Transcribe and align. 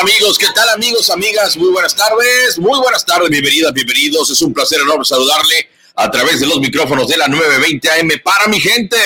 amigos? 0.00 0.38
¿Qué 0.38 0.46
tal 0.54 0.68
amigos, 0.68 1.10
amigas? 1.10 1.56
Muy 1.56 1.70
buenas 1.70 1.94
tardes, 1.94 2.56
muy 2.58 2.78
buenas 2.78 3.04
tardes, 3.04 3.28
bienvenidas, 3.30 3.72
bienvenidos. 3.72 4.30
Es 4.30 4.40
un 4.42 4.54
placer 4.54 4.80
enorme 4.80 5.04
saludarle 5.04 5.68
a 5.96 6.08
través 6.08 6.38
de 6.38 6.46
los 6.46 6.60
micrófonos 6.60 7.08
de 7.08 7.16
la 7.16 7.26
920 7.26 7.90
AM 7.90 8.08
para 8.22 8.46
mi 8.46 8.60
gente. 8.60 8.96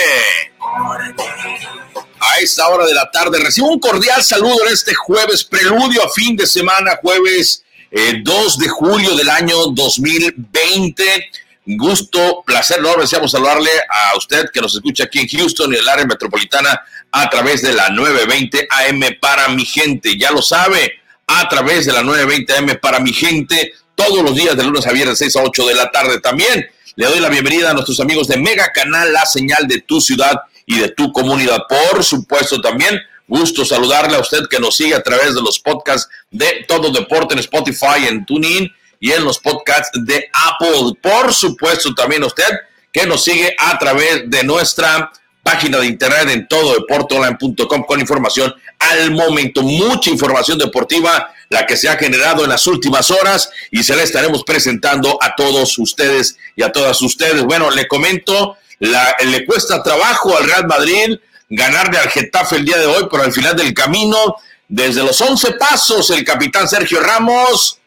A 2.21 2.39
esta 2.41 2.69
hora 2.69 2.85
de 2.85 2.93
la 2.93 3.11
tarde 3.11 3.39
recibo 3.39 3.69
un 3.69 3.81
cordial 3.81 4.23
saludo 4.23 4.67
en 4.67 4.75
este 4.75 4.93
jueves, 4.93 5.45
preludio 5.45 6.05
a 6.05 6.11
fin 6.11 6.37
de 6.37 6.47
semana, 6.47 6.99
jueves 7.01 7.65
2 7.91 8.55
eh, 8.55 8.63
de 8.63 8.69
julio 8.69 9.17
del 9.17 9.31
año 9.31 9.69
2020. 9.69 11.31
Gusto, 11.65 12.43
placer 12.45 12.81
enorme, 12.81 13.03
deseamos 13.03 13.31
saludarle 13.31 13.71
a 13.89 14.17
usted 14.17 14.47
que 14.53 14.61
nos 14.61 14.75
escucha 14.75 15.05
aquí 15.05 15.21
en 15.21 15.29
Houston 15.29 15.73
y 15.73 15.77
el 15.77 15.89
área 15.89 16.05
metropolitana 16.05 16.83
a 17.13 17.31
través 17.31 17.63
de 17.63 17.73
la 17.73 17.89
920 17.89 18.67
AM 18.69 19.01
para 19.21 19.49
mi 19.49 19.65
gente. 19.65 20.19
Ya 20.19 20.33
lo 20.33 20.43
sabe, 20.43 21.01
a 21.29 21.49
través 21.49 21.87
de 21.87 21.93
la 21.93 22.03
920 22.03 22.57
AM 22.57 22.81
para 22.81 22.99
mi 22.99 23.13
gente, 23.13 23.75
todos 23.95 24.25
los 24.25 24.35
días 24.35 24.57
de 24.57 24.65
lunes 24.65 24.87
a 24.89 24.93
viernes 24.93 25.19
6 25.19 25.37
a 25.37 25.43
8 25.43 25.67
de 25.69 25.75
la 25.75 25.91
tarde 25.93 26.21
también. 26.21 26.69
Le 26.97 27.07
doy 27.07 27.21
la 27.21 27.29
bienvenida 27.29 27.71
a 27.71 27.75
nuestros 27.75 28.01
amigos 28.01 28.27
de 28.27 28.39
Mega 28.39 28.73
Canal, 28.73 29.13
la 29.13 29.25
señal 29.25 29.69
de 29.69 29.83
tu 29.83 30.01
ciudad 30.01 30.43
y 30.67 30.79
de 30.81 30.89
tu 30.89 31.13
comunidad. 31.13 31.61
Por 31.69 32.03
supuesto 32.03 32.61
también, 32.61 33.01
gusto 33.29 33.65
saludarle 33.65 34.17
a 34.17 34.21
usted 34.21 34.49
que 34.51 34.59
nos 34.59 34.77
sigue 34.77 34.97
a 34.97 35.03
través 35.03 35.35
de 35.37 35.43
los 35.43 35.61
podcasts 35.61 36.09
de 36.31 36.65
Todo 36.67 36.91
Deporte 36.91 37.35
en 37.35 37.41
Spotify, 37.41 38.09
en 38.09 38.27
TuneIn 38.27 38.69
y 39.03 39.11
en 39.11 39.25
los 39.25 39.41
podcasts 39.41 39.91
de 40.05 40.31
Apple. 40.33 40.97
Por 41.03 41.35
supuesto 41.35 41.93
también 41.93 42.23
usted 42.23 42.49
que 42.93 43.05
nos 43.05 43.25
sigue 43.25 43.55
a 43.59 43.77
través 43.77 44.31
de 44.31 44.45
nuestra 44.45 45.11
página 45.43 45.79
de 45.79 45.87
internet 45.87 46.29
en 46.31 46.47
tododeporteonline.com 46.47 47.83
con 47.83 48.01
información 48.01 48.55
al 48.79 49.11
momento, 49.11 49.63
mucha 49.63 50.09
información 50.09 50.57
deportiva, 50.57 51.35
la 51.49 51.67
que 51.67 51.77
se 51.77 51.89
ha 51.89 51.97
generado 51.97 52.45
en 52.45 52.51
las 52.51 52.65
últimas 52.69 53.11
horas 53.11 53.51
y 53.73 53.83
se 53.83 53.97
la 53.97 54.05
estaremos 54.05 54.45
presentando 54.45 55.19
a 55.21 55.35
todos 55.35 55.79
ustedes 55.79 56.37
y 56.55 56.63
a 56.63 56.71
todas 56.71 57.03
ustedes. 57.03 57.43
Bueno, 57.43 57.73
le 57.73 57.89
comento, 57.89 58.57
la, 58.79 59.17
le 59.25 59.45
cuesta 59.45 59.83
trabajo 59.83 60.37
al 60.39 60.45
Real 60.45 60.69
Madrid 60.69 61.19
ganarle 61.49 61.99
al 61.99 62.09
Getafe 62.09 62.57
el 62.57 62.65
día 62.65 62.79
de 62.79 62.87
hoy, 62.87 63.09
pero 63.11 63.25
al 63.25 63.33
final 63.33 63.57
del 63.57 63.75
camino, 63.75 64.37
desde 64.69 65.03
los 65.03 65.21
11 65.21 65.55
pasos, 65.55 66.09
el 66.11 66.25
capitán 66.25 66.69
Sergio 66.69 67.01
Ramos 67.01 67.81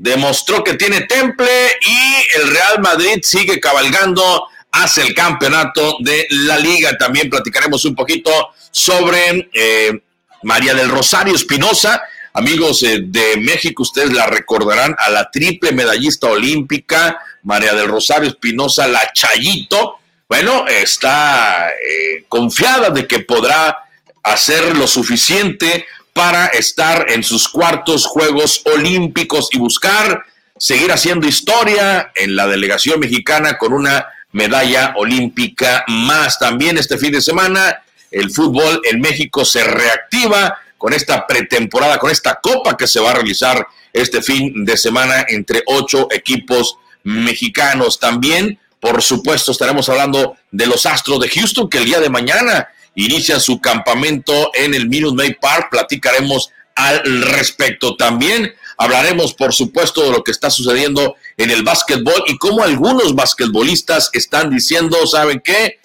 demostró 0.00 0.64
que 0.64 0.74
tiene 0.74 1.02
temple 1.02 1.46
y 1.86 2.38
el 2.38 2.50
Real 2.50 2.80
Madrid 2.80 3.18
sigue 3.22 3.60
cabalgando 3.60 4.48
hace 4.72 5.02
el 5.02 5.14
campeonato 5.14 5.98
de 6.00 6.26
la 6.30 6.58
liga. 6.58 6.96
También 6.96 7.28
platicaremos 7.28 7.84
un 7.84 7.94
poquito 7.94 8.30
sobre 8.70 9.50
eh, 9.52 10.02
María 10.42 10.72
del 10.72 10.88
Rosario 10.88 11.34
Espinosa. 11.34 12.02
Amigos 12.32 12.82
eh, 12.82 13.00
de 13.02 13.36
México, 13.36 13.82
ustedes 13.82 14.14
la 14.14 14.26
recordarán 14.26 14.96
a 14.98 15.10
la 15.10 15.30
triple 15.30 15.72
medallista 15.72 16.28
olímpica, 16.28 17.18
María 17.42 17.74
del 17.74 17.88
Rosario 17.88 18.30
Espinosa, 18.30 18.88
la 18.88 19.12
Chayito. 19.12 19.98
Bueno, 20.26 20.66
está 20.66 21.68
eh, 21.68 22.24
confiada 22.26 22.88
de 22.88 23.06
que 23.06 23.18
podrá 23.18 23.84
hacer 24.22 24.78
lo 24.78 24.86
suficiente 24.86 25.84
para 26.20 26.48
estar 26.48 27.06
en 27.08 27.24
sus 27.24 27.48
cuartos 27.48 28.04
Juegos 28.04 28.60
Olímpicos 28.66 29.48
y 29.52 29.58
buscar 29.58 30.22
seguir 30.58 30.92
haciendo 30.92 31.26
historia 31.26 32.12
en 32.14 32.36
la 32.36 32.46
delegación 32.46 33.00
mexicana 33.00 33.56
con 33.56 33.72
una 33.72 34.04
medalla 34.32 34.92
olímpica 34.98 35.82
más. 35.88 36.38
También 36.38 36.76
este 36.76 36.98
fin 36.98 37.12
de 37.12 37.22
semana 37.22 37.82
el 38.10 38.30
fútbol 38.30 38.82
en 38.84 39.00
México 39.00 39.46
se 39.46 39.64
reactiva 39.64 40.58
con 40.76 40.92
esta 40.92 41.26
pretemporada, 41.26 41.96
con 41.96 42.10
esta 42.10 42.34
copa 42.34 42.76
que 42.76 42.86
se 42.86 43.00
va 43.00 43.12
a 43.12 43.14
realizar 43.14 43.66
este 43.90 44.20
fin 44.20 44.66
de 44.66 44.76
semana 44.76 45.24
entre 45.26 45.62
ocho 45.64 46.06
equipos 46.10 46.76
mexicanos. 47.02 47.98
También, 47.98 48.58
por 48.78 49.00
supuesto, 49.00 49.52
estaremos 49.52 49.88
hablando 49.88 50.36
de 50.50 50.66
los 50.66 50.84
Astros 50.84 51.18
de 51.18 51.30
Houston 51.30 51.70
que 51.70 51.78
el 51.78 51.86
día 51.86 51.98
de 51.98 52.10
mañana 52.10 52.68
inician 52.94 53.40
su 53.40 53.60
campamento 53.60 54.50
en 54.54 54.74
el 54.74 54.88
Minute 54.88 55.16
Maid 55.16 55.36
Park. 55.40 55.68
Platicaremos 55.70 56.50
al 56.74 57.02
respecto. 57.32 57.96
También 57.96 58.54
hablaremos, 58.76 59.34
por 59.34 59.52
supuesto, 59.52 60.02
de 60.02 60.10
lo 60.10 60.24
que 60.24 60.30
está 60.30 60.50
sucediendo 60.50 61.16
en 61.36 61.50
el 61.50 61.62
básquetbol 61.62 62.24
y 62.26 62.38
cómo 62.38 62.62
algunos 62.62 63.14
basquetbolistas 63.14 64.10
están 64.12 64.50
diciendo, 64.50 65.06
¿saben 65.06 65.40
qué? 65.44 65.78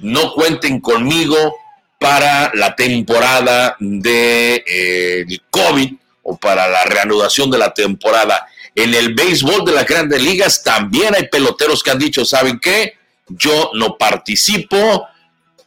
No 0.00 0.32
cuenten 0.32 0.80
conmigo 0.80 1.36
para 1.98 2.52
la 2.54 2.76
temporada 2.76 3.76
de 3.80 4.62
eh, 4.66 5.38
COVID 5.50 5.92
o 6.22 6.36
para 6.36 6.68
la 6.68 6.84
reanudación 6.84 7.50
de 7.50 7.58
la 7.58 7.72
temporada. 7.72 8.46
En 8.74 8.94
el 8.94 9.14
béisbol 9.14 9.64
de 9.64 9.72
las 9.72 9.86
grandes 9.86 10.20
ligas 10.20 10.62
también 10.62 11.14
hay 11.14 11.28
peloteros 11.28 11.82
que 11.82 11.90
han 11.90 11.98
dicho, 11.98 12.24
¿saben 12.24 12.60
qué? 12.60 12.94
Yo 13.28 13.70
no 13.74 13.96
participo 13.96 15.06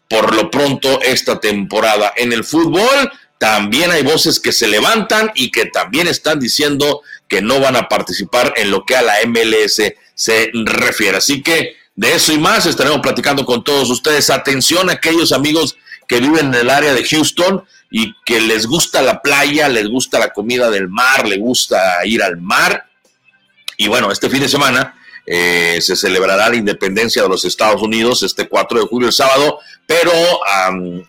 por 0.10 0.36
lo 0.36 0.52
pronto 0.52 1.02
esta 1.02 1.40
temporada. 1.40 2.12
En 2.18 2.34
el 2.34 2.44
fútbol 2.44 3.12
también 3.38 3.92
hay 3.92 4.04
voces 4.04 4.40
que 4.40 4.52
se 4.52 4.68
levantan 4.68 5.32
y 5.36 5.52
que 5.52 5.68
también 5.68 6.08
están 6.08 6.40
diciendo 6.40 7.02
que 7.30 7.42
no 7.42 7.60
van 7.60 7.78
a 7.78 7.88
participar 7.88 8.54
en 8.58 8.72
lo 8.72 8.86
que 8.86 8.98
a 8.98 9.02
la 9.02 9.14
MLS 9.28 9.82
se 10.16 10.52
refiere. 10.54 11.18
Así 11.18 11.42
que 11.42 11.78
de 11.96 12.16
eso 12.16 12.34
y 12.34 12.40
más 12.40 12.66
estaremos 12.66 13.00
platicando 13.00 13.46
con 13.46 13.64
todos 13.64 13.90
ustedes. 13.90 14.30
Atención 14.30 14.90
a 14.90 14.94
aquellos 14.94 15.32
amigos 15.32 15.78
que 16.08 16.20
viven 16.20 16.48
en 16.48 16.56
el 16.56 16.70
área 16.70 16.94
de 16.94 17.08
Houston 17.08 17.64
y 17.92 18.14
que 18.26 18.42
les 18.42 18.66
gusta 18.66 19.02
la 19.02 19.22
playa, 19.22 19.70
les 19.70 19.88
gusta 19.88 20.20
la 20.20 20.34
comida 20.34 20.70
del 20.70 20.90
mar, 20.90 21.28
les 21.28 21.40
gusta 21.40 22.04
ir 22.06 22.24
al 22.24 22.38
mar. 22.38 22.88
Y 23.78 23.88
bueno, 23.88 24.12
este 24.12 24.30
fin 24.30 24.42
de 24.42 24.50
semana 24.50 24.99
eh, 25.26 25.80
se 25.82 25.96
celebrará 25.96 26.50
la 26.50 26.56
independencia 26.56 27.24
de 27.24 27.30
los 27.30 27.46
Estados 27.46 27.82
Unidos 27.82 28.24
este 28.24 28.48
4 28.48 28.80
de 28.80 28.86
julio, 28.88 29.08
el 29.08 29.14
sábado, 29.14 29.60
pero 29.86 30.12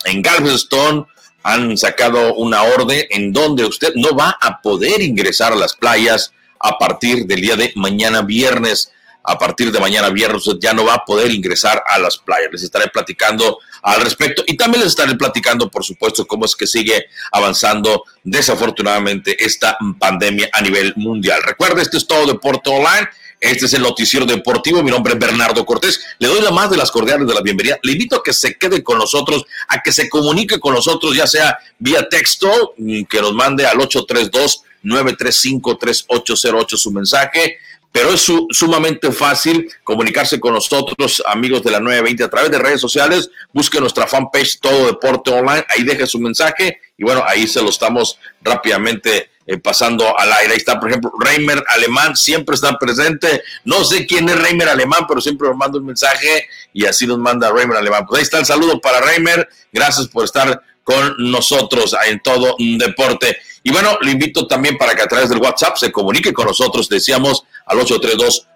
en 0.05 0.23
Galveston, 0.23 1.07
han 1.43 1.77
sacado 1.77 2.35
una 2.35 2.63
orden 2.63 3.07
en 3.11 3.33
donde 3.33 3.65
usted 3.65 3.93
no 3.95 4.15
va 4.15 4.37
a 4.41 4.61
poder 4.61 5.01
ingresar 5.01 5.53
a 5.53 5.57
las 5.57 5.75
playas 5.75 6.33
a 6.59 6.77
partir 6.79 7.27
del 7.27 7.41
día 7.41 7.57
de 7.57 7.73
mañana 7.77 8.23
viernes. 8.23 8.93
A 9.23 9.39
partir 9.39 9.71
de 9.71 9.79
mañana 9.79 10.09
viernes 10.09 10.45
ya 10.61 10.73
no 10.73 10.87
va 10.87 10.95
a 10.95 11.05
poder 11.05 11.31
ingresar 11.31 11.83
a 11.87 11.99
las 11.99 12.17
playas. 12.17 12.49
Les 12.53 12.63
estaré 12.63 12.89
platicando 12.89 13.59
al 13.83 14.01
respecto 14.01 14.43
y 14.47 14.57
también 14.57 14.83
les 14.83 14.91
estaré 14.91 15.15
platicando, 15.15 15.71
por 15.71 15.85
supuesto, 15.85 16.27
cómo 16.27 16.47
es 16.47 16.57
que 16.57 16.67
sigue 16.67 17.07
avanzando 17.31 18.05
desafortunadamente 18.25 19.43
esta 19.45 19.77
pandemia 19.99 20.49
a 20.53 20.63
nivel 20.63 20.95
mundial. 20.97 21.43
Recuerde, 21.43 21.83
este 21.83 21.99
es 21.99 22.07
todo 22.07 22.27
Deporte 22.27 22.71
Online. 22.71 23.09
Este 23.41 23.65
es 23.65 23.73
el 23.73 23.83
noticiero 23.83 24.27
deportivo. 24.27 24.83
Mi 24.83 24.91
nombre 24.91 25.15
es 25.15 25.19
Bernardo 25.19 25.65
Cortés. 25.65 25.99
Le 26.19 26.29
doy 26.29 26.43
la 26.43 26.51
más 26.51 26.71
de 26.71 26.77
las 26.77 26.91
cordiales 26.91 27.27
de 27.27 27.33
la 27.33 27.41
bienvenida. 27.41 27.79
Le 27.83 27.93
invito 27.93 28.17
a 28.17 28.23
que 28.23 28.35
se 28.35 28.59
quede 28.59 28.85
con 28.85 28.99
nosotros, 28.99 29.47
a 29.67 29.81
que 29.81 29.93
se 29.93 30.11
comunique 30.11 30.61
con 30.61 30.75
nosotros, 30.75 31.17
ya 31.17 31.27
sea 31.27 31.57
vía 31.79 32.07
texto, 32.07 32.75
mm, 32.77 33.05
que 33.05 33.23
nos 33.23 33.33
mande 33.33 33.65
al 33.65 33.79
832-935-3808 33.79 36.77
su 36.77 36.91
mensaje. 36.91 37.57
Pero 37.91 38.13
es 38.13 38.31
sumamente 38.51 39.11
fácil 39.11 39.69
comunicarse 39.83 40.39
con 40.39 40.53
nosotros, 40.53 41.23
amigos 41.27 41.63
de 41.65 41.71
la 41.73 41.81
920, 41.81 42.23
a 42.23 42.29
través 42.29 42.51
de 42.51 42.59
redes 42.59 42.81
sociales. 42.81 43.31
Busque 43.55 43.81
nuestra 43.81 44.07
fanpage 44.07 44.61
Todo 44.61 44.87
Deporte 44.87 45.33
Online. 45.33 45.65
Ahí 45.71 45.83
deje 45.83 46.07
su 46.07 46.21
mensaje 46.21 46.79
y 46.97 47.05
bueno, 47.05 47.25
ahí 47.27 47.49
se 47.49 47.63
lo 47.63 47.71
estamos 47.71 48.19
rápidamente 48.43 49.30
eh, 49.47 49.59
pasando 49.59 50.19
al 50.19 50.33
aire. 50.33 50.53
Ahí 50.53 50.59
está, 50.59 50.79
por 50.79 50.91
ejemplo, 50.91 51.13
Reimer 51.19 51.65
Alemán, 51.69 52.17
siempre 52.17 52.55
está 52.55 52.79
presente. 52.79 53.43
No 53.65 53.85
sé 53.85 54.07
quién 54.07 54.29
es 54.29 54.41
Reimer 54.41 54.69
Alemán, 54.69 55.07
pero 55.09 55.21
siempre 55.21 55.49
nos 55.49 55.57
manda 55.57 55.79
un 55.79 55.87
mensaje 55.87 56.47
y 56.73 56.87
así 56.87 57.07
nos 57.07 57.19
manda 57.19 57.51
Reimer 57.51 57.77
Alemán. 57.77 58.07
Pues 58.07 58.19
ahí 58.19 58.25
está 58.25 58.39
el 58.39 58.47
saludo 58.47 58.81
para 58.81 59.01
Reimer. 59.01 59.49
Gracias 59.73 60.09
por 60.09 60.25
estar 60.25 60.63
con 60.85 61.15
nosotros 61.19 61.97
en 62.07 62.21
todo 62.21 62.57
deporte. 62.59 63.39
Y 63.63 63.73
bueno, 63.73 63.99
le 64.01 64.13
invito 64.13 64.47
también 64.47 64.79
para 64.79 64.95
que 64.95 65.03
a 65.03 65.07
través 65.07 65.29
del 65.29 65.39
WhatsApp 65.39 65.77
se 65.77 65.93
comunique 65.93 66.33
con 66.33 66.47
nosotros, 66.47 66.89
decíamos, 66.89 67.45
al 67.67 67.79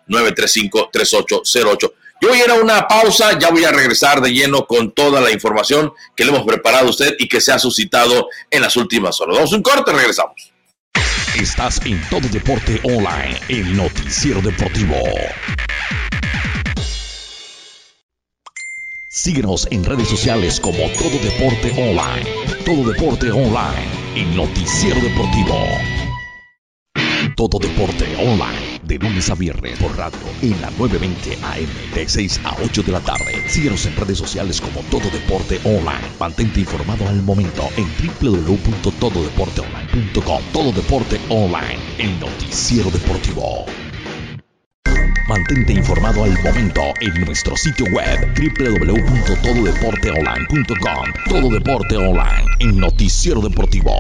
832-935-3808. 0.09 1.93
Yo 2.21 2.29
voy 2.29 2.41
a 2.41 2.45
ir 2.45 2.51
a 2.51 2.55
una 2.55 2.87
pausa, 2.89 3.39
ya 3.39 3.51
voy 3.51 3.65
a 3.65 3.73
regresar 3.73 4.21
de 4.23 4.33
lleno 4.33 4.67
con 4.67 4.93
toda 4.93 5.21
la 5.21 5.31
información 5.31 5.93
que 6.17 6.25
le 6.25 6.31
hemos 6.31 6.47
preparado 6.47 6.87
a 6.87 6.91
usted 6.91 7.17
y 7.19 7.29
que 7.29 7.41
se 7.41 7.53
ha 7.53 7.59
suscitado 7.59 8.29
en 8.51 8.63
las 8.63 8.77
últimas 8.77 9.21
horas. 9.21 9.37
Vamos 9.37 9.53
un 9.53 9.63
corte, 9.63 9.93
regresamos. 9.93 10.54
Estás 11.41 11.81
en 11.85 12.01
Todo 12.11 12.29
Deporte 12.29 12.81
Online, 12.85 13.41
el 13.49 13.77
noticiero 13.77 14.41
deportivo. 14.41 14.95
Síguenos 19.09 19.67
en 19.73 19.83
redes 19.83 20.07
sociales 20.09 20.61
como 20.61 20.79
Todo 20.91 21.19
Deporte 21.19 21.73
Online. 21.73 22.25
Todo 22.65 22.89
Deporte 22.89 23.33
Online, 23.33 23.89
el 24.15 24.37
noticiero 24.37 25.01
deportivo. 25.01 25.59
Todo 27.35 27.59
Deporte 27.59 28.15
Online, 28.17 28.81
de 28.85 28.99
lunes 28.99 29.29
a 29.29 29.35
viernes 29.35 29.77
por 29.81 29.97
radio 29.99 30.21
en 30.41 30.61
la 30.61 30.71
920 30.71 31.37
AM, 31.43 31.95
de 31.95 32.09
6 32.09 32.43
a 32.45 32.55
8 32.63 32.85
de 32.85 32.93
la 32.93 33.01
tarde. 33.01 33.49
Síguenos 33.49 33.85
en 33.87 33.97
redes 33.97 34.19
sociales 34.19 34.61
como 34.61 34.83
Todo 34.83 35.11
Deporte 35.11 35.61
Online. 35.65 36.07
Mantente 36.21 36.61
informado 36.61 37.09
al 37.09 37.23
momento 37.23 37.69
en 37.77 37.89
www.tododeporteonline.com 38.21 39.84
Todo 40.53 40.73
Deporte 40.73 41.21
Online, 41.29 41.79
el 41.99 42.19
noticiero 42.19 42.91
deportivo. 42.91 43.65
Mantente 45.29 45.73
informado 45.73 46.25
al 46.25 46.33
momento 46.43 46.83
en 47.01 47.25
nuestro 47.25 47.57
sitio 47.57 47.87
web 47.93 48.35
www.tododeporteonline.com. 48.37 51.13
Todo 51.29 51.49
Deporte 51.49 51.97
Online, 51.97 52.45
el 52.59 52.77
noticiero 52.77 53.41
deportivo. 53.41 53.95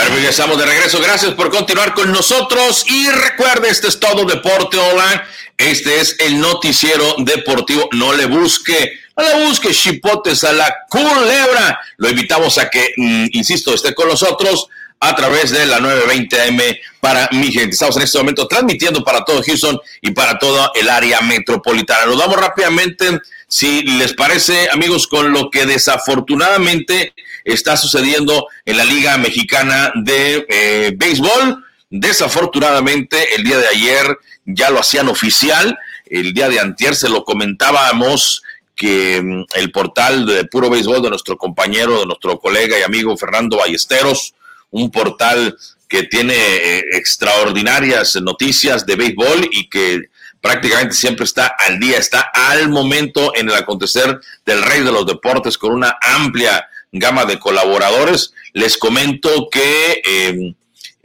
Bueno, 0.00 0.14
pues 0.14 0.30
estamos 0.30 0.56
de 0.56 0.64
regreso. 0.64 0.98
Gracias 0.98 1.34
por 1.34 1.50
continuar 1.50 1.92
con 1.92 2.10
nosotros. 2.10 2.86
Y 2.88 3.10
recuerde, 3.10 3.68
este 3.68 3.88
es 3.88 4.00
todo 4.00 4.24
Deporte 4.24 4.78
Online. 4.78 5.20
Este 5.58 6.00
es 6.00 6.16
el 6.20 6.40
noticiero 6.40 7.16
deportivo. 7.18 7.86
No 7.92 8.14
le 8.14 8.24
busque, 8.24 8.98
no 9.14 9.22
le 9.22 9.44
busque 9.44 9.72
chipotes 9.72 10.42
a 10.44 10.54
la 10.54 10.74
culebra. 10.88 11.78
Lo 11.98 12.08
invitamos 12.08 12.56
a 12.56 12.70
que, 12.70 12.94
mm, 12.96 13.26
insisto, 13.32 13.74
esté 13.74 13.94
con 13.94 14.08
nosotros 14.08 14.68
a 15.00 15.16
través 15.16 15.50
de 15.50 15.64
la 15.64 15.80
920 15.80 16.42
AM 16.42 16.60
para 17.00 17.28
mi 17.32 17.50
gente. 17.50 17.70
Estamos 17.70 17.96
en 17.96 18.02
este 18.02 18.18
momento 18.18 18.46
transmitiendo 18.46 19.02
para 19.02 19.24
todo 19.24 19.42
Houston 19.42 19.80
y 20.02 20.10
para 20.10 20.38
toda 20.38 20.70
el 20.74 20.90
área 20.90 21.22
metropolitana. 21.22 22.04
Nos 22.04 22.18
vamos 22.18 22.36
rápidamente, 22.36 23.18
si 23.48 23.82
les 23.82 24.12
parece, 24.12 24.68
amigos, 24.70 25.06
con 25.06 25.32
lo 25.32 25.50
que 25.50 25.64
desafortunadamente 25.64 27.14
está 27.44 27.78
sucediendo 27.78 28.46
en 28.66 28.76
la 28.76 28.84
Liga 28.84 29.16
Mexicana 29.16 29.90
de 29.94 30.46
eh, 30.48 30.92
Béisbol. 30.94 31.64
Desafortunadamente, 31.88 33.34
el 33.34 33.42
día 33.42 33.56
de 33.56 33.68
ayer 33.68 34.18
ya 34.44 34.68
lo 34.68 34.80
hacían 34.80 35.08
oficial. 35.08 35.78
El 36.04 36.34
día 36.34 36.50
de 36.50 36.60
antier 36.60 36.94
se 36.94 37.08
lo 37.08 37.24
comentábamos 37.24 38.42
que 38.76 39.22
mm, 39.22 39.44
el 39.54 39.72
portal 39.72 40.26
de 40.26 40.44
Puro 40.44 40.68
Béisbol 40.68 41.00
de 41.00 41.08
nuestro 41.08 41.38
compañero, 41.38 42.00
de 42.00 42.06
nuestro 42.06 42.38
colega 42.38 42.78
y 42.78 42.82
amigo 42.82 43.16
Fernando 43.16 43.56
Ballesteros, 43.56 44.34
un 44.70 44.90
portal 44.90 45.56
que 45.88 46.04
tiene 46.04 46.34
eh, 46.34 46.84
extraordinarias 46.92 48.16
noticias 48.22 48.86
de 48.86 48.96
béisbol 48.96 49.48
y 49.50 49.68
que 49.68 50.02
prácticamente 50.40 50.94
siempre 50.94 51.24
está 51.24 51.54
al 51.58 51.80
día, 51.80 51.98
está 51.98 52.20
al 52.32 52.68
momento 52.68 53.34
en 53.34 53.48
el 53.48 53.54
acontecer 53.54 54.20
del 54.46 54.62
rey 54.62 54.82
de 54.82 54.92
los 54.92 55.04
deportes 55.04 55.58
con 55.58 55.72
una 55.72 55.98
amplia 56.00 56.68
gama 56.92 57.24
de 57.24 57.38
colaboradores. 57.38 58.32
Les 58.52 58.78
comento 58.78 59.48
que 59.50 60.00
em, 60.04 60.54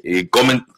eh, 0.04 0.30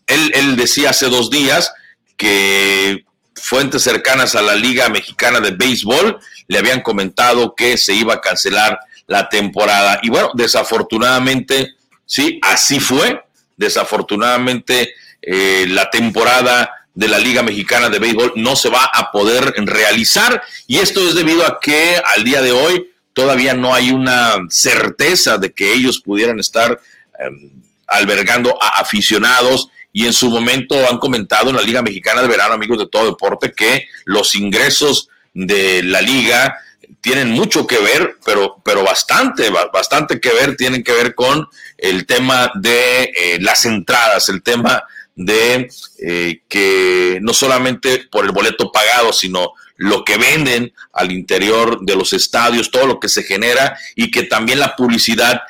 él, 0.07 0.31
él 0.33 0.55
decía 0.55 0.91
hace 0.91 1.09
dos 1.09 1.29
días 1.29 1.73
que 2.15 3.05
fuentes 3.35 3.83
cercanas 3.83 4.35
a 4.35 4.41
la 4.41 4.55
Liga 4.55 4.89
Mexicana 4.89 5.39
de 5.39 5.51
Béisbol 5.51 6.17
le 6.47 6.57
habían 6.57 6.81
comentado 6.81 7.53
que 7.55 7.77
se 7.77 7.93
iba 7.93 8.15
a 8.15 8.21
cancelar 8.21 8.79
la 9.05 9.29
temporada. 9.29 9.99
Y 10.01 10.09
bueno, 10.09 10.31
desafortunadamente 10.33 11.76
Sí, 12.07 12.39
así 12.41 12.79
fue. 12.79 13.23
Desafortunadamente, 13.57 14.95
eh, 15.21 15.65
la 15.67 15.89
temporada 15.91 16.71
de 16.95 17.07
la 17.07 17.19
Liga 17.19 17.43
Mexicana 17.43 17.89
de 17.89 17.99
Béisbol 17.99 18.33
no 18.37 18.55
se 18.55 18.69
va 18.69 18.89
a 18.91 19.11
poder 19.11 19.53
realizar 19.57 20.41
y 20.65 20.79
esto 20.79 21.07
es 21.07 21.13
debido 21.13 21.45
a 21.45 21.59
que 21.59 22.01
al 22.03 22.23
día 22.23 22.41
de 22.41 22.51
hoy 22.51 22.89
todavía 23.13 23.53
no 23.53 23.75
hay 23.75 23.91
una 23.91 24.37
certeza 24.49 25.37
de 25.37 25.51
que 25.51 25.73
ellos 25.73 25.99
pudieran 25.99 26.39
estar 26.39 26.79
em, 27.19 27.51
albergando 27.85 28.57
a 28.59 28.79
aficionados 28.79 29.69
y 29.93 30.07
en 30.07 30.13
su 30.13 30.31
momento 30.31 30.75
han 30.89 30.97
comentado 30.97 31.51
en 31.51 31.57
la 31.57 31.61
Liga 31.61 31.83
Mexicana 31.83 32.23
de 32.23 32.27
Verano, 32.27 32.55
amigos 32.55 32.79
de 32.79 32.87
todo 32.87 33.05
deporte, 33.05 33.51
que 33.51 33.87
los 34.05 34.33
ingresos 34.33 35.09
de 35.33 35.83
la 35.83 36.01
liga 36.01 36.57
tienen 37.01 37.31
mucho 37.31 37.65
que 37.67 37.79
ver, 37.79 38.17
pero, 38.25 38.61
pero 38.63 38.83
bastante, 38.83 39.49
bastante 39.49 40.19
que 40.19 40.31
ver, 40.31 40.55
tienen 40.55 40.83
que 40.83 40.91
ver 40.91 41.15
con 41.15 41.47
el 41.77 42.05
tema 42.05 42.51
de 42.55 43.03
eh, 43.03 43.37
las 43.39 43.65
entradas, 43.65 44.29
el 44.29 44.43
tema 44.43 44.83
de 45.15 45.69
eh, 45.99 46.41
que 46.47 47.19
no 47.21 47.33
solamente 47.33 48.07
por 48.11 48.25
el 48.25 48.31
boleto 48.31 48.71
pagado, 48.71 49.13
sino 49.13 49.53
lo 49.77 50.03
que 50.03 50.17
venden 50.17 50.73
al 50.93 51.11
interior 51.11 51.79
de 51.81 51.95
los 51.95 52.13
estadios, 52.13 52.71
todo 52.71 52.87
lo 52.87 52.99
que 52.99 53.09
se 53.09 53.23
genera 53.23 53.77
y 53.95 54.11
que 54.11 54.23
también 54.23 54.59
la 54.59 54.75
publicidad 54.75 55.41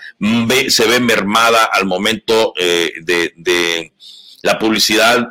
se 0.70 0.86
ve 0.86 1.00
mermada 1.00 1.64
al 1.66 1.86
momento 1.86 2.54
eh, 2.58 2.92
de, 3.04 3.34
de, 3.38 3.94
la 4.44 4.60
publicidad 4.60 5.30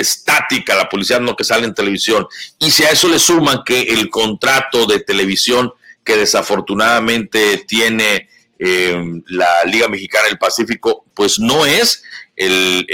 estática, 0.00 0.74
la 0.74 0.88
publicidad 0.88 1.20
no 1.20 1.36
que 1.36 1.44
sale 1.44 1.66
en 1.66 1.74
televisión. 1.74 2.26
Y 2.58 2.70
si 2.70 2.84
a 2.84 2.90
eso 2.90 3.08
le 3.08 3.18
suman 3.18 3.62
que 3.64 3.82
el 3.82 4.10
contrato 4.10 4.86
de 4.86 5.00
televisión 5.00 5.72
que 6.04 6.16
desafortunadamente 6.16 7.64
tiene 7.66 8.28
eh, 8.58 9.22
la 9.26 9.64
Liga 9.64 9.88
Mexicana 9.88 10.28
del 10.28 10.38
Pacífico, 10.38 11.04
pues 11.14 11.38
no 11.38 11.66
es 11.66 12.02
el, 12.36 12.86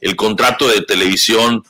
el 0.00 0.16
contrato 0.16 0.68
de 0.68 0.82
televisión 0.82 1.64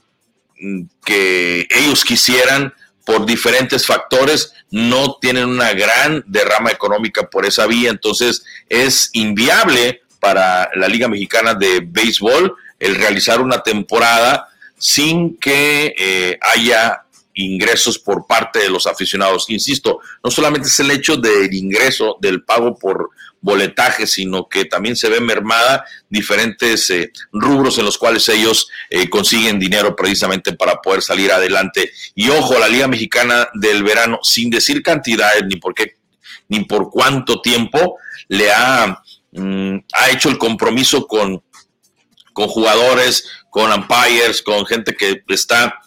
mm, 0.61 0.83
que 1.05 1.67
ellos 1.71 2.05
quisieran 2.05 2.75
por 3.05 3.27
diferentes 3.27 3.87
factores, 3.87 4.53
no 4.71 5.19
tienen 5.21 5.49
una 5.49 5.73
gran 5.73 6.25
derrama 6.27 6.71
económica 6.71 7.29
por 7.29 7.47
esa 7.47 7.67
vía, 7.67 7.91
entonces 7.91 8.45
es 8.69 9.11
inviable 9.13 10.03
para 10.21 10.71
la 10.75 10.89
Liga 10.89 11.07
Mexicana 11.07 11.55
de 11.55 11.81
Béisbol 11.87 12.57
el 12.85 12.97
realizar 12.97 13.41
una 13.41 13.63
temporada 13.63 14.47
sin 14.77 15.39
que 15.39 15.95
eh, 15.97 16.39
haya 16.43 17.03
ingresos 17.33 17.99
por 17.99 18.27
parte 18.27 18.59
de 18.59 18.69
los 18.69 18.87
aficionados. 18.87 19.47
Insisto, 19.49 20.01
no 20.23 20.31
solamente 20.31 20.69
es 20.69 20.79
el 20.81 20.91
hecho 20.91 21.17
del 21.17 21.53
ingreso, 21.55 22.19
del 22.21 22.45
pago 22.45 22.79
por 22.79 23.11
boletaje, 23.41 24.07
sino 24.07 24.49
que 24.51 24.67
también 24.67 24.97
se 24.97 25.09
ve 25.09 25.21
mermada 25.21 25.87
diferentes 26.11 26.91
eh, 26.91 27.11
rubros 27.33 27.79
en 27.79 27.87
los 27.87 27.97
cuales 27.97 28.29
ellos 28.29 28.69
eh, 28.91 29.09
consiguen 29.09 29.59
dinero 29.59 29.97
precisamente 29.97 30.53
para 30.53 30.83
poder 30.83 31.01
salir 31.01 31.33
adelante. 31.33 31.91
Y 32.15 32.29
ojo, 32.29 32.59
la 32.59 32.69
Liga 32.69 32.87
Mexicana 32.87 33.49
del 33.55 33.83
Verano, 33.83 34.19
sin 34.23 34.51
decir 34.51 34.83
cantidades 34.83 35.45
ni 35.47 35.57
por 35.57 35.75
qué, 35.75 35.97
ni 36.49 36.65
por 36.65 36.91
cuánto 36.91 37.41
tiempo, 37.41 37.97
le 38.29 38.53
ha, 38.53 39.03
mm, 39.33 39.77
ha 39.95 40.11
hecho 40.11 40.29
el 40.29 40.37
compromiso 40.37 41.07
con 41.07 41.43
con 42.35 42.49
jugadores, 42.49 43.27
con 43.49 43.73
umpires, 43.73 44.43
con 44.43 44.67
gente 44.67 44.95
que 44.95 45.23
está 45.29 45.81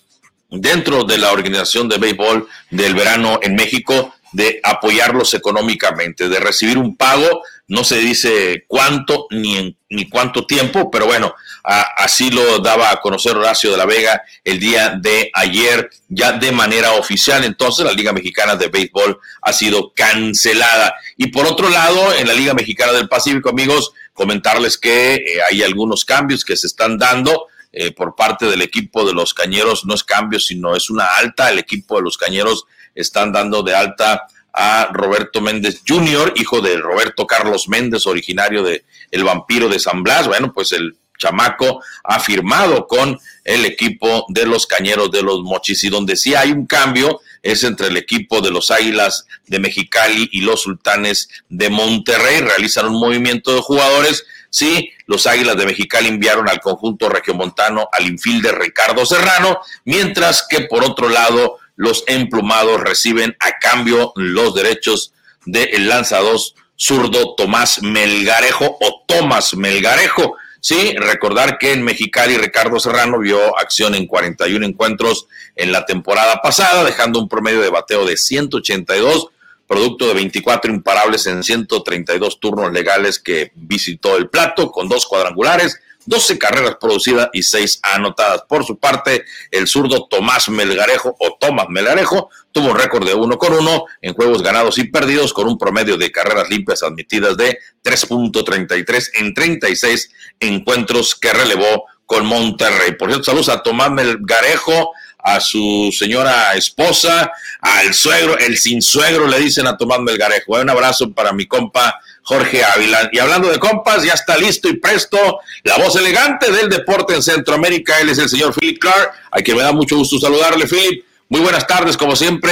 dentro 0.49 1.03
de 1.03 1.19
la 1.19 1.31
organización 1.31 1.87
de 1.87 1.97
béisbol 1.97 2.47
del 2.71 2.95
verano 2.95 3.39
en 3.43 3.53
México, 3.55 4.15
de 4.31 4.59
apoyarlos 4.63 5.33
económicamente, 5.33 6.29
de 6.29 6.39
recibir 6.39 6.77
un 6.77 6.97
pago, 6.97 7.43
no 7.67 7.83
se 7.83 7.97
dice 7.97 8.65
cuánto 8.67 9.27
ni, 9.29 9.77
ni 9.89 10.09
cuánto 10.09 10.45
tiempo, 10.45 10.89
pero 10.89 11.05
bueno, 11.05 11.33
así 11.63 12.29
lo 12.29 12.59
daba 12.59 12.91
a 12.91 13.01
conocer 13.01 13.35
Horacio 13.35 13.71
de 13.71 13.77
la 13.77 13.85
Vega 13.85 14.21
el 14.43 14.59
día 14.59 14.97
de 14.97 15.29
ayer, 15.33 15.89
ya 16.07 16.31
de 16.31 16.51
manera 16.53 16.93
oficial. 16.93 17.43
Entonces, 17.43 17.85
la 17.85 17.91
Liga 17.91 18.13
Mexicana 18.13 18.55
de 18.55 18.69
Béisbol 18.69 19.19
ha 19.41 19.53
sido 19.53 19.91
cancelada. 19.93 20.95
Y 21.17 21.27
por 21.27 21.45
otro 21.45 21.69
lado, 21.69 22.13
en 22.13 22.27
la 22.27 22.33
Liga 22.33 22.53
Mexicana 22.53 22.93
del 22.93 23.09
Pacífico, 23.09 23.49
amigos, 23.49 23.91
comentarles 24.17 24.79
que 24.79 25.13
eh, 25.13 25.21
hay 25.47 25.61
algunos 25.61 26.03
cambios 26.03 26.43
que 26.43 26.57
se 26.57 26.67
están 26.67 26.97
dando. 26.97 27.45
Eh, 27.71 27.91
por 27.91 28.15
parte 28.15 28.47
del 28.47 28.63
equipo 28.63 29.05
de 29.05 29.13
los 29.13 29.35
Cañeros, 29.35 29.85
no 29.85 29.93
es 29.93 30.03
cambio, 30.03 30.39
sino 30.39 30.75
es 30.75 30.89
una 30.89 31.05
alta. 31.17 31.51
El 31.51 31.59
equipo 31.59 31.97
de 31.97 32.01
los 32.01 32.17
Cañeros 32.17 32.65
están 32.95 33.31
dando 33.31 33.61
de 33.61 33.75
alta 33.75 34.25
a 34.51 34.89
Roberto 34.91 35.39
Méndez 35.39 35.83
Jr., 35.87 36.33
hijo 36.37 36.61
de 36.61 36.77
Roberto 36.77 37.27
Carlos 37.27 37.67
Méndez, 37.67 38.07
originario 38.07 38.63
de 38.63 38.85
El 39.11 39.23
Vampiro 39.23 39.69
de 39.69 39.77
San 39.77 40.01
Blas. 40.01 40.27
Bueno, 40.27 40.51
pues 40.51 40.71
el 40.71 40.97
chamaco 41.19 41.83
ha 42.03 42.19
firmado 42.19 42.87
con 42.87 43.19
el 43.43 43.65
equipo 43.65 44.25
de 44.29 44.47
los 44.47 44.65
Cañeros 44.65 45.11
de 45.11 45.21
los 45.21 45.41
Mochis 45.41 45.83
y 45.83 45.89
donde 45.89 46.15
sí 46.15 46.33
hay 46.33 46.51
un 46.51 46.65
cambio 46.65 47.21
es 47.41 47.63
entre 47.63 47.87
el 47.87 47.97
equipo 47.97 48.41
de 48.41 48.51
los 48.51 48.71
Águilas 48.71 49.25
de 49.47 49.59
Mexicali 49.59 50.29
y 50.31 50.41
los 50.41 50.61
Sultanes 50.61 51.29
de 51.49 51.69
Monterrey. 51.69 52.41
Realizan 52.41 52.87
un 52.87 52.99
movimiento 52.99 53.53
de 53.53 53.61
jugadores. 53.61 54.25
Sí, 54.49 54.91
los 55.05 55.27
Águilas 55.27 55.57
de 55.57 55.65
Mexicali 55.65 56.07
enviaron 56.07 56.49
al 56.49 56.59
conjunto 56.59 57.09
regiomontano 57.09 57.89
al 57.91 58.15
de 58.15 58.51
Ricardo 58.51 59.05
Serrano, 59.05 59.59
mientras 59.85 60.45
que 60.49 60.61
por 60.61 60.83
otro 60.83 61.09
lado 61.09 61.57
los 61.75 62.03
emplumados 62.07 62.81
reciben 62.81 63.35
a 63.39 63.59
cambio 63.59 64.11
los 64.15 64.55
derechos 64.55 65.13
del 65.45 65.87
lanzador 65.87 66.39
zurdo 66.75 67.35
Tomás 67.35 67.81
Melgarejo 67.81 68.77
o 68.81 69.03
Tomás 69.07 69.55
Melgarejo. 69.55 70.35
Sí, 70.59 70.95
recordar 70.97 71.57
que 71.57 71.73
en 71.73 71.83
Mexicali 71.83 72.37
Ricardo 72.37 72.79
Serrano 72.79 73.19
vio 73.19 73.57
acción 73.57 73.95
en 73.95 74.07
41 74.07 74.65
encuentros 74.65 75.27
en 75.55 75.71
la 75.71 75.85
temporada 75.85 76.41
pasada, 76.41 76.83
dejando 76.83 77.19
un 77.19 77.29
promedio 77.29 77.61
de 77.61 77.69
bateo 77.69 78.05
de 78.05 78.17
182, 78.17 79.27
producto 79.67 80.07
de 80.07 80.13
24 80.13 80.71
imparables 80.71 81.27
en 81.27 81.43
132 81.43 82.39
turnos 82.39 82.71
legales 82.71 83.19
que 83.19 83.51
visitó 83.55 84.17
el 84.17 84.29
plato, 84.29 84.71
con 84.71 84.89
dos 84.89 85.05
cuadrangulares, 85.05 85.79
12 86.07 86.39
carreras 86.39 86.77
producidas 86.79 87.29
y 87.33 87.43
6 87.43 87.81
anotadas. 87.83 88.43
Por 88.47 88.65
su 88.65 88.79
parte, 88.79 89.25
el 89.51 89.67
zurdo 89.67 90.07
Tomás 90.07 90.49
Melgarejo 90.49 91.15
o 91.19 91.37
Tomás 91.39 91.67
Melgarejo 91.69 92.29
tuvo 92.51 92.71
un 92.71 92.79
récord 92.79 93.05
de 93.05 93.13
1 93.13 93.37
con 93.37 93.53
1 93.53 93.85
en 94.01 94.13
juegos 94.13 94.41
ganados 94.41 94.77
y 94.77 94.85
perdidos 94.85 95.33
con 95.33 95.47
un 95.47 95.57
promedio 95.57 95.97
de 95.97 96.11
carreras 96.11 96.49
limpias 96.49 96.81
admitidas 96.81 97.37
de 97.37 97.59
3.33 97.83 99.09
en 99.15 99.33
36 99.33 100.09
encuentros 100.39 101.13
que 101.13 101.33
relevó 101.33 101.85
con 102.05 102.25
Monterrey. 102.25 102.93
Por 102.93 103.09
cierto, 103.09 103.25
saludos 103.25 103.49
a 103.49 103.61
Tomás 103.61 103.91
Melgarejo, 103.91 104.93
a 105.19 105.41
su 105.41 105.93
señora 105.97 106.53
esposa, 106.53 107.31
al 107.59 107.93
suegro, 107.93 108.37
el 108.37 108.57
sin 108.57 108.81
suegro 108.81 109.27
le 109.27 109.39
dicen 109.39 109.67
a 109.67 109.75
Tomás 109.75 109.99
Melgarejo. 109.99 110.53
Un 110.53 110.69
abrazo 110.69 111.11
para 111.11 111.33
mi 111.33 111.47
compa 111.47 111.99
Jorge 112.27 112.61
Ávila. 112.63 113.09
Y 113.11 113.19
hablando 113.19 113.49
de 113.49 113.57
compas, 113.57 114.03
ya 114.03 114.13
está 114.13 114.37
listo 114.37 114.67
y 114.67 114.77
presto 114.77 115.39
la 115.63 115.77
voz 115.77 115.95
elegante 115.95 116.51
del 116.51 116.69
deporte 116.69 117.13
en 117.15 117.21
Centroamérica. 117.21 118.01
Él 118.01 118.09
es 118.09 118.19
el 118.19 118.27
señor 118.27 118.53
Philip 118.53 118.79
Clark, 118.79 119.11
a 119.31 119.39
quien 119.41 119.55
me 119.55 119.63
da 119.63 119.71
mucho 119.71 119.95
gusto 119.97 120.19
saludarle, 120.19 120.65
Philip. 120.67 121.05
Muy 121.29 121.41
buenas 121.41 121.65
tardes, 121.65 121.95
como 121.95 122.15
siempre, 122.15 122.51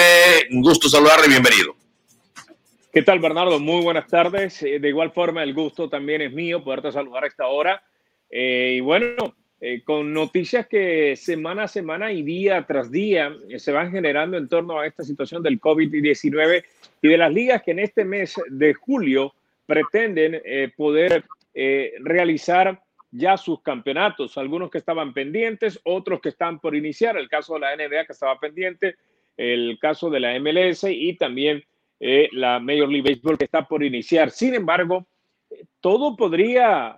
un 0.51 0.61
gusto 0.61 0.87
saludarle, 0.87 1.27
bienvenido. 1.27 1.75
¿Qué 2.93 3.01
tal, 3.01 3.19
Bernardo? 3.19 3.59
Muy 3.59 3.83
buenas 3.83 4.07
tardes. 4.07 4.63
Eh, 4.63 4.79
de 4.79 4.87
igual 4.87 5.11
forma, 5.11 5.43
el 5.43 5.53
gusto 5.53 5.89
también 5.89 6.21
es 6.21 6.31
mío 6.31 6.63
poderte 6.63 6.93
saludar 6.93 7.25
a 7.25 7.27
esta 7.27 7.47
hora. 7.47 7.83
Eh, 8.29 8.75
y 8.77 8.79
bueno, 8.79 9.35
eh, 9.61 9.81
con 9.83 10.13
noticias 10.13 10.67
que 10.67 11.15
semana 11.15 11.63
a 11.63 11.67
semana 11.67 12.11
y 12.11 12.23
día 12.23 12.65
tras 12.67 12.91
día 12.91 13.33
eh, 13.49 13.57
se 13.57 13.71
van 13.71 13.91
generando 13.91 14.37
en 14.37 14.47
torno 14.47 14.79
a 14.79 14.85
esta 14.85 15.03
situación 15.03 15.41
del 15.41 15.59
COVID-19 15.59 16.63
y 17.01 17.07
de 17.07 17.17
las 17.17 17.33
ligas 17.33 17.63
que 17.63 17.71
en 17.71 17.79
este 17.79 18.05
mes 18.05 18.35
de 18.49 18.73
julio 18.73 19.33
pretenden 19.65 20.41
eh, 20.43 20.71
poder 20.75 21.23
realizar 22.01 22.81
ya 23.11 23.37
sus 23.37 23.61
campeonatos, 23.61 24.37
algunos 24.37 24.69
que 24.69 24.77
estaban 24.77 25.13
pendientes, 25.13 25.79
otros 25.85 26.19
que 26.19 26.27
están 26.27 26.59
por 26.59 26.75
iniciar, 26.75 27.15
el 27.15 27.29
caso 27.29 27.53
de 27.53 27.61
la 27.61 27.75
NBA 27.77 28.05
que 28.05 28.11
estaba 28.11 28.37
pendiente, 28.37 28.95
el 29.37 29.79
caso 29.79 30.09
de 30.09 30.19
la 30.19 30.37
MLS 30.37 30.83
y 30.83 31.15
también 31.15 31.63
la 31.99 32.59
Major 32.59 32.89
League 32.89 33.09
Baseball 33.09 33.37
que 33.37 33.45
está 33.45 33.65
por 33.65 33.85
iniciar. 33.85 34.31
Sin 34.31 34.53
embargo, 34.53 35.07
todo 35.79 36.17
podría 36.17 36.97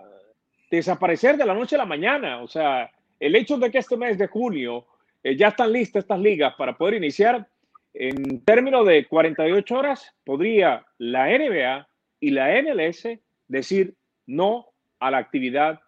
desaparecer 0.70 1.36
de 1.36 1.46
la 1.46 1.54
noche 1.54 1.76
a 1.76 1.78
la 1.78 1.86
mañana. 1.86 2.42
O 2.42 2.48
sea, 2.48 2.90
el 3.18 3.34
hecho 3.34 3.58
de 3.58 3.70
que 3.70 3.78
este 3.78 3.96
mes 3.96 4.18
de 4.18 4.28
junio 4.28 4.86
eh, 5.22 5.36
ya 5.36 5.48
están 5.48 5.72
listas 5.72 6.04
estas 6.04 6.20
ligas 6.20 6.54
para 6.56 6.76
poder 6.76 6.94
iniciar, 6.94 7.48
en 7.94 8.44
términos 8.44 8.86
de 8.86 9.06
48 9.06 9.76
horas, 9.76 10.14
podría 10.24 10.84
la 10.98 11.26
NBA 11.26 11.87
y 12.20 12.30
la 12.30 12.50
MLS 12.62 13.08
decir 13.46 13.94
no 14.26 14.66
a 15.00 15.10
la 15.10 15.18
actividad 15.18 15.80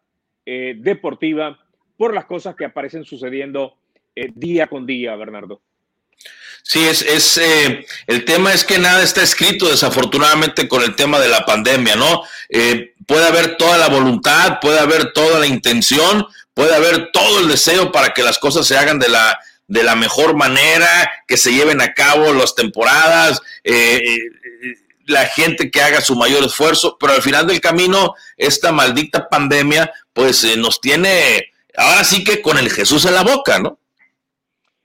eh, 0.46 0.75
deportiva 0.78 1.58
por 1.96 2.14
las 2.14 2.25
cosas 2.25 2.56
que 2.56 2.64
aparecen 2.64 3.04
sucediendo 3.04 3.76
eh, 4.14 4.30
día 4.34 4.66
con 4.66 4.87
día, 4.87 5.14
Bernardo. 5.16 5.60
Sí, 6.62 6.87
es, 6.87 7.02
es 7.02 7.38
eh, 7.38 7.87
el 8.06 8.25
tema 8.25 8.52
es 8.52 8.64
que 8.64 8.78
nada 8.78 9.02
está 9.02 9.22
escrito 9.22 9.68
desafortunadamente 9.68 10.68
con 10.68 10.82
el 10.82 10.94
tema 10.94 11.18
de 11.18 11.28
la 11.28 11.44
pandemia, 11.44 11.96
¿no? 11.96 12.22
Eh, 12.49 12.94
puede 13.06 13.26
haber 13.26 13.56
toda 13.56 13.78
la 13.78 13.88
voluntad, 13.88 14.58
puede 14.60 14.78
haber 14.78 15.12
toda 15.12 15.40
la 15.40 15.46
intención, 15.46 16.26
puede 16.54 16.75
haber 16.75 17.10
todo 17.12 17.40
el 17.40 17.49
deseo 17.49 17.90
para 17.90 18.10
que 18.10 18.22
las 18.22 18.38
cosas 18.38 18.66
se 18.66 18.76
hagan 18.76 18.99
de 18.99 19.08
la, 19.08 19.38
de 19.66 19.82
la 19.82 19.96
mejor 19.96 20.37
manera, 20.37 21.10
que 21.26 21.37
se 21.37 21.52
lleven 21.52 21.80
a 21.80 21.94
cabo 21.94 22.32
las 22.34 22.54
temporadas, 22.54 23.40
eh, 23.64 24.00
la 25.11 25.26
gente 25.26 25.71
que 25.71 25.83
haga 25.83 26.00
su 26.00 26.17
mayor 26.17 26.45
esfuerzo, 26.45 26.97
pero 26.99 27.12
al 27.12 27.23
final 27.23 27.47
del 27.47 27.61
camino, 27.61 28.14
esta 28.37 28.73
maldita 28.73 29.29
pandemia, 29.29 29.93
pues 30.12 30.57
nos 30.57 30.81
tiene 30.81 31.50
ahora 31.76 32.05
sí 32.05 32.25
que 32.25 32.43
con 32.43 32.59
el 32.59 32.71
Jesús 32.71 33.05
en 33.07 33.14
la 33.14 33.23
boca, 33.23 33.59
¿no? 33.59 33.79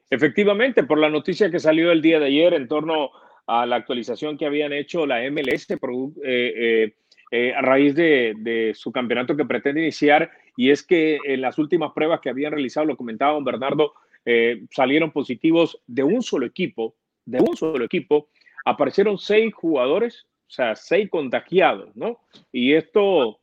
Efectivamente, 0.10 0.84
por 0.84 1.00
la 1.00 1.10
noticia 1.10 1.50
que 1.50 1.60
salió 1.60 1.92
el 1.92 2.02
día 2.02 2.20
de 2.20 2.28
ayer 2.28 2.54
en 2.54 2.68
torno 2.68 3.12
a 3.48 3.66
la 3.66 3.76
actualización 3.76 4.38
que 4.38 4.46
habían 4.46 4.74
hecho 4.74 5.06
la 5.06 5.20
MLS 5.30 5.68
eh, 5.70 5.78
eh, 6.24 6.94
eh, 7.32 7.54
a 7.54 7.62
raíz 7.62 7.96
de, 7.96 8.72
su 8.76 8.92
campeonato 8.92 9.36
que 9.36 9.46
pretende 9.46 9.82
iniciar, 9.82 10.32
y 10.56 10.70
es 10.70 10.84
que 10.84 11.20
en 11.26 11.42
las 11.42 11.58
últimas 11.58 11.92
pruebas 11.94 12.22
que 12.22 12.30
habían 12.30 12.54
realizado, 12.54 12.86
lo 12.86 12.98
comentaba 12.98 13.38
Bernardo, 13.42 13.94
salieron 14.72 15.12
positivos 15.12 15.80
de 15.86 16.04
un 16.04 16.24
solo 16.24 16.48
equipo, 16.48 16.96
de 17.26 17.40
un 17.42 17.56
solo 17.56 17.86
equipo, 17.86 18.30
aparecieron 18.66 19.18
seis 19.18 19.54
jugadores, 19.54 20.26
o 20.48 20.52
sea, 20.52 20.76
seis 20.76 21.10
contagiados, 21.10 21.96
¿no? 21.96 22.20
Y 22.52 22.74
esto 22.74 23.40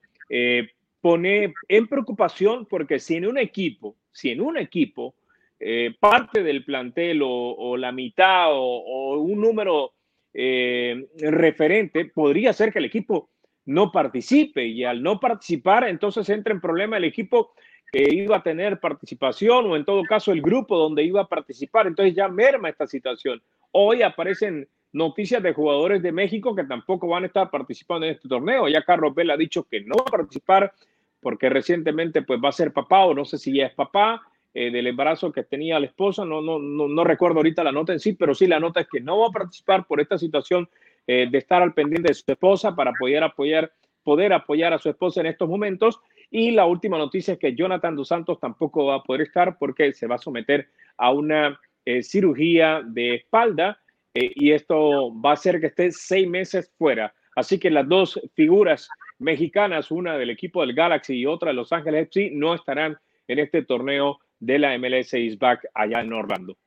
pone 1.03 1.53
en 1.69 1.89
preocupación 1.89 2.65
porque 2.65 2.99
si 2.99 3.17
en 3.17 3.27
un 3.27 3.37
equipo, 3.37 3.97
si 4.13 4.31
en 4.31 4.41
un 4.41 4.57
equipo 4.57 5.15
eh, 5.59 5.95
parte 6.01 6.43
del 6.43 6.65
plantel 6.65 7.21
o, 7.25 7.77
la 7.77 7.93
mitad 7.93 8.47
o, 8.51 9.19
un 9.19 9.41
número 9.41 9.93
eh, 10.33 11.07
referente, 11.19 12.07
podría 12.07 12.53
ser 12.53 12.73
que 12.73 12.79
el 12.79 12.87
equipo 12.87 13.31
no 13.67 13.93
participe 13.93 14.65
y 14.65 14.85
al 14.85 15.03
no 15.03 15.21
participar, 15.21 15.89
entonces 15.89 16.29
entra 16.31 16.53
en 16.53 16.61
problema 16.61 16.97
el 16.97 17.05
equipo 17.05 17.53
que 17.93 18.09
iba 18.13 18.39
a 18.39 18.43
tener 18.43 18.81
participación 18.81 19.67
o 19.67 19.77
en 19.77 19.85
todo 19.85 20.03
caso 20.05 20.33
el 20.33 20.41
grupo 20.41 20.79
donde 20.79 21.05
iba 21.05 21.21
a 21.21 21.29
participar. 21.29 21.87
Entonces 21.87 22.15
ya 22.15 22.27
merma 22.27 22.71
esta 22.71 22.87
situación. 22.87 23.43
Hoy 23.71 24.03
aparecen 24.03 24.69
noticias 24.93 25.43
de 25.43 25.55
jugadores 25.55 26.03
de 26.03 26.13
México 26.13 26.55
que 26.55 26.65
tampoco 26.65 27.09
van 27.09 27.25
a 27.25 27.27
estar 27.27 27.51
participando 27.51 28.07
en 28.07 28.13
este 28.13 28.29
torneo. 28.29 28.69
Ya 28.69 28.83
Carlos 28.83 29.15
Vela 29.15 29.35
ha 29.35 29.39
dicho 29.39 29.65
que 29.65 29.81
no 29.81 29.97
va 29.97 30.05
a 30.07 30.11
participar 30.11 30.73
porque 31.21 31.49
recientemente 31.49 32.23
pues 32.23 32.41
va 32.45 32.51
a 32.51 32.53
ser 32.53 32.73
papá 32.73 33.05
o 33.05 33.15
no 33.15 33.25
sé 33.25 33.39
si 33.39 33.55
ya 33.55 33.67
es 33.67 33.75
papá 33.75 34.23
eh, 34.55 34.71
del 34.71 34.89
embarazo 34.89 35.33
que 35.33 35.45
tenía 35.45 35.81
la 35.81 35.87
esposa. 35.87 36.25
No, 36.25 36.43
no, 36.43 36.59
no, 36.59 36.89
no, 36.89 37.05
recuerdo 37.05 37.39
ahorita 37.39 37.65
la 37.65 37.73
nota 37.73 37.93
en 37.93 38.01
sí, 38.01 38.13
pero 38.13 38.35
sí 38.35 38.47
la 38.47 38.61
nota 38.61 38.81
es 38.81 38.89
que 38.89 39.01
no 39.01 39.21
va 39.21 39.29
a 39.29 39.31
participar 39.31 39.87
por 39.87 40.01
esta 40.01 40.19
situación 40.19 40.69
eh, 41.07 41.27
de 41.31 41.39
estar 41.39 41.63
al 41.63 41.73
pendiente 41.73 42.09
de 42.09 42.15
su 42.15 42.25
esposa 42.27 42.75
para 42.75 42.93
poder 42.93 43.23
apoyar, 43.23 43.73
poder 44.03 44.33
apoyar 44.33 44.73
a 44.73 44.79
su 44.79 44.91
esposa 44.91 45.21
en 45.21 45.27
estos 45.27 45.49
momentos. 45.49 46.01
Y 46.31 46.51
la 46.51 46.67
última 46.67 46.99
noticia 46.99 47.35
es 47.35 47.39
que 47.39 47.55
Jonathan 47.55 47.95
dos 47.95 48.09
Santos 48.09 48.41
tampoco 48.41 48.87
va 48.87 48.97
a 48.97 49.03
poder 49.03 49.23
estar 49.23 49.59
porque 49.59 49.93
se 49.93 50.07
va 50.07 50.17
a 50.17 50.19
someter 50.19 50.69
a 50.97 51.13
una 51.13 51.59
eh, 51.85 52.03
cirugía 52.03 52.83
de 52.85 53.17
espalda 53.17 53.82
y 54.15 54.53
esto 54.53 55.13
va 55.21 55.31
a 55.31 55.35
hacer 55.35 55.61
que 55.61 55.69
esté 55.69 55.91
seis 55.93 56.29
meses 56.29 56.71
fuera. 56.77 57.15
Así 57.35 57.59
que 57.59 57.71
las 57.71 57.89
dos 57.89 58.21
figuras 58.35 58.89
mexicanas, 59.19 59.91
una 59.91 60.19
del 60.19 60.31
equipo 60.31 60.61
del 60.61 60.75
Galaxy 60.75 61.15
y 61.15 61.27
otra 61.27 61.49
de 61.49 61.55
Los 61.55 61.73
Ángeles 61.73 62.09
FC, 62.09 62.31
no 62.33 62.55
estarán 62.55 62.99
en 63.29 63.39
este 63.39 63.63
torneo 63.63 64.19
de 64.39 64.59
la 64.59 64.77
MLS 64.77 65.13
Back 65.39 65.67
allá 65.75 66.01
en 66.01 66.13
Orlando. 66.13 66.59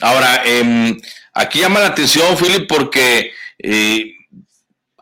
Ahora, 0.00 0.42
em, 0.44 0.96
aquí 1.34 1.60
llama 1.60 1.80
la 1.80 1.88
atención, 1.88 2.36
Philip, 2.36 2.68
porque 2.68 3.32
eh, 3.58 4.12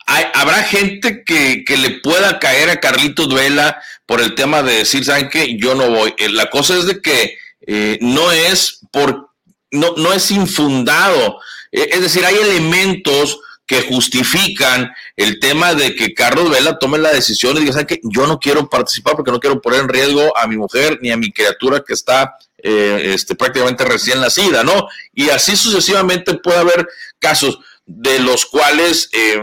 habrá 0.07 0.63
gente 0.65 1.25
que, 1.25 1.65
le 1.69 2.01
pueda 2.01 2.39
caer 2.39 2.71
a 2.71 2.81
Carlitos 2.81 3.29
Duela 3.29 3.81
por 4.07 4.21
el 4.21 4.35
tema 4.35 4.63
de 4.63 4.79
decir, 4.79 5.05
¿saben 5.05 5.29
qué? 5.29 5.57
Yo 5.57 5.75
no 5.75 5.91
voy. 5.91 6.15
Eh, 6.19 6.29
la 6.29 6.51
cosa 6.51 6.77
es 6.77 6.87
de 6.87 7.01
que 7.01 7.37
eh, 7.67 7.99
no 8.01 8.31
es 8.33 8.87
por, 8.91 9.31
no, 9.73 9.95
no 9.97 10.13
es 10.13 10.31
infundado. 10.31 11.41
es 11.71 12.01
decir, 12.01 12.25
hay 12.25 12.37
elementos 12.37 13.41
que 13.67 13.83
justifican 13.83 14.93
el 15.17 15.41
tema 15.41 15.75
de 15.75 15.95
que 15.95 16.13
Carlos 16.13 16.51
Vela 16.51 16.79
tome 16.79 16.99
la 16.99 17.13
decisión 17.13 17.57
y 17.57 17.61
diga, 17.61 17.73
¿saben 17.73 17.87
qué? 17.87 18.01
Yo 18.03 18.27
no 18.27 18.39
quiero 18.39 18.69
participar 18.69 19.15
porque 19.17 19.31
no 19.31 19.41
quiero 19.41 19.61
poner 19.61 19.81
en 19.81 19.89
riesgo 19.89 20.37
a 20.37 20.47
mi 20.47 20.57
mujer 20.57 20.99
ni 21.01 21.11
a 21.11 21.17
mi 21.17 21.33
criatura 21.33 21.83
que 21.87 21.95
está 21.95 22.37
eh, 22.59 23.13
este, 23.15 23.35
prácticamente 23.35 23.85
recién 23.85 24.21
nacida, 24.21 24.63
¿no? 24.63 24.89
Y 25.15 25.31
así 25.31 25.57
sucesivamente 25.57 26.35
puede 26.35 26.59
haber 26.59 26.87
casos 27.19 27.61
de 27.87 28.19
los 28.19 28.47
cuales 28.47 29.09
eh, 29.13 29.41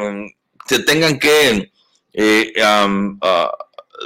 se 0.68 0.80
tengan 0.80 1.18
que... 1.18 1.72
Eh, 2.14 2.54
ah, 2.62 3.50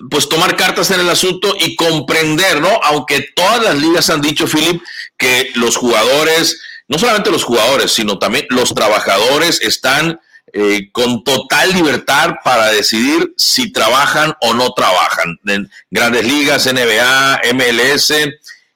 pues 0.10 0.28
tomar 0.28 0.56
cartas 0.56 0.90
en 0.92 1.02
el 1.02 1.10
asunto 1.10 1.56
y 1.60 1.76
comprender, 1.76 2.60
¿no? 2.62 2.80
Aunque 2.84 3.28
todas 3.36 3.62
las 3.64 3.76
ligas 3.76 4.10
han 4.10 4.22
dicho, 4.22 4.48
Philip, 4.48 4.82
que 5.24 5.52
los 5.56 5.78
jugadores 5.78 6.60
no 6.88 7.00
solamente 7.00 7.32
los 7.32 7.44
jugadores, 7.44 7.92
sino 7.92 8.20
también 8.20 8.46
los 8.50 8.74
trabajadores 8.74 9.62
están 9.62 10.20
eh, 10.52 10.90
con 10.92 11.24
total 11.24 11.74
libertad 11.74 12.36
para 12.44 12.72
decidir 12.72 13.34
si 13.38 13.72
trabajan 13.72 14.36
o 14.42 14.54
no 14.54 14.74
trabajan. 14.74 15.40
En 15.48 15.72
grandes 15.90 16.26
ligas, 16.26 16.72
NBA, 16.72 17.42
MLS 17.54 18.14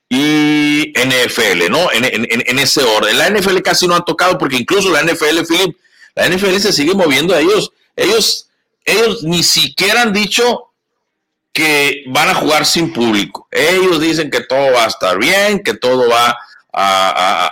y 0.10 0.94
NFL, 0.96 1.70
¿no? 1.70 1.92
En, 1.92 2.60
ese 2.60 2.82
orden. 2.84 3.18
La 3.18 3.30
NFL 3.30 3.60
casi 3.62 3.88
no 3.88 3.96
ha 3.96 4.06
tocado 4.06 4.38
porque 4.38 4.56
incluso 4.58 4.90
la 4.90 5.04
NFL, 5.04 5.46
Philip, 5.48 5.78
la 6.16 6.30
NFL 6.30 6.58
se 6.58 6.74
sigue 6.74 6.96
moviendo 6.96 7.36
a 7.36 7.40
ellos. 7.40 7.72
Ellos, 7.96 8.48
ellos 8.86 9.24
ni 9.24 9.44
siquiera 9.44 10.02
han 10.02 10.14
dicho 10.14 10.67
que 11.58 12.04
van 12.06 12.30
a 12.30 12.36
jugar 12.36 12.68
sin 12.68 12.94
público. 12.94 13.48
Ellos 13.50 14.00
dicen 14.00 14.30
que 14.30 14.42
todo 14.42 14.74
va 14.74 14.84
a 14.84 14.90
estar 14.90 15.18
bien, 15.18 15.64
que 15.64 15.74
todo 15.74 16.08
va 16.08 16.38
a, 16.72 17.48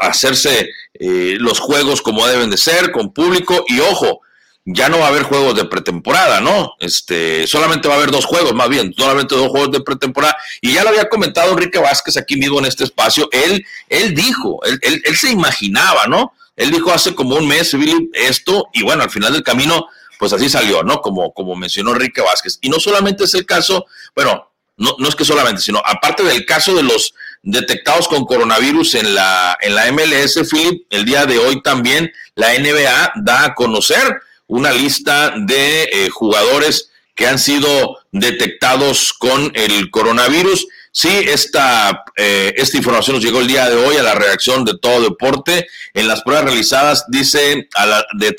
hacerse 0.00 0.68
eh, 0.94 1.36
los 1.38 1.60
juegos 1.60 2.02
como 2.02 2.26
deben 2.26 2.50
de 2.50 2.56
ser, 2.56 2.90
con 2.90 3.12
público. 3.12 3.64
Y 3.68 3.78
ojo, 3.78 4.22
ya 4.64 4.88
no 4.88 4.98
va 4.98 5.04
a 5.04 5.08
haber 5.10 5.22
juegos 5.22 5.54
de 5.54 5.64
pretemporada, 5.66 6.40
¿no? 6.40 6.72
Este, 6.80 7.46
solamente 7.46 7.86
va 7.86 7.94
a 7.94 7.98
haber 7.98 8.10
dos 8.10 8.24
juegos, 8.24 8.52
más 8.52 8.68
bien, 8.68 8.92
solamente 8.98 9.36
dos 9.36 9.46
juegos 9.46 9.70
de 9.70 9.80
pretemporada. 9.80 10.36
Y 10.60 10.72
ya 10.72 10.82
lo 10.82 10.88
había 10.88 11.08
comentado 11.08 11.52
Enrique 11.52 11.78
Vázquez 11.78 12.16
aquí 12.16 12.34
mismo 12.34 12.58
en 12.58 12.66
este 12.66 12.82
espacio. 12.82 13.28
Él, 13.30 13.64
él 13.88 14.12
dijo, 14.12 14.58
él, 14.64 14.80
él, 14.82 15.16
se 15.16 15.30
imaginaba, 15.30 16.08
¿no? 16.08 16.32
Él 16.56 16.72
dijo 16.72 16.92
hace 16.92 17.14
como 17.14 17.36
un 17.36 17.46
mes, 17.46 17.76
esto, 18.14 18.70
y 18.72 18.82
bueno, 18.82 19.04
al 19.04 19.10
final 19.10 19.32
del 19.32 19.44
camino, 19.44 19.86
pues 20.18 20.32
así 20.32 20.48
salió, 20.48 20.82
¿no? 20.82 21.00
Como, 21.00 21.32
como 21.32 21.54
mencionó 21.54 21.92
Enrique 21.92 22.20
Vázquez. 22.20 22.58
Y 22.62 22.68
no 22.68 22.80
solamente 22.80 23.24
es 23.24 23.34
el 23.34 23.46
caso, 23.46 23.86
bueno, 24.14 24.50
no, 24.76 24.94
no 24.98 25.08
es 25.08 25.14
que 25.14 25.24
solamente, 25.24 25.62
sino 25.62 25.82
aparte 25.84 26.22
del 26.22 26.44
caso 26.44 26.74
de 26.74 26.82
los 26.82 27.14
detectados 27.42 28.08
con 28.08 28.24
coronavirus 28.24 28.96
en 28.96 29.14
la, 29.14 29.56
en 29.60 29.74
la 29.74 29.90
MLS, 29.92 30.40
Philip, 30.50 30.86
el 30.90 31.04
día 31.04 31.26
de 31.26 31.38
hoy 31.38 31.62
también 31.62 32.12
la 32.34 32.52
NBA 32.58 33.12
da 33.16 33.44
a 33.44 33.54
conocer 33.54 34.20
una 34.48 34.72
lista 34.72 35.34
de 35.36 35.84
eh, 35.84 36.08
jugadores 36.10 36.90
que 37.14 37.26
han 37.26 37.38
sido 37.38 37.98
detectados 38.12 39.12
con 39.12 39.50
el 39.54 39.90
coronavirus. 39.90 40.66
Sí, 40.92 41.08
esta, 41.08 42.04
eh, 42.16 42.52
esta 42.56 42.76
información 42.76 43.16
nos 43.16 43.24
llegó 43.24 43.40
el 43.40 43.48
día 43.48 43.68
de 43.68 43.76
hoy 43.76 43.96
a 43.96 44.02
la 44.02 44.14
reacción 44.14 44.64
de 44.64 44.78
todo 44.78 45.02
deporte. 45.02 45.66
En 45.94 46.08
las 46.08 46.22
pruebas 46.22 46.44
realizadas 46.44 47.04
dice 47.08 47.68
a 47.74 47.86
la, 47.86 48.06
de 48.18 48.32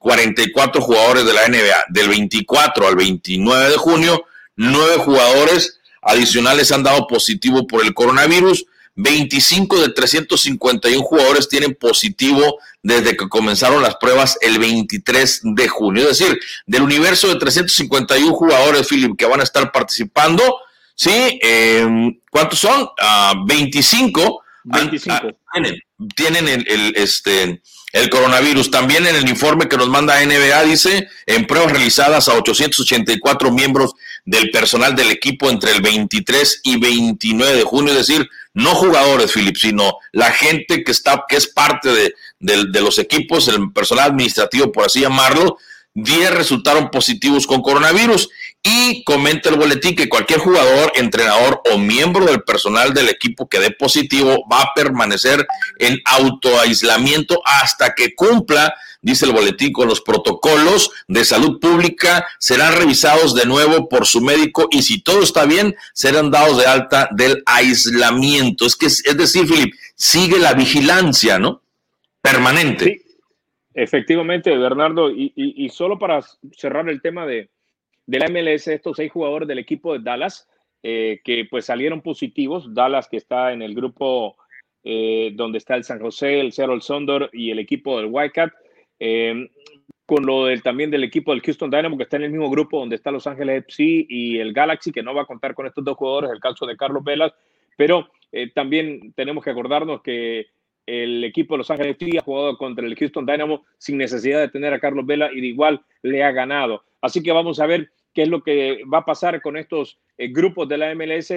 344 0.00 0.80
jugadores 0.80 1.24
de 1.26 1.32
la 1.32 1.48
NBA, 1.48 1.84
del 1.90 2.08
24 2.08 2.86
al 2.86 2.96
29 2.96 3.70
de 3.70 3.76
junio, 3.76 4.24
nueve 4.56 4.96
jugadores 4.98 5.78
adicionales 6.02 6.72
han 6.72 6.82
dado 6.82 7.06
positivo 7.06 7.66
por 7.66 7.84
el 7.84 7.94
coronavirus. 7.94 8.64
25 9.00 9.80
de 9.80 9.90
351 9.90 11.02
jugadores 11.02 11.48
tienen 11.48 11.76
positivo 11.76 12.58
desde 12.82 13.16
que 13.16 13.28
comenzaron 13.28 13.80
las 13.80 13.94
pruebas 13.94 14.36
el 14.40 14.58
23 14.58 15.40
de 15.44 15.68
junio. 15.68 16.10
Es 16.10 16.18
decir, 16.18 16.38
del 16.66 16.82
universo 16.82 17.28
de 17.28 17.36
351 17.36 18.32
jugadores, 18.32 18.88
Philip, 18.88 19.16
que 19.16 19.26
van 19.26 19.38
a 19.38 19.44
estar 19.44 19.70
participando, 19.70 20.42
¿sí? 20.96 21.38
Em, 21.40 22.18
¿Cuántos 22.28 22.58
son? 22.58 22.88
25. 23.46 24.42
Ah, 24.68 24.78
25. 24.80 25.14
Ah, 25.14 25.22
tienen, 25.52 25.80
tienen 26.16 26.48
el, 26.48 26.92
este, 26.96 27.62
el 27.92 28.10
coronavirus. 28.10 28.70
También 28.70 29.06
en 29.06 29.16
el 29.16 29.28
informe 29.28 29.68
que 29.68 29.76
nos 29.76 29.88
manda 29.88 30.24
NBA 30.24 30.62
dice, 30.64 31.08
en 31.26 31.46
pruebas 31.46 31.72
realizadas 31.72 32.28
a 32.28 32.34
884 32.34 33.50
miembros 33.50 33.94
del 34.24 34.50
personal 34.50 34.94
del 34.94 35.10
equipo 35.10 35.48
entre 35.48 35.72
el 35.72 35.80
23 35.80 36.60
y 36.64 36.78
29 36.78 37.56
de 37.56 37.62
junio, 37.62 37.92
es 37.92 38.06
decir, 38.06 38.28
no 38.54 38.74
jugadores, 38.74 39.32
Philip, 39.32 39.56
sino 39.56 39.98
la 40.12 40.30
gente 40.32 40.82
que 40.84 40.92
está, 40.92 41.24
que 41.28 41.36
es 41.36 41.46
parte 41.46 41.88
de, 41.88 42.14
de, 42.40 42.80
los 42.80 42.98
equipos, 42.98 43.48
el 43.48 43.72
personal 43.72 44.10
administrativo, 44.10 44.72
por 44.72 44.86
así 44.86 45.00
llamarlo, 45.00 45.58
10 45.94 46.32
resultaron 46.32 46.90
positivos 46.90 47.46
con 47.46 47.62
coronavirus. 47.62 48.28
Y 48.62 49.04
comenta 49.04 49.48
el 49.48 49.56
boletín 49.56 49.94
que 49.94 50.08
cualquier 50.08 50.40
jugador, 50.40 50.92
entrenador 50.94 51.62
o 51.72 51.78
miembro 51.78 52.26
del 52.26 52.42
personal 52.42 52.92
del 52.92 53.08
equipo 53.08 53.48
que 53.48 53.60
dé 53.60 53.70
positivo 53.70 54.44
va 54.50 54.62
a 54.62 54.72
permanecer 54.74 55.46
en 55.78 55.98
autoaislamiento 56.04 57.40
hasta 57.44 57.94
que 57.94 58.14
cumpla 58.14 58.74
dice 59.00 59.26
el 59.26 59.32
boletín, 59.32 59.72
con 59.72 59.88
los 59.88 60.00
protocolos 60.00 60.90
de 61.06 61.24
salud 61.24 61.60
pública, 61.60 62.26
serán 62.38 62.76
revisados 62.76 63.34
de 63.34 63.46
nuevo 63.46 63.88
por 63.88 64.06
su 64.06 64.20
médico 64.20 64.68
y 64.70 64.82
si 64.82 65.02
todo 65.02 65.22
está 65.22 65.46
bien, 65.46 65.74
serán 65.92 66.30
dados 66.30 66.58
de 66.58 66.66
alta 66.66 67.08
del 67.12 67.42
aislamiento. 67.46 68.66
Es 68.66 68.76
que, 68.76 68.86
es 68.86 69.16
decir, 69.16 69.46
Filip, 69.46 69.74
sigue 69.94 70.38
la 70.38 70.54
vigilancia, 70.54 71.38
¿no? 71.38 71.62
Permanente. 72.20 72.84
Sí, 72.84 73.16
efectivamente, 73.74 74.56
Bernardo, 74.56 75.10
y, 75.10 75.68
solo 75.70 75.98
para 75.98 76.20
cerrar 76.56 76.88
el 76.88 77.00
tema 77.00 77.26
de, 77.26 77.48
de 78.08 78.18
la 78.18 78.28
MLS, 78.28 78.68
estos 78.68 78.96
seis 78.96 79.12
jugadores 79.12 79.46
del 79.46 79.58
equipo 79.58 79.92
de 79.92 80.02
Dallas, 80.02 80.48
eh, 80.82 81.20
que 81.22 81.44
pues 81.44 81.66
salieron 81.66 82.00
positivos, 82.00 82.72
Dallas 82.72 83.06
que 83.06 83.18
está 83.18 83.52
en 83.52 83.60
el 83.60 83.74
grupo 83.74 84.38
eh, 84.82 85.32
donde 85.34 85.58
está 85.58 85.74
el 85.74 85.84
San 85.84 86.00
José, 86.00 86.40
el 86.40 86.52
Seattle 86.52 86.80
Sondor 86.80 87.28
y 87.34 87.50
el 87.50 87.58
equipo 87.58 87.98
del 87.98 88.08
Whitecat, 88.10 88.50
eh, 88.98 89.50
con 90.06 90.24
lo 90.24 90.46
del, 90.46 90.62
también 90.62 90.90
del 90.90 91.04
equipo 91.04 91.32
del 91.32 91.42
Houston 91.42 91.70
Dynamo, 91.70 91.98
que 91.98 92.04
está 92.04 92.16
en 92.16 92.22
el 92.22 92.30
mismo 92.30 92.48
grupo 92.48 92.80
donde 92.80 92.96
está 92.96 93.10
Los 93.10 93.26
Ángeles 93.26 93.64
FC 93.64 94.06
y 94.08 94.38
el 94.38 94.54
Galaxy, 94.54 94.90
que 94.90 95.02
no 95.02 95.12
va 95.12 95.22
a 95.22 95.26
contar 95.26 95.54
con 95.54 95.66
estos 95.66 95.84
dos 95.84 95.98
jugadores, 95.98 96.30
el 96.30 96.40
caso 96.40 96.64
de 96.64 96.78
Carlos 96.78 97.04
Velas, 97.04 97.34
pero 97.76 98.08
también 98.54 99.12
tenemos 99.14 99.44
que 99.44 99.50
acordarnos 99.50 100.00
que 100.02 100.46
el 100.86 101.22
equipo 101.24 101.54
de 101.54 101.58
Los 101.58 101.70
Ángeles 101.70 101.96
FC 101.96 102.18
ha 102.18 102.22
jugado 102.22 102.56
contra 102.56 102.86
el 102.86 102.96
Houston 102.96 103.26
Dynamo 103.26 103.66
sin 103.76 103.98
necesidad 103.98 104.40
de 104.40 104.48
tener 104.48 104.72
a 104.72 104.80
Carlos 104.80 105.04
Vela 105.04 105.30
y 105.30 105.42
de 105.42 105.48
igual 105.48 105.82
le 106.02 106.24
ha 106.24 106.32
ganado. 106.32 106.84
Así 107.00 107.22
que 107.22 107.32
vamos 107.32 107.60
a 107.60 107.66
ver 107.66 107.90
qué 108.18 108.22
es 108.24 108.28
lo 108.28 108.42
que 108.42 108.82
va 108.92 108.98
a 108.98 109.04
pasar 109.04 109.40
con 109.40 109.56
estos 109.56 109.96
eh, 110.16 110.26
grupos 110.26 110.68
de 110.68 110.76
la 110.76 110.92
MLS, 110.92 111.34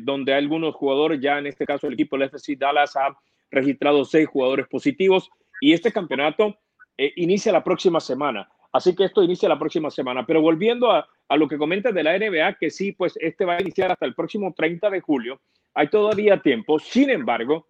donde 0.00 0.32
algunos 0.32 0.72
jugadores, 0.76 1.20
ya 1.20 1.36
en 1.40 1.48
este 1.48 1.66
caso 1.66 1.88
el 1.88 1.94
equipo 1.94 2.16
del 2.16 2.28
FC 2.28 2.54
Dallas 2.54 2.94
ha 2.94 3.18
registrado 3.50 4.04
seis 4.04 4.28
jugadores 4.28 4.68
positivos 4.68 5.28
y 5.60 5.72
este 5.72 5.90
campeonato 5.90 6.56
eh, 6.96 7.12
inicia 7.16 7.52
la 7.52 7.64
próxima 7.64 8.00
semana. 8.00 8.48
Así 8.72 8.94
que 8.94 9.04
esto 9.04 9.22
inicia 9.22 9.48
la 9.48 9.58
próxima 9.58 9.90
semana. 9.90 10.26
Pero 10.26 10.42
volviendo 10.42 10.90
a, 10.90 11.08
lo 11.36 11.48
que 11.48 11.58
comentas 11.58 11.94
de 11.94 12.02
la 12.02 12.18
NBA, 12.18 12.54
que 12.58 12.70
sí, 12.70 12.92
pues 12.92 13.14
este 13.20 13.44
va 13.44 13.56
a 13.56 13.60
iniciar 13.60 13.92
hasta 13.92 14.06
el 14.06 14.14
próximo 14.14 14.54
30 14.54 14.90
de 14.90 15.00
julio. 15.00 15.40
Hay 15.74 15.88
todavía 15.88 16.40
tiempo. 16.40 16.78
Sin 16.78 17.10
embargo, 17.10 17.66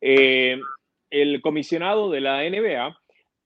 eh, 0.00 0.60
el 1.10 1.40
comisionado 1.40 2.10
de 2.10 2.20
la 2.20 2.42
NBA 2.48 2.98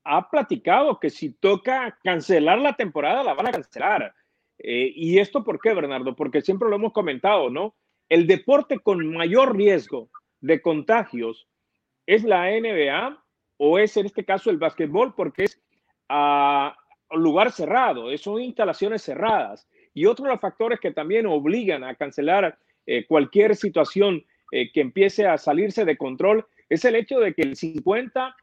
ha 0.04 0.30
platicado 0.30 0.98
que 0.98 1.10
si 1.10 1.32
toca 1.32 1.98
cancelar 2.02 2.58
la 2.58 2.74
temporada, 2.74 3.22
la 3.22 3.34
van 3.34 3.48
a 3.48 3.52
cancelar. 3.52 4.14
Eh, 4.58 4.92
¿Y 4.94 5.18
esto 5.18 5.44
por 5.44 5.60
qué, 5.60 5.74
Bernardo? 5.74 6.16
Porque 6.16 6.42
siempre 6.42 6.68
lo 6.68 6.76
hemos 6.76 6.92
comentado, 6.92 7.50
¿no? 7.50 7.74
El 8.08 8.26
deporte 8.26 8.78
con 8.78 9.06
mayor 9.12 9.56
riesgo 9.56 10.10
de 10.40 10.60
contagios 10.60 11.46
es 12.06 12.24
la 12.24 12.50
NBA 12.50 13.22
o 13.58 13.78
es 13.78 13.96
en 13.96 14.06
este 14.06 14.24
caso 14.24 14.50
el 14.50 14.58
básquetbol 14.58 15.14
porque 15.14 15.44
es 15.44 15.62
a 16.08 16.76
lugar 17.12 17.52
cerrado, 17.52 18.16
son 18.18 18.40
instalaciones 18.40 19.02
cerradas. 19.02 19.68
Y 19.94 20.06
otro 20.06 20.24
de 20.24 20.32
los 20.32 20.40
factores 20.40 20.80
que 20.80 20.92
también 20.92 21.26
obligan 21.26 21.84
a 21.84 21.94
cancelar 21.94 22.58
eh, 22.86 23.06
cualquier 23.06 23.54
situación 23.54 24.24
eh, 24.52 24.72
que 24.72 24.80
empiece 24.80 25.26
a 25.26 25.38
salirse 25.38 25.84
de 25.84 25.96
control 25.96 26.46
es 26.68 26.84
el 26.84 26.96
hecho 26.96 27.20
de 27.20 27.34
que 27.34 27.42
el 27.42 27.56
50 27.56 28.34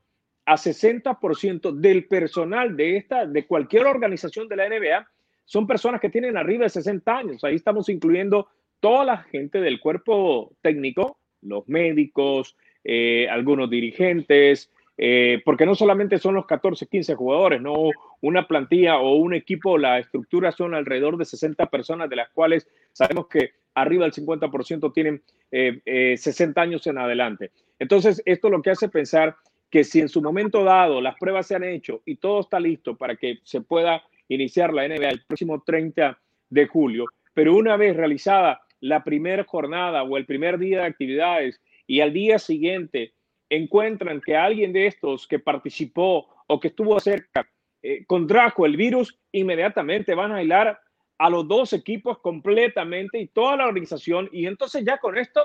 a 0.47 0.55
60% 0.55 1.73
del 1.73 2.07
personal 2.07 2.77
de 2.77 2.95
esta, 2.95 3.25
de 3.25 3.45
cualquier 3.45 3.85
organización 3.85 4.47
de 4.47 4.55
la 4.55 4.69
NBA, 4.69 5.05
son 5.43 5.67
personas 5.67 5.99
que 5.99 6.09
tienen 6.09 6.37
arriba 6.37 6.63
de 6.63 6.69
60 6.69 7.17
años. 7.17 7.43
Ahí 7.43 7.55
estamos 7.55 7.89
incluyendo 7.89 8.47
toda 8.79 9.03
la 9.03 9.17
gente 9.17 9.59
del 9.59 9.81
cuerpo 9.81 10.55
técnico, 10.61 11.19
los 11.41 11.67
médicos, 11.67 12.55
eh, 12.85 13.27
algunos 13.29 13.69
dirigentes, 13.69 14.71
eh, 14.97 15.41
porque 15.43 15.65
no 15.65 15.75
solamente 15.75 16.17
son 16.17 16.35
los 16.35 16.45
14, 16.45 16.87
15 16.87 17.15
jugadores, 17.15 17.61
no 17.61 17.89
una 18.21 18.47
plantilla 18.47 18.99
o 18.99 19.15
un 19.15 19.33
equipo, 19.33 19.77
la 19.77 19.99
estructura 19.99 20.53
son 20.53 20.73
alrededor 20.73 21.17
de 21.17 21.25
60 21.25 21.65
personas, 21.65 22.09
de 22.09 22.15
las 22.15 22.29
cuales 22.29 22.69
sabemos 22.93 23.27
que 23.27 23.51
arriba 23.75 24.05
del 24.05 24.13
50% 24.13 24.93
tienen 24.93 25.21
60 25.51 26.61
eh, 26.61 26.63
años 26.63 26.87
en 26.87 26.99
adelante. 26.99 27.51
Entonces, 27.79 28.23
esto 28.25 28.49
lo 28.49 28.61
que 28.61 28.69
hace 28.69 28.87
pensar 28.87 29.35
que 29.69 29.83
si 29.83 29.99
en 29.99 30.09
su 30.09 30.21
momento 30.21 30.63
dado 30.63 31.01
las 31.01 31.15
pruebas 31.15 31.47
se 31.47 31.55
han 31.55 31.63
hecho 31.63 32.01
y 32.05 32.15
todo 32.15 32.41
está 32.41 32.59
listo 32.59 32.95
para 32.95 33.15
que 33.15 33.39
se 33.43 33.61
pueda 33.61 34.01
iniciar 34.29 34.73
la 34.73 34.87
NBA 34.87 35.09
el 35.09 35.23
próximo 35.25 35.61
30 35.65 36.17
de 36.49 36.67
julio, 36.67 37.05
pero 37.33 37.55
una 37.55 37.77
vez 37.77 37.95
realizada 37.95 38.61
la 38.79 39.03
primera 39.03 39.43
jornada 39.43 40.03
o 40.03 40.17
el 40.17 40.25
primer 40.25 40.57
día 40.57 40.81
de 40.81 40.87
actividades 40.87 41.61
y 41.85 42.01
al 42.01 42.13
día 42.13 42.39
siguiente 42.39 43.13
encuentran 43.49 44.21
que 44.21 44.35
alguien 44.35 44.73
de 44.73 44.87
estos 44.87 45.27
que 45.27 45.39
participó 45.39 46.27
o 46.47 46.59
que 46.59 46.69
estuvo 46.69 46.99
cerca 46.99 47.47
eh, 47.81 48.05
contrajo 48.05 48.65
el 48.65 48.75
virus, 48.75 49.17
inmediatamente 49.31 50.15
van 50.15 50.31
a 50.31 50.37
aislar 50.37 50.79
a 51.17 51.29
los 51.29 51.47
dos 51.47 51.73
equipos 51.73 52.19
completamente 52.19 53.19
y 53.19 53.27
toda 53.27 53.57
la 53.57 53.67
organización. 53.67 54.29
Y 54.31 54.45
entonces 54.45 54.83
ya 54.85 54.97
con 54.97 55.17
esto 55.17 55.41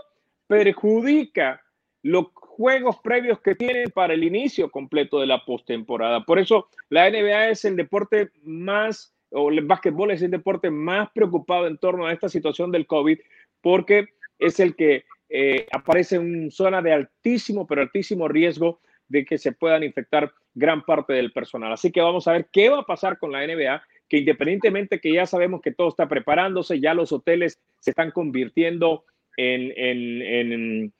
perjudica 0.47 1.63
los 2.03 2.27
juegos 2.57 2.99
previos 3.03 3.41
que 3.41 3.55
tienen 3.55 3.91
para 3.91 4.13
el 4.13 4.25
inicio 4.25 4.71
completo 4.71 5.21
de 5.21 5.27
la 5.27 5.45
postemporada. 5.45 6.25
Por 6.25 6.39
eso 6.39 6.69
la 6.91 7.09
NBA 7.11 7.49
es 7.49 7.65
el 7.65 7.77
deporte 7.77 8.31
más, 8.43 9.15
o 9.31 9.51
el 9.51 9.63
básquetbol 9.63 10.11
es 10.11 10.21
el 10.21 10.31
deporte 10.31 10.71
más 10.71 11.11
preocupado 11.15 11.67
en 11.67 11.79
torno 11.79 12.07
a 12.07 12.13
esta 12.13 12.29
situación 12.29 12.71
del 12.71 12.87
COVID, 12.87 13.19
porque 13.63 14.09
es 14.39 14.61
el 14.61 14.77
que 14.77 15.05
eh, 15.31 15.67
aparece 15.73 16.17
en 16.17 16.51
zona 16.51 16.83
de 16.83 16.93
altísimo, 16.93 17.67
pero 17.67 17.81
altísimo 17.81 18.29
riesgo 18.29 18.81
de 19.09 19.25
que 19.25 19.39
se 19.39 19.53
puedan 19.53 19.83
infectar 19.83 20.31
gran 20.55 20.85
parte 20.85 21.15
del 21.15 21.33
personal. 21.33 21.73
Así 21.73 21.91
que 21.91 22.03
vamos 22.03 22.29
a 22.29 22.33
ver 22.33 22.49
qué 22.53 22.69
va 22.69 22.81
a 22.81 22.87
pasar 22.87 23.19
con 23.19 23.33
la 23.33 23.47
NBA, 23.47 23.83
que 24.11 24.19
independientemente 24.19 25.01
que 25.01 25.15
ya 25.15 25.25
sabemos 25.25 25.63
que 25.63 25.73
todo 25.73 25.89
está 25.89 26.07
preparándose, 26.07 26.81
ya 26.81 26.93
los 26.93 27.13
hoteles 27.13 27.59
se 27.79 27.91
están 27.93 28.11
convirtiendo 28.11 29.05
en, 29.39 29.73
en 29.75 30.93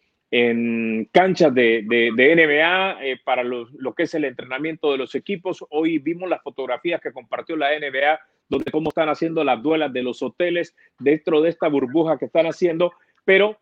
canchas 1.13 1.55
de, 1.55 1.85
NBA 2.17 3.05
eh, 3.05 3.21
para 3.23 3.45
lo 3.45 3.95
que 3.95 4.05
es 4.05 4.15
el 4.15 4.25
entrenamiento 4.25 4.91
de 4.91 4.97
los 4.97 5.15
equipos. 5.15 5.63
Hoy 5.69 5.99
vimos 5.99 6.31
las 6.31 6.43
fotografías 6.43 7.03
que 7.03 7.13
compartió 7.13 7.55
la 7.55 7.79
NBA, 7.79 8.19
donde 8.49 8.71
cómo 8.71 8.89
están 8.89 9.11
haciendo 9.11 9.45
las 9.45 9.63
duelas 9.63 9.93
de 9.93 10.03
los 10.03 10.23
hoteles 10.23 10.75
dentro 10.99 11.43
de 11.43 11.51
esta 11.51 11.69
burbuja 11.69 12.17
que 12.17 12.25
están 12.25 12.47
haciendo, 12.47 12.93
pero 13.27 13.59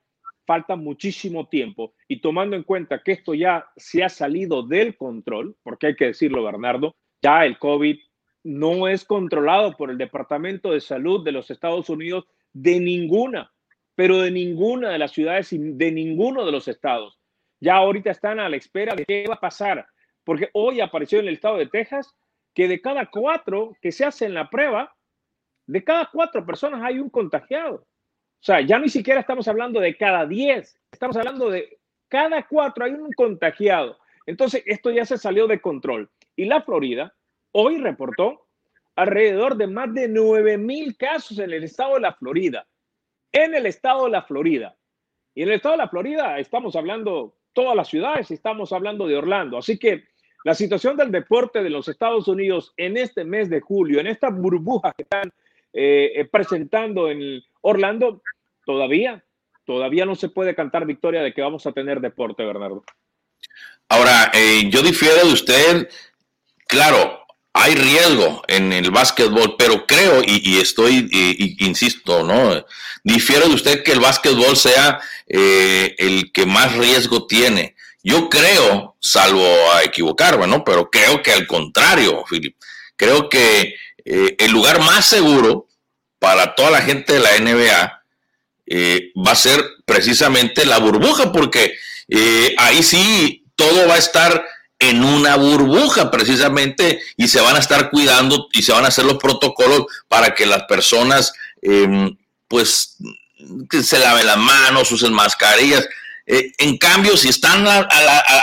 falta 0.47 0.77
muchísimo 0.77 1.49
tiempo. 1.49 1.93
Y 2.07 2.21
tomando 2.21 2.55
en 2.55 2.63
cuenta 2.63 3.03
que 3.03 3.13
esto 3.13 3.35
ya 3.35 3.67
se 3.77 4.05
ha 4.05 4.09
salido 4.09 4.63
del 4.63 4.97
control, 4.97 5.57
porque 5.65 5.89
hay 5.89 5.97
que 5.97 6.07
decirlo, 6.07 6.45
Bernardo, 6.45 6.95
ya 7.21 7.45
el 7.47 7.59
COVID 7.59 7.99
no 8.45 8.87
es 8.87 9.05
controlado 9.05 9.77
por 9.77 9.91
el 9.91 9.99
Departamento 9.99 10.71
de 10.71 10.81
Salud 10.81 11.25
de 11.25 11.33
los 11.33 11.51
Estados 11.51 11.91
Unidos 11.91 12.27
de 12.53 12.79
ninguna 12.79 13.51
pero 14.01 14.17
de 14.17 14.31
ninguna 14.31 14.89
de 14.89 14.99
las 14.99 15.13
ciudades 15.13 15.53
y 15.53 15.59
de 15.59 15.93
ninguno 15.93 16.47
de 16.47 16.53
los 16.53 16.69
estados. 16.69 17.21
Ya 17.61 17.75
ahorita 17.75 18.11
están 18.11 18.41
a 18.41 18.49
la 18.49 18.57
espera 18.57 18.95
de 18.95 19.05
qué 19.05 19.27
va 19.29 19.35
a 19.35 19.41
pasar, 19.41 19.87
porque 20.25 20.49
hoy 20.55 20.81
apareció 20.81 21.21
en 21.21 21.29
el 21.29 21.35
estado 21.35 21.59
de 21.59 21.67
Texas 21.67 22.17
que 22.55 22.67
de 22.67 22.81
cada 22.81 23.11
cuatro 23.11 23.77
que 23.83 23.93
se 23.93 24.07
hacen 24.07 24.33
la 24.33 24.49
prueba, 24.49 24.97
de 25.67 25.85
cada 25.85 26.09
cuatro 26.11 26.47
personas 26.47 26.81
hay 26.83 26.99
un 26.99 27.11
contagiado. 27.11 27.75
O 27.75 28.43
sea, 28.43 28.63
ya 28.63 28.79
ni 28.79 28.89
siquiera 28.89 29.21
estamos 29.21 29.47
hablando 29.49 29.81
de 29.81 29.95
cada 29.95 30.25
diez, 30.25 30.81
estamos 30.91 31.19
hablando 31.19 31.51
de 31.51 31.79
cada 32.09 32.47
cuatro 32.47 32.87
hay 32.87 32.93
un 32.93 33.13
contagiado. 33.13 33.99
Entonces, 34.25 34.63
esto 34.65 34.91
ya 34.91 35.05
se 35.05 35.19
salió 35.19 35.47
de 35.47 35.61
control. 35.61 36.09
Y 36.37 36.47
la 36.47 36.63
Florida 36.63 37.15
hoy 37.53 37.77
reportó 37.77 38.47
alrededor 38.97 39.59
de 39.59 39.67
más 39.67 39.93
de 39.93 40.09
9 40.09 40.57
mil 40.57 40.97
casos 40.97 41.39
en 41.39 41.51
el 41.51 41.65
estado 41.65 41.97
de 41.97 42.01
la 42.01 42.15
Florida 42.15 42.67
en 43.33 43.55
el 43.55 43.67
estado 43.67 44.05
de 44.05 44.11
la 44.11 44.23
Florida. 44.23 44.77
Y 45.35 45.43
en 45.43 45.49
el 45.49 45.55
estado 45.57 45.73
de 45.73 45.85
la 45.85 45.89
Florida 45.89 46.39
estamos 46.39 46.77
hablando 46.77 47.37
todas 47.53 47.77
las 47.77 47.89
ciudades, 47.89 48.31
estamos 48.31 48.73
hablando 48.73 49.07
de 49.07 49.17
Orlando. 49.17 49.59
Así 49.59 49.79
que 49.79 50.05
la 50.45 50.55
situación 50.55 50.97
del 50.97 51.11
deporte 51.11 51.63
de 51.63 51.71
los 51.71 51.89
Estados 51.89 52.29
Unidos 52.29 52.73
en 52.77 52.97
este 52.97 53.25
mes 53.25 53.51
de 53.51 53.61
julio, 53.61 54.01
en 54.01 54.07
esta 54.07 54.31
burbuja 54.31 54.93
que 54.97 55.03
están 55.03 55.33
eh, 55.73 56.13
eh, 56.15 56.25
presentando 56.25 57.11
en 57.11 57.43
Orlando, 57.61 58.23
todavía, 58.65 59.23
todavía 59.65 60.07
no 60.07 60.15
se 60.15 60.29
puede 60.29 60.55
cantar 60.55 60.87
victoria 60.87 61.23
de 61.23 61.35
que 61.35 61.43
vamos 61.43 61.67
a 61.67 61.73
tener 61.73 62.01
deporte, 62.01 62.45
Bernardo. 62.45 62.85
Ahora, 63.89 64.31
eh, 64.33 64.69
yo 64.71 64.83
difiero 64.83 65.27
de 65.27 65.33
usted, 65.33 65.89
claro, 66.67 67.21
hay 67.53 67.75
riesgo 67.75 68.43
en 68.47 68.73
el 68.73 68.91
básquetbol, 68.91 69.57
pero 69.59 69.87
creo 69.87 70.23
y, 70.25 70.59
estoy, 70.59 71.09
insisto, 71.59 72.23
¿no? 72.23 72.65
Difiero 73.03 73.49
de 73.49 73.55
usted 73.55 73.83
que 73.83 73.93
el 73.93 74.01
básquetbol 74.01 74.57
sea 74.57 75.01
eh, 75.27 75.95
el 75.99 76.31
que 76.33 76.47
más 76.47 76.75
riesgo 76.77 77.27
tiene. 77.27 77.75
Yo 78.03 78.29
creo, 78.29 78.97
salvo 79.01 79.45
a 79.73 79.83
equivocarme, 79.83 80.47
¿no? 80.47 80.65
Pero 80.65 80.91
creo 80.91 81.23
que 81.23 81.33
al 81.33 81.47
contrario, 81.47 82.25
Philip. 82.29 82.57
Creo 82.97 83.29
que 83.29 83.75
eh, 84.05 84.37
el 84.39 84.53
lugar 84.53 84.81
más 84.81 85.07
seguro 85.07 85.67
para 86.19 86.55
toda 86.55 86.71
la 86.71 86.83
gente 86.83 87.15
de 87.15 87.21
la 87.21 87.39
NBA 87.39 88.03
eh, 88.67 89.13
va 89.27 89.33
a 89.33 89.37
ser 89.37 89.65
precisamente 89.85 90.65
la 90.67 90.79
burbuja, 90.79 91.33
porque 91.33 91.75
ahí 92.59 92.83
sí 92.83 93.45
todo 93.55 93.87
va 93.87 93.95
a 93.95 93.99
estar 93.99 94.45
en 94.81 95.05
una 95.05 95.37
burbuja 95.37 96.11
precisamente 96.11 97.01
y 97.17 97.29
se 97.29 97.41
van 97.41 97.55
a 97.55 97.61
estar 97.61 97.91
cuidando 97.91 98.49
y 98.53 98.63
se 98.63 98.73
van 98.73 98.85
a 98.85 98.89
hacer 98.89 99.05
los 99.05 99.19
protocolos 99.19 99.85
para 100.09 100.35
que 100.35 100.47
las 100.47 100.65
personas 100.65 101.33
em, 101.63 102.17
pues 102.49 102.97
que 103.71 103.83
se 103.83 103.99
laven 103.99 104.27
las 104.27 104.39
manos, 104.39 104.91
usen 104.91 105.13
mascarillas. 105.13 105.87
Eh, 106.27 106.53
en 106.59 106.79
cambio, 106.79 107.17
si 107.17 107.29
están 107.29 107.67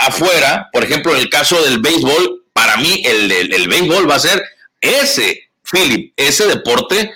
afuera, 0.06 0.68
por 0.72 0.84
ejemplo, 0.84 1.14
en 1.14 1.20
el 1.20 1.28
caso 1.28 1.62
del 1.62 1.78
béisbol, 1.78 2.44
para 2.52 2.76
mí 2.78 3.02
el, 3.04 3.30
el 3.30 3.68
béisbol 3.68 4.08
va 4.08 4.16
a 4.16 4.20
ser 4.20 4.42
ese, 4.80 5.50
Philip, 5.70 6.12
ese 6.16 6.46
deporte 6.46 7.12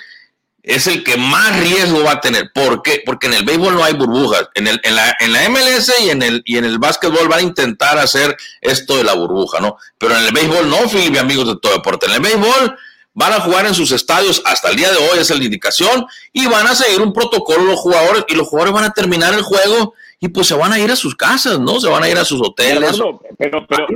es 0.62 0.86
el 0.86 1.02
que 1.02 1.16
más 1.16 1.58
riesgo 1.60 2.04
va 2.04 2.12
a 2.12 2.20
tener. 2.20 2.52
¿Por 2.54 2.82
qué? 2.82 3.02
Porque 3.04 3.26
en 3.26 3.34
el 3.34 3.44
béisbol 3.44 3.74
no 3.74 3.84
hay 3.84 3.94
burbujas. 3.94 4.48
En, 4.54 4.68
el, 4.68 4.80
en, 4.84 4.94
la, 4.94 5.16
en 5.18 5.32
la 5.32 5.48
MLS 5.48 5.92
y 6.00 6.10
en 6.10 6.22
el, 6.22 6.42
y 6.44 6.56
en 6.56 6.64
el 6.64 6.78
básquetbol 6.78 7.28
van 7.28 7.40
a 7.40 7.42
intentar 7.42 7.98
hacer 7.98 8.36
esto 8.60 8.96
de 8.96 9.04
la 9.04 9.14
burbuja, 9.14 9.60
¿no? 9.60 9.76
Pero 9.98 10.16
en 10.16 10.24
el 10.24 10.32
béisbol 10.32 10.70
no, 10.70 10.88
Philip, 10.88 11.18
amigos 11.18 11.48
de 11.48 11.56
todo 11.60 11.72
deporte. 11.72 12.06
En 12.06 12.12
el 12.12 12.20
béisbol 12.20 12.76
van 13.14 13.32
a 13.32 13.40
jugar 13.40 13.66
en 13.66 13.74
sus 13.74 13.90
estadios 13.92 14.42
hasta 14.46 14.70
el 14.70 14.76
día 14.76 14.90
de 14.90 14.96
hoy, 14.96 15.18
esa 15.18 15.34
es 15.34 15.38
la 15.38 15.44
indicación, 15.44 16.06
y 16.32 16.46
van 16.46 16.66
a 16.66 16.74
seguir 16.74 17.02
un 17.02 17.12
protocolo 17.12 17.64
los 17.64 17.80
jugadores, 17.80 18.24
y 18.28 18.34
los 18.34 18.48
jugadores 18.48 18.72
van 18.72 18.84
a 18.84 18.92
terminar 18.92 19.34
el 19.34 19.42
juego 19.42 19.94
y 20.18 20.28
pues 20.28 20.46
se 20.46 20.54
van 20.54 20.72
a 20.72 20.78
ir 20.78 20.90
a 20.90 20.96
sus 20.96 21.16
casas, 21.16 21.58
¿no? 21.58 21.80
Se 21.80 21.88
van 21.88 22.04
a 22.04 22.08
ir 22.08 22.16
a 22.16 22.24
sus 22.24 22.40
hoteles. 22.40 22.96
Pero, 23.36 23.66
pero, 23.66 23.88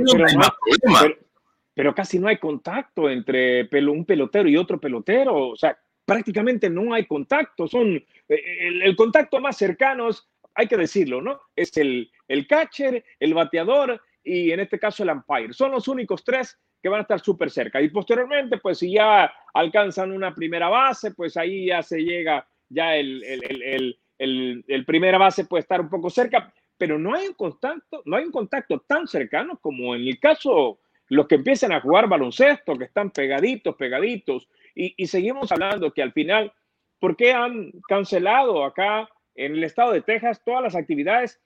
pero, 1.73 1.95
casi 1.95 2.19
no 2.19 2.27
hay 2.27 2.37
contacto 2.37 3.09
entre 3.09 3.69
un 3.87 4.03
pelotero 4.03 4.49
y 4.49 4.57
otro 4.57 4.77
pelotero. 4.77 5.51
O 5.51 5.55
sea, 5.55 5.77
prácticamente 6.07 6.69
no 6.69 6.93
hay 6.93 7.05
contacto. 7.05 7.67
Son 7.67 7.93
eh, 8.29 8.81
el, 8.81 8.95
contacto 8.95 9.41
más 9.41 9.57
cercano, 9.57 10.07
hay 10.55 10.65
que 10.65 10.77
decirlo, 10.77 11.21
¿no? 11.21 11.41
Es 11.53 11.75
el, 11.75 12.09
el 12.29 12.47
catcher, 12.47 13.03
el 13.19 13.33
bateador 13.33 14.01
y 14.23 14.51
en 14.51 14.61
este 14.61 14.79
caso 14.79 15.03
el 15.03 15.09
umpire. 15.09 15.51
Son 15.51 15.69
los 15.69 15.89
únicos 15.89 16.23
tres 16.23 16.57
que 16.81 16.87
van 16.87 16.99
a 16.99 17.01
estar 17.01 17.19
súper 17.19 17.51
cerca. 17.51 17.81
Y 17.81 17.89
posteriormente, 17.89 18.57
pues 18.57 18.79
si 18.79 18.93
ya 18.93 19.33
alcanzan 19.53 20.13
una 20.13 20.33
primera 20.33 20.69
base, 20.69 21.11
pues 21.11 21.35
ahí 21.35 21.65
ya 21.65 21.83
se 21.83 21.99
llega, 21.99 22.47
ya 22.69 22.95
el, 22.95 23.21
el, 23.25 23.99
el, 24.17 24.65
el 24.65 24.85
primera 24.85 25.17
base 25.17 25.43
puede 25.43 25.61
estar 25.61 25.81
un 25.81 25.89
poco 25.89 26.09
cerca, 26.09 26.53
pero 26.77 26.97
no 26.97 27.15
hay 27.15 27.27
un 27.27 27.33
contacto, 27.33 28.01
no 28.05 28.15
hay 28.15 28.23
un 28.23 28.31
contacto 28.31 28.79
tan 28.87 29.07
cercano 29.07 29.57
como 29.59 29.93
en 29.93 30.07
el 30.07 30.19
caso 30.19 30.79
los 31.09 31.27
que 31.27 31.35
empiezan 31.35 31.71
a 31.71 31.81
jugar 31.81 32.07
baloncesto, 32.07 32.77
que 32.77 32.85
están 32.85 33.11
pegaditos, 33.11 33.75
pegaditos, 33.75 34.47
y, 34.77 35.07
seguimos 35.07 35.51
hablando 35.51 35.91
que 35.91 36.03
al 36.03 36.13
final, 36.13 36.53
¿por 36.99 37.15
qué 37.15 37.33
han 37.33 37.71
cancelado 37.87 38.63
acá 38.63 39.09
en 39.33 39.53
el 39.53 39.63
estado 39.63 39.91
de 39.91 40.01
Texas 40.01 40.41
todas 40.45 40.61
las 40.61 40.75
actividades 40.75 41.41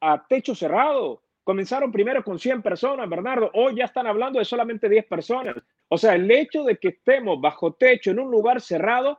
a 0.00 0.26
techo 0.26 0.54
cerrado? 0.54 1.22
Comenzaron 1.44 1.92
primero 1.92 2.24
con 2.24 2.38
100 2.38 2.60
personas, 2.62 3.08
Bernardo. 3.08 3.50
Hoy 3.54 3.76
ya 3.76 3.84
están 3.84 4.06
hablando 4.06 4.38
de 4.38 4.44
solamente 4.44 4.88
10 4.88 5.06
personas. 5.06 5.54
O 5.88 5.96
sea, 5.96 6.14
el 6.14 6.28
hecho 6.30 6.64
de 6.64 6.76
que 6.76 6.88
estemos 6.88 7.40
bajo 7.40 7.72
techo 7.74 8.10
en 8.10 8.18
un 8.18 8.30
lugar 8.30 8.60
cerrado 8.60 9.18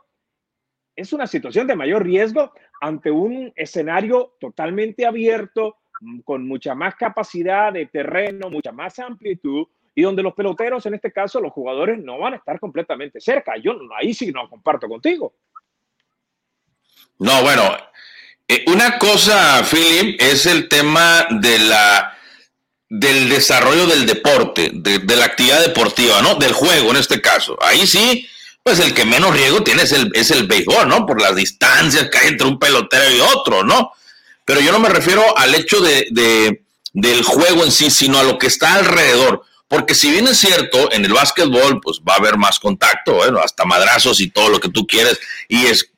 es 0.96 1.14
una 1.14 1.28
situación 1.28 1.66
de 1.66 1.76
mayor 1.76 2.04
riesgo 2.04 2.52
ante 2.82 3.12
un 3.12 3.52
escenario 3.56 4.36
totalmente 4.40 5.06
abierto, 5.06 5.78
con 6.26 6.46
mucha 6.46 6.76
más 6.76 6.96
capacidad 6.96 7.72
de 7.72 7.86
terreno, 7.86 8.50
mucha 8.50 8.74
más 8.74 9.00
amplitud, 9.00 9.68
y 9.96 10.02
donde 10.02 10.24
los 10.24 10.34
peloteros, 10.34 10.86
en 10.86 10.96
este 10.96 11.12
caso 11.12 11.40
los 11.40 11.54
jugadores, 11.54 12.00
no 12.00 12.18
van 12.18 12.34
a 12.34 12.38
estar 12.38 12.60
completamente 12.60 13.20
cerca. 13.20 13.54
Yo 13.58 13.74
ahí 13.98 14.14
sí 14.14 14.32
no 14.32 14.50
comparto 14.50 14.88
contigo. 14.88 15.34
No, 17.20 17.42
bueno, 17.44 17.78
eh, 18.48 18.66
una 18.68 18.98
cosa, 18.98 19.64
Philip, 19.64 20.20
es 20.20 20.46
el 20.46 20.68
tema 20.68 21.28
de 21.30 21.60
la 21.60 22.18
del 22.96 23.28
desarrollo 23.28 23.88
del 23.88 24.06
deporte, 24.06 24.70
de, 24.72 25.16
la 25.16 25.26
actividad 25.26 25.62
deportiva, 25.62 26.22
¿no? 26.22 26.36
Del 26.36 26.54
juego 26.54 26.92
en 26.92 26.98
este 26.98 27.22
caso. 27.22 27.58
Ahí 27.60 27.88
sí, 27.88 28.28
pues 28.62 28.80
el 28.80 28.94
que 28.94 29.04
menos 29.04 29.36
riesgo 29.36 29.64
tiene 29.64 29.82
es 29.82 29.94
el, 29.94 30.12
es 30.14 30.30
el 30.30 30.46
béisbol, 30.46 30.88
¿no? 30.88 31.04
Por 31.04 31.20
las 31.20 31.36
distancias 31.36 32.10
que 32.10 32.20
hay 32.20 32.28
entre 32.28 32.46
un 32.46 32.60
pelotero 32.60 33.16
y 33.16 33.20
otro, 33.20 33.64
¿no? 33.64 33.94
Pero 34.46 34.60
yo 34.60 34.72
no 34.72 34.78
me 34.78 34.90
refiero 34.90 35.36
al 35.36 35.56
hecho 35.56 35.82
de, 35.82 36.08
de 36.12 36.64
del 36.94 37.24
juego 37.24 37.64
en 37.64 37.72
sí, 37.72 37.90
sino 37.90 38.20
a 38.20 38.24
lo 38.24 38.38
que 38.38 38.48
está 38.48 38.76
alrededor. 38.76 39.44
Porque 39.74 39.96
si 39.96 40.12
bien 40.12 40.28
es 40.28 40.38
cierto, 40.38 40.92
en 40.92 41.04
el 41.04 41.14
básquetbol 41.14 41.82
pues 41.82 42.00
va 42.08 42.14
a 42.14 42.18
haber 42.18 42.38
más 42.38 42.60
contacto, 42.60 43.16
bueno, 43.16 43.40
hasta 43.40 43.66
madrazos 43.66 44.20
y 44.20 44.30
todo 44.30 44.50
lo 44.50 44.60
que 44.60 44.70
tú 44.70 44.86
quieres, 44.86 45.20
y 45.48 45.66
es, 45.66 45.90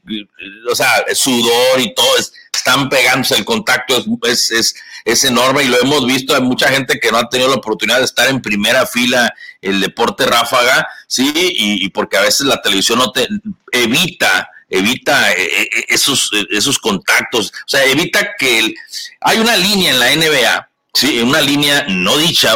o 0.71 0.73
sea, 0.73 1.03
sudor 1.13 1.81
y 1.81 1.93
todo, 1.93 2.07
están 2.53 2.88
pegándose, 2.88 3.35
el 3.35 3.43
contacto 3.43 4.01
es, 4.23 4.49
es, 4.49 4.75
es, 5.03 5.23
enorme 5.25 5.63
y 5.63 5.67
lo 5.67 5.81
hemos 5.81 6.05
visto, 6.05 6.33
hay 6.33 6.41
mucha 6.41 6.69
gente 6.69 7.01
que 7.01 7.11
no 7.11 7.17
ha 7.17 7.27
tenido 7.27 7.49
la 7.49 7.57
oportunidad 7.57 7.97
de 7.97 8.05
estar 8.05 8.29
en 8.29 8.41
primera 8.41 8.85
fila 8.85 9.33
el 9.61 9.81
deporte 9.81 10.25
ráfaga, 10.25 10.88
sí, 11.05 11.33
y, 11.35 11.89
porque 11.89 12.15
a 12.15 12.21
veces 12.21 12.45
la 12.45 12.61
televisión 12.61 12.99
no 12.99 13.11
te 13.11 13.27
evita 13.73 14.51
evita 14.69 15.33
eh, 15.33 15.63
eh, 15.63 15.85
esos, 15.89 16.31
esos 16.49 16.79
contactos, 16.79 17.49
o 17.49 17.67
sea, 17.67 17.83
evita 17.83 18.35
que 18.39 18.73
hay 19.19 19.38
una 19.38 19.57
línea 19.57 19.91
en 19.91 19.99
la 19.99 20.15
NBA 20.15 20.69
Sí, 20.95 21.19
una 21.19 21.41
línea 21.41 21.86
no 21.89 22.17
dicha 22.17 22.53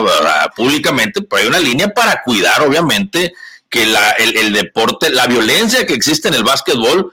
públicamente, 0.56 1.22
pero 1.22 1.42
hay 1.42 1.48
una 1.50 1.60
línea 1.60 1.90
para 1.90 2.22
cuidar, 2.24 2.62
obviamente, 2.62 3.34
que 3.70 3.86
la, 3.86 4.12
el, 4.12 4.54
deporte, 4.54 5.10
la 5.10 5.28
violencia 5.28 5.86
que 5.86 5.94
existe 5.94 6.30
en 6.30 6.36
el 6.36 6.46
básquetbol 6.46 7.12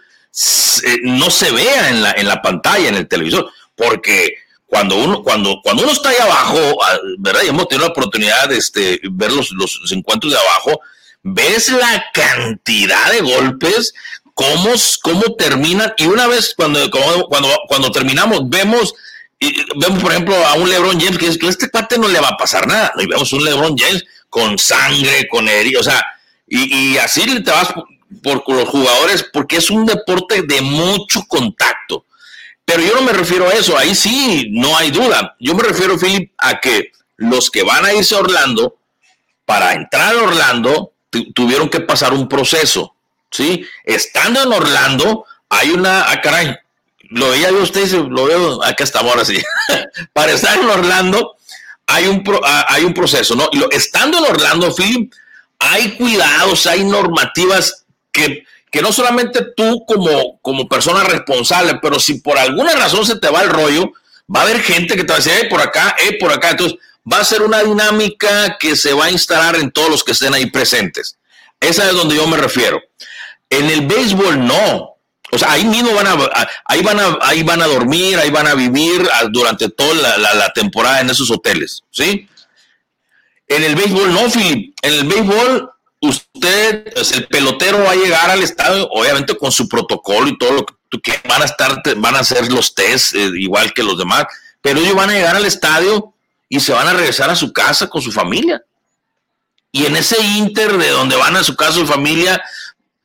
eh, 0.85 0.99
no 1.03 1.29
se 1.29 1.51
vea 1.51 1.91
en 1.91 2.03
la, 2.05 2.13
en 2.13 2.29
la 2.29 2.41
pantalla, 2.41 2.89
en 2.89 2.95
el 2.95 3.09
televisor, 3.09 3.51
porque 3.75 4.37
cuando 4.67 4.95
uno, 4.95 5.25
cuando, 5.25 5.61
cuando 5.65 5.83
uno 5.83 5.91
está 5.91 6.11
ahí 6.11 6.17
abajo, 6.21 6.85
ah, 6.85 6.97
¿verdad? 7.19 7.41
Y 7.45 7.49
hemos 7.49 7.67
tenido 7.67 7.89
la 7.89 7.93
oportunidad 7.93 8.49
de 8.49 8.59
este, 8.59 9.01
ver 9.11 9.33
los, 9.33 9.51
los 9.51 9.91
encuentros 9.91 10.33
de 10.33 10.39
abajo, 10.39 10.81
ves 11.25 11.71
la 11.73 12.05
cantidad 12.15 13.11
de 13.11 13.23
golpes, 13.23 13.95
cómo, 14.33 14.75
cómo 15.03 15.35
terminan, 15.35 15.93
y 15.97 16.07
una 16.07 16.29
vez 16.29 16.55
cuando, 16.57 16.89
cuando, 17.29 17.49
cuando 17.67 17.91
terminamos, 17.91 18.49
vemos 18.49 18.95
vemos, 19.77 20.03
por 20.03 20.13
ejemplo, 20.13 20.35
a 20.47 20.55
un 20.55 20.69
LeBron 20.69 21.01
James 21.01 21.19
que 21.19 21.27
es 21.27 21.39
que 21.39 21.49
este 21.49 21.71
cuate 21.71 21.99
no 21.99 22.09
le 22.09 22.21
va 22.21 22.29
a 22.29 22.37
pasar 22.37 22.67
nada. 22.67 22.93
Y 22.99 23.07
vemos 23.07 23.33
un 23.33 23.45
LeBron 23.45 23.77
James 23.77 24.05
con 24.31 24.59
sangre, 24.59 25.29
con 25.29 25.49
heridas, 25.49 25.87
o 25.87 25.91
sea, 25.91 26.05
y, 26.49 26.97
así 26.99 27.25
te 27.43 27.51
vas 27.51 27.73
por, 28.23 28.45
por 28.45 28.55
los 28.55 28.69
jugadores 28.69 29.27
porque 29.33 29.57
es 29.57 29.71
un 29.71 29.85
deporte 29.85 30.43
de 30.43 30.61
mucho 30.61 31.25
contacto. 31.27 32.05
Pero 32.65 32.83
yo 32.83 32.95
no 32.95 33.03
me 33.03 33.13
refiero 33.13 33.49
a 33.49 33.53
eso, 33.53 33.79
ahí 33.79 33.95
sí, 33.95 34.49
no 34.51 34.77
hay 34.77 34.91
duda. 34.91 35.37
Yo 35.39 35.55
me 35.55 35.63
refiero, 35.63 35.97
Philip, 35.99 36.33
a 36.39 36.61
que 36.61 36.93
los 37.17 37.51
que 37.51 37.63
van 37.63 37.85
a 37.85 37.95
irse 37.95 38.15
a 38.15 38.19
Orlando, 38.19 38.77
para 39.45 39.73
entrar 39.75 40.15
a 40.15 40.23
Orlando, 40.23 40.93
tuvieron 41.35 41.69
que 41.69 41.81
pasar 41.81 42.13
un 42.13 42.29
proceso, 42.29 42.95
¿sí? 43.31 43.65
Estando 43.85 44.43
en 44.43 44.53
Orlando, 44.53 45.25
hay 45.49 45.71
una, 45.71 46.11
ah, 46.11 46.21
caray, 46.21 46.57
lo 47.11 47.31
veía 47.31 47.51
yo 47.51 47.63
usted, 47.63 47.91
lo 47.93 48.27
veo, 48.27 48.63
acá 48.65 48.85
estamos 48.85 49.13
ahora 49.13 49.25
sí. 49.25 49.39
para 50.13 50.33
estar 50.33 50.59
en 50.59 50.69
Orlando, 50.69 51.37
hay 51.87 52.07
un, 52.07 52.23
ah, 52.45 52.67
hay 52.69 52.85
un 52.85 52.95
proceso, 52.95 53.35
¿no? 53.35 53.49
estando 53.71 54.19
en 54.19 54.25
Orlando, 54.25 54.75
Philip, 54.75 55.13
hay 55.59 55.93
cuidados, 55.97 56.67
hay 56.67 56.85
normativas 56.85 57.85
que 58.13 58.45
que 58.77 58.83
no 58.83 58.93
solamente 58.93 59.41
tú 59.57 59.85
como, 59.87 60.39
como 60.41 60.69
persona 60.69 61.03
responsable, 61.05 61.79
pero 61.81 61.99
si 61.99 62.21
por 62.21 62.37
alguna 62.37 62.75
razón 62.75 63.07
se 63.07 63.19
te 63.19 63.31
va 63.31 63.43
el 63.43 63.49
rollo, 63.49 63.93
va 64.35 64.41
a 64.41 64.43
haber 64.43 64.61
gente 64.61 64.97
que 64.97 65.05
te 65.05 65.09
va 65.09 65.15
a 65.15 65.19
decir, 65.19 65.33
hey, 65.35 65.49
por 65.49 65.63
acá, 65.63 65.97
hey, 65.99 66.19
por 66.21 66.31
acá. 66.31 66.51
Entonces, 66.51 66.79
va 67.11 67.19
a 67.19 67.25
ser 67.25 67.41
una 67.41 67.63
dinámica 67.63 68.59
que 68.59 68.77
se 68.77 68.93
va 68.93 69.07
a 69.07 69.11
instalar 69.11 69.57
en 69.57 69.71
todos 69.71 69.89
los 69.89 70.05
que 70.05 70.13
estén 70.13 70.35
ahí 70.35 70.51
presentes. 70.51 71.17
Esa 71.59 71.87
es 71.87 71.95
donde 71.95 72.17
yo 72.17 72.27
me 72.27 72.37
refiero. 72.37 72.83
En 73.49 73.71
el 73.71 73.87
béisbol 73.87 74.47
no. 74.47 74.96
O 75.33 75.39
sea, 75.39 75.53
ahí 75.53 75.65
mismo 75.65 75.93
van 75.95 76.07
a, 76.07 76.49
ahí 76.67 76.83
van 76.83 77.01
a, 77.01 77.19
ahí 77.23 77.43
van 77.43 77.61
a 77.61 77.67
dormir, 77.67 78.19
ahí 78.19 78.31
van 78.31 78.47
a 78.47 78.55
vivir 78.55 79.09
durante 79.31 79.69
toda 79.69 80.19
la, 80.19 80.53
temporada 80.55 81.01
en 81.01 81.11
esos 81.11 81.31
hoteles, 81.31 81.83
¿sí? 81.91 82.29
En 83.49 83.63
el 83.63 83.75
béisbol 83.75 84.13
no, 84.13 84.31
Philip. 84.31 84.75
En 84.83 84.93
el 84.93 85.05
béisbol 85.05 85.71
usted, 86.01 86.93
el 87.15 87.27
pelotero 87.27 87.83
va 87.83 87.93
a 87.93 87.97
llegar 87.97 88.31
al 88.31 88.43
estadio, 88.43 88.89
obviamente 88.91 89.37
con 89.37 89.51
su 89.51 89.69
protocolo 89.69 90.29
y 90.29 90.39
todo 90.39 90.53
lo 90.53 90.67
que, 91.01 91.21
van 91.29 91.43
a 91.43 91.45
estar, 91.45 91.83
van 91.97 92.17
a 92.17 92.21
hacer 92.21 92.51
los 92.51 92.75
test 92.75 93.15
eh, 93.15 93.31
igual 93.37 93.73
que 93.73 93.83
los 93.83 93.99
demás, 93.99 94.27
pero 94.63 94.81
ellos 94.81 94.95
van 94.95 95.11
a 95.11 95.15
llegar 95.15 95.37
al 95.37 95.45
estadio 95.45 96.15
y 96.49 96.61
se 96.61 96.73
van 96.73 96.89
a 96.89 96.93
regresar 96.93 97.31
a 97.31 97.37
su 97.37 97.53
casa 97.53 97.89
con 97.89 98.01
su 98.01 98.13
familia. 98.13 98.63
Y 99.73 99.85
en 99.87 99.97
ese 99.97 100.21
inter 100.23 100.79
de 100.79 100.89
donde 100.89 101.17
van 101.17 101.37
a 101.37 101.45
su 101.45 101.55
casa 101.57 101.73
su 101.73 101.87
familia, 101.87 102.43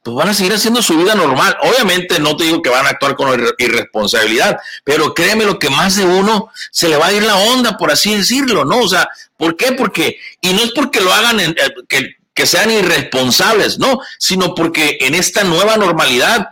pues 0.03 0.15
van 0.15 0.29
a 0.29 0.33
seguir 0.33 0.53
haciendo 0.53 0.81
su 0.81 0.97
vida 0.97 1.15
normal. 1.15 1.55
Obviamente 1.61 2.19
no 2.19 2.35
te 2.35 2.45
digo 2.45 2.61
que 2.61 2.69
van 2.69 2.87
a 2.87 2.89
actuar 2.89 3.15
con 3.15 3.39
irresponsabilidad, 3.57 4.57
pero 4.83 5.13
créeme 5.13 5.45
lo 5.45 5.59
que 5.59 5.69
más 5.69 5.95
de 5.95 6.05
uno 6.05 6.49
se 6.71 6.89
le 6.89 6.97
va 6.97 7.07
a 7.07 7.13
ir 7.13 7.23
la 7.23 7.35
onda, 7.35 7.77
por 7.77 7.91
así 7.91 8.15
decirlo, 8.15 8.65
¿no? 8.65 8.79
O 8.79 8.89
sea, 8.89 9.07
¿por 9.37 9.55
qué? 9.55 9.73
Porque, 9.73 10.17
y 10.41 10.53
no 10.53 10.63
es 10.63 10.71
porque 10.71 11.01
lo 11.01 11.13
hagan, 11.13 11.39
en, 11.39 11.51
eh, 11.51 11.73
que 11.87 12.15
que 12.33 12.45
sean 12.45 12.71
irresponsables, 12.71 13.79
no, 13.79 13.99
sino 14.17 14.55
porque 14.55 14.97
en 15.01 15.15
esta 15.15 15.43
nueva 15.43 15.77
normalidad, 15.77 16.49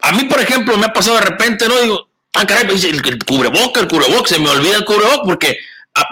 a 0.00 0.12
mí, 0.12 0.24
por 0.24 0.40
ejemplo, 0.40 0.76
me 0.76 0.86
ha 0.86 0.92
pasado 0.92 1.16
de 1.16 1.22
repente, 1.22 1.66
¿no? 1.66 1.80
Digo, 1.80 2.08
ah, 2.34 2.46
caray, 2.46 2.66
el, 2.68 3.02
el 3.06 3.24
cubreboca, 3.24 3.80
el 3.80 3.88
cubreboca, 3.88 4.28
se 4.28 4.38
me 4.38 4.50
olvida 4.50 4.76
el 4.76 4.84
cubreboca, 4.84 5.22
porque 5.24 5.58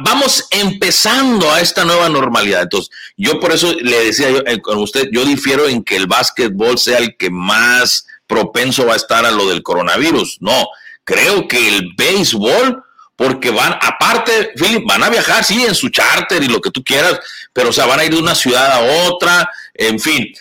vamos 0.04 0.46
empezando 0.50 1.50
a 1.50 1.60
esta 1.60 1.84
nueva 1.84 2.08
normalidad. 2.08 2.62
Entonces, 2.62 2.90
yo 3.16 3.40
por 3.40 3.52
eso 3.52 3.72
le 3.74 4.04
decía 4.06 4.30
yo, 4.30 4.38
eh, 4.46 4.60
con 4.60 4.78
usted, 4.78 5.08
yo 5.12 5.24
difiero 5.24 5.68
en 5.68 5.82
que 5.82 5.96
el 5.96 6.06
básquetbol 6.06 6.78
sea 6.78 6.98
el 6.98 7.16
que 7.16 7.30
más 7.30 8.06
propenso 8.26 8.86
va 8.86 8.94
a 8.94 8.96
estar 8.96 9.26
a 9.26 9.30
lo 9.30 9.48
del 9.48 9.62
coronavirus. 9.62 10.38
No, 10.40 10.68
creo 11.04 11.48
que 11.48 11.68
el 11.68 11.92
béisbol 11.96 12.82
porque 13.16 13.50
van, 13.50 13.74
aparte, 13.80 14.52
Philip, 14.56 14.84
van 14.86 15.02
a 15.02 15.10
viajar, 15.10 15.44
sí, 15.44 15.64
en 15.64 15.74
su 15.74 15.90
charter 15.90 16.42
y 16.42 16.48
lo 16.48 16.60
que 16.60 16.70
tú 16.70 16.82
quieras, 16.82 17.20
pero 17.52 17.68
o 17.68 17.72
sea, 17.72 17.86
van 17.86 18.00
a 18.00 18.04
ir 18.04 18.12
de 18.12 18.20
una 18.20 18.34
ciudad 18.34 18.72
a 18.72 19.08
otra, 19.08 19.48
en 19.74 20.00
fin. 20.00 20.32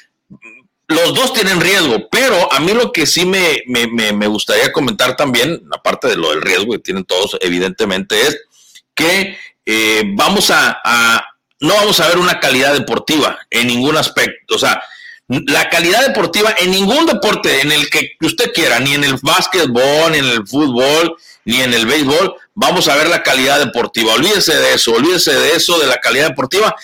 Los 0.88 1.14
dos 1.14 1.32
tienen 1.34 1.62
riesgo, 1.62 2.10
pero 2.10 2.52
a 2.52 2.60
mí 2.60 2.74
lo 2.74 2.92
que 2.92 3.06
sí 3.06 3.26
me, 3.26 3.62
me, 3.68 4.28
gustaría 4.28 4.72
comentar 4.72 5.16
también, 5.16 5.62
aparte 5.72 6.08
de 6.08 6.18
lo 6.18 6.32
del 6.32 6.42
riesgo 6.42 6.74
que 6.74 6.80
tienen 6.80 7.06
todos, 7.06 7.38
evidentemente, 7.40 8.20
es 8.20 8.42
que 9.02 9.38
eh, 9.66 10.04
vamos 10.14 10.52
a, 10.52 11.26
no 11.60 11.74
vamos 11.76 12.00
a 12.00 12.08
ver 12.08 12.18
una 12.18 12.40
calidad 12.40 12.74
deportiva 12.74 13.40
en 13.50 13.68
ningún 13.68 13.98
aspecto. 13.98 14.56
O 14.56 14.60
sea, 14.60 14.82
la 15.28 15.70
calidad 15.70 16.06
deportiva 16.06 16.54
en 16.60 16.72
ningún 16.72 17.06
deporte 17.06 17.62
en 17.62 17.72
el 17.72 17.90
que 17.90 18.18
usted 18.22 18.52
quiera, 18.54 18.80
ni 18.80 18.94
en 18.94 19.04
el 19.04 19.16
básquetbol, 19.22 20.12
ni 20.12 20.20
en 20.20 20.26
el 20.26 20.48
fútbol, 20.48 21.18
ni 21.46 21.62
en 21.62 21.74
el 21.74 21.86
béisbol, 21.86 22.36
vamos 22.54 22.88
a 22.88 22.96
ver 22.96 23.08
la 23.08 23.24
calidad 23.24 23.60
deportiva. 23.60 24.14
Olvídese 24.14 24.56
de 24.56 24.74
eso, 24.76 24.92
olvídese 24.94 25.34
de 25.34 25.56
eso, 25.56 25.80
de 25.80 25.88
la 25.88 25.98
calidad 25.98 26.30
deportiva. 26.30 26.76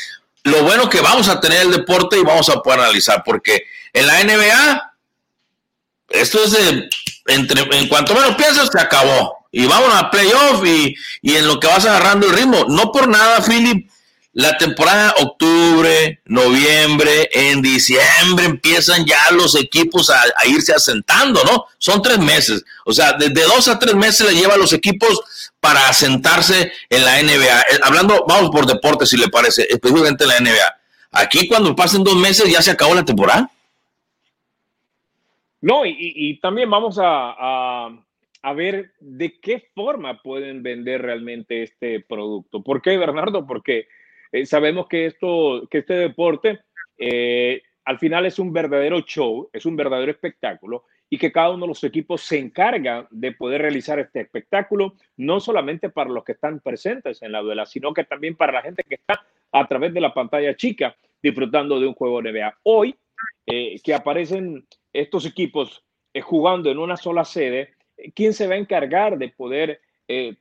Lo 0.43 0.63
bueno 0.63 0.89
que 0.89 1.01
vamos 1.01 1.27
a 1.27 1.39
tener 1.39 1.61
el 1.61 1.71
deporte 1.71 2.17
y 2.17 2.23
vamos 2.23 2.49
a 2.49 2.61
poder 2.61 2.79
analizar, 2.79 3.21
porque 3.25 3.63
en 3.93 4.07
la 4.07 4.23
NBA, 4.23 4.93
esto 6.09 6.43
es 6.43 6.51
de, 6.51 6.89
entre, 7.27 7.61
en 7.77 7.87
cuanto 7.87 8.15
menos 8.15 8.35
piensas, 8.35 8.69
se 8.71 8.79
acabó. 8.79 9.36
Y 9.51 9.65
vamos 9.65 9.93
a 9.93 10.09
playoff 10.09 10.65
y, 10.65 10.95
y 11.21 11.35
en 11.35 11.47
lo 11.47 11.59
que 11.59 11.67
vas 11.67 11.85
agarrando 11.85 12.27
el 12.27 12.33
ritmo. 12.33 12.65
No 12.67 12.91
por 12.91 13.07
nada, 13.07 13.41
Philip, 13.41 13.89
la 14.37 14.55
temporada 14.55 15.15
octubre, 15.19 16.21
noviembre, 16.25 17.27
en 17.33 17.59
diciembre 17.59 18.45
empiezan 18.45 19.03
ya 19.03 19.31
los 19.31 19.55
equipos 19.55 20.11
a, 20.11 20.21
irse 20.45 20.75
asentando, 20.75 21.43
¿no? 21.43 21.65
Son 21.79 22.03
tres 22.03 22.19
meses. 22.19 22.63
O 22.85 22.93
sea, 22.93 23.13
desde 23.13 23.41
dos 23.45 23.67
a 23.67 23.79
tres 23.79 23.95
meses 23.95 24.31
le 24.31 24.39
lleva 24.39 24.53
a 24.53 24.57
los 24.57 24.73
equipos 24.73 25.23
para 25.59 25.89
asentarse 25.89 26.71
en 26.87 27.03
la 27.03 27.23
NBA. 27.23 27.61
Eh, 27.61 27.79
hablando, 27.81 28.25
vamos 28.27 28.51
por 28.51 28.67
deporte, 28.67 29.07
si 29.07 29.17
le 29.17 29.27
parece, 29.27 29.65
específicamente 29.71 30.25
en 30.25 30.29
la 30.29 30.39
NBA. 30.39 30.77
Aquí 31.13 31.47
cuando 31.47 31.75
pasen 31.75 32.03
dos 32.03 32.15
meses 32.15 32.47
ya 32.47 32.61
se 32.61 32.69
acabó 32.69 32.93
la 32.93 33.05
temporada. 33.05 33.49
No, 35.61 35.83
y, 35.83 36.39
también 36.43 36.69
vamos 36.69 36.99
a, 37.01 37.89
ver 38.55 38.91
de 38.99 39.39
qué 39.39 39.69
forma 39.73 40.21
pueden 40.21 40.63
vender 40.63 41.01
realmente 41.01 41.63
este 41.63 41.99
producto. 42.01 42.63
¿Por 42.63 42.81
qué, 42.81 42.97
Bernardo? 42.97 43.45
Porque 43.45 43.87
eh, 44.31 44.45
sabemos 44.45 44.87
que, 44.87 45.05
esto, 45.05 45.67
que 45.69 45.79
este 45.79 45.93
deporte 45.95 46.59
eh, 46.97 47.61
al 47.85 47.99
final 47.99 48.25
es 48.25 48.39
un 48.39 48.51
verdadero 48.51 49.01
show, 49.01 49.49
es 49.53 49.65
un 49.65 49.75
verdadero 49.75 50.11
espectáculo 50.11 50.85
y 51.09 51.17
que 51.17 51.31
cada 51.31 51.51
uno 51.51 51.61
de 51.61 51.69
los 51.69 51.83
equipos 51.85 52.21
se 52.21 52.37
encarga 52.37 53.07
de 53.11 53.31
poder 53.31 53.61
realizar 53.61 53.97
este 53.99 54.21
espectáculo, 54.21 54.95
no 55.15 55.39
solamente 55.39 55.89
para 55.89 56.09
los 56.09 56.25
que 56.25 56.33
están 56.33 56.59
presentes 56.59 57.21
en 57.21 57.31
la 57.31 57.41
duela, 57.41 57.65
sino 57.65 57.93
que 57.93 58.03
también 58.03 58.35
para 58.35 58.51
la 58.51 58.61
gente 58.61 58.83
que 58.83 58.95
está 58.95 59.25
a 59.53 59.67
través 59.67 59.93
de 59.93 60.01
la 60.01 60.13
pantalla 60.13 60.53
chica 60.55 60.97
disfrutando 61.23 61.79
de 61.79 61.87
un 61.87 61.93
juego 61.93 62.21
NBA. 62.21 62.57
Hoy, 62.63 62.93
eh, 63.45 63.79
que 63.81 63.93
aparecen 63.93 64.67
estos 64.91 65.25
equipos 65.25 65.83
jugando 66.21 66.69
en 66.69 66.79
una 66.79 66.97
sola 66.97 67.23
sede, 67.23 67.75
¿quién 68.15 68.33
se 68.33 68.47
va 68.47 68.55
a 68.55 68.59
encargar 68.59 69.17
de 69.17 69.29
poder 69.29 69.81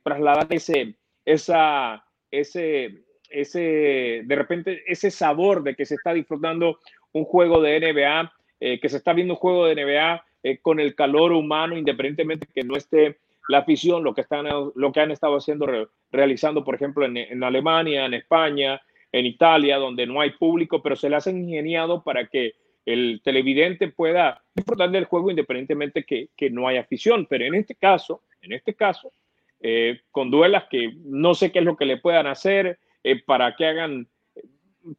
trasladar 0.03 0.47
ese, 0.49 0.95
esa, 1.25 2.05
ese, 2.31 3.03
ese, 3.29 4.21
de 4.25 4.35
repente, 4.35 4.83
ese 4.87 5.11
sabor 5.11 5.63
de 5.63 5.75
que 5.75 5.85
se 5.85 5.95
está 5.95 6.13
disfrutando 6.13 6.79
un 7.11 7.25
juego 7.25 7.61
de 7.61 7.79
NBA, 7.79 8.31
eh, 8.59 8.79
que 8.79 8.89
se 8.89 8.97
está 8.97 9.13
viendo 9.13 9.33
un 9.33 9.39
juego 9.39 9.65
de 9.65 9.75
NBA 9.75 10.25
eh, 10.43 10.59
con 10.61 10.79
el 10.79 10.95
calor 10.95 11.31
humano, 11.31 11.77
independientemente 11.77 12.47
que 12.53 12.63
no 12.63 12.75
esté 12.75 13.17
la 13.49 13.59
afición, 13.59 14.03
lo 14.03 14.13
que, 14.13 14.21
están, 14.21 14.45
lo 14.75 14.91
que 14.91 14.99
han 14.99 15.11
estado 15.11 15.37
haciendo, 15.37 15.67
realizando, 16.11 16.63
por 16.63 16.75
ejemplo, 16.75 17.05
en, 17.05 17.43
Alemania, 17.43 18.05
en 18.05 18.13
España, 18.13 18.81
en 19.11 19.25
Italia, 19.25 19.77
donde 19.77 20.05
no 20.05 20.19
hay 20.19 20.31
público, 20.31 20.81
pero 20.83 20.97
se 20.97 21.09
le 21.09 21.15
hacen 21.15 21.41
ingeniado 21.41 22.03
para 22.03 22.27
que 22.27 22.55
el 22.87 23.19
televidente 23.21 23.89
pueda 23.89 24.41
disfrutar 24.55 24.89
del 24.89 25.03
juego 25.03 25.29
independientemente 25.29 26.05
que, 26.05 26.29
que 26.37 26.49
no 26.49 26.69
haya 26.69 26.79
afición. 26.79 27.27
Pero 27.29 27.43
en 27.43 27.53
este 27.53 27.75
caso, 27.75 28.23
en 28.41 28.53
este 28.53 28.75
caso, 28.75 29.11
eh, 29.59 29.99
con 30.09 30.31
duelas 30.31 30.67
que 30.71 30.93
no 31.03 31.35
sé 31.35 31.51
qué 31.51 31.59
es 31.59 31.65
lo 31.65 31.75
que 31.75 31.85
le 31.85 31.97
puedan 31.97 32.27
hacer, 32.27 32.79
eh, 33.03 33.21
para 33.21 33.57
que 33.57 33.65
hagan 33.65 34.07
eh, 34.35 34.43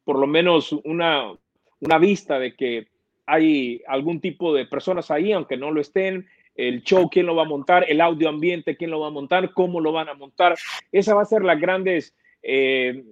por 0.03 0.19
lo 0.19 0.27
menos 0.27 0.71
una, 0.71 1.33
una 1.79 1.97
vista 1.97 2.37
de 2.37 2.55
que 2.55 2.89
hay 3.25 3.81
algún 3.87 4.21
tipo 4.21 4.53
de 4.53 4.67
personas 4.67 5.09
ahí, 5.09 5.31
aunque 5.31 5.57
no 5.57 5.71
lo 5.71 5.81
estén, 5.81 6.27
el 6.53 6.83
show, 6.83 7.09
quién 7.09 7.25
lo 7.25 7.35
va 7.35 7.41
a 7.41 7.49
montar, 7.49 7.85
el 7.89 8.01
audio 8.01 8.29
ambiente, 8.29 8.77
quién 8.77 8.91
lo 8.91 8.99
va 8.99 9.07
a 9.07 9.11
montar, 9.11 9.51
cómo 9.53 9.81
lo 9.81 9.91
van 9.93 10.09
a 10.09 10.13
montar. 10.13 10.55
Esa 10.91 11.15
va 11.15 11.23
a 11.23 11.25
ser 11.25 11.43
la 11.43 11.55
grandes, 11.55 12.15
eh, 12.43 13.03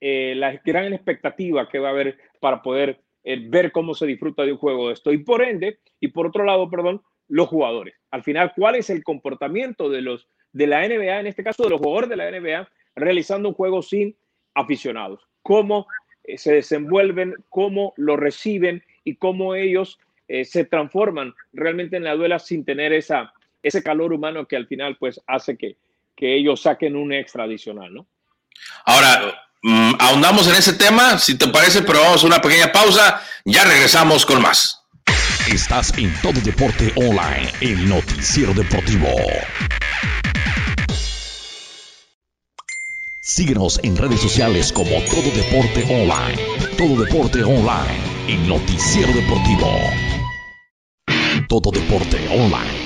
la 0.00 0.60
gran 0.62 0.92
expectativa 0.92 1.66
que 1.66 1.78
va 1.78 1.88
a 1.88 1.92
haber 1.92 2.18
para 2.40 2.60
poder 2.60 3.05
ver 3.48 3.72
cómo 3.72 3.94
se 3.94 4.06
disfruta 4.06 4.44
de 4.44 4.52
un 4.52 4.58
juego 4.58 4.88
de 4.88 4.94
esto. 4.94 5.12
Y 5.12 5.18
por 5.18 5.42
ende, 5.42 5.78
y 6.00 6.08
por 6.08 6.26
otro 6.26 6.44
lado, 6.44 6.70
perdón, 6.70 7.02
los 7.28 7.48
jugadores. 7.48 7.94
Al 8.10 8.22
final, 8.22 8.52
¿cuál 8.56 8.76
es 8.76 8.88
el 8.90 9.02
comportamiento 9.02 9.90
de 9.90 10.02
los 10.02 10.28
de 10.56 10.66
la 10.66 10.88
NBA, 10.88 11.20
en 11.20 11.26
este 11.26 11.44
caso 11.44 11.64
de 11.64 11.70
los 11.70 11.80
jugadores 11.80 12.08
de 12.08 12.16
la 12.16 12.30
NBA, 12.30 12.66
realizando 12.94 13.50
un 13.50 13.54
juego 13.54 13.82
sin 13.82 14.16
aficionados. 14.54 15.28
Cómo 15.42 15.86
eh, 16.24 16.38
se 16.38 16.54
desenvuelven, 16.54 17.34
cómo 17.50 17.92
lo 17.98 18.16
reciben 18.16 18.82
y 19.04 19.16
cómo 19.16 19.54
ellos 19.54 19.98
eh, 20.28 20.46
se 20.46 20.64
transforman 20.64 21.34
realmente 21.52 21.98
en 21.98 22.04
la 22.04 22.14
duela 22.14 22.38
sin 22.38 22.64
tener 22.64 22.94
esa, 22.94 23.34
ese 23.62 23.82
calor 23.82 24.14
humano 24.14 24.48
que 24.48 24.56
al 24.56 24.66
final 24.66 24.96
pues 24.96 25.20
hace 25.26 25.58
que, 25.58 25.76
que 26.16 26.34
ellos 26.34 26.62
saquen 26.62 26.96
un 26.96 27.12
extra 27.12 27.44
adicional, 27.44 27.92
¿no? 27.92 28.06
Ahora, 28.86 29.45
mm, 29.66 29.94
ahondamos 29.98 30.46
en 30.48 30.54
ese 30.54 30.72
tema, 30.72 31.18
si 31.18 31.34
te 31.34 31.48
parece, 31.48 31.82
pero 31.82 32.00
vamos 32.00 32.22
a 32.22 32.26
una 32.26 32.40
pequeña 32.40 32.72
pausa, 32.72 33.20
ya 33.44 33.64
regresamos 33.64 34.24
con 34.24 34.40
más. 34.40 34.78
Estás 35.48 35.92
en 35.96 36.12
Todo 36.22 36.40
Deporte 36.40 36.92
Online, 36.96 37.52
el 37.60 37.88
noticiero 37.88 38.52
deportivo. 38.54 39.08
Síguenos 43.20 43.80
en 43.82 43.96
redes 43.96 44.20
sociales 44.20 44.72
como 44.72 44.90
Todo 45.02 45.30
Deporte 45.34 45.84
Online. 45.90 46.40
Todo 46.78 47.04
Deporte 47.04 47.42
Online, 47.42 48.00
el 48.28 48.48
noticiero 48.48 49.12
deportivo. 49.12 49.68
Todo 51.48 51.70
Deporte 51.72 52.28
Online, 52.28 52.85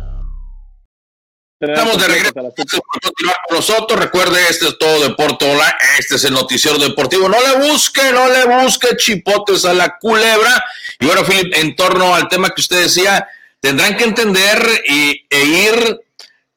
Estamos 1.61 1.99
de 1.99 2.07
regreso 2.07 2.33
continuar 2.33 3.35
con 3.47 3.57
nosotros. 3.57 3.99
Recuerde, 3.99 4.41
este 4.49 4.67
es 4.67 4.77
todo 4.79 5.07
Deporte 5.07 5.45
Online. 5.45 5.75
Este 5.99 6.15
es 6.15 6.23
el 6.23 6.33
noticiero 6.33 6.79
deportivo. 6.79 7.29
No 7.29 7.37
le 7.39 7.69
busque, 7.69 8.11
no 8.11 8.27
le 8.27 8.45
busque 8.63 8.97
chipotes 8.97 9.63
a 9.65 9.73
la 9.73 9.99
culebra. 9.99 10.63
Y 10.99 11.05
bueno, 11.05 11.23
Philip, 11.23 11.53
en 11.55 11.75
torno 11.75 12.15
al 12.15 12.27
tema 12.29 12.49
que 12.49 12.61
usted 12.61 12.81
decía, 12.81 13.27
tendrán 13.59 13.95
que 13.95 14.05
entender 14.05 14.83
y, 14.87 15.23
e 15.29 15.43
ir 15.43 15.99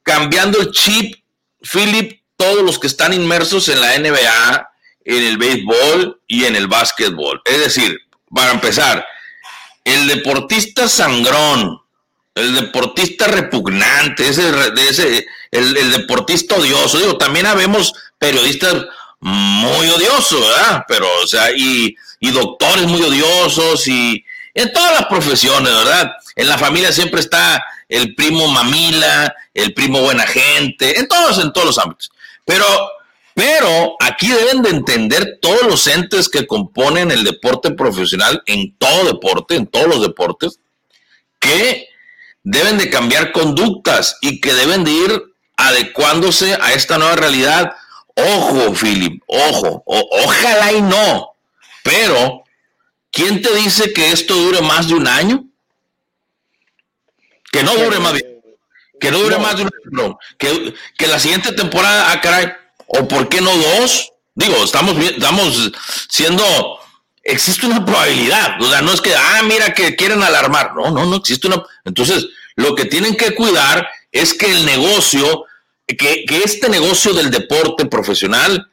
cambiando 0.01 0.59
el 0.59 0.71
chip, 0.71 1.15
Philip, 1.61 2.21
todos 2.35 2.63
los 2.63 2.79
que 2.79 2.87
están 2.87 3.13
inmersos 3.13 3.69
en 3.69 3.81
la 3.81 3.99
NBA, 3.99 4.71
en 5.05 5.23
el 5.23 5.37
béisbol 5.37 6.19
y 6.25 6.45
en 6.45 6.55
el 6.55 6.65
básquetbol. 6.65 7.43
Es 7.45 7.59
decir, 7.59 7.99
para 8.33 8.51
empezar, 8.51 9.05
el 9.83 10.07
deportista 10.07 10.87
sangrón, 10.87 11.79
el 12.35 12.53
deportista 12.53 13.27
repugnante, 13.27 14.27
ese, 14.27 15.25
el, 15.51 15.91
deportista 15.91 16.55
odioso, 16.55 16.97
digo, 16.97 17.17
también 17.17 17.45
habemos 17.45 17.93
periodistas 18.19 18.85
muy 19.21 19.89
odiosos, 19.89 20.41
¿verdad? 20.41 20.83
Pero, 20.87 21.07
o 21.23 21.27
sea, 21.27 21.51
y, 21.55 21.95
y 22.19 22.31
doctores 22.31 22.85
muy 22.85 23.01
odiosos 23.01 23.87
y 23.87 24.23
en 24.53 24.71
todas 24.73 24.99
las 24.99 25.05
profesiones, 25.07 25.73
¿verdad? 25.73 26.11
En 26.35 26.49
la 26.49 26.57
familia 26.57 26.91
siempre 26.91 27.21
está 27.21 27.63
el 27.87 28.15
primo 28.15 28.49
mamila, 28.49 29.33
el 29.53 29.73
primo 29.73 30.01
buena 30.01 30.27
gente, 30.27 30.99
en 30.99 31.07
todos, 31.07 31.39
en 31.39 31.53
todos 31.53 31.67
los 31.67 31.77
ámbitos. 31.77 32.11
Pero, 32.43 32.65
pero 33.33 33.95
aquí 34.01 34.27
deben 34.27 34.61
de 34.61 34.71
entender 34.71 35.39
todos 35.41 35.63
los 35.63 35.87
entes 35.87 36.27
que 36.27 36.45
componen 36.45 37.11
el 37.11 37.23
deporte 37.23 37.71
profesional, 37.71 38.43
en 38.45 38.75
todo 38.77 39.05
deporte, 39.05 39.55
en 39.55 39.67
todos 39.67 39.87
los 39.87 40.01
deportes, 40.01 40.59
que 41.39 41.87
deben 42.45 42.77
de 42.77 42.89
cambiar 42.89 43.33
conductas 43.33 44.17
y 44.21 44.39
que 44.39 44.53
deben 44.53 44.85
de 44.85 44.91
ir 44.91 45.23
adecuándose 45.57 46.57
a 46.61 46.71
esta 46.73 46.97
nueva 46.97 47.15
realidad. 47.15 47.75
Ojo, 48.15 48.73
Philip, 48.73 49.21
ojo, 49.27 49.83
ojalá 49.85 50.71
y 50.71 50.81
no, 50.81 51.35
pero 51.83 52.43
¿quién 53.11 53.41
te 53.41 53.53
dice 53.55 53.91
que 53.91 54.11
esto 54.11 54.33
dure 54.35 54.61
más 54.61 54.87
de 54.87 54.93
un 54.93 55.07
año? 55.07 55.43
Que 57.51 57.63
no 57.63 57.75
dure 57.75 57.99
más 57.99 58.13
de 58.13 58.35
que 58.99 59.11
no 59.11 59.19
dure 59.19 59.37
más 59.37 59.57
de 59.57 59.63
un 59.63 59.69
año, 59.93 60.17
que, 60.37 60.73
que 60.97 61.07
la 61.07 61.19
siguiente 61.19 61.51
temporada, 61.51 62.11
ah, 62.11 62.21
caray, 62.21 62.53
o 62.87 63.07
por 63.07 63.27
qué 63.27 63.41
no 63.41 63.55
dos, 63.55 64.13
digo, 64.33 64.63
estamos, 64.63 64.97
estamos 65.03 65.71
siendo, 66.07 66.79
existe 67.25 67.65
una 67.65 67.83
probabilidad, 67.83 68.61
o 68.61 68.81
no 68.83 68.93
es 68.93 69.01
que, 69.01 69.13
ah, 69.13 69.41
mira 69.43 69.73
que 69.73 69.95
quieren 69.95 70.23
alarmar, 70.23 70.75
no, 70.75 70.91
no, 70.91 71.05
no 71.05 71.15
existe 71.17 71.47
una, 71.47 71.61
entonces, 71.83 72.27
lo 72.55 72.75
que 72.75 72.85
tienen 72.85 73.17
que 73.17 73.33
cuidar 73.33 73.87
es 74.11 74.33
que 74.33 74.49
el 74.49 74.65
negocio, 74.65 75.45
que, 75.87 76.23
que 76.25 76.43
este 76.43 76.69
negocio 76.69 77.13
del 77.13 77.31
deporte 77.31 77.87
profesional, 77.87 78.67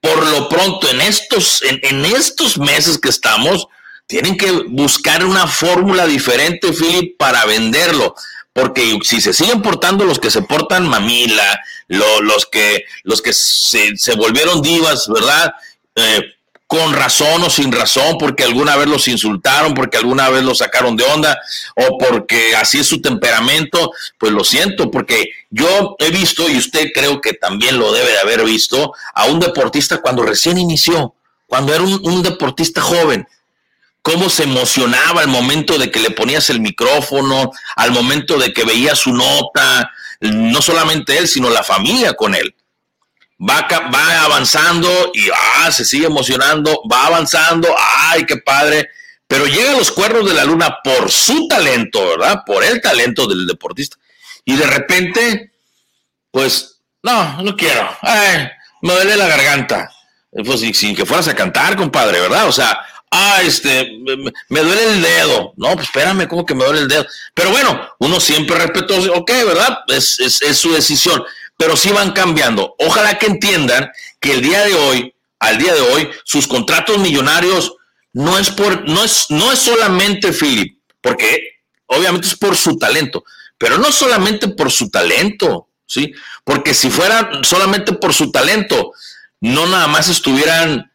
por 0.00 0.26
lo 0.26 0.48
pronto, 0.50 0.90
en 0.90 1.00
estos, 1.00 1.62
en, 1.62 2.04
estos 2.04 2.58
meses 2.58 2.98
que 2.98 3.08
estamos, 3.08 3.68
tienen 4.06 4.36
que 4.36 4.50
buscar 4.68 5.24
una 5.24 5.46
fórmula 5.46 6.06
diferente, 6.06 6.74
Philip, 6.74 7.16
para 7.16 7.46
venderlo. 7.46 8.14
Porque 8.52 8.98
si 9.02 9.22
se 9.22 9.32
siguen 9.32 9.62
portando 9.62 10.04
los 10.04 10.18
que 10.18 10.30
se 10.30 10.42
portan 10.42 10.86
mamila, 10.86 11.58
los 11.88 12.46
que, 12.52 12.84
los 13.02 13.22
que 13.22 13.32
se, 13.32 13.96
se 13.96 14.14
volvieron 14.14 14.60
divas, 14.60 15.08
¿verdad? 15.08 15.54
Eh, 15.96 16.20
con 16.66 16.94
razón 16.94 17.42
o 17.42 17.50
sin 17.50 17.70
razón, 17.72 18.16
porque 18.18 18.44
alguna 18.44 18.76
vez 18.76 18.88
los 18.88 19.06
insultaron, 19.08 19.74
porque 19.74 19.98
alguna 19.98 20.30
vez 20.30 20.42
los 20.42 20.58
sacaron 20.58 20.96
de 20.96 21.04
onda, 21.04 21.38
o 21.76 21.98
porque 21.98 22.56
así 22.56 22.80
es 22.80 22.86
su 22.86 23.00
temperamento, 23.00 23.92
pues 24.18 24.32
lo 24.32 24.44
siento, 24.44 24.90
porque 24.90 25.30
yo 25.50 25.96
he 25.98 26.10
visto, 26.10 26.48
y 26.48 26.56
usted 26.56 26.90
creo 26.94 27.20
que 27.20 27.34
también 27.34 27.78
lo 27.78 27.92
debe 27.92 28.12
de 28.12 28.18
haber 28.18 28.44
visto, 28.44 28.92
a 29.14 29.26
un 29.26 29.40
deportista 29.40 30.00
cuando 30.00 30.22
recién 30.22 30.58
inició, 30.58 31.14
cuando 31.46 31.74
era 31.74 31.84
un, 31.84 32.22
deportista 32.22 32.80
joven, 32.80 33.28
cómo 34.02 34.30
se 34.30 34.44
emocionaba 34.44 35.20
al 35.20 35.28
momento 35.28 35.78
de 35.78 35.90
que 35.90 36.00
le 36.00 36.10
ponías 36.10 36.50
el 36.50 36.60
micrófono, 36.60 37.52
al 37.76 37.92
momento 37.92 38.38
de 38.38 38.52
que 38.52 38.64
veía 38.64 38.94
su 38.94 39.12
nota, 39.12 39.92
no 40.20 40.62
solamente 40.62 41.18
él, 41.18 41.28
sino 41.28 41.50
la 41.50 41.62
familia 41.62 42.14
con 42.14 42.34
él. 42.34 42.54
Va, 43.40 43.66
va 43.92 44.24
avanzando 44.24 45.10
y 45.12 45.28
ah, 45.30 45.70
se 45.70 45.84
sigue 45.84 46.06
emocionando, 46.06 46.82
va 46.90 47.06
avanzando, 47.06 47.74
ay, 47.76 48.24
qué 48.24 48.36
padre, 48.36 48.88
pero 49.26 49.46
llega 49.46 49.72
a 49.72 49.78
los 49.78 49.90
cuernos 49.90 50.26
de 50.26 50.34
la 50.34 50.44
luna 50.44 50.78
por 50.82 51.10
su 51.10 51.48
talento, 51.48 52.06
¿verdad? 52.06 52.42
Por 52.46 52.62
el 52.62 52.80
talento 52.80 53.26
del 53.26 53.46
deportista. 53.46 53.96
Y 54.44 54.56
de 54.56 54.66
repente, 54.66 55.52
pues, 56.30 56.80
no, 57.02 57.42
no 57.42 57.56
quiero, 57.56 57.88
ay, 58.02 58.48
me 58.82 58.94
duele 58.94 59.16
la 59.16 59.26
garganta. 59.26 59.90
Pues 60.44 60.60
sin 60.76 60.96
que 60.96 61.06
fueras 61.06 61.28
a 61.28 61.34
cantar, 61.34 61.76
compadre, 61.76 62.20
¿verdad? 62.20 62.48
O 62.48 62.52
sea, 62.52 62.78
ah, 63.14 63.40
este, 63.42 63.98
me, 64.48 64.60
duele 64.60 64.84
el 64.84 65.02
dedo. 65.02 65.52
No, 65.56 65.74
pues 65.74 65.86
espérame, 65.86 66.26
¿cómo 66.26 66.44
que 66.44 66.54
me 66.54 66.64
duele 66.64 66.80
el 66.80 66.88
dedo? 66.88 67.06
Pero 67.34 67.50
bueno, 67.50 67.88
uno 68.00 68.18
siempre 68.18 68.58
respetó, 68.58 68.96
ok, 69.14 69.30
¿verdad? 69.46 69.78
Es, 69.88 70.18
es, 70.20 70.58
su 70.58 70.72
decisión, 70.72 71.24
pero 71.56 71.76
sí 71.76 71.90
van 71.90 72.12
cambiando. 72.12 72.74
Ojalá 72.78 73.18
que 73.18 73.26
entiendan 73.26 73.90
que 74.20 74.32
el 74.32 74.42
día 74.42 74.64
de 74.64 74.74
hoy, 74.74 75.14
al 75.38 75.58
día 75.58 75.74
de 75.74 75.80
hoy, 75.80 76.10
sus 76.24 76.46
contratos 76.46 76.98
millonarios 76.98 77.74
no 78.12 78.38
es 78.38 78.50
por, 78.50 78.88
no 78.88 79.04
es, 79.04 79.26
no 79.30 79.52
es 79.52 79.58
solamente 79.58 80.32
Philip, 80.32 80.78
porque 81.00 81.60
obviamente 81.86 82.28
es 82.28 82.36
por 82.36 82.56
su 82.56 82.78
talento, 82.78 83.24
pero 83.58 83.78
no 83.78 83.92
solamente 83.92 84.48
por 84.48 84.70
su 84.70 84.88
talento, 84.90 85.68
¿sí? 85.86 86.12
Porque 86.44 86.74
si 86.74 86.90
fuera 86.90 87.30
solamente 87.42 87.92
por 87.92 88.14
su 88.14 88.30
talento, 88.30 88.92
no 89.40 89.66
nada 89.66 89.86
más 89.88 90.08
estuvieran 90.08 90.92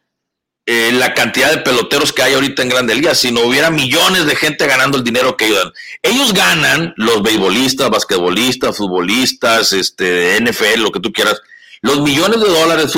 eh, 0.72 0.92
la 0.92 1.14
cantidad 1.14 1.50
de 1.50 1.58
peloteros 1.58 2.12
que 2.12 2.22
hay 2.22 2.34
ahorita 2.34 2.62
en 2.62 2.68
Grandes 2.68 2.96
Ligas, 2.96 3.18
si 3.18 3.32
no 3.32 3.40
hubiera 3.40 3.72
millones 3.72 4.24
de 4.24 4.36
gente 4.36 4.68
ganando 4.68 4.98
el 4.98 5.02
dinero 5.02 5.36
que 5.36 5.48
ellos. 5.48 5.72
Ellos 6.00 6.32
ganan, 6.32 6.94
los 6.96 7.24
beisbolistas, 7.24 7.90
basquetbolistas, 7.90 8.76
futbolistas, 8.76 9.72
este, 9.72 10.40
NFL, 10.40 10.82
lo 10.82 10.92
que 10.92 11.00
tú 11.00 11.12
quieras, 11.12 11.42
los 11.80 12.00
millones 12.02 12.40
de 12.40 12.48
dólares, 12.48 12.92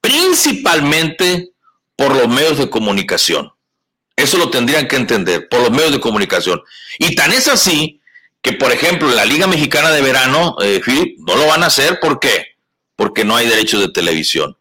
principalmente 0.00 1.52
por 1.94 2.16
los 2.16 2.26
medios 2.26 2.58
de 2.58 2.68
comunicación. 2.68 3.52
Eso 4.16 4.36
lo 4.36 4.50
tendrían 4.50 4.88
que 4.88 4.96
entender, 4.96 5.48
por 5.48 5.60
los 5.60 5.70
medios 5.70 5.92
de 5.92 6.00
comunicación. 6.00 6.60
Y 6.98 7.14
tan 7.14 7.30
es 7.32 7.46
así 7.46 8.00
que, 8.42 8.54
por 8.54 8.72
ejemplo, 8.72 9.08
en 9.08 9.14
la 9.14 9.24
Liga 9.24 9.46
Mexicana 9.46 9.92
de 9.92 10.02
Verano, 10.02 10.56
eh, 10.60 10.80
no 11.18 11.36
lo 11.36 11.46
van 11.46 11.62
a 11.62 11.66
hacer, 11.66 12.00
¿por 12.00 12.18
qué? 12.18 12.56
Porque 12.96 13.24
no 13.24 13.36
hay 13.36 13.46
derechos 13.46 13.80
de 13.80 13.92
televisión. 13.92 14.56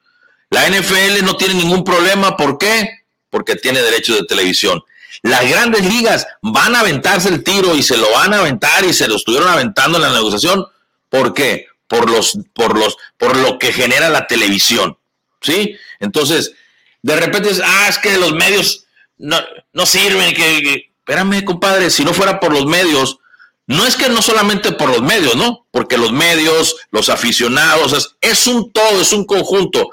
La 0.52 0.70
NFL 0.70 1.24
no 1.24 1.36
tiene 1.38 1.56
ningún 1.56 1.84
problema, 1.84 2.38
¿por 2.38 2.58
qué? 2.58 3.06
Porque 3.30 3.56
tiene 3.56 3.82
derecho 3.82 4.14
de 4.14 4.26
televisión. 4.26 4.84
Las 5.24 5.50
grandes 5.50 5.86
ligas 5.86 6.28
van 6.42 6.76
a 6.76 6.82
aventarse 6.82 7.30
el 7.30 7.44
tiro 7.44 7.76
y 7.76 7.82
se 7.82 7.98
lo 7.98 8.12
van 8.12 8.34
a 8.34 8.40
aventar 8.40 8.84
y 8.84 8.94
se 8.94 9.08
lo 9.08 9.16
estuvieron 9.16 9.48
aventando 9.48 9.98
en 9.98 10.04
la 10.04 10.14
negociación. 10.14 10.66
¿Por 11.10 11.34
qué? 11.34 11.68
Por 11.88 12.10
los, 12.10 12.38
por 12.54 12.78
los, 12.78 12.98
por 13.18 13.38
lo 13.38 13.58
que 13.60 13.72
genera 13.72 14.10
la 14.10 14.28
televisión. 14.28 14.98
¿Sí? 15.42 15.78
Entonces, 16.00 16.54
de 17.02 17.16
repente 17.16 17.50
es, 17.50 17.62
ah, 17.64 17.88
es 17.90 17.98
que 17.98 18.18
los 18.18 18.34
medios 18.34 18.86
no, 19.18 19.40
no 19.72 19.86
sirven, 19.86 20.36
que, 20.36 20.92
espérame, 20.98 21.46
compadre, 21.46 21.90
si 21.90 22.04
no 22.04 22.14
fuera 22.14 22.40
por 22.40 22.52
los 22.52 22.66
medios, 22.66 23.20
no 23.68 23.86
es 23.86 23.96
que 23.96 24.10
no 24.10 24.22
solamente 24.22 24.74
por 24.74 24.90
los 24.90 25.02
medios, 25.02 25.36
¿no? 25.36 25.66
Porque 25.72 25.98
los 25.98 26.12
medios, 26.12 26.76
los 26.92 27.10
aficionados, 27.10 28.18
es 28.20 28.48
un 28.48 28.72
todo, 28.72 29.02
es 29.02 29.14
un 29.14 29.26
conjunto. 29.26 29.92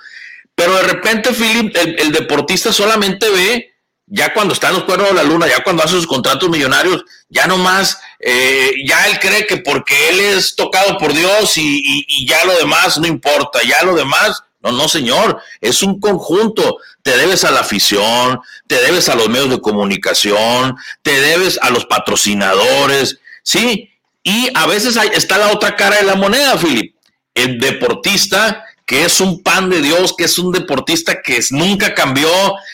Pero 0.59 0.75
de 0.75 0.83
repente, 0.83 1.33
Philip, 1.33 1.73
el, 1.77 2.11
deportista 2.11 2.73
solamente 2.73 3.31
ve 3.31 3.77
ya 4.07 4.35
cuando 4.35 4.55
está 4.55 4.71
en 4.71 4.75
los 4.75 4.83
cuernos 4.83 5.11
de 5.11 5.15
la 5.15 5.23
luna, 5.23 5.47
ya 5.47 5.63
cuando 5.63 5.85
hace 5.85 5.93
sus 5.93 6.09
contratos 6.09 6.49
millonarios, 6.49 7.05
ya 7.29 7.47
nomás, 7.47 8.01
eh, 8.19 8.73
ya 8.85 9.07
él 9.07 9.21
cree 9.21 9.47
que 9.47 9.59
porque 9.59 10.09
él 10.09 10.19
es 10.19 10.57
tocado 10.57 10.99
por 10.99 11.13
Dios 11.13 11.57
y, 11.59 12.27
ya 12.27 12.45
lo 12.45 12.59
demás 12.59 12.99
no 12.99 13.07
importa, 13.07 13.61
ya 13.63 13.85
lo 13.85 13.95
demás, 13.95 14.43
no, 14.61 14.73
no 14.73 14.89
señor, 14.89 15.41
es 15.61 15.81
un 15.85 16.01
conjunto, 16.01 16.79
te 17.05 17.17
debes 17.17 17.45
a 17.45 17.53
la 17.53 17.61
afición, 17.61 18.41
te 18.67 18.83
debes 18.83 19.09
a 19.09 19.15
los 19.15 19.29
medios 19.29 19.51
de 19.51 19.61
comunicación, 19.61 20.77
te 21.03 21.21
debes 21.21 21.57
a 21.63 21.71
los 21.71 21.85
patrocinadores, 21.85 23.21
sí, 23.45 23.91
y 24.25 24.49
a 24.55 24.67
veces 24.67 24.99
está 25.13 25.39
la 25.39 25.53
otra 25.53 25.77
cara 25.77 25.99
de 25.99 26.03
la 26.03 26.17
moneda, 26.17 26.59
Philip, 26.59 26.97
el 27.35 27.61
deportista 27.61 28.65
que 28.89 29.05
es 29.05 29.21
un 29.21 29.43
pan 29.43 29.69
de 29.69 29.83
Dios, 29.83 30.15
que 30.17 30.25
es 30.25 30.39
un 30.39 30.51
deportista 30.51 31.21
que 31.21 31.39
nunca 31.51 31.93
cambió 31.93 32.31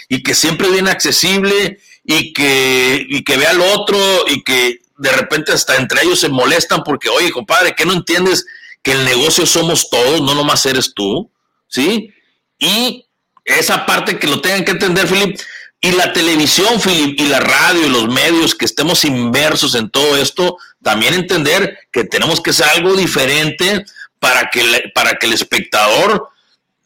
y 0.08 0.22
que 0.22 0.32
siempre 0.32 0.70
viene 0.70 0.92
accesible 0.92 1.80
y 2.04 2.32
que, 2.32 3.04
y 3.08 3.24
que 3.24 3.36
ve 3.36 3.48
al 3.48 3.60
otro 3.60 3.98
y 4.28 4.44
que 4.44 4.80
de 4.96 5.10
repente 5.10 5.50
hasta 5.50 5.74
entre 5.74 6.04
ellos 6.04 6.20
se 6.20 6.28
molestan 6.28 6.84
porque, 6.84 7.08
oye, 7.08 7.32
compadre, 7.32 7.74
¿qué 7.76 7.84
no 7.84 7.94
entiendes 7.94 8.46
que 8.80 8.92
el 8.92 9.04
negocio 9.04 9.44
somos 9.44 9.90
todos, 9.90 10.20
no 10.20 10.36
nomás 10.36 10.64
eres 10.66 10.94
tú? 10.94 11.28
¿Sí? 11.66 12.14
Y 12.60 13.06
esa 13.44 13.84
parte 13.84 14.16
que 14.16 14.28
lo 14.28 14.40
tengan 14.40 14.64
que 14.64 14.70
entender, 14.70 15.08
Philip, 15.08 15.36
y 15.80 15.90
la 15.90 16.12
televisión, 16.12 16.80
Philip, 16.80 17.18
y 17.18 17.26
la 17.26 17.40
radio 17.40 17.88
y 17.88 17.90
los 17.90 18.06
medios 18.06 18.54
que 18.54 18.66
estemos 18.66 19.04
inversos 19.04 19.74
en 19.74 19.90
todo 19.90 20.16
esto, 20.16 20.58
también 20.80 21.14
entender 21.14 21.76
que 21.90 22.04
tenemos 22.04 22.40
que 22.40 22.52
ser 22.52 22.68
algo 22.68 22.94
diferente 22.94 23.84
para 24.18 24.50
que, 24.50 24.62
para 24.94 25.14
que 25.14 25.26
el 25.26 25.32
espectador, 25.32 26.28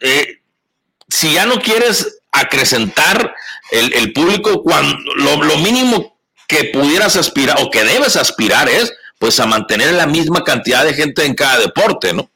eh, 0.00 0.38
si 1.08 1.34
ya 1.34 1.46
no 1.46 1.60
quieres 1.60 2.20
acrecentar 2.32 3.34
el, 3.70 4.12
público, 4.12 4.62
cuando 4.62 4.96
lo, 5.14 5.56
mínimo 5.58 6.18
que 6.46 6.70
pudieras 6.72 7.16
aspirar 7.16 7.58
o 7.60 7.70
que 7.70 7.84
debes 7.84 8.16
aspirar 8.16 8.68
es 8.68 8.94
pues 9.18 9.38
a 9.40 9.46
mantener 9.46 9.92
la 9.94 10.06
misma 10.06 10.44
cantidad 10.44 10.84
de 10.84 10.94
gente 10.94 11.24
en 11.24 11.34
cada 11.34 11.58
deporte, 11.58 12.12
¿no? 12.12 12.30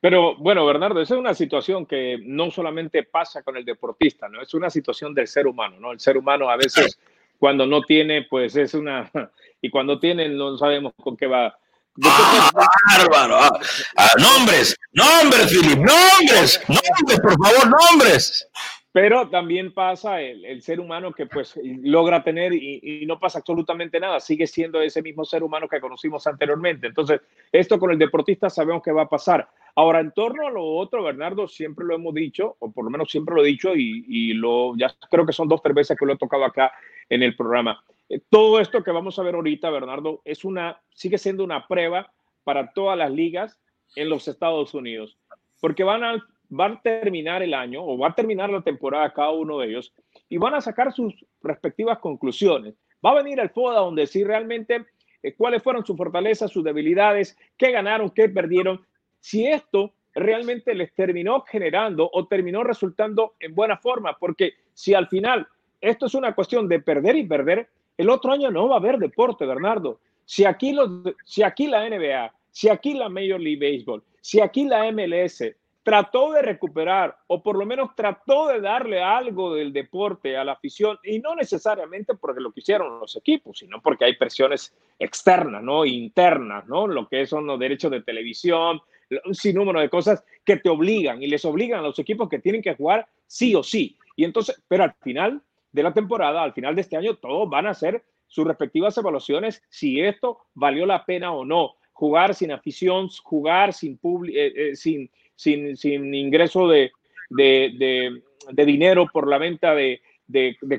Pero 0.00 0.36
bueno, 0.36 0.66
Bernardo, 0.66 1.00
esa 1.00 1.14
es 1.14 1.20
una 1.20 1.34
situación 1.34 1.86
que 1.86 2.18
no 2.22 2.50
solamente 2.50 3.04
pasa 3.04 3.42
con 3.42 3.56
el 3.56 3.64
deportista, 3.64 4.28
¿no? 4.28 4.42
Es 4.42 4.52
una 4.54 4.70
situación 4.70 5.14
del 5.14 5.28
ser 5.28 5.46
humano, 5.46 5.76
¿no? 5.78 5.92
El 5.92 6.00
ser 6.00 6.16
humano 6.16 6.50
a 6.50 6.56
veces 6.56 6.98
cuando 7.38 7.66
no 7.66 7.82
tiene, 7.82 8.22
pues 8.22 8.56
es 8.56 8.74
una, 8.74 9.10
y 9.62 9.70
cuando 9.70 9.98
tiene 9.98 10.28
no 10.28 10.56
sabemos 10.58 10.92
con 11.02 11.16
qué 11.16 11.26
va, 11.26 11.46
¡Ah, 11.46 11.58
bárbaro! 11.96 13.36
Ah, 13.36 13.60
ah, 13.96 14.10
nombres, 14.18 14.76
nombres, 14.92 15.50
Philip, 15.50 15.78
nombres, 15.78 16.60
nombres, 16.68 17.20
por 17.20 17.36
favor, 17.38 17.70
nombres. 17.90 18.48
Pero 18.94 19.28
también 19.28 19.74
pasa 19.74 20.20
el, 20.20 20.62
ser 20.62 20.78
humano 20.78 21.12
que 21.12 21.26
pues 21.26 21.58
logra 21.82 22.22
tener 22.22 22.52
y, 22.52 23.04
no 23.06 23.18
pasa 23.18 23.40
absolutamente 23.40 23.98
nada, 23.98 24.20
sigue 24.20 24.46
siendo 24.46 24.80
ese 24.80 25.02
mismo 25.02 25.24
ser 25.24 25.42
humano 25.42 25.68
que 25.68 25.80
conocimos 25.80 26.28
anteriormente. 26.28 26.86
Entonces, 26.86 27.20
esto 27.50 27.80
con 27.80 27.90
el 27.90 27.98
deportista 27.98 28.48
sabemos 28.48 28.84
que 28.84 28.92
va 28.92 29.02
a 29.02 29.08
pasar. 29.08 29.48
Ahora, 29.74 29.98
en 29.98 30.12
torno 30.12 30.46
a 30.46 30.50
lo 30.52 30.64
otro, 30.64 31.02
Bernardo, 31.02 31.48
siempre 31.48 31.84
lo 31.84 31.96
hemos 31.96 32.14
dicho, 32.14 32.54
o 32.60 32.70
por 32.70 32.84
lo 32.84 32.90
menos 32.90 33.10
siempre 33.10 33.34
lo 33.34 33.42
he 33.42 33.48
dicho, 33.48 33.74
y, 33.74 34.04
y 34.06 34.32
lo, 34.34 34.76
ya 34.76 34.94
creo 35.10 35.26
que 35.26 35.32
son 35.32 35.48
dos, 35.48 35.60
tres 35.60 35.74
veces 35.74 35.98
que 35.98 36.06
lo 36.06 36.12
he 36.12 36.16
tocado 36.16 36.44
acá 36.44 36.70
en 37.08 37.24
el 37.24 37.34
programa. 37.34 37.82
Eh, 38.08 38.20
todo 38.28 38.60
esto 38.60 38.82
que 38.82 38.90
vamos 38.90 39.18
a 39.18 39.22
ver 39.22 39.34
ahorita, 39.34 39.70
Bernardo, 39.70 40.20
es 40.24 40.44
una, 40.44 40.80
sigue 40.94 41.18
siendo 41.18 41.44
una 41.44 41.66
prueba 41.66 42.12
para 42.44 42.72
todas 42.72 42.98
las 42.98 43.10
ligas 43.10 43.58
en 43.96 44.08
los 44.08 44.28
Estados 44.28 44.74
Unidos, 44.74 45.18
porque 45.60 45.84
van 45.84 46.04
a, 46.04 46.26
van 46.48 46.80
terminar 46.82 47.42
el 47.42 47.54
año 47.54 47.84
o 47.84 47.96
va 47.96 48.08
a 48.08 48.14
terminar 48.14 48.50
la 48.50 48.62
temporada 48.62 49.12
cada 49.12 49.30
uno 49.30 49.58
de 49.58 49.68
ellos 49.68 49.92
y 50.28 50.36
van 50.36 50.54
a 50.54 50.60
sacar 50.60 50.92
sus 50.92 51.14
respectivas 51.42 51.98
conclusiones. 51.98 52.74
Va 53.04 53.10
a 53.10 53.22
venir 53.22 53.40
el 53.40 53.50
FODA 53.50 53.80
donde 53.80 54.06
sí 54.06 54.24
realmente 54.24 54.86
eh, 55.22 55.34
cuáles 55.34 55.62
fueron 55.62 55.84
sus 55.84 55.96
fortalezas, 55.96 56.50
sus 56.50 56.64
debilidades, 56.64 57.36
qué 57.56 57.70
ganaron, 57.70 58.10
qué 58.10 58.28
perdieron, 58.28 58.84
si 59.20 59.46
esto 59.46 59.94
realmente 60.14 60.74
les 60.74 60.94
terminó 60.94 61.40
generando 61.42 62.08
o 62.12 62.26
terminó 62.26 62.62
resultando 62.62 63.34
en 63.40 63.54
buena 63.54 63.78
forma, 63.78 64.16
porque 64.18 64.54
si 64.72 64.94
al 64.94 65.08
final 65.08 65.48
esto 65.80 66.06
es 66.06 66.14
una 66.14 66.34
cuestión 66.34 66.68
de 66.68 66.80
perder 66.80 67.16
y 67.16 67.26
perder, 67.26 67.68
el 67.96 68.10
otro 68.10 68.32
año 68.32 68.50
no 68.50 68.68
va 68.68 68.76
a 68.76 68.78
haber 68.78 68.98
deporte, 68.98 69.46
Bernardo. 69.46 70.00
Si 70.24 70.44
aquí, 70.44 70.72
los, 70.72 70.90
si 71.24 71.42
aquí 71.42 71.66
la 71.66 71.88
NBA, 71.88 72.32
si 72.50 72.68
aquí 72.68 72.94
la 72.94 73.08
Major 73.08 73.40
League 73.40 73.58
Baseball, 73.58 74.02
si 74.20 74.40
aquí 74.40 74.64
la 74.64 74.90
MLS 74.90 75.42
trató 75.84 76.32
de 76.32 76.40
recuperar 76.40 77.16
o 77.26 77.42
por 77.42 77.58
lo 77.58 77.66
menos 77.66 77.94
trató 77.94 78.48
de 78.48 78.60
darle 78.60 79.02
algo 79.02 79.54
del 79.54 79.72
deporte 79.72 80.36
a 80.36 80.42
la 80.42 80.52
afición 80.52 80.98
y 81.04 81.18
no 81.18 81.36
necesariamente 81.36 82.14
porque 82.14 82.40
lo 82.40 82.52
quisieron 82.52 82.98
los 82.98 83.14
equipos, 83.16 83.58
sino 83.58 83.82
porque 83.82 84.06
hay 84.06 84.16
presiones 84.16 84.74
externas, 84.98 85.62
¿no? 85.62 85.84
Internas, 85.84 86.66
¿no? 86.66 86.86
Lo 86.86 87.06
que 87.06 87.26
son 87.26 87.46
los 87.46 87.60
derechos 87.60 87.90
de 87.90 88.00
televisión, 88.02 88.80
un 89.26 89.34
sinnúmero 89.34 89.80
de 89.80 89.90
cosas 89.90 90.24
que 90.42 90.56
te 90.56 90.70
obligan 90.70 91.22
y 91.22 91.26
les 91.26 91.44
obligan 91.44 91.80
a 91.80 91.82
los 91.82 91.98
equipos 91.98 92.30
que 92.30 92.38
tienen 92.38 92.62
que 92.62 92.74
jugar 92.74 93.06
sí 93.26 93.54
o 93.54 93.62
sí. 93.62 93.98
Y 94.16 94.24
entonces, 94.24 94.60
pero 94.66 94.84
al 94.84 94.94
final 95.02 95.42
de 95.74 95.82
la 95.82 95.92
temporada, 95.92 96.44
al 96.44 96.52
final 96.52 96.76
de 96.76 96.82
este 96.82 96.96
año, 96.96 97.16
todos 97.16 97.50
van 97.50 97.66
a 97.66 97.70
hacer 97.70 98.04
sus 98.28 98.46
respectivas 98.46 98.96
evaluaciones 98.96 99.60
si 99.68 100.00
esto 100.00 100.38
valió 100.54 100.86
la 100.86 101.04
pena 101.04 101.32
o 101.32 101.44
no. 101.44 101.74
Jugar 101.92 102.32
sin 102.36 102.52
afición, 102.52 103.08
jugar 103.24 103.72
sin, 103.72 103.98
eh, 104.28 104.52
eh, 104.56 104.76
sin, 104.76 105.10
sin, 105.34 106.14
ingreso 106.14 106.68
de, 106.68 106.92
de, 107.28 108.22
de, 108.52 108.64
dinero 108.64 109.08
por 109.12 109.28
la 109.28 109.38
venta 109.38 109.74
de, 109.74 110.00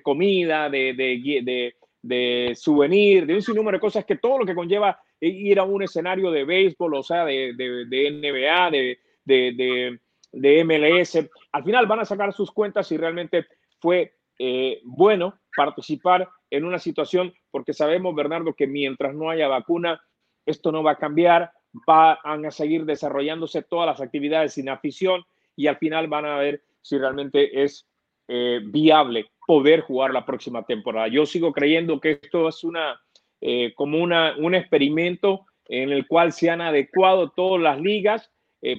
comida, 0.02 0.70
de, 0.70 1.74
de, 2.02 2.56
souvenir, 2.56 3.26
de 3.26 3.36
un 3.36 3.42
sinnúmero 3.42 3.76
de 3.76 3.82
cosas 3.82 4.06
que 4.06 4.16
todo 4.16 4.40
lo 4.40 4.46
que 4.46 4.56
conlleva 4.56 4.98
ir 5.20 5.60
a 5.60 5.64
un 5.64 5.84
escenario 5.84 6.32
de 6.32 6.46
béisbol, 6.46 6.94
o 6.94 7.04
sea, 7.04 7.26
de, 7.26 7.54
de 7.54 8.12
NBA, 8.12 8.72
de, 8.72 10.00
de, 10.32 10.64
MLS, 10.64 11.20
al 11.52 11.64
final 11.66 11.86
van 11.86 12.00
a 12.00 12.06
sacar 12.06 12.32
sus 12.32 12.50
cuentas 12.52 12.88
si 12.88 12.96
realmente 12.96 13.46
fue 13.80 14.15
eh, 14.38 14.82
bueno 14.84 15.40
participar 15.56 16.28
en 16.50 16.66
una 16.66 16.80
situación, 16.80 17.34
porque 17.52 17.74
sabemos, 17.74 18.14
Bernardo, 18.16 18.54
que 18.54 18.68
mientras 18.68 19.16
no 19.16 19.30
haya 19.30 19.48
vacuna, 19.48 20.02
esto 20.46 20.72
no 20.72 20.84
va 20.84 20.92
a 20.92 20.98
cambiar, 20.98 21.52
van 21.88 22.46
a 22.46 22.52
seguir 22.52 22.86
desarrollándose 22.86 23.62
todas 23.64 23.88
las 23.88 24.02
actividades 24.02 24.54
sin 24.54 24.70
afición 24.70 25.24
y 25.56 25.68
al 25.68 25.78
final 25.78 26.08
van 26.08 26.26
a 26.26 26.38
ver 26.38 26.64
si 26.82 26.98
realmente 26.98 27.64
es 27.64 27.88
eh, 28.28 28.60
viable 28.66 29.32
poder 29.48 29.82
jugar 29.82 30.12
la 30.12 30.26
próxima 30.26 30.64
temporada. 30.64 31.08
Yo 31.08 31.26
sigo 31.26 31.54
creyendo 31.54 32.00
que 32.00 32.20
esto 32.22 32.50
es 32.50 32.64
una, 32.64 33.02
eh, 33.42 33.74
como 33.76 34.02
una, 34.02 34.36
un 34.38 34.56
experimento 34.56 35.46
en 35.66 35.92
el 35.92 36.08
cual 36.08 36.34
se 36.34 36.50
han 36.50 36.62
adecuado 36.62 37.32
todas 37.32 37.62
las 37.62 37.80
ligas 37.80 38.32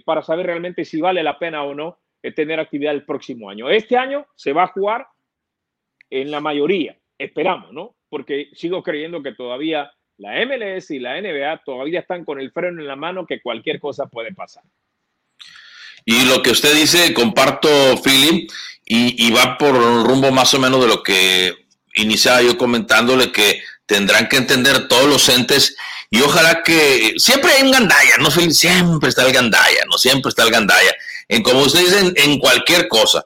para 0.05 0.21
saber 0.21 0.47
realmente 0.47 0.85
si 0.85 1.01
vale 1.01 1.23
la 1.23 1.39
pena 1.39 1.63
o 1.63 1.73
no 1.73 1.99
tener 2.35 2.59
actividad 2.59 2.93
el 2.93 3.05
próximo 3.05 3.49
año. 3.49 3.71
Este 3.71 3.97
año 3.97 4.27
se 4.35 4.53
va 4.53 4.65
a 4.65 4.69
jugar 4.69 5.07
en 6.11 6.31
la 6.31 6.41
mayoría, 6.41 6.99
esperamos, 7.19 7.73
¿no? 7.73 7.97
Porque 8.09 8.51
sigo 8.53 8.83
creyendo 8.83 9.23
que 9.23 9.33
todavía 9.33 9.91
la 10.19 10.45
MLS 10.47 10.91
y 10.91 10.99
la 10.99 11.21
NBA 11.21 11.63
todavía 11.65 12.01
están 12.01 12.25
con 12.25 12.41
el 12.41 12.51
freno 12.53 12.81
en 12.81 12.87
la 12.87 12.97
mano 12.97 13.27
que 13.27 13.41
cualquier 13.41 13.81
cosa 13.81 14.07
puede 14.07 14.33
pasar. 14.33 14.63
Y 16.05 16.25
lo 16.27 16.43
que 16.43 16.51
usted 16.51 16.75
dice, 16.75 17.13
comparto, 17.13 17.69
Philip, 18.03 18.51
y, 18.85 19.31
va 19.33 19.59
por 19.59 19.75
un 19.75 20.05
rumbo 20.05 20.31
más 20.31 20.55
o 20.55 20.61
menos 20.61 20.81
de 20.81 20.87
lo 20.87 21.03
que 21.03 21.53
iniciaba 21.97 22.43
yo 22.43 22.57
comentándole 22.57 23.33
que 23.33 23.61
tendrán 23.85 24.29
que 24.29 24.37
entender 24.37 24.87
todos 24.87 25.09
los 25.09 25.29
entes 25.29 25.77
y 26.09 26.21
ojalá 26.21 26.63
que 26.63 27.15
siempre 27.17 27.51
hay 27.51 27.65
un 27.65 27.73
gandaya, 27.73 28.17
no 28.21 28.31
siempre 28.31 29.09
está 29.09 29.27
el 29.27 29.33
gandaya, 29.33 29.85
no 29.91 29.99
siempre 29.99 30.29
está 30.29 30.45
el 30.45 30.53
gandaya, 30.53 30.95
en 31.29 31.43
como 31.43 31.61
usted 31.63 31.81
dice, 31.81 32.13
en 32.15 32.39
cualquier 32.39 32.87
cosa. 32.87 33.25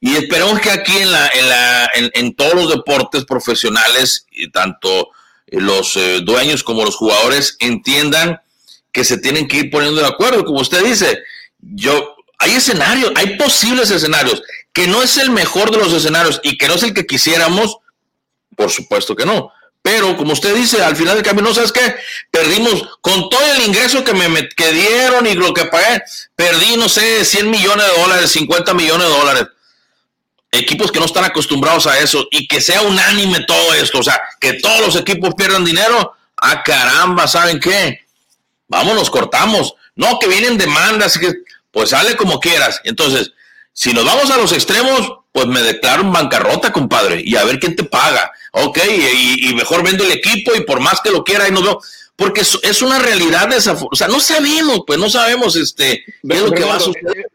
Y 0.00 0.16
esperamos 0.16 0.60
que 0.60 0.70
aquí 0.70 0.96
en, 0.96 1.12
la, 1.12 1.28
en, 1.28 1.48
la, 1.48 1.90
en, 1.94 2.34
todos 2.34 2.54
los 2.54 2.70
deportes 2.70 3.26
profesionales, 3.26 4.26
tanto 4.50 5.10
eh, 5.46 5.60
los 5.60 5.94
eh, 5.96 6.20
dueños 6.22 6.64
como 6.64 6.86
los 6.86 6.96
jugadores 6.96 7.56
entiendan 7.60 8.40
que 8.92 9.04
se 9.04 9.18
tienen 9.18 9.46
que 9.46 9.58
ir 9.58 9.70
poniendo 9.70 10.00
de 10.00 10.06
acuerdo. 10.06 10.46
Como 10.46 10.60
usted 10.60 10.82
dice, 10.82 11.22
yo, 11.60 12.16
hay 12.38 12.52
escenarios, 12.52 13.12
hay 13.14 13.36
posibles 13.36 13.90
escenarios, 13.90 14.42
que 14.72 14.86
no 14.86 15.02
es 15.02 15.18
el 15.18 15.30
mejor 15.30 15.70
de 15.70 15.76
los 15.76 15.92
escenarios 15.92 16.40
y 16.42 16.56
que 16.56 16.66
no 16.66 16.74
es 16.74 16.82
el 16.82 16.94
que 16.94 17.06
quisiéramos, 17.06 17.76
por 18.56 18.70
supuesto 18.70 19.14
que 19.14 19.26
no. 19.26 19.52
Pero 19.82 20.16
como 20.16 20.32
usted 20.32 20.54
dice, 20.54 20.82
al 20.82 20.96
final 20.96 21.16
del 21.16 21.24
camino, 21.24 21.52
¿sabes 21.52 21.72
qué? 21.72 21.94
Perdimos 22.30 22.98
con 23.02 23.28
todo 23.28 23.52
el 23.54 23.66
ingreso 23.66 24.02
que 24.02 24.14
me 24.14 24.48
que 24.48 24.72
dieron 24.72 25.26
y 25.26 25.34
lo 25.34 25.52
que 25.52 25.66
pagué, 25.66 26.02
perdí, 26.36 26.76
no 26.78 26.88
sé, 26.88 27.22
100 27.22 27.50
millones 27.50 27.86
de 27.86 28.00
dólares, 28.00 28.30
50 28.30 28.72
millones 28.72 29.06
de 29.06 29.12
dólares 29.12 29.46
equipos 30.52 30.90
que 30.90 30.98
no 30.98 31.06
están 31.06 31.24
acostumbrados 31.24 31.86
a 31.86 31.98
eso 31.98 32.26
y 32.30 32.46
que 32.46 32.60
sea 32.60 32.82
unánime 32.82 33.44
todo 33.46 33.74
esto, 33.74 33.98
o 33.98 34.02
sea, 34.02 34.20
que 34.40 34.54
todos 34.54 34.80
los 34.80 34.96
equipos 34.96 35.34
pierdan 35.34 35.64
dinero, 35.64 36.14
ah 36.36 36.62
caramba, 36.62 37.28
¿saben 37.28 37.60
qué? 37.60 38.00
Vámonos, 38.68 39.10
cortamos. 39.10 39.74
No, 39.96 40.18
que 40.18 40.28
vienen 40.28 40.56
demandas, 40.56 41.18
que, 41.18 41.32
pues 41.70 41.90
sale 41.90 42.16
como 42.16 42.40
quieras. 42.40 42.80
Entonces, 42.84 43.32
Si 43.72 43.92
nos 43.92 44.04
vamos 44.04 44.30
a 44.30 44.36
los 44.36 44.52
extremos, 44.52 45.12
pues 45.32 45.46
me 45.46 45.62
declaro 45.62 46.02
en 46.02 46.12
bancarrota, 46.12 46.72
compadre, 46.72 47.22
y 47.24 47.36
a 47.36 47.44
ver 47.44 47.60
quién 47.60 47.76
te 47.76 47.84
paga. 47.84 48.32
Ok, 48.52 48.78
y, 49.14 49.54
mejor 49.54 49.84
vendo 49.84 50.04
el 50.04 50.10
equipo 50.10 50.54
y 50.54 50.64
por 50.64 50.80
más 50.80 51.00
que 51.00 51.10
lo 51.10 51.22
quiera 51.22 51.48
y 51.48 51.52
no 51.52 51.62
veo. 51.62 51.80
Porque 52.16 52.40
es, 52.40 52.82
una 52.82 52.98
realidad 52.98 53.48
desafortunada. 53.48 53.92
O 53.92 53.96
sea, 53.96 54.08
no 54.08 54.20
sabemos, 54.20 54.80
pues 54.86 54.98
no 54.98 55.08
sabemos 55.08 55.56
este, 55.56 56.04
qué 56.04 56.36
es 56.36 56.42
lo 56.42 56.50
que 56.50 56.64
va 56.64 56.76
a 56.76 56.80
suceder. 56.80 57.26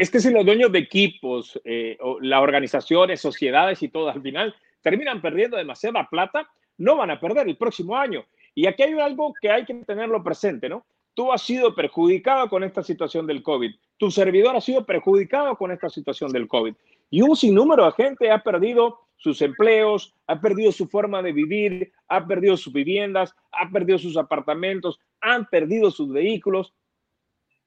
Es 0.00 0.10
que 0.10 0.20
si 0.20 0.30
los 0.30 0.44
dueños 0.44 0.72
de 0.72 0.80
equipos, 0.80 1.60
eh, 1.64 1.98
las 2.20 2.40
organizaciones, 2.40 3.20
sociedades 3.20 3.82
y 3.82 3.88
todo, 3.88 4.10
al 4.10 4.22
final 4.22 4.54
terminan 4.82 5.22
perdiendo 5.22 5.56
demasiada 5.56 6.08
plata, 6.08 6.48
no 6.78 6.96
van 6.96 7.10
a 7.10 7.20
perder 7.20 7.48
el 7.48 7.56
próximo 7.56 7.96
año. 7.96 8.24
Y 8.54 8.66
aquí 8.66 8.82
hay 8.82 8.98
algo 8.98 9.32
que 9.40 9.50
hay 9.50 9.64
que 9.64 9.74
tenerlo 9.74 10.22
presente, 10.22 10.68
¿no? 10.68 10.84
Tú 11.14 11.32
has 11.32 11.42
sido 11.42 11.74
perjudicado 11.74 12.48
con 12.48 12.64
esta 12.64 12.82
situación 12.82 13.26
del 13.26 13.42
COVID. 13.42 13.70
Tu 13.98 14.10
servidor 14.10 14.56
ha 14.56 14.60
sido 14.60 14.84
perjudicado 14.84 15.56
con 15.56 15.70
esta 15.70 15.90
situación 15.90 16.32
del 16.32 16.48
COVID. 16.48 16.74
Y 17.10 17.20
un 17.20 17.36
sinnúmero 17.36 17.84
de 17.84 17.92
gente 17.92 18.30
ha 18.30 18.42
perdido 18.42 18.98
sus 19.16 19.40
empleos, 19.42 20.14
ha 20.26 20.40
perdido 20.40 20.72
su 20.72 20.88
forma 20.88 21.22
de 21.22 21.32
vivir, 21.32 21.92
ha 22.08 22.26
perdido 22.26 22.56
sus 22.56 22.72
viviendas, 22.72 23.34
ha 23.52 23.70
perdido 23.70 23.98
sus 23.98 24.16
apartamentos, 24.16 24.98
han 25.20 25.46
perdido 25.46 25.90
sus 25.90 26.10
vehículos. 26.10 26.72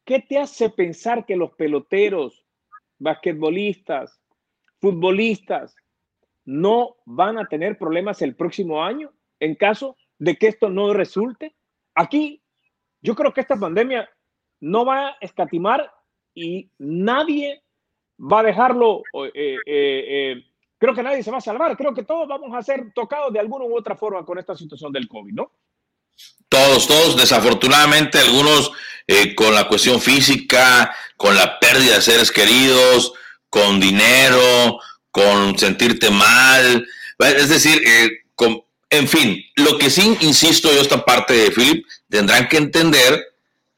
¿Qué 0.06 0.20
te 0.20 0.38
hace 0.38 0.70
pensar 0.70 1.26
que 1.26 1.36
los 1.36 1.52
peloteros, 1.54 2.46
basquetbolistas, 3.00 4.22
futbolistas 4.80 5.76
no 6.46 6.98
van 7.06 7.40
a 7.40 7.48
tener 7.48 7.78
problemas 7.80 8.22
el 8.22 8.36
próximo 8.36 8.84
año 8.84 9.12
en 9.40 9.56
caso 9.56 9.98
de 10.20 10.36
que 10.38 10.48
esto 10.48 10.70
no 10.70 10.94
resulte? 10.94 11.56
Aquí 11.96 12.44
yo 13.02 13.16
creo 13.16 13.34
que 13.34 13.42
esta 13.42 13.56
pandemia 13.56 14.08
no 14.62 14.86
va 14.86 15.08
a 15.08 15.18
escatimar 15.22 15.92
y 16.36 16.70
nadie 16.78 17.64
va 18.20 18.42
a 18.42 18.44
dejarlo, 18.44 19.02
eh, 19.34 19.58
eh, 19.66 20.04
eh, 20.08 20.44
creo 20.78 20.94
que 20.94 21.04
nadie 21.04 21.24
se 21.24 21.32
va 21.32 21.38
a 21.38 21.42
salvar, 21.42 21.76
creo 21.76 21.94
que 21.94 22.04
todos 22.04 22.28
vamos 22.28 22.54
a 22.54 22.62
ser 22.62 22.94
tocados 22.94 23.34
de 23.34 23.40
alguna 23.40 23.66
u 23.66 23.76
otra 23.76 23.96
forma 23.96 24.24
con 24.24 24.38
esta 24.38 24.56
situación 24.56 24.92
del 24.92 25.08
COVID, 25.08 25.34
¿no? 25.34 25.52
Todos, 26.50 26.88
todos, 26.88 27.18
desafortunadamente, 27.18 28.20
algunos 28.20 28.72
con 29.36 29.54
la 29.54 29.68
cuestión 29.68 30.02
física, 30.02 30.96
con 31.18 31.36
la 31.36 31.60
pérdida 31.60 31.96
de 31.96 32.02
seres 32.02 32.32
queridos, 32.32 33.14
con 33.50 33.80
dinero, 33.80 34.80
con 35.12 35.58
sentirte 35.58 36.10
mal, 36.10 36.86
es 37.20 37.50
decir, 37.50 37.82
en 38.90 39.08
fin, 39.08 39.44
lo 39.56 39.78
que 39.78 39.90
sí 39.90 40.18
insisto 40.22 40.72
yo 40.74 40.82
esta 40.82 41.06
parte 41.06 41.34
de 41.34 41.52
Philip, 41.52 41.86
tendrán 42.10 42.48
que 42.48 42.58
entender 42.58 43.26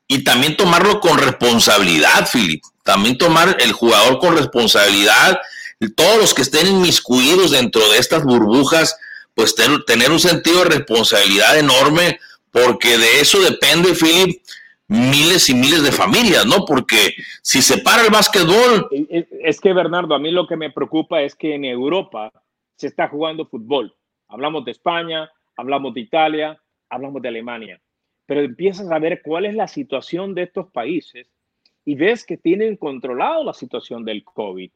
y 0.07 0.23
también 0.23 0.55
tomarlo 0.57 0.99
con 0.99 1.17
responsabilidad, 1.17 2.27
Philip. 2.31 2.63
También 2.83 3.17
tomar 3.17 3.57
el 3.59 3.73
jugador 3.73 4.19
con 4.19 4.38
responsabilidad, 4.38 5.39
todos 5.95 6.17
los 6.17 6.33
que 6.33 6.41
estén 6.41 6.67
inmiscuidos 6.67 7.51
dentro 7.51 7.88
de 7.89 7.97
estas 7.97 8.23
burbujas, 8.23 8.95
pues 9.38 9.53
tener 9.53 10.09
un 10.09 10.19
sentido 10.19 10.63
de 10.63 10.77
responsabilidad 10.77 11.59
enorme, 11.59 12.19
porque 12.49 12.97
de 12.97 13.21
eso 13.21 13.39
depende, 13.39 13.93
Philip, 13.93 14.41
miles 14.88 15.47
y 15.51 15.53
miles 15.53 15.83
de 15.83 15.91
familias, 15.91 16.43
¿no? 16.47 16.65
Porque 16.65 17.13
si 17.43 17.61
se 17.61 17.77
para 17.77 18.03
el 18.03 18.09
básquetbol... 18.09 18.89
Es 19.43 19.61
que, 19.61 19.73
Bernardo, 19.73 20.15
a 20.15 20.19
mí 20.19 20.31
lo 20.31 20.47
que 20.47 20.57
me 20.57 20.71
preocupa 20.71 21.21
es 21.21 21.35
que 21.35 21.53
en 21.53 21.65
Europa 21.65 22.31
se 22.77 22.88
está 22.88 23.09
jugando 23.09 23.45
fútbol. 23.45 23.95
Hablamos 24.27 24.65
de 24.65 24.71
España, 24.71 25.29
hablamos 25.55 25.93
de 25.93 26.01
Italia, 26.01 26.59
hablamos 26.89 27.21
de 27.21 27.27
Alemania, 27.27 27.79
pero 28.25 28.41
empiezas 28.41 28.89
a 28.89 28.97
ver 28.97 29.21
cuál 29.23 29.45
es 29.45 29.53
la 29.53 29.67
situación 29.67 30.33
de 30.33 30.43
estos 30.43 30.71
países 30.71 31.27
y 31.85 31.93
ves 31.93 32.25
que 32.25 32.38
tienen 32.38 32.75
controlado 32.75 33.43
la 33.43 33.53
situación 33.53 34.03
del 34.03 34.23
COVID, 34.23 34.71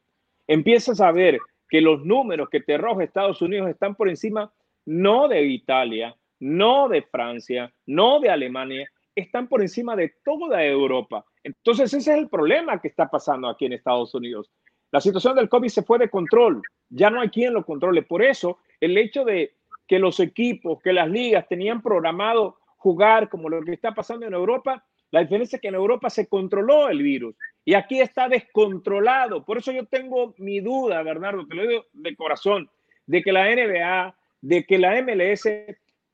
empiezas 0.46 1.00
a 1.00 1.10
ver 1.10 1.40
que 1.72 1.80
los 1.80 2.04
números 2.04 2.50
que 2.50 2.60
te 2.60 2.74
arroja 2.74 3.02
Estados 3.02 3.40
Unidos 3.40 3.70
están 3.70 3.94
por 3.94 4.10
encima 4.10 4.52
no 4.84 5.26
de 5.26 5.42
Italia, 5.46 6.14
no 6.38 6.86
de 6.86 7.00
Francia, 7.00 7.72
no 7.86 8.20
de 8.20 8.28
Alemania, 8.28 8.86
están 9.14 9.48
por 9.48 9.62
encima 9.62 9.96
de 9.96 10.12
toda 10.22 10.62
Europa. 10.62 11.24
Entonces 11.42 11.94
ese 11.94 12.12
es 12.12 12.18
el 12.18 12.28
problema 12.28 12.78
que 12.78 12.88
está 12.88 13.08
pasando 13.08 13.48
aquí 13.48 13.64
en 13.64 13.72
Estados 13.72 14.14
Unidos. 14.14 14.50
La 14.90 15.00
situación 15.00 15.34
del 15.34 15.48
COVID 15.48 15.68
se 15.70 15.82
fue 15.82 15.98
de 15.98 16.10
control, 16.10 16.60
ya 16.90 17.08
no 17.08 17.22
hay 17.22 17.30
quien 17.30 17.54
lo 17.54 17.64
controle. 17.64 18.02
Por 18.02 18.22
eso 18.22 18.58
el 18.78 18.98
hecho 18.98 19.24
de 19.24 19.54
que 19.88 19.98
los 19.98 20.20
equipos, 20.20 20.78
que 20.82 20.92
las 20.92 21.08
ligas 21.08 21.48
tenían 21.48 21.80
programado 21.80 22.58
jugar 22.76 23.30
como 23.30 23.48
lo 23.48 23.62
que 23.62 23.72
está 23.72 23.94
pasando 23.94 24.26
en 24.26 24.34
Europa, 24.34 24.84
la 25.10 25.20
diferencia 25.20 25.56
es 25.56 25.62
que 25.62 25.68
en 25.68 25.76
Europa 25.76 26.10
se 26.10 26.28
controló 26.28 26.90
el 26.90 27.02
virus 27.02 27.34
y 27.64 27.74
aquí 27.74 28.00
está 28.00 28.28
descontrolado. 28.28 29.44
Por 29.44 29.58
eso 29.58 29.72
yo 29.72 29.86
tengo 29.86 30.34
mi 30.38 30.60
duda, 30.60 31.02
Bernardo, 31.02 31.46
te 31.46 31.54
lo 31.54 31.66
digo 31.66 31.84
de 31.92 32.16
corazón, 32.16 32.68
de 33.06 33.22
que 33.22 33.32
la 33.32 33.44
NBA, 33.44 34.14
de 34.40 34.64
que 34.64 34.78
la 34.78 35.00
MLS 35.02 35.48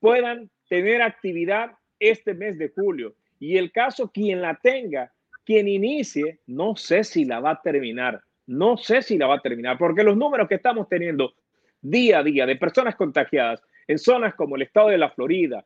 puedan 0.00 0.50
tener 0.68 1.02
actividad 1.02 1.72
este 1.98 2.34
mes 2.34 2.58
de 2.58 2.68
julio. 2.68 3.14
Y 3.40 3.56
el 3.56 3.72
caso, 3.72 4.10
quien 4.10 4.42
la 4.42 4.54
tenga, 4.56 5.12
quien 5.44 5.68
inicie, 5.68 6.40
no 6.46 6.76
sé 6.76 7.04
si 7.04 7.24
la 7.24 7.40
va 7.40 7.52
a 7.52 7.62
terminar. 7.62 8.20
No 8.46 8.76
sé 8.76 9.02
si 9.02 9.18
la 9.18 9.26
va 9.26 9.36
a 9.36 9.40
terminar, 9.40 9.76
porque 9.78 10.02
los 10.02 10.16
números 10.16 10.48
que 10.48 10.54
estamos 10.54 10.88
teniendo 10.88 11.34
día 11.80 12.18
a 12.18 12.22
día 12.22 12.46
de 12.46 12.56
personas 12.56 12.96
contagiadas 12.96 13.62
en 13.86 13.98
zonas 13.98 14.34
como 14.34 14.56
el 14.56 14.62
estado 14.62 14.88
de 14.88 14.98
la 14.98 15.10
Florida, 15.10 15.64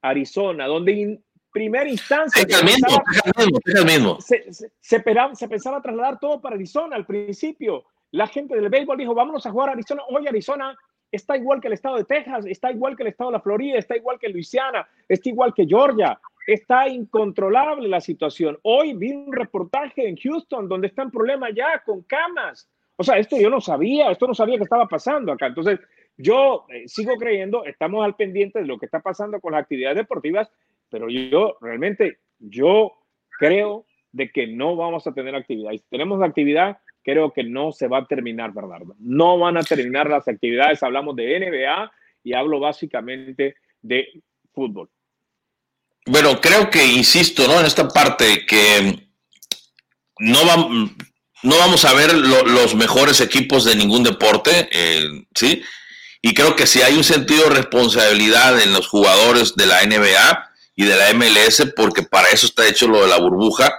Arizona, 0.00 0.66
donde 0.66 1.20
primera 1.54 1.88
instancia. 1.88 2.42
Se, 4.20 4.52
se, 4.80 5.00
pensaba 5.00 5.80
trasladar 5.80 6.18
todo 6.18 6.40
para 6.40 6.56
Arizona 6.56 6.96
al 6.96 7.06
principio. 7.06 7.84
La 8.10 8.26
gente 8.26 8.56
del 8.56 8.68
béisbol 8.68 8.98
dijo, 8.98 9.14
vámonos 9.14 9.46
a 9.46 9.52
jugar 9.52 9.68
a 9.68 9.72
Arizona. 9.72 10.02
Hoy 10.08 10.26
Arizona 10.26 10.76
está 11.12 11.36
igual 11.36 11.60
que 11.60 11.68
el 11.68 11.74
estado 11.74 11.96
de 11.96 12.04
Texas, 12.04 12.44
está 12.46 12.72
igual 12.72 12.96
que 12.96 13.04
el 13.04 13.10
estado 13.10 13.30
de 13.30 13.36
la 13.36 13.42
Florida, 13.42 13.78
está 13.78 13.96
igual 13.96 14.18
que 14.18 14.28
Luisiana, 14.28 14.86
está 15.08 15.28
igual 15.28 15.54
que 15.54 15.64
Georgia. 15.64 16.18
Está 16.46 16.88
incontrolable 16.88 17.88
la 17.88 18.00
situación. 18.00 18.58
Hoy 18.62 18.92
vi 18.92 19.12
un 19.12 19.32
reportaje 19.32 20.06
en 20.06 20.16
Houston 20.16 20.68
donde 20.68 20.88
está 20.88 21.02
en 21.02 21.10
problema 21.10 21.48
ya 21.50 21.82
con 21.86 22.02
camas. 22.02 22.68
O 22.96 23.04
sea, 23.04 23.16
esto 23.16 23.38
yo 23.38 23.48
no 23.48 23.60
sabía, 23.60 24.10
esto 24.10 24.26
no 24.26 24.34
sabía 24.34 24.58
que 24.58 24.64
estaba 24.64 24.86
pasando 24.86 25.32
acá. 25.32 25.46
Entonces, 25.46 25.80
yo 26.16 26.66
eh, 26.68 26.86
sigo 26.86 27.16
creyendo, 27.16 27.64
estamos 27.64 28.04
al 28.04 28.14
pendiente 28.14 28.60
de 28.60 28.66
lo 28.66 28.78
que 28.78 28.86
está 28.86 29.00
pasando 29.00 29.40
con 29.40 29.52
las 29.52 29.62
actividades 29.62 29.96
deportivas, 29.96 30.50
pero 30.94 31.10
yo 31.10 31.56
realmente, 31.60 32.20
yo 32.38 32.92
creo 33.40 33.84
de 34.12 34.30
que 34.30 34.46
no 34.46 34.76
vamos 34.76 35.04
a 35.08 35.12
tener 35.12 35.34
actividad. 35.34 35.72
Y 35.72 35.78
si 35.78 35.84
tenemos 35.90 36.22
actividad, 36.22 36.78
creo 37.02 37.32
que 37.32 37.42
no 37.42 37.72
se 37.72 37.88
va 37.88 37.98
a 37.98 38.06
terminar, 38.06 38.52
Bernardo. 38.52 38.94
No 39.00 39.36
van 39.36 39.56
a 39.56 39.64
terminar 39.64 40.08
las 40.08 40.28
actividades. 40.28 40.84
Hablamos 40.84 41.16
de 41.16 41.40
NBA 41.40 41.90
y 42.22 42.32
hablo 42.32 42.60
básicamente 42.60 43.56
de 43.82 44.06
fútbol. 44.52 44.88
Bueno, 46.06 46.40
creo 46.40 46.70
que, 46.70 46.86
insisto, 46.86 47.48
¿no? 47.48 47.58
En 47.58 47.66
esta 47.66 47.88
parte 47.88 48.46
que 48.46 49.08
no, 50.20 50.38
no 51.42 51.58
vamos 51.58 51.84
a 51.84 51.92
ver 51.92 52.14
los 52.14 52.76
mejores 52.76 53.20
equipos 53.20 53.64
de 53.64 53.74
ningún 53.74 54.04
deporte, 54.04 54.68
eh, 54.70 55.26
¿sí? 55.34 55.60
Y 56.22 56.34
creo 56.34 56.54
que 56.54 56.68
si 56.68 56.82
hay 56.82 56.94
un 56.94 57.02
sentido 57.02 57.48
de 57.48 57.56
responsabilidad 57.56 58.62
en 58.62 58.72
los 58.72 58.86
jugadores 58.86 59.56
de 59.56 59.66
la 59.66 59.84
NBA, 59.84 60.53
y 60.76 60.84
de 60.84 60.96
la 60.96 61.12
MLS, 61.14 61.72
porque 61.76 62.02
para 62.02 62.28
eso 62.28 62.46
está 62.46 62.66
hecho 62.66 62.88
lo 62.88 63.02
de 63.02 63.08
la 63.08 63.18
burbuja, 63.18 63.72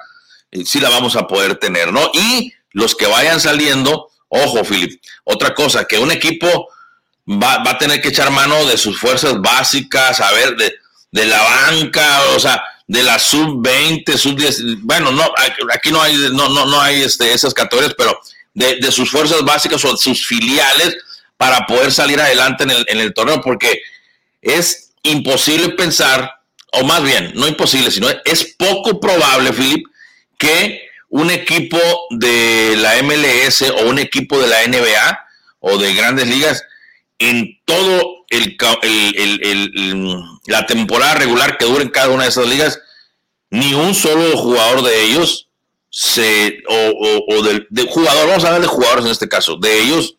y 0.51 0.65
sí 0.65 0.79
la 0.79 0.89
vamos 0.89 1.15
a 1.15 1.27
poder 1.27 1.57
tener, 1.57 1.91
¿no? 1.91 2.09
Y 2.13 2.53
los 2.71 2.95
que 2.95 3.05
vayan 3.05 3.39
saliendo, 3.39 4.09
ojo, 4.29 4.63
Filip, 4.63 5.01
otra 5.23 5.53
cosa, 5.53 5.85
que 5.85 5.97
un 5.97 6.11
equipo 6.11 6.69
va, 7.27 7.61
a 7.65 7.77
tener 7.77 8.01
que 8.01 8.09
echar 8.09 8.31
mano 8.31 8.65
de 8.65 8.77
sus 8.77 8.99
fuerzas 8.99 9.39
básicas, 9.41 10.19
a 10.21 10.31
ver, 10.31 10.55
de, 10.55 10.73
de 11.11 11.25
la 11.25 11.41
banca, 11.41 12.21
o 12.35 12.39
sea, 12.39 12.63
de 12.87 13.03
la 13.03 13.17
sub-20, 13.17 14.17
sub-10, 14.17 14.79
bueno, 14.81 15.11
no, 15.11 15.25
aquí 15.73 15.91
no 15.91 16.01
hay, 16.01 16.15
no, 16.31 16.49
no, 16.49 16.65
no 16.65 16.81
hay 16.81 17.01
este, 17.01 17.33
esas 17.33 17.53
categorías, 17.53 17.95
pero 17.97 18.19
de, 18.53 18.77
de, 18.77 18.91
sus 18.91 19.09
fuerzas 19.09 19.41
básicas 19.41 19.83
o 19.83 19.97
sus 19.97 20.25
filiales 20.25 20.95
para 21.35 21.65
poder 21.65 21.91
salir 21.91 22.21
adelante 22.21 22.63
en 22.63 22.71
el, 22.71 22.85
en 22.87 22.99
el 22.99 23.13
torneo, 23.13 23.41
porque 23.41 23.81
es 24.41 24.91
imposible 25.03 25.69
pensar 25.69 26.35
o 26.75 26.83
más 26.83 27.03
bien, 27.03 27.31
no 27.35 27.47
imposible, 27.47 27.91
sino 27.91 28.07
es 28.25 28.55
poco 28.57 28.99
probable, 28.99 29.51
Philip, 29.53 29.85
que 30.37 30.81
un 31.09 31.31
equipo 31.31 31.79
de 32.11 32.75
la 32.77 33.01
MLS 33.03 33.61
o 33.61 33.89
un 33.89 33.99
equipo 33.99 34.39
de 34.39 34.47
la 34.47 34.67
NBA 34.67 35.19
o 35.59 35.77
de 35.77 35.93
grandes 35.93 36.27
ligas 36.27 36.63
en 37.19 37.59
todo 37.65 38.25
el, 38.29 38.57
la 40.47 40.65
temporada 40.65 41.15
regular 41.15 41.57
que 41.57 41.65
dure 41.65 41.83
en 41.83 41.89
cada 41.89 42.09
una 42.09 42.23
de 42.23 42.29
esas 42.29 42.47
ligas, 42.47 42.79
ni 43.49 43.73
un 43.73 43.95
solo 43.95 44.37
jugador 44.37 44.83
de 44.83 45.03
ellos 45.03 45.47
se, 45.89 46.61
o, 46.67 47.43
del 47.43 47.67
jugador, 47.87 48.27
vamos 48.27 48.43
a 48.43 48.47
hablar 48.47 48.61
de 48.61 48.67
jugadores 48.67 49.05
en 49.05 49.11
este 49.11 49.29
caso, 49.29 49.55
de 49.55 49.81
ellos 49.81 50.15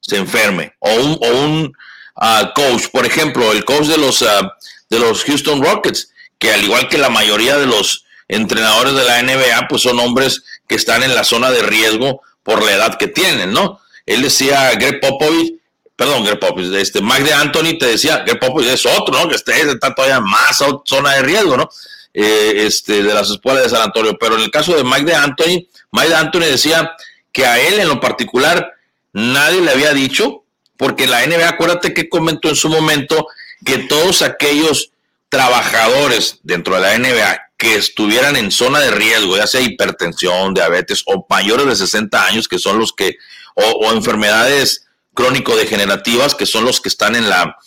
se 0.00 0.16
enferme, 0.16 0.74
o 0.80 0.92
un, 0.94 1.18
o 1.20 1.44
un 1.44 1.72
ah, 2.16 2.52
coach, 2.54 2.88
por 2.90 3.06
ejemplo, 3.06 3.52
el 3.52 3.64
coach 3.64 3.86
de 3.86 3.98
los 3.98 4.22
ah, 4.22 4.52
de 4.90 4.98
los 4.98 5.24
Houston 5.24 5.62
Rockets, 5.62 6.12
que 6.38 6.52
al 6.52 6.64
igual 6.64 6.88
que 6.88 6.98
la 6.98 7.08
mayoría 7.08 7.56
de 7.56 7.66
los 7.66 8.04
entrenadores 8.28 8.94
de 8.94 9.04
la 9.04 9.22
NBA, 9.22 9.68
pues 9.68 9.82
son 9.82 9.98
hombres 9.98 10.42
que 10.66 10.74
están 10.74 11.02
en 11.02 11.14
la 11.14 11.24
zona 11.24 11.50
de 11.50 11.62
riesgo 11.62 12.22
por 12.42 12.62
la 12.62 12.72
edad 12.72 12.98
que 12.98 13.08
tienen, 13.08 13.52
¿no? 13.52 13.80
Él 14.06 14.22
decía, 14.22 14.72
Greg 14.74 15.00
Popovich, 15.00 15.54
perdón, 15.96 16.24
Greg 16.24 16.38
Popovich, 16.38 16.72
este, 16.74 17.00
Mike 17.00 17.24
de 17.24 17.32
Anthony 17.32 17.78
te 17.78 17.86
decía, 17.86 18.18
Greg 18.18 18.38
Popovich 18.38 18.68
es 18.68 18.86
otro, 18.86 19.18
¿no? 19.18 19.28
Que 19.28 19.36
este, 19.36 19.60
está 19.60 19.94
todavía 19.94 20.20
más 20.20 20.58
zona 20.84 21.14
de 21.14 21.22
riesgo, 21.22 21.56
¿no? 21.56 21.68
Eh, 22.12 22.64
este, 22.66 23.04
de 23.04 23.14
las 23.14 23.30
escuelas 23.30 23.64
de 23.64 23.70
San 23.70 23.82
Antonio. 23.82 24.16
Pero 24.18 24.34
en 24.36 24.42
el 24.42 24.50
caso 24.50 24.74
de 24.74 24.82
Mike 24.82 25.04
de 25.04 25.14
Anthony, 25.14 25.66
Mike 25.92 26.08
de 26.08 26.16
Anthony 26.16 26.40
decía 26.40 26.92
que 27.32 27.46
a 27.46 27.60
él 27.60 27.78
en 27.78 27.88
lo 27.88 28.00
particular 28.00 28.72
nadie 29.12 29.60
le 29.60 29.70
había 29.70 29.92
dicho, 29.92 30.44
porque 30.76 31.06
la 31.06 31.24
NBA, 31.24 31.48
acuérdate 31.48 31.94
que 31.94 32.08
comentó 32.08 32.48
en 32.48 32.56
su 32.56 32.68
momento 32.68 33.28
que 33.64 33.78
todos 33.78 34.22
aquellos 34.22 34.90
trabajadores 35.28 36.40
dentro 36.42 36.74
de 36.74 36.80
la 36.80 36.98
NBA 36.98 37.50
que 37.56 37.74
estuvieran 37.76 38.36
en 38.36 38.50
zona 38.50 38.80
de 38.80 38.90
riesgo, 38.90 39.36
ya 39.36 39.46
sea 39.46 39.60
hipertensión, 39.60 40.54
diabetes 40.54 41.02
o 41.06 41.26
mayores 41.28 41.66
de 41.66 41.76
60 41.76 42.24
años, 42.24 42.48
que 42.48 42.58
son 42.58 42.78
los 42.78 42.92
que, 42.92 43.16
o, 43.54 43.92
enfermedades 43.92 44.86
crónico-degenerativas, 45.12 46.34
que 46.34 46.46
son 46.46 46.64
los 46.64 46.80
que 46.80 46.88
están 46.88 47.16
en 47.16 47.28
la, 47.28 47.58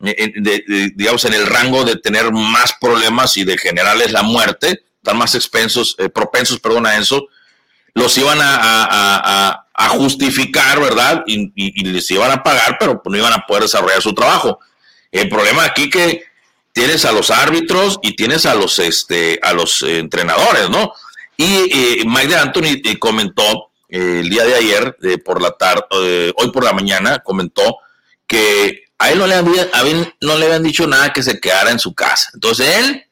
digamos, 0.00 1.24
en 1.24 1.34
el 1.34 1.46
rango 1.46 1.84
de 1.84 1.96
tener 1.96 2.32
más 2.32 2.74
problemas 2.80 3.36
y 3.36 3.44
de 3.44 3.56
generarles 3.56 4.10
la 4.10 4.22
muerte, 4.22 4.82
están 4.96 5.16
más 5.16 5.36
expensos, 5.36 5.94
eh, 5.98 6.08
propensos, 6.08 6.58
perdón, 6.58 6.86
a 6.86 6.96
eso, 6.96 7.28
los 7.94 8.18
iban 8.18 8.38
a, 8.40 9.64
justificar, 9.90 10.80
¿verdad? 10.80 11.22
Y, 11.26 11.52
y, 11.54 11.84
les 11.84 12.10
iban 12.10 12.32
a 12.32 12.42
pagar, 12.42 12.76
pero 12.78 13.00
no 13.04 13.16
iban 13.16 13.32
a 13.32 13.46
poder 13.46 13.62
desarrollar 13.62 14.02
su 14.02 14.12
trabajo. 14.12 14.58
El 15.10 15.28
problema 15.28 15.64
aquí 15.64 15.88
que 15.88 16.24
tienes 16.72 17.04
a 17.04 17.12
los 17.12 17.30
árbitros 17.30 17.98
y 18.02 18.14
tienes 18.14 18.46
a 18.46 18.54
los, 18.54 18.78
este, 18.78 19.40
a 19.42 19.52
los 19.52 19.82
entrenadores, 19.82 20.70
¿no? 20.70 20.92
Y 21.36 21.54
eh, 21.72 22.04
Mike 22.04 22.28
de 22.28 22.36
Anthony 22.36 22.80
eh, 22.84 22.98
comentó 22.98 23.70
eh, 23.88 24.20
el 24.20 24.28
día 24.28 24.44
de 24.44 24.56
ayer, 24.56 24.96
por 25.24 25.40
la 25.40 25.52
tarde, 25.52 26.32
hoy 26.36 26.50
por 26.52 26.64
la 26.64 26.72
mañana, 26.72 27.20
comentó 27.20 27.78
que 28.26 28.84
a 28.98 29.10
él 29.10 29.18
no 29.18 29.26
le, 29.26 29.34
habían, 29.34 30.14
no 30.20 30.36
le 30.36 30.46
habían 30.46 30.64
dicho 30.64 30.86
nada 30.86 31.12
que 31.12 31.22
se 31.22 31.40
quedara 31.40 31.70
en 31.70 31.78
su 31.78 31.94
casa. 31.94 32.30
Entonces 32.34 32.76
él, 32.76 33.04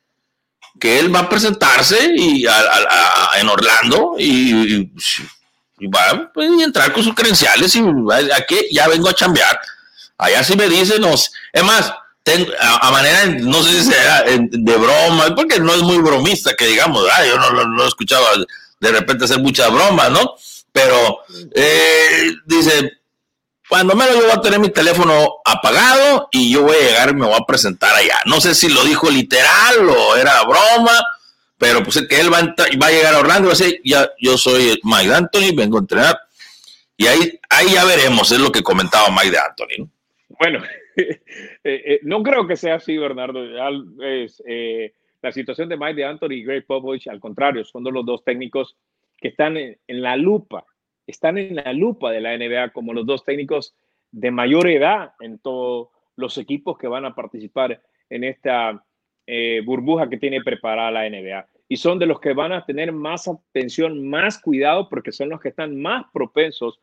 que 0.79 0.99
él 0.99 1.15
va 1.15 1.21
a 1.21 1.29
presentarse 1.29 2.13
y 2.17 2.45
en 3.37 3.49
Orlando 3.49 4.17
y, 4.19 4.91
va 5.87 6.31
pues, 6.35 6.51
a 6.51 6.65
entrar 6.65 6.93
con 6.93 7.05
sus 7.05 7.15
credenciales 7.15 7.75
y 7.77 7.83
aquí 8.35 8.57
ya 8.73 8.89
vengo 8.89 9.09
a 9.09 9.15
chambear. 9.15 9.59
Allá 10.19 10.43
sí 10.43 10.57
me 10.57 10.69
dicen, 10.69 11.01
nos, 11.01 11.31
es 11.53 11.63
más, 11.63 11.93
a, 12.59 12.91
manera, 12.91 13.27
no 13.27 13.63
sé 13.63 13.71
si 13.73 13.91
sea 13.91 14.25
de 14.25 14.77
broma, 14.77 15.35
porque 15.35 15.61
no 15.61 15.73
es 15.75 15.83
muy 15.83 15.99
bromista, 15.99 16.55
que 16.55 16.67
digamos, 16.67 17.05
yo 17.27 17.39
no, 17.39 17.51
lo 17.51 17.85
he 17.85 17.89
escuchado 17.89 18.25
de 18.81 18.93
repente 18.93 19.25
hacer 19.25 19.39
muchas 19.39 19.71
bromas, 19.73 20.11
¿no? 20.11 20.35
Pero 20.73 21.21
eh, 21.55 22.35
dice, 22.47 22.99
cuando 23.69 23.95
menos 23.95 24.15
yo 24.17 24.23
voy 24.23 24.33
a 24.33 24.41
tener 24.41 24.59
mi 24.59 24.71
teléfono 24.71 25.37
apagado 25.45 26.29
y 26.33 26.53
yo 26.53 26.63
voy 26.63 26.77
a 26.77 26.81
llegar 26.81 27.11
y 27.11 27.15
me 27.15 27.27
voy 27.27 27.37
a 27.41 27.47
presentar 27.47 27.95
allá. 27.95 28.21
No 28.27 28.41
sé 28.41 28.55
si 28.55 28.69
lo 28.69 28.85
dijo 28.85 29.11
literal 29.11 29.89
o 29.89 30.17
era 30.17 30.43
broma, 30.43 30.99
pero 31.59 31.83
pues 31.83 32.05
que 32.09 32.21
él 32.21 32.33
va 32.33 32.39
a, 32.39 32.91
llegar 32.91 33.15
a 33.15 33.19
Orlando 33.19 33.49
y 33.49 33.53
va 33.53 33.55
a 33.55 33.59
decir, 33.59 33.81
ya, 33.85 34.11
yo 34.21 34.37
soy 34.37 34.79
Mike 34.83 35.15
Anthony, 35.15 35.55
vengo 35.55 35.79
a 35.79 35.81
entrenar. 35.81 36.21
Y 36.97 37.07
ahí, 37.07 37.41
ahí 37.51 37.73
ya 37.73 37.85
veremos, 37.85 38.31
es 38.31 38.39
lo 38.39 38.53
que 38.53 38.63
comentaba 38.63 39.11
Mike 39.11 39.39
Anthony. 39.39 39.89
Bueno, 40.39 40.61
eh, 40.97 41.21
eh, 41.65 42.01
no 42.03 42.23
creo 42.23 42.47
que 42.47 42.57
sea 42.57 42.77
así, 42.77 42.97
Bernardo. 42.97 43.45
Eh, 44.03 44.93
la 45.23 45.33
situación 45.33 45.69
de 45.69 45.77
Mike 45.77 45.95
de 45.95 46.05
Anthony 46.05 46.33
y 46.33 46.45
Greg 46.45 46.67
Popovich, 46.67 47.09
al 47.09 47.21
contrario, 47.21 47.65
son 47.65 47.85
los 47.85 48.05
dos 48.05 48.25
técnicos 48.25 48.77
que 49.17 49.29
están 49.29 49.57
en, 49.57 49.79
la 49.87 50.17
lupa, 50.17 50.67
están 51.07 51.39
en 51.39 51.57
la 51.57 51.73
lupa 51.73 52.11
de 52.11 52.21
la 52.21 52.37
NBA 52.37 52.71
como 52.71 52.93
los 52.93 53.07
dos 53.07 53.25
técnicos 53.25 53.75
de 54.13 54.31
mayor 54.31 54.69
edad 54.69 55.13
en 55.21 55.39
todos 55.39 55.89
los 56.17 56.37
equipos 56.39 56.77
que 56.77 56.87
van 56.87 57.07
a 57.07 57.15
participar 57.15 57.83
en 58.11 58.25
esta 58.25 58.85
burbuja 59.65 60.09
que 60.09 60.19
tiene 60.19 60.43
preparada 60.43 60.91
la 60.91 61.09
NBA. 61.09 61.49
Y 61.69 61.79
son 61.79 61.99
de 61.99 62.07
los 62.07 62.21
que 62.21 62.33
van 62.33 62.53
a 62.53 62.65
tener 62.65 62.93
más 62.93 63.27
atención, 63.27 64.09
más 64.09 64.39
cuidado, 64.39 64.89
porque 64.89 65.11
son 65.11 65.31
los 65.31 65.41
que 65.41 65.49
están 65.49 65.81
más 65.81 66.05
propensos 66.13 66.79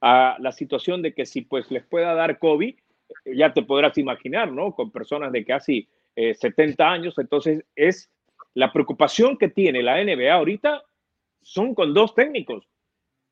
a 0.00 0.36
la 0.38 0.52
situación 0.52 1.02
de 1.02 1.14
que 1.14 1.26
si 1.26 1.40
pues 1.40 1.70
les 1.72 1.84
pueda 1.84 2.14
dar 2.14 2.38
COVID, 2.38 2.76
ya 3.24 3.52
te 3.52 3.62
podrás 3.62 3.96
imaginar, 3.98 4.52
¿no? 4.52 4.74
Con 4.74 4.90
personas 4.90 5.32
de 5.32 5.44
casi 5.44 5.88
70 6.16 6.82
eh, 6.82 6.86
años. 6.86 7.18
Entonces, 7.18 7.64
es 7.74 8.10
la 8.54 8.72
preocupación 8.72 9.36
que 9.36 9.48
tiene 9.48 9.82
la 9.82 10.02
NBA 10.02 10.32
ahorita 10.32 10.82
son 11.42 11.74
con 11.74 11.94
dos 11.94 12.14
técnicos. 12.14 12.68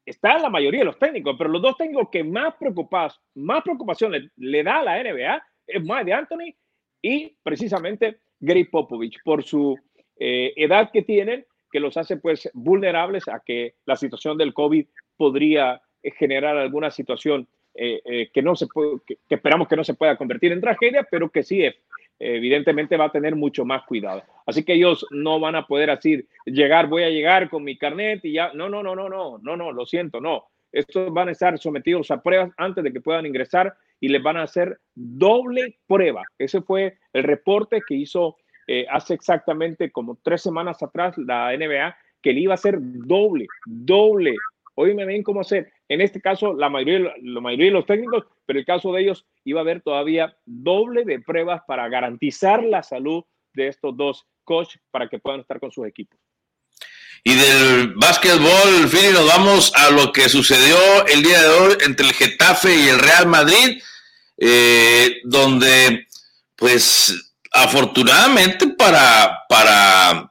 Está 0.05 0.39
la 0.39 0.49
mayoría 0.49 0.81
de 0.81 0.87
los 0.87 0.99
técnicos, 0.99 1.35
pero 1.37 1.51
los 1.51 1.61
dos 1.61 1.77
técnicos 1.77 2.09
que 2.11 2.23
más, 2.23 2.55
preocupas, 2.55 3.21
más 3.35 3.63
preocupación 3.63 4.31
le, 4.37 4.63
da 4.63 4.79
a 4.79 4.85
la 4.85 5.03
NBA 5.03 5.43
es 5.67 5.83
Mike 5.83 6.05
de 6.05 6.13
Anthony 6.13 6.55
y 7.03 7.37
precisamente 7.43 8.21
Gary 8.39 8.65
Popovich 8.65 9.19
por 9.25 9.43
su 9.43 9.77
eh, 10.19 10.53
edad 10.55 10.91
que 10.93 11.03
tienen, 11.03 11.45
que 11.73 11.81
los 11.81 11.97
hace 11.97 12.17
pues 12.19 12.49
vulnerables 12.55 13.27
a 13.27 13.41
que 13.45 13.75
la 13.85 13.97
situación 13.97 14.39
del 14.39 14.55
COVID 14.55 14.87
podría 15.17 15.83
generar 16.19 16.57
alguna 16.57 16.93
situación 16.93 17.49
eh, 17.77 18.01
eh, 18.05 18.31
que, 18.33 18.43
no 18.43 18.57
se 18.57 18.67
puede, 18.67 18.99
que, 19.07 19.19
esperamos 19.29 19.69
que 19.69 19.77
no 19.77 19.85
se 19.85 19.95
pueda 19.95 20.17
convertir 20.17 20.53
en 20.53 20.61
tragedia, 20.61 21.07
pero 21.11 21.31
que 21.31 21.43
sí, 21.43 21.65
evidentemente 22.19 22.97
va 22.97 23.07
a 23.07 23.13
tener 23.13 23.37
mucho 23.37 23.65
más 23.65 23.85
cuidado. 23.85 24.23
Así 24.47 24.65
que 24.65 24.75
ellos 24.75 25.07
no 25.11 25.39
van 25.39 25.57
a 25.57 25.67
poder 25.67 25.91
decir, 25.91 26.27
llegar, 26.47 26.89
voy 26.89 27.03
a 27.03 27.11
llegar 27.11 27.51
con 27.51 27.65
mi 27.65 27.77
carnet 27.77 28.25
y 28.25 28.33
ya, 28.33 28.53
no, 28.55 28.69
no, 28.69 28.83
no, 28.83 28.95
no, 28.95 29.09
no, 29.09 29.39
no, 29.39 29.57
no, 29.57 29.73
lo 29.73 29.87
siento, 29.87 30.21
no. 30.21 30.45
Estos 30.73 31.13
van 31.13 31.29
a 31.29 31.33
estar 31.33 31.59
sometidos 31.59 32.11
a 32.11 32.23
pruebas 32.23 32.51
antes 32.57 32.83
de 32.83 32.93
que 32.93 33.01
puedan 33.01 33.27
ingresar 33.27 33.77
y 34.01 34.09
les 34.09 34.23
van 34.23 34.37
a 34.37 34.43
hacer 34.43 34.79
doble 34.95 35.79
prueba. 35.87 36.23
Ese 36.39 36.61
fue 36.63 36.97
el 37.13 37.25
reporte 37.25 37.83
que 37.87 37.95
hizo 37.95 38.37
eh, 38.67 38.87
hace 38.91 39.15
exactamente 39.15 39.91
como 39.93 40.19
tres 40.23 40.43
semanas 40.43 40.83
atrás 40.83 41.17
la 41.19 41.57
NBA, 41.57 41.97
que 42.21 42.33
le 42.33 42.41
iba 42.41 42.55
a 42.55 42.57
hacer 42.57 42.79
doble, 42.81 43.47
doble. 43.65 44.35
Hoy 44.77 44.95
me 44.95 45.05
ven 45.05 45.23
cómo 45.23 45.41
hacer 45.41 45.73
en 45.89 46.01
este 46.01 46.21
caso, 46.21 46.55
la 46.55 46.69
mayoría, 46.69 47.13
de 47.21 47.71
los 47.71 47.87
técnicos, 47.87 48.25
pero 48.45 48.59
el 48.59 48.65
caso 48.65 48.93
de 48.93 49.03
ellos 49.03 49.25
iba 49.45 49.61
a 49.61 49.63
haber 49.63 49.83
todavía 49.83 50.37
doble 50.45 51.05
de 51.05 51.21
pruebas 51.21 51.63
para 51.67 51.89
garantizar 51.89 52.65
la 52.65 52.83
salud 52.83 53.25
de 53.55 53.69
estos 53.69 53.97
dos 53.97 54.27
coaches 54.45 54.81
para 54.91 55.09
que 55.09 55.19
puedan 55.19 55.41
estar 55.41 55.61
con 55.61 55.71
sus 55.71 55.87
equipos. 55.87 56.19
Y 57.23 57.35
del 57.35 57.95
básquetbol, 57.95 58.89
Fili, 58.89 59.13
nos 59.13 59.27
vamos 59.27 59.73
a 59.75 59.91
lo 59.91 60.13
que 60.13 60.29
sucedió 60.29 60.77
el 61.07 61.23
día 61.23 61.41
de 61.41 61.49
hoy 61.49 61.75
entre 61.85 62.07
el 62.07 62.13
Getafe 62.13 62.75
y 62.75 62.89
el 62.89 62.99
Real 62.99 63.27
Madrid, 63.27 63.81
eh, 64.39 65.21
donde, 65.25 66.07
pues, 66.55 67.35
afortunadamente 67.53 68.69
para, 68.69 69.45
para 69.49 70.31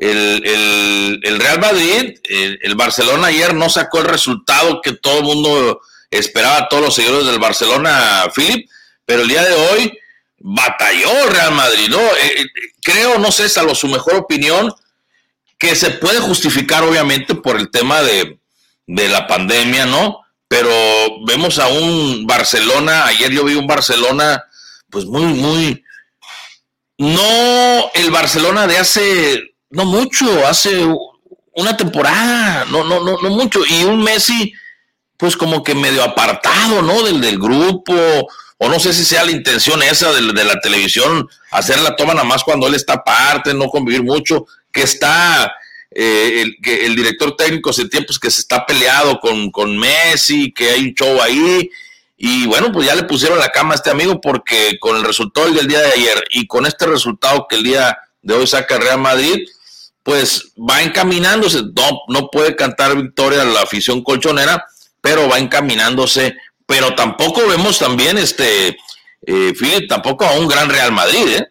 el, 0.00 1.20
el, 1.22 1.38
Real 1.38 1.60
Madrid, 1.60 2.18
el, 2.24 2.74
Barcelona 2.74 3.26
ayer 3.26 3.54
no 3.54 3.68
sacó 3.68 3.98
el 3.98 4.06
resultado 4.06 4.80
que 4.80 4.92
todo 4.92 5.18
el 5.18 5.24
mundo 5.24 5.80
esperaba, 6.10 6.68
todos 6.68 6.82
los 6.82 6.94
seguidores 6.94 7.26
del 7.26 7.38
Barcelona, 7.38 8.24
Philip, 8.34 8.68
pero 9.04 9.22
el 9.22 9.28
día 9.28 9.42
de 9.42 9.52
hoy 9.52 9.98
batalló 10.38 11.24
el 11.24 11.30
Real 11.30 11.52
Madrid, 11.52 11.88
¿no? 11.90 12.00
Eh, 12.00 12.40
eh, 12.40 12.46
creo, 12.82 13.18
no 13.18 13.30
sé, 13.30 13.48
salvo 13.50 13.74
su 13.74 13.88
mejor 13.88 14.14
opinión, 14.14 14.72
que 15.58 15.76
se 15.76 15.90
puede 15.90 16.20
justificar 16.20 16.82
obviamente 16.82 17.34
por 17.34 17.56
el 17.56 17.70
tema 17.70 18.00
de, 18.00 18.40
de 18.86 19.08
la 19.08 19.26
pandemia, 19.26 19.84
¿no? 19.84 20.20
Pero 20.48 20.70
vemos 21.26 21.58
a 21.58 21.68
un 21.68 22.26
Barcelona, 22.26 23.04
ayer 23.04 23.30
yo 23.30 23.44
vi 23.44 23.54
un 23.54 23.66
Barcelona, 23.66 24.44
pues 24.88 25.04
muy, 25.04 25.26
muy, 25.26 25.84
no 26.96 27.90
el 27.92 28.10
Barcelona 28.10 28.66
de 28.66 28.78
hace 28.78 29.50
no 29.70 29.84
mucho, 29.84 30.46
hace 30.46 30.86
una 31.54 31.76
temporada, 31.76 32.64
no, 32.66 32.84
no, 32.84 33.00
no, 33.00 33.18
no 33.20 33.30
mucho, 33.30 33.60
y 33.68 33.84
un 33.84 34.02
Messi, 34.02 34.52
pues 35.16 35.36
como 35.36 35.62
que 35.62 35.74
medio 35.74 36.02
apartado, 36.02 36.82
¿no? 36.82 37.02
Del, 37.02 37.20
del 37.20 37.38
grupo, 37.38 37.94
o 38.58 38.68
no 38.68 38.78
sé 38.78 38.92
si 38.92 39.04
sea 39.04 39.24
la 39.24 39.30
intención 39.30 39.82
esa 39.82 40.12
de, 40.12 40.20
la 40.22 40.60
televisión, 40.60 41.28
hacer 41.50 41.80
la 41.80 41.96
toma 41.96 42.14
nada 42.14 42.26
más 42.26 42.44
cuando 42.44 42.66
él 42.66 42.74
está 42.74 42.94
aparte, 42.94 43.54
no 43.54 43.68
convivir 43.68 44.02
mucho, 44.02 44.46
que 44.72 44.82
está 44.82 45.52
eh, 45.90 46.42
el, 46.42 46.56
que 46.62 46.86
el 46.86 46.94
director 46.94 47.36
técnico 47.36 47.70
hace 47.70 47.88
tiempos 47.88 48.18
que 48.18 48.30
se 48.30 48.42
está 48.42 48.66
peleado 48.66 49.18
con, 49.18 49.50
con 49.50 49.78
Messi, 49.78 50.52
que 50.52 50.70
hay 50.70 50.88
un 50.88 50.94
show 50.94 51.20
ahí, 51.22 51.70
y 52.22 52.46
bueno, 52.46 52.70
pues 52.70 52.86
ya 52.86 52.94
le 52.94 53.04
pusieron 53.04 53.38
la 53.38 53.48
cama 53.48 53.72
a 53.72 53.76
este 53.76 53.88
amigo 53.88 54.20
porque 54.20 54.78
con 54.78 54.94
el 54.94 55.04
resultado 55.04 55.50
del 55.50 55.66
día 55.66 55.80
de 55.80 55.92
ayer 55.92 56.22
y 56.30 56.46
con 56.46 56.66
este 56.66 56.86
resultado 56.86 57.46
que 57.48 57.56
el 57.56 57.62
día 57.62 57.96
de 58.20 58.34
hoy 58.34 58.46
saca 58.46 58.78
Real 58.78 59.00
Madrid, 59.00 59.38
pues 60.10 60.52
va 60.58 60.82
encaminándose, 60.82 61.62
no, 61.62 62.00
no 62.08 62.28
puede 62.32 62.56
cantar 62.56 62.96
victoria 62.96 63.44
la 63.44 63.62
afición 63.62 64.02
colchonera, 64.02 64.64
pero 65.00 65.28
va 65.28 65.38
encaminándose, 65.38 66.34
pero 66.66 66.96
tampoco 66.96 67.42
vemos 67.48 67.78
también 67.78 68.18
este, 68.18 68.76
eh, 69.24 69.52
tampoco 69.88 70.24
a 70.24 70.36
un 70.36 70.48
gran 70.48 70.68
Real 70.68 70.90
Madrid, 70.90 71.36
¿eh? 71.38 71.46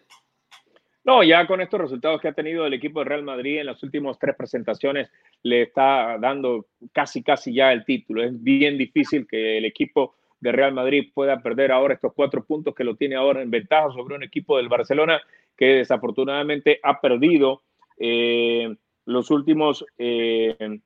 No, 1.04 1.22
ya 1.22 1.46
con 1.46 1.62
estos 1.62 1.80
resultados 1.80 2.20
que 2.20 2.28
ha 2.28 2.34
tenido 2.34 2.66
el 2.66 2.74
equipo 2.74 2.98
de 2.98 3.06
Real 3.06 3.22
Madrid 3.22 3.60
en 3.60 3.64
las 3.64 3.82
últimas 3.82 4.18
tres 4.18 4.36
presentaciones, 4.36 5.08
le 5.42 5.62
está 5.62 6.18
dando 6.18 6.66
casi, 6.92 7.22
casi 7.22 7.54
ya 7.54 7.72
el 7.72 7.86
título. 7.86 8.22
Es 8.22 8.42
bien 8.42 8.76
difícil 8.76 9.26
que 9.26 9.56
el 9.56 9.64
equipo 9.64 10.16
de 10.38 10.52
Real 10.52 10.74
Madrid 10.74 11.10
pueda 11.14 11.40
perder 11.42 11.72
ahora 11.72 11.94
estos 11.94 12.12
cuatro 12.14 12.44
puntos 12.44 12.74
que 12.74 12.84
lo 12.84 12.94
tiene 12.94 13.16
ahora 13.16 13.40
en 13.40 13.50
ventaja 13.50 13.90
sobre 13.94 14.16
un 14.16 14.22
equipo 14.22 14.58
del 14.58 14.68
Barcelona 14.68 15.18
que 15.56 15.64
desafortunadamente 15.76 16.78
ha 16.82 17.00
perdido 17.00 17.62
eh, 18.00 18.74
los 19.04 19.30
últimos, 19.30 19.84
eh, 19.98 20.80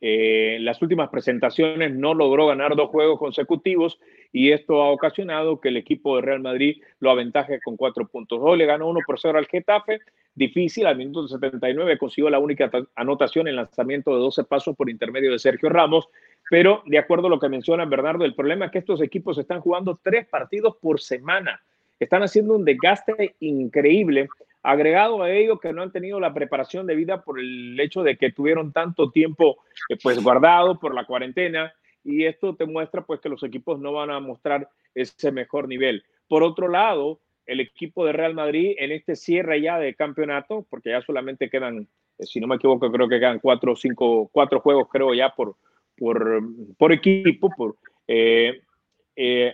eh, 0.00 0.58
las 0.60 0.82
últimas 0.82 1.08
presentaciones, 1.08 1.94
no 1.94 2.14
logró 2.14 2.48
ganar 2.48 2.76
dos 2.76 2.90
juegos 2.90 3.18
consecutivos 3.18 4.00
y 4.32 4.50
esto 4.50 4.82
ha 4.82 4.90
ocasionado 4.90 5.60
que 5.60 5.68
el 5.68 5.76
equipo 5.76 6.16
de 6.16 6.22
Real 6.22 6.40
Madrid 6.40 6.82
lo 6.98 7.10
aventaje 7.10 7.60
con 7.64 7.76
cuatro 7.76 8.06
puntos. 8.08 8.40
Hoy 8.42 8.58
le 8.58 8.66
ganó 8.66 8.88
uno 8.88 9.00
por 9.06 9.20
cero 9.20 9.38
al 9.38 9.46
Getafe, 9.46 10.00
difícil, 10.34 10.86
al 10.86 10.96
minuto 10.96 11.28
79 11.28 11.96
consiguió 11.96 12.28
la 12.28 12.40
única 12.40 12.70
anotación 12.96 13.48
en 13.48 13.56
lanzamiento 13.56 14.12
de 14.12 14.18
12 14.18 14.44
pasos 14.44 14.76
por 14.76 14.90
intermedio 14.90 15.32
de 15.32 15.38
Sergio 15.38 15.68
Ramos, 15.68 16.08
pero 16.50 16.82
de 16.86 16.98
acuerdo 16.98 17.28
a 17.28 17.30
lo 17.30 17.38
que 17.38 17.48
menciona 17.48 17.84
Bernardo, 17.84 18.24
el 18.24 18.34
problema 18.34 18.66
es 18.66 18.72
que 18.72 18.78
estos 18.78 19.00
equipos 19.00 19.38
están 19.38 19.60
jugando 19.60 19.98
tres 20.02 20.26
partidos 20.26 20.76
por 20.80 21.00
semana 21.00 21.62
están 21.98 22.22
haciendo 22.22 22.54
un 22.54 22.64
desgaste 22.64 23.36
increíble. 23.40 24.28
Agregado 24.68 25.22
a 25.22 25.30
ello 25.30 25.58
que 25.58 25.72
no 25.72 25.80
han 25.80 25.92
tenido 25.92 26.20
la 26.20 26.34
preparación 26.34 26.86
de 26.86 26.94
vida 26.94 27.22
por 27.22 27.40
el 27.40 27.80
hecho 27.80 28.02
de 28.02 28.18
que 28.18 28.32
tuvieron 28.32 28.70
tanto 28.70 29.10
tiempo 29.10 29.56
eh, 29.88 29.96
pues 30.02 30.22
guardado 30.22 30.78
por 30.78 30.94
la 30.94 31.06
cuarentena 31.06 31.72
y 32.04 32.26
esto 32.26 32.54
te 32.54 32.66
muestra 32.66 33.00
pues 33.00 33.18
que 33.20 33.30
los 33.30 33.42
equipos 33.42 33.80
no 33.80 33.94
van 33.94 34.10
a 34.10 34.20
mostrar 34.20 34.68
ese 34.94 35.32
mejor 35.32 35.68
nivel. 35.68 36.04
Por 36.28 36.42
otro 36.42 36.68
lado, 36.68 37.18
el 37.46 37.60
equipo 37.60 38.04
de 38.04 38.12
Real 38.12 38.34
Madrid 38.34 38.74
en 38.78 38.92
este 38.92 39.16
cierre 39.16 39.62
ya 39.62 39.78
de 39.78 39.94
campeonato, 39.94 40.66
porque 40.68 40.90
ya 40.90 41.00
solamente 41.00 41.48
quedan, 41.48 41.88
eh, 42.18 42.26
si 42.26 42.38
no 42.38 42.46
me 42.46 42.56
equivoco, 42.56 42.92
creo 42.92 43.08
que 43.08 43.20
quedan 43.20 43.38
cuatro 43.38 43.72
o 43.72 43.76
cinco, 43.76 44.28
cuatro 44.30 44.60
juegos 44.60 44.90
creo 44.92 45.14
ya 45.14 45.30
por, 45.30 45.56
por, 45.96 46.42
por 46.76 46.92
equipo. 46.92 47.48
Por, 47.56 47.76
eh, 48.06 48.60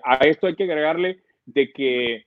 a 0.02 0.16
esto 0.26 0.48
hay 0.48 0.56
que 0.56 0.64
agregarle 0.64 1.20
de 1.46 1.72
que 1.72 2.26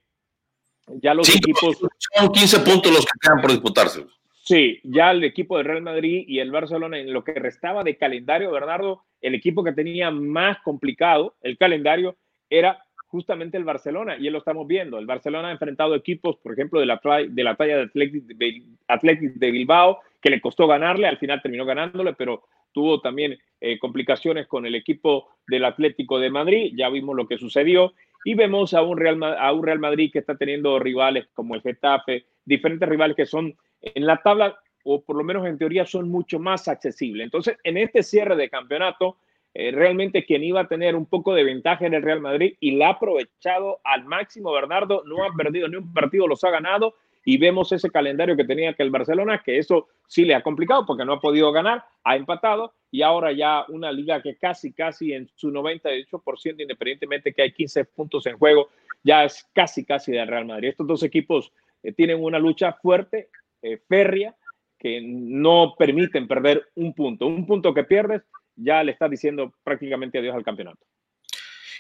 ya 1.02 1.14
los 1.14 1.30
equipos. 1.30 1.78
Son 2.16 2.32
15 2.32 2.60
puntos 2.60 2.92
los 2.92 3.06
que 3.06 3.20
quedan 3.22 3.42
por 3.42 3.52
disputarse. 3.52 4.06
Sí, 4.44 4.80
ya 4.84 5.12
el 5.12 5.24
equipo 5.24 5.58
de 5.58 5.64
Real 5.64 5.82
Madrid 5.82 6.24
y 6.26 6.40
el 6.40 6.52
Barcelona, 6.52 6.98
en 7.00 7.12
lo 7.12 7.24
que 7.24 7.34
restaba 7.34 7.84
de 7.84 7.98
calendario, 7.98 8.52
Bernardo, 8.52 9.04
el 9.22 9.36
equipo 9.36 9.64
que 9.64 9.74
tenía 9.74 10.10
más 10.10 10.60
complicado 10.64 11.36
el 11.42 11.58
calendario 11.58 12.16
era 12.50 12.82
justamente 13.08 13.58
el 13.58 13.64
Barcelona, 13.64 14.18
y 14.18 14.24
ya 14.24 14.32
lo 14.32 14.38
estamos 14.38 14.68
viendo. 14.68 15.00
El 15.00 15.06
Barcelona 15.06 15.50
ha 15.50 15.52
enfrentado 15.52 15.96
equipos, 15.96 16.38
por 16.38 16.54
ejemplo, 16.54 16.80
de 16.80 16.86
la, 16.86 17.00
de 17.28 17.44
la 17.44 17.56
talla 17.56 17.78
de 17.78 18.64
Athletic 18.88 19.34
de 19.34 19.52
Bilbao, 19.52 20.00
que 20.22 20.30
le 20.30 20.42
costó 20.42 20.68
ganarle, 20.68 21.08
al 21.08 21.18
final 21.18 21.42
terminó 21.42 21.66
ganándole, 21.66 22.14
pero 22.14 22.44
tuvo 22.74 23.02
también 23.02 23.38
eh, 23.60 23.80
complicaciones 23.80 24.48
con 24.48 24.66
el 24.66 24.76
equipo 24.76 25.30
del 25.48 25.66
Atlético 25.66 26.20
de 26.20 26.30
Madrid, 26.30 26.74
ya 26.76 26.90
vimos 26.90 27.16
lo 27.16 27.28
que 27.28 27.38
sucedió, 27.38 27.94
y 28.26 28.34
vemos 28.34 28.74
a 28.74 28.82
un, 28.82 28.98
Real, 28.98 29.22
a 29.24 29.52
un 29.54 29.64
Real 29.64 29.80
Madrid 29.80 30.12
que 30.12 30.20
está 30.20 30.36
teniendo 30.36 30.80
rivales 30.80 31.28
como 31.34 31.56
el 31.56 31.62
Getafe, 31.62 32.26
diferentes 32.46 32.88
rivales 32.88 33.16
que 33.16 33.26
son 33.26 33.56
en 33.82 34.06
la 34.06 34.22
tabla, 34.22 34.58
o 34.84 35.02
por 35.02 35.16
lo 35.16 35.24
menos 35.24 35.46
en 35.46 35.58
teoría, 35.58 35.86
son 35.86 36.10
mucho 36.10 36.40
más 36.40 36.68
accesibles. 36.68 37.26
Entonces, 37.26 37.58
en 37.64 37.78
este 37.78 38.04
cierre 38.04 38.36
de 38.36 38.50
campeonato, 38.50 39.18
eh, 39.54 39.72
realmente 39.72 40.26
quien 40.26 40.44
iba 40.44 40.62
a 40.62 40.68
tener 40.68 40.96
un 40.96 41.06
poco 41.06 41.34
de 41.34 41.44
ventaja 41.44 41.86
en 41.86 41.94
el 41.94 42.04
Real 42.04 42.22
Madrid 42.22 42.56
y 42.60 42.76
la 42.76 42.88
ha 42.88 42.92
aprovechado 42.92 43.80
al 43.84 44.06
máximo, 44.06 44.52
Bernardo, 44.52 45.04
no 45.06 45.24
ha 45.24 45.34
perdido 45.36 45.68
ni 45.68 45.78
un 45.78 45.94
partido, 45.94 46.28
los 46.28 46.44
ha 46.44 46.52
ganado 46.52 46.96
y 47.30 47.38
vemos 47.38 47.74
ese 47.74 47.90
calendario 47.90 48.38
que 48.38 48.46
tenía 48.46 48.74
que 48.74 48.84
el 48.84 48.90
Barcelona, 48.90 49.44
que 49.44 49.58
eso 49.58 49.90
sí 50.08 50.24
le 50.24 50.34
ha 50.34 50.42
complicado 50.42 50.86
porque 50.86 51.04
no 51.04 51.12
ha 51.12 51.20
podido 51.20 51.52
ganar, 51.52 51.84
ha 52.06 52.16
empatado 52.16 52.74
y 52.90 53.02
ahora 53.02 53.34
ya 53.34 53.66
una 53.68 53.92
liga 53.92 54.22
que 54.22 54.38
casi, 54.38 54.72
casi 54.72 55.12
en 55.12 55.30
su 55.36 55.52
98%, 55.52 56.62
independientemente 56.62 57.34
que 57.34 57.42
hay 57.42 57.52
15 57.52 57.84
puntos 57.84 58.26
en 58.28 58.38
juego, 58.38 58.70
ya 59.04 59.26
es 59.26 59.46
casi, 59.54 59.84
casi 59.84 60.14
del 60.14 60.30
Real 60.30 60.46
Madrid. 60.46 60.70
Estos 60.70 60.88
dos 60.88 61.04
equipos 61.04 61.52
eh, 61.84 61.92
tienen 61.92 62.24
una 62.24 62.40
lucha 62.40 62.72
fuerte, 62.72 63.28
eh, 63.62 63.78
férrea, 63.90 64.34
que 64.80 65.02
no 65.04 65.76
permiten 65.78 66.30
perder 66.30 66.70
un 66.76 66.94
punto. 66.94 67.28
Un 67.28 67.46
punto 67.46 67.74
que 67.74 67.84
pierdes 67.84 68.22
ya 68.56 68.82
le 68.86 68.94
está 68.94 69.10
diciendo 69.10 69.54
prácticamente 69.66 70.20
adiós 70.20 70.34
al 70.34 70.46
campeonato. 70.46 70.86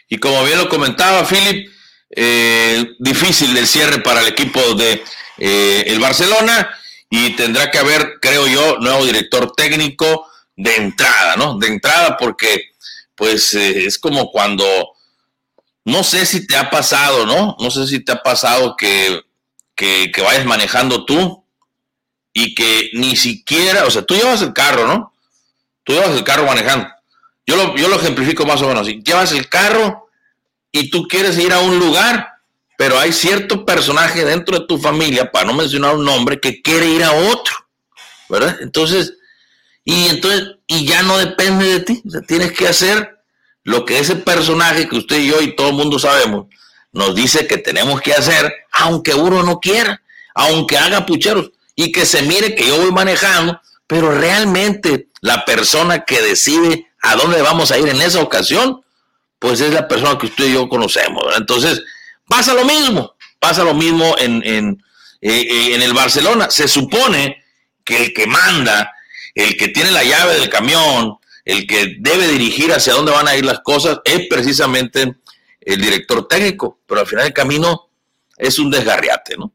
Y 0.10 0.18
como 0.18 0.43
bien 0.43 0.58
lo 0.58 0.68
comentaba 0.68 1.24
Philip, 1.24 1.70
eh, 2.10 2.95
difícil 2.99 3.55
el 3.58 3.68
cierre 3.68 3.99
para 3.99 4.22
el 4.22 4.28
equipo 4.28 4.74
de 4.76 5.03
eh, 5.38 5.84
el 5.88 5.99
Barcelona 5.99 6.70
y 7.10 7.32
tendrá 7.32 7.70
que 7.70 7.78
haber, 7.78 8.20
creo 8.22 8.47
yo, 8.47 8.78
nuevo 8.80 9.05
director 9.05 9.53
técnico 9.55 10.28
de 10.55 10.76
entrada, 10.76 11.36
¿no? 11.36 11.58
De 11.58 11.68
entrada 11.68 12.18
porque 12.18 12.72
pues 13.16 13.53
eh, 13.55 13.86
es 13.86 13.97
como 13.97 14.32
cuando, 14.32 14.66
no 15.86 16.03
sé 16.03 16.26
si 16.26 16.45
te 16.45 16.55
ha 16.55 16.70
pasado, 16.70 17.26
¿no? 17.26 17.55
No 17.60 17.72
sé 17.72 17.88
si 17.88 17.99
te 17.99 18.12
ha 18.12 18.22
pasado 18.22 18.76
que, 18.78 19.22
que, 19.76 20.12
que 20.14 20.22
vayas 20.22 20.45
manejando 20.45 21.05
tú 21.05 21.43
y 22.34 22.53
que 22.53 22.91
ni 22.93 23.16
siquiera, 23.16 23.86
o 23.86 23.91
sea, 23.91 24.03
tú 24.03 24.16
llevas 24.16 24.41
el 24.41 24.53
carro, 24.53 24.88
¿no? 24.88 25.14
Tú 25.84 25.93
llevas 25.93 26.16
el 26.16 26.24
carro 26.24 26.45
manejando. 26.45 26.88
Yo 27.45 27.55
lo, 27.55 27.76
yo 27.78 27.88
lo 27.88 27.95
ejemplifico 27.95 28.45
más 28.45 28.62
o 28.62 28.68
menos. 28.68 28.88
Llevas 28.88 29.32
el 29.32 29.47
carro 29.47 30.07
y 30.80 30.90
tú 30.90 31.08
quieres 31.08 31.38
ir 31.38 31.54
a 31.54 31.60
un 31.60 31.80
lugar 31.80 32.38
pero 32.78 33.00
hay 33.00 33.12
cierto 33.12 33.66
personaje 33.66 34.24
dentro 34.24 34.60
de 34.60 34.68
tu 34.68 34.78
familia, 34.78 35.32
para 35.32 35.46
no 35.46 35.54
mencionar 35.56 35.96
un 35.96 36.06
nombre, 36.06 36.40
que 36.40 36.62
quiere 36.62 36.86
ir 36.88 37.04
a 37.04 37.12
otro, 37.12 37.56
¿verdad? 38.30 38.56
Entonces, 38.62 39.16
y 39.84 40.08
entonces, 40.10 40.58
y 40.68 40.86
ya 40.86 41.02
no 41.02 41.18
depende 41.18 41.66
de 41.66 41.80
ti, 41.80 42.04
tienes 42.28 42.52
que 42.52 42.68
hacer 42.68 43.18
lo 43.64 43.84
que 43.84 44.00
ese 44.00 44.16
personaje 44.16 44.88
que 44.88 44.98
usted 44.98 45.18
y 45.18 45.28
yo 45.28 45.42
y 45.42 45.56
todo 45.56 45.70
el 45.70 45.76
mundo 45.76 46.00
sabemos 46.00 46.46
nos 46.94 47.16
dice 47.16 47.48
que 47.48 47.58
tenemos 47.58 48.00
que 48.02 48.14
hacer, 48.14 48.54
aunque 48.72 49.14
uno 49.14 49.44
no 49.44 49.60
quiera, 49.60 50.02
aunque 50.36 50.78
haga 50.78 51.06
pucheros, 51.06 51.52
y 51.76 51.92
que 51.92 52.06
se 52.06 52.22
mire 52.22 52.56
que 52.56 52.68
yo 52.68 52.78
voy 52.78 52.92
manejando, 52.92 53.60
pero 53.88 54.12
realmente 54.12 55.10
la 55.22 55.46
persona 55.46 56.06
que 56.06 56.22
decide 56.22 56.88
a 57.02 57.16
dónde 57.16 57.42
vamos 57.42 57.72
a 57.72 57.78
ir 57.78 57.88
en 57.88 58.02
esa 58.02 58.22
ocasión, 58.22 58.82
pues 59.40 59.62
es 59.62 59.74
la 59.74 59.88
persona 59.88 60.18
que 60.18 60.28
usted 60.28 60.46
y 60.46 60.54
yo 60.54 60.68
conocemos. 60.70 61.24
Entonces, 61.38 61.84
Pasa 62.28 62.54
lo 62.54 62.66
mismo, 62.66 63.16
pasa 63.40 63.64
lo 63.64 63.74
mismo 63.74 64.16
en, 64.20 64.44
en, 64.46 64.84
eh, 65.22 65.48
eh, 65.50 65.76
en 65.76 65.82
el 65.82 65.94
Barcelona. 65.94 66.50
Se 66.50 66.68
supone 66.68 67.44
que 67.86 68.06
el 68.06 68.14
que 68.14 68.28
manda, 68.28 68.94
el 69.34 69.56
que 69.56 69.70
tiene 69.70 69.92
la 69.92 70.04
llave 70.04 70.36
del 70.36 70.50
camión, 70.50 71.18
el 71.46 71.66
que 71.66 71.96
debe 72.00 72.28
dirigir 72.28 72.72
hacia 72.74 72.94
dónde 72.94 73.14
van 73.14 73.28
a 73.30 73.38
ir 73.38 73.46
las 73.46 73.62
cosas, 73.62 74.02
es 74.04 74.28
precisamente 74.28 75.16
el 75.62 75.82
director 75.82 76.28
técnico, 76.28 76.80
pero 76.86 77.02
al 77.02 77.08
final 77.08 77.24
del 77.24 77.34
camino 77.34 77.90
es 78.38 78.60
un 78.60 78.70
desgarriate, 78.70 79.38
¿no? 79.38 79.54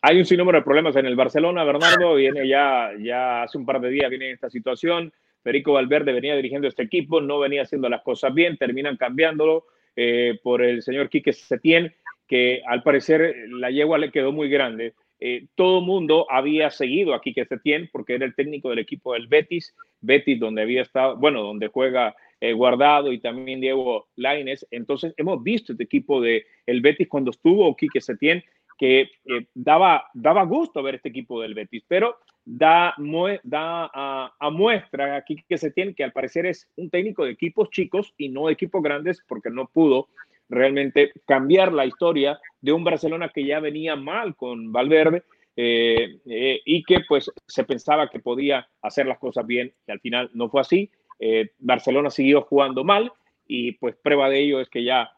Hay 0.00 0.18
un 0.18 0.24
sinnúmero 0.24 0.58
de 0.58 0.64
problemas 0.64 0.96
en 0.96 1.06
el 1.06 1.16
Barcelona, 1.16 1.64
Bernardo, 1.64 2.14
viene 2.14 2.48
ya, 2.48 2.90
ya 2.98 3.42
hace 3.42 3.58
un 3.58 3.66
par 3.66 3.80
de 3.80 3.90
días 3.90 4.08
viene 4.08 4.30
esta 4.30 4.48
situación, 4.48 5.12
Federico 5.46 5.74
Valverde 5.74 6.12
venía 6.12 6.34
dirigiendo 6.34 6.66
este 6.66 6.82
equipo, 6.82 7.20
no 7.20 7.38
venía 7.38 7.62
haciendo 7.62 7.88
las 7.88 8.02
cosas 8.02 8.34
bien, 8.34 8.56
terminan 8.56 8.96
cambiándolo 8.96 9.66
eh, 9.94 10.40
por 10.42 10.60
el 10.60 10.82
señor 10.82 11.08
Quique 11.08 11.32
Setién, 11.32 11.94
que 12.26 12.62
al 12.66 12.82
parecer 12.82 13.32
la 13.50 13.70
yegua 13.70 13.96
le 13.96 14.10
quedó 14.10 14.32
muy 14.32 14.48
grande. 14.48 14.94
Eh, 15.20 15.46
todo 15.54 15.82
mundo 15.82 16.26
había 16.28 16.70
seguido 16.70 17.14
a 17.14 17.20
Quique 17.20 17.44
Setién 17.44 17.88
porque 17.92 18.14
era 18.16 18.26
el 18.26 18.34
técnico 18.34 18.70
del 18.70 18.80
equipo 18.80 19.12
del 19.12 19.28
Betis, 19.28 19.72
Betis 20.00 20.40
donde 20.40 20.62
había 20.62 20.82
estado, 20.82 21.16
bueno, 21.16 21.44
donde 21.44 21.68
juega 21.68 22.16
eh, 22.40 22.52
Guardado 22.52 23.12
y 23.12 23.20
también 23.20 23.60
Diego 23.60 24.08
Laines. 24.16 24.66
Entonces 24.72 25.14
hemos 25.16 25.44
visto 25.44 25.70
este 25.70 25.84
equipo 25.84 26.20
de 26.20 26.44
Betis 26.66 27.06
cuando 27.08 27.30
estuvo 27.30 27.76
Quique 27.76 28.00
Setién 28.00 28.42
que 28.76 29.02
eh, 29.02 29.46
daba, 29.54 30.08
daba 30.12 30.42
gusto 30.44 30.82
ver 30.82 30.96
este 30.96 31.10
equipo 31.10 31.40
del 31.40 31.54
Betis, 31.54 31.84
pero 31.86 32.16
da, 32.46 32.94
da 33.42 33.90
a, 33.92 34.50
muestra 34.50 35.16
aquí 35.16 35.44
que 35.48 35.58
se 35.58 35.72
tiene 35.72 35.94
que 35.94 36.04
al 36.04 36.12
parecer 36.12 36.46
es 36.46 36.70
un 36.76 36.88
técnico 36.88 37.24
de 37.24 37.32
equipos 37.32 37.70
chicos 37.70 38.14
y 38.16 38.28
no 38.28 38.46
de 38.46 38.52
equipos 38.52 38.82
grandes 38.82 39.22
porque 39.26 39.50
no 39.50 39.66
pudo 39.66 40.08
realmente 40.48 41.12
cambiar 41.26 41.72
la 41.72 41.84
historia 41.84 42.38
de 42.60 42.72
un 42.72 42.84
Barcelona 42.84 43.30
que 43.34 43.44
ya 43.44 43.58
venía 43.58 43.96
mal 43.96 44.36
con 44.36 44.72
Valverde 44.72 45.24
eh, 45.56 46.20
eh, 46.24 46.60
y 46.64 46.84
que 46.84 47.00
pues 47.00 47.32
se 47.48 47.64
pensaba 47.64 48.08
que 48.08 48.20
podía 48.20 48.68
hacer 48.80 49.06
las 49.06 49.18
cosas 49.18 49.44
bien 49.44 49.74
y 49.86 49.90
al 49.90 50.00
final 50.00 50.30
no 50.32 50.48
fue 50.48 50.60
así. 50.60 50.90
Eh, 51.18 51.50
Barcelona 51.58 52.10
siguió 52.10 52.42
jugando 52.42 52.84
mal 52.84 53.12
y 53.44 53.72
pues 53.72 53.96
prueba 53.96 54.28
de 54.28 54.38
ello 54.38 54.60
es 54.60 54.68
que 54.68 54.84
ya 54.84 55.10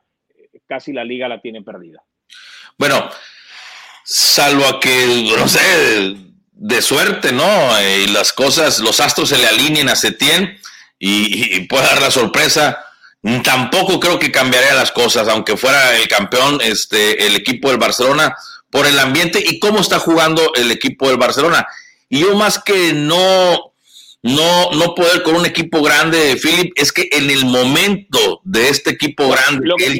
casi 0.66 0.94
la 0.94 1.04
liga 1.04 1.28
la 1.28 1.42
tiene 1.42 1.60
perdida. 1.60 2.02
Bueno, 2.78 3.10
salvo 4.02 4.64
a 4.64 4.80
que, 4.80 5.26
no 5.36 5.46
sé, 5.46 6.28
de 6.58 6.82
suerte, 6.82 7.32
¿no? 7.32 7.80
Y 7.80 8.08
las 8.08 8.32
cosas, 8.32 8.80
los 8.80 9.00
astros 9.00 9.30
se 9.30 9.38
le 9.38 9.46
alineen 9.46 9.88
a 9.88 9.96
Setién 9.96 10.58
y, 10.98 11.56
y 11.56 11.60
pueda 11.66 11.86
dar 11.86 12.02
la 12.02 12.10
sorpresa 12.10 12.84
Tampoco 13.42 13.98
creo 13.98 14.18
que 14.18 14.30
cambiaría 14.30 14.74
las 14.74 14.92
cosas, 14.92 15.26
aunque 15.28 15.56
fuera 15.56 15.96
el 15.96 16.06
campeón, 16.06 16.60
este, 16.62 17.26
el 17.26 17.34
equipo 17.34 17.68
del 17.68 17.78
Barcelona, 17.78 18.36
por 18.70 18.86
el 18.86 18.98
ambiente 18.98 19.42
y 19.44 19.58
cómo 19.58 19.80
está 19.80 19.98
jugando 19.98 20.52
el 20.54 20.70
equipo 20.70 21.08
del 21.08 21.16
Barcelona. 21.16 21.66
Y 22.08 22.20
yo 22.20 22.36
más 22.36 22.60
que 22.60 22.92
no, 22.92 23.67
no, 24.28 24.70
no 24.78 24.94
poder 24.94 25.22
con 25.22 25.36
un 25.36 25.46
equipo 25.46 25.82
grande, 25.82 26.36
Philip, 26.40 26.72
es 26.76 26.92
que 26.92 27.08
en 27.10 27.30
el 27.30 27.44
momento 27.46 28.40
de 28.44 28.68
este 28.68 28.90
equipo 28.90 29.24
grande... 29.28 29.66
Lo 29.66 29.76
que, 29.76 29.98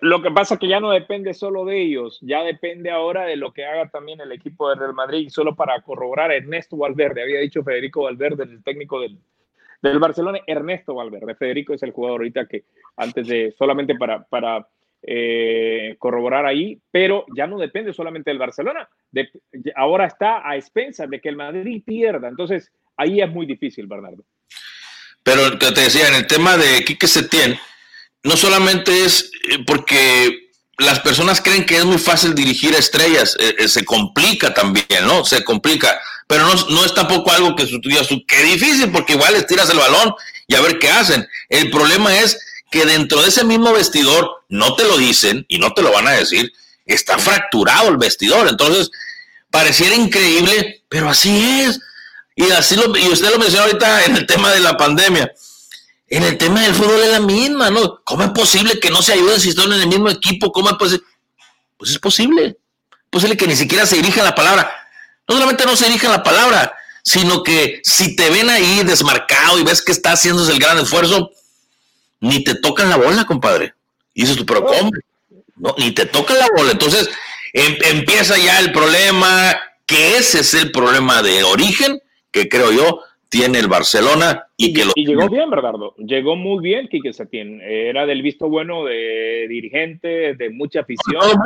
lo, 0.00 0.22
que, 0.22 0.30
pasa 0.30 0.54
es 0.54 0.60
que 0.60 0.68
ya 0.68 0.80
no 0.80 0.90
depende 0.90 1.34
solo 1.34 1.64
de 1.64 1.82
ellos, 1.82 2.18
ya 2.22 2.42
depende 2.42 2.90
ahora 2.90 3.24
de 3.24 3.36
lo 3.36 3.52
que 3.52 3.64
haga 3.64 3.88
también 3.88 4.20
el 4.20 4.32
equipo 4.32 4.68
de 4.68 4.76
Real 4.76 4.94
Madrid. 4.94 5.26
Y 5.26 5.30
solo 5.30 5.56
para 5.56 5.80
corroborar, 5.82 6.30
Ernesto 6.32 6.76
Valverde, 6.76 7.22
había 7.22 7.40
dicho 7.40 7.64
Federico 7.64 8.04
Valverde, 8.04 8.44
el 8.44 8.62
técnico 8.62 9.00
del, 9.00 9.18
del 9.82 9.98
Barcelona, 9.98 10.40
Ernesto 10.46 10.94
Valverde. 10.94 11.34
Federico 11.34 11.74
es 11.74 11.82
el 11.82 11.92
jugador 11.92 12.20
ahorita 12.20 12.46
que 12.46 12.64
antes 12.96 13.26
de, 13.26 13.54
solamente 13.58 13.94
para... 13.96 14.22
para 14.22 14.66
eh, 15.02 15.96
corroborar 15.98 16.44
ahí, 16.44 16.78
pero 16.90 17.24
ya 17.34 17.46
no 17.46 17.58
depende 17.58 17.94
solamente 17.94 18.28
del 18.28 18.38
Barcelona. 18.38 18.86
ahora 19.74 20.04
está 20.04 20.46
a 20.46 20.56
expensas 20.56 21.08
de 21.08 21.22
que 21.22 21.30
el 21.30 21.36
Madrid 21.36 21.82
pierda. 21.86 22.28
Entonces, 22.28 22.70
ahí 23.00 23.20
es 23.20 23.30
muy 23.30 23.46
difícil, 23.46 23.86
Bernardo. 23.86 24.24
Pero 25.22 25.58
te 25.58 25.72
decía, 25.72 26.08
en 26.08 26.14
el 26.14 26.26
tema 26.26 26.56
de 26.56 26.84
Quique 26.84 27.06
Setién, 27.06 27.58
no 28.22 28.36
solamente 28.36 29.04
es 29.04 29.30
eh, 29.50 29.58
porque 29.66 30.50
las 30.78 31.00
personas 31.00 31.40
creen 31.40 31.66
que 31.66 31.76
es 31.76 31.84
muy 31.84 31.98
fácil 31.98 32.34
dirigir 32.34 32.74
a 32.74 32.78
estrellas, 32.78 33.36
eh, 33.38 33.54
eh, 33.58 33.68
se 33.68 33.84
complica 33.84 34.54
también, 34.54 35.04
¿no? 35.04 35.24
Se 35.24 35.44
complica, 35.44 36.00
pero 36.26 36.44
no, 36.46 36.84
es 36.84 36.94
tampoco 36.94 37.30
algo 37.32 37.54
que 37.54 37.66
su 37.66 37.80
qué 38.26 38.42
difícil, 38.44 38.90
porque 38.90 39.14
igual 39.14 39.34
les 39.34 39.46
tiras 39.46 39.68
el 39.70 39.78
balón 39.78 40.14
y 40.46 40.54
a 40.54 40.60
ver 40.60 40.78
qué 40.78 40.90
hacen. 40.90 41.26
El 41.48 41.70
problema 41.70 42.18
es 42.18 42.38
que 42.70 42.86
dentro 42.86 43.20
de 43.22 43.28
ese 43.28 43.44
mismo 43.44 43.72
vestidor, 43.72 44.44
no 44.48 44.74
te 44.74 44.84
lo 44.84 44.96
dicen 44.96 45.44
y 45.48 45.58
no 45.58 45.72
te 45.74 45.82
lo 45.82 45.92
van 45.92 46.08
a 46.08 46.12
decir, 46.12 46.52
está 46.86 47.18
fracturado 47.18 47.88
el 47.88 47.98
vestidor. 47.98 48.48
Entonces, 48.48 48.90
pareciera 49.50 49.94
increíble, 49.94 50.82
pero 50.88 51.10
así 51.10 51.62
es. 51.62 51.80
Y 52.40 52.50
así 52.52 52.74
lo, 52.74 52.96
y 52.96 53.06
usted 53.08 53.30
lo 53.30 53.38
mencionó 53.38 53.66
ahorita 53.66 54.06
en 54.06 54.16
el 54.16 54.26
tema 54.26 54.50
de 54.50 54.60
la 54.60 54.74
pandemia. 54.74 55.30
En 56.08 56.22
el 56.22 56.38
tema 56.38 56.62
del 56.62 56.74
fútbol 56.74 57.02
es 57.02 57.10
la 57.10 57.20
misma, 57.20 57.70
¿no? 57.70 58.00
¿Cómo 58.02 58.24
es 58.24 58.30
posible 58.30 58.80
que 58.80 58.88
no 58.90 59.02
se 59.02 59.12
ayuden 59.12 59.38
si 59.38 59.50
están 59.50 59.70
en 59.72 59.82
el 59.82 59.88
mismo 59.88 60.08
equipo? 60.08 60.50
¿Cómo 60.50 60.70
es 60.70 60.76
posible? 60.76 61.04
Pues 61.76 61.90
es 61.90 61.98
posible. 61.98 62.56
Posible 63.10 63.36
que 63.36 63.46
ni 63.46 63.56
siquiera 63.56 63.84
se 63.84 63.96
dirija 63.96 64.24
la 64.24 64.34
palabra. 64.34 64.72
No 65.28 65.34
solamente 65.34 65.66
no 65.66 65.76
se 65.76 65.84
dirija 65.84 66.08
la 66.08 66.22
palabra, 66.22 66.72
sino 67.02 67.42
que 67.42 67.82
si 67.84 68.16
te 68.16 68.30
ven 68.30 68.48
ahí 68.48 68.84
desmarcado 68.84 69.58
y 69.58 69.62
ves 69.62 69.82
que 69.82 69.92
está 69.92 70.12
haciéndose 70.12 70.52
el 70.52 70.58
gran 70.58 70.78
esfuerzo, 70.78 71.30
ni 72.20 72.42
te 72.42 72.54
tocan 72.54 72.88
la 72.88 72.96
bola, 72.96 73.26
compadre. 73.26 73.74
Y 74.14 74.22
dices 74.22 74.38
tú, 74.38 74.46
pero 74.46 74.64
¿cómo? 74.64 74.90
No, 75.56 75.74
ni 75.76 75.92
te 75.92 76.06
tocan 76.06 76.38
la 76.38 76.48
bola. 76.56 76.72
Entonces 76.72 77.10
em, 77.52 77.76
empieza 77.82 78.38
ya 78.38 78.58
el 78.60 78.72
problema, 78.72 79.60
que 79.84 80.16
ese 80.16 80.40
es 80.40 80.54
el 80.54 80.72
problema 80.72 81.22
de 81.22 81.44
origen, 81.44 82.00
que 82.30 82.48
creo 82.48 82.72
yo 82.72 83.00
tiene 83.28 83.60
el 83.60 83.68
Barcelona 83.68 84.46
y, 84.56 84.74
que 84.74 84.84
lo... 84.84 84.92
Y 84.94 85.06
llegó 85.06 85.28
bien, 85.28 85.48
Bernardo, 85.48 85.94
llegó 85.98 86.36
muy 86.36 86.62
bien 86.62 86.88
Quique 86.88 87.12
Setién, 87.12 87.60
era 87.60 88.04
del 88.04 88.22
visto 88.22 88.48
bueno 88.48 88.84
de 88.84 89.46
dirigente, 89.48 90.34
de 90.34 90.50
mucha 90.50 90.80
afición, 90.80 91.40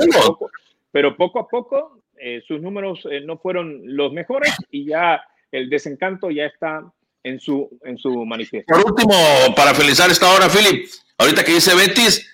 pero 0.91 1.17
poco 1.17 1.39
a 1.39 1.49
poco 1.49 2.01
eh, 2.19 2.43
sus 2.47 2.61
números 2.61 3.07
eh, 3.11 3.21
no 3.21 3.37
fueron 3.37 3.81
los 3.85 4.13
mejores 4.13 4.55
y 4.71 4.87
ya 4.87 5.23
el 5.53 5.69
desencanto 5.69 6.31
ya 6.31 6.47
está 6.47 6.91
en 7.23 7.39
su, 7.39 7.69
en 7.85 7.99
su 7.99 8.25
manifiesto. 8.25 8.75
Por 8.75 8.93
último, 8.93 9.15
para 9.55 9.75
felicitar 9.75 10.11
esta 10.11 10.33
hora, 10.33 10.49
Philip, 10.49 10.89
ahorita 11.19 11.45
que 11.45 11.53
dice 11.53 11.75
Betis, 11.75 12.31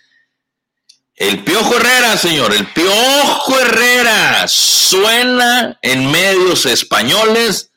el 1.16 1.44
Piojo 1.44 1.76
Herrera, 1.76 2.16
señor, 2.16 2.52
el 2.54 2.66
Piojo 2.66 3.58
Herrera 3.60 4.46
suena 4.46 5.78
en 5.82 6.10
medios 6.10 6.66
españoles 6.66 7.69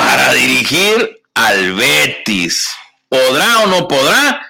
para 0.00 0.32
dirigir 0.32 1.20
al 1.34 1.74
Betis. 1.74 2.74
¿Podrá 3.06 3.64
o 3.64 3.66
no 3.66 3.86
podrá? 3.86 4.40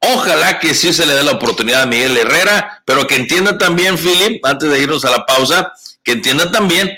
Ojalá 0.00 0.58
que 0.58 0.72
sí 0.72 0.94
se 0.94 1.04
le 1.04 1.12
dé 1.12 1.22
la 1.22 1.32
oportunidad 1.32 1.82
a 1.82 1.86
Miguel 1.86 2.16
Herrera, 2.16 2.82
pero 2.86 3.06
que 3.06 3.16
entienda 3.16 3.58
también, 3.58 3.98
Philip, 3.98 4.44
antes 4.46 4.70
de 4.70 4.82
irnos 4.82 5.04
a 5.04 5.10
la 5.10 5.26
pausa, 5.26 5.72
que 6.02 6.12
entienda 6.12 6.50
también 6.50 6.90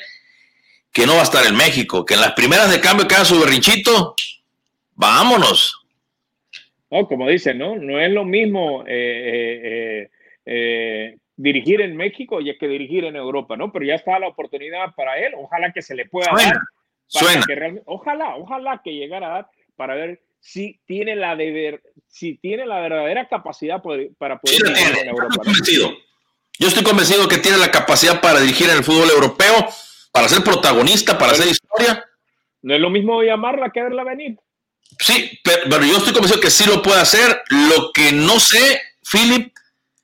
que 0.92 1.04
no 1.04 1.14
va 1.14 1.20
a 1.20 1.24
estar 1.24 1.44
en 1.46 1.56
México, 1.56 2.04
que 2.04 2.14
en 2.14 2.20
las 2.20 2.32
primeras 2.34 2.70
de 2.70 2.80
cambio 2.80 3.08
queda 3.08 3.24
su 3.24 3.40
berrinchito, 3.40 4.14
vámonos. 4.94 5.84
No, 6.90 7.08
como 7.08 7.28
dicen, 7.28 7.58
¿no? 7.58 7.74
No 7.74 8.00
es 8.00 8.10
lo 8.12 8.24
mismo 8.24 8.84
eh, 8.86 10.06
eh, 10.06 10.10
eh, 10.46 11.16
dirigir 11.36 11.80
en 11.80 11.96
México 11.96 12.40
y 12.40 12.56
que 12.56 12.68
dirigir 12.68 13.04
en 13.04 13.16
Europa, 13.16 13.56
¿no? 13.56 13.72
Pero 13.72 13.84
ya 13.84 13.96
está 13.96 14.16
la 14.20 14.28
oportunidad 14.28 14.94
para 14.94 15.18
él, 15.18 15.32
ojalá 15.36 15.72
que 15.72 15.82
se 15.82 15.96
le 15.96 16.06
pueda 16.06 16.30
dar 16.32 16.56
Suena. 17.06 17.44
ojalá, 17.84 18.36
ojalá 18.36 18.80
que 18.82 18.92
llegara 18.92 19.28
a 19.28 19.30
dar 19.30 19.50
para 19.76 19.94
ver 19.94 20.22
si 20.40 20.80
tiene 20.86 21.16
la 21.16 21.36
deber, 21.36 21.82
si 22.06 22.36
tiene 22.38 22.66
la 22.66 22.80
verdadera 22.80 23.28
capacidad 23.28 23.82
para 24.18 24.38
poder 24.38 24.62
dirigir 24.62 24.98
en 24.98 25.08
Europa. 25.08 25.42
Yo 26.58 26.68
estoy 26.68 26.84
convencido 26.84 27.28
que 27.28 27.38
tiene 27.38 27.58
la 27.58 27.70
capacidad 27.70 28.20
para 28.20 28.40
dirigir 28.40 28.70
en 28.70 28.78
el 28.78 28.84
fútbol 28.84 29.10
europeo, 29.10 29.68
para 30.12 30.28
ser 30.28 30.42
protagonista, 30.42 31.18
para 31.18 31.32
hacer 31.32 31.48
historia. 31.48 32.04
No 32.62 32.74
es 32.74 32.80
lo 32.80 32.90
mismo 32.90 33.22
llamarla 33.22 33.70
que 33.70 33.82
verla 33.82 34.04
venir. 34.04 34.38
Sí, 34.98 35.38
pero, 35.42 35.84
yo 35.84 35.98
estoy 35.98 36.12
convencido 36.12 36.40
que 36.40 36.50
sí 36.50 36.64
lo 36.66 36.82
puede 36.82 37.00
hacer. 37.00 37.42
Lo 37.50 37.92
que 37.92 38.12
no 38.12 38.40
sé, 38.40 38.80
Philip, 39.10 39.52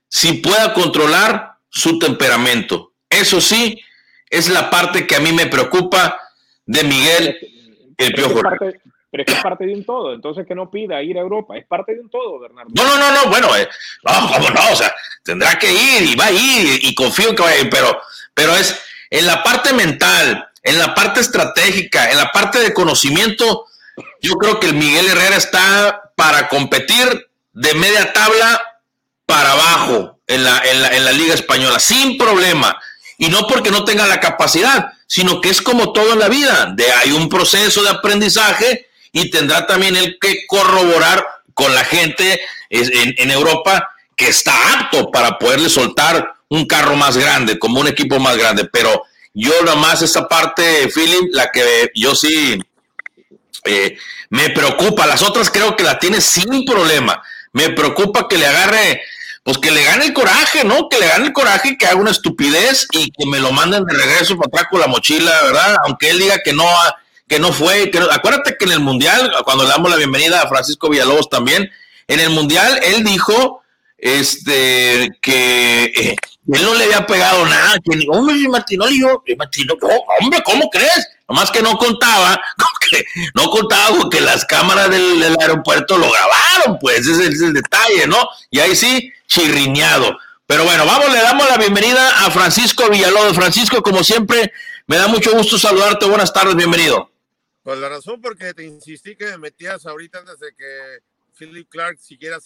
si 0.08 0.34
pueda 0.34 0.74
controlar 0.74 1.54
su 1.70 1.98
temperamento. 1.98 2.92
Eso 3.08 3.40
sí, 3.40 3.80
es 4.28 4.48
la 4.48 4.68
parte 4.68 5.06
que 5.06 5.16
a 5.16 5.20
mí 5.20 5.32
me 5.32 5.46
preocupa 5.46 6.20
de 6.72 6.84
Miguel 6.84 7.38
el 7.98 8.12
Piojo. 8.12 8.40
Pero 9.10 9.24
es 9.24 9.26
que 9.26 9.34
es 9.34 9.42
parte 9.42 9.66
de 9.66 9.74
un 9.74 9.84
todo, 9.84 10.14
entonces 10.14 10.46
que 10.46 10.54
no 10.54 10.70
pida 10.70 11.02
ir 11.02 11.18
a 11.18 11.20
Europa, 11.20 11.54
es 11.54 11.66
parte 11.66 11.94
de 11.94 12.00
un 12.00 12.08
todo, 12.08 12.40
Bernardo. 12.40 12.70
No, 12.74 12.82
no, 12.82 12.96
no, 12.96 13.12
no, 13.12 13.30
bueno, 13.30 13.54
eh, 13.54 13.68
no, 14.04 14.32
cómo 14.32 14.48
no, 14.48 14.72
o 14.72 14.76
sea, 14.76 14.94
tendrá 15.22 15.58
que 15.58 15.70
ir 15.70 16.02
y 16.04 16.14
va 16.14 16.26
a 16.26 16.32
ir 16.32 16.78
y, 16.82 16.94
confío 16.94 17.28
en 17.28 17.36
que 17.36 17.42
vaya 17.42 17.56
a 17.56 17.60
ir, 17.60 17.68
pero, 17.68 18.00
pero 18.32 18.56
es 18.56 18.80
en 19.10 19.26
la 19.26 19.42
parte 19.42 19.74
mental, 19.74 20.48
en 20.62 20.78
la 20.78 20.94
parte 20.94 21.20
estratégica, 21.20 22.10
en 22.10 22.16
la 22.16 22.32
parte 22.32 22.60
de 22.60 22.72
conocimiento, 22.72 23.66
yo 24.22 24.36
creo 24.36 24.58
que 24.58 24.68
el 24.68 24.74
Miguel 24.76 25.08
Herrera 25.08 25.36
está 25.36 26.12
para 26.16 26.48
competir 26.48 27.28
de 27.52 27.74
media 27.74 28.14
tabla 28.14 28.62
para 29.26 29.52
abajo 29.52 30.20
en 30.26 30.42
la, 30.42 30.58
en 30.64 30.80
la, 30.80 30.88
en 30.88 31.04
la 31.04 31.12
Liga 31.12 31.34
Española, 31.34 31.78
sin 31.78 32.16
problema. 32.16 32.80
Y 33.18 33.28
no 33.28 33.46
porque 33.46 33.70
no 33.70 33.84
tenga 33.84 34.06
la 34.06 34.20
capacidad, 34.20 34.90
sino 35.12 35.42
que 35.42 35.50
es 35.50 35.60
como 35.60 35.92
todo 35.92 36.14
en 36.14 36.20
la 36.20 36.30
vida, 36.30 36.72
de 36.74 36.90
hay 36.90 37.12
un 37.12 37.28
proceso 37.28 37.82
de 37.82 37.90
aprendizaje 37.90 38.88
y 39.12 39.30
tendrá 39.30 39.66
también 39.66 39.94
el 39.94 40.16
que 40.18 40.46
corroborar 40.46 41.22
con 41.52 41.74
la 41.74 41.84
gente 41.84 42.40
en, 42.70 43.30
Europa 43.30 43.90
que 44.16 44.28
está 44.28 44.54
apto 44.72 45.10
para 45.10 45.38
poderle 45.38 45.68
soltar 45.68 46.36
un 46.48 46.64
carro 46.64 46.96
más 46.96 47.18
grande, 47.18 47.58
como 47.58 47.78
un 47.78 47.88
equipo 47.88 48.18
más 48.20 48.38
grande. 48.38 48.64
Pero 48.72 49.02
yo 49.34 49.52
nada 49.62 49.76
más 49.76 50.00
esa 50.00 50.26
parte, 50.26 50.88
Philip, 50.88 51.28
la 51.32 51.50
que 51.50 51.90
yo 51.94 52.14
sí 52.14 52.58
eh, 53.66 53.98
me 54.30 54.48
preocupa. 54.48 55.06
Las 55.06 55.20
otras 55.20 55.50
creo 55.50 55.76
que 55.76 55.84
la 55.84 55.98
tiene 55.98 56.22
sin 56.22 56.64
problema. 56.64 57.22
Me 57.52 57.68
preocupa 57.68 58.26
que 58.26 58.38
le 58.38 58.46
agarre 58.46 59.02
pues 59.42 59.58
que 59.58 59.70
le 59.70 59.82
gane 59.82 60.06
el 60.06 60.12
coraje, 60.12 60.64
¿no? 60.64 60.88
Que 60.88 60.98
le 60.98 61.08
gane 61.08 61.26
el 61.26 61.32
coraje 61.32 61.76
que 61.76 61.86
haga 61.86 61.96
una 61.96 62.10
estupidez 62.12 62.86
y 62.92 63.10
que 63.10 63.26
me 63.26 63.40
lo 63.40 63.50
manden 63.52 63.84
de 63.84 63.94
regreso 63.94 64.36
para 64.36 64.48
atrás 64.48 64.66
con 64.70 64.80
la 64.80 64.86
mochila, 64.86 65.32
¿verdad? 65.42 65.76
Aunque 65.84 66.10
él 66.10 66.18
diga 66.18 66.38
que 66.44 66.52
no, 66.52 66.66
que 67.26 67.40
no 67.40 67.52
fue. 67.52 67.90
Que 67.90 67.98
acuérdate 67.98 68.56
que 68.56 68.66
en 68.66 68.72
el 68.72 68.80
Mundial, 68.80 69.32
cuando 69.44 69.64
le 69.64 69.70
damos 69.70 69.90
la 69.90 69.96
bienvenida 69.96 70.42
a 70.42 70.48
Francisco 70.48 70.88
Villalobos 70.88 71.28
también, 71.28 71.70
en 72.06 72.20
el 72.20 72.30
Mundial 72.30 72.78
él 72.84 73.02
dijo 73.02 73.61
este 74.02 75.16
que 75.22 75.84
eh, 75.84 76.16
él 76.52 76.62
no 76.62 76.74
le 76.74 76.84
había 76.84 77.06
pegado 77.06 77.46
nada, 77.46 77.76
que 77.78 77.96
ni, 77.96 78.04
hombre, 78.08 78.34
Martino 78.48 78.84
le 78.86 78.92
dijo, 78.92 79.22
hombre, 80.20 80.42
¿cómo 80.44 80.68
crees? 80.70 81.08
Nomás 81.28 81.52
que 81.52 81.62
no 81.62 81.78
contaba, 81.78 82.38
que 82.90 83.04
no 83.34 83.48
contaba 83.48 84.10
que 84.10 84.20
las 84.20 84.44
cámaras 84.44 84.90
del, 84.90 85.22
aeropuerto 85.40 85.96
lo 85.96 86.10
grabaron, 86.10 86.80
pues 86.80 87.06
ese 87.06 87.28
es 87.28 87.40
el 87.40 87.52
detalle, 87.52 88.08
¿no? 88.08 88.18
Y 88.50 88.58
ahí 88.58 88.74
sí, 88.74 89.12
chirriñado. 89.28 90.18
Pero 90.46 90.64
bueno, 90.64 90.84
vamos, 90.84 91.10
le 91.12 91.22
damos 91.22 91.48
la 91.48 91.56
bienvenida 91.56 92.26
a 92.26 92.30
Francisco 92.32 92.90
Villalobos. 92.90 93.36
Francisco, 93.36 93.80
como 93.82 94.02
siempre, 94.02 94.52
me 94.88 94.96
da 94.96 95.06
mucho 95.06 95.32
gusto 95.32 95.58
saludarte. 95.60 96.06
Buenas 96.06 96.32
tardes, 96.32 96.56
bienvenido. 96.56 97.08
Pues 97.62 97.78
la 97.78 97.88
razón 97.88 98.20
porque 98.20 98.52
te 98.52 98.64
insistí 98.64 99.14
que 99.14 99.26
me 99.26 99.38
metías 99.38 99.86
ahorita 99.86 100.18
antes 100.18 100.40
de 100.40 100.52
que 100.56 100.98
Philip 101.36 101.68
Clark 101.68 101.98
siguiera 101.98 102.38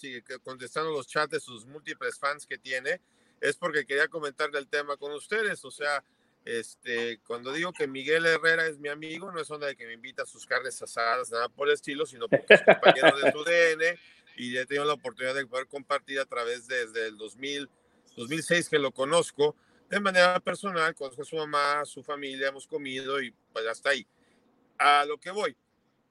contestando 0.43 0.91
los 0.91 1.07
chats 1.07 1.31
de 1.31 1.41
sus 1.41 1.67
múltiples 1.67 2.19
fans 2.19 2.47
que 2.47 2.59
tiene, 2.59 3.01
es 3.41 3.57
porque 3.57 3.85
quería 3.85 4.09
comentarle 4.09 4.59
el 4.59 4.69
tema 4.69 4.97
con 4.97 5.13
ustedes. 5.13 5.65
O 5.65 5.71
sea, 5.71 6.03
este, 6.45 7.19
cuando 7.27 7.53
digo 7.53 7.73
que 7.73 7.87
Miguel 7.87 8.25
Herrera 8.25 8.67
es 8.67 8.79
mi 8.79 8.89
amigo, 8.89 9.33
no 9.33 9.41
es 9.41 9.51
onda 9.51 9.67
de 9.67 9.77
que 9.77 9.87
me 9.87 9.95
invita 9.95 10.23
a 10.23 10.27
sus 10.27 10.47
carnes 10.47 10.81
asadas, 10.81 11.31
nada 11.31 11.49
por 11.49 11.69
el 11.69 11.75
estilo, 11.75 12.07
sino 12.07 12.29
porque 12.29 12.55
es 12.55 12.63
compañero 12.63 13.19
de 13.19 13.33
su 13.33 13.45
DN 13.45 13.99
y 14.37 14.57
he 14.57 14.67
tenido 14.67 14.85
la 14.85 14.93
oportunidad 14.93 15.35
de 15.35 15.47
poder 15.47 15.67
compartir 15.67 16.21
a 16.21 16.25
través 16.25 16.67
desde 16.69 17.09
el 17.09 17.17
2000, 17.17 17.69
2006 18.17 18.69
que 18.69 18.79
lo 18.79 18.93
conozco, 18.93 19.57
de 19.89 20.01
manera 20.01 20.39
personal, 20.41 20.95
conozco 20.95 21.23
a 21.23 21.25
su 21.25 21.37
mamá, 21.37 21.81
a 21.81 21.85
su 21.85 22.03
familia, 22.03 22.49
hemos 22.49 22.67
comido 22.67 23.21
y 23.21 23.33
pues 23.53 23.67
hasta 23.67 23.91
ahí. 23.91 24.07
A 24.79 25.05
lo 25.05 25.19
que 25.19 25.31
voy. 25.31 25.57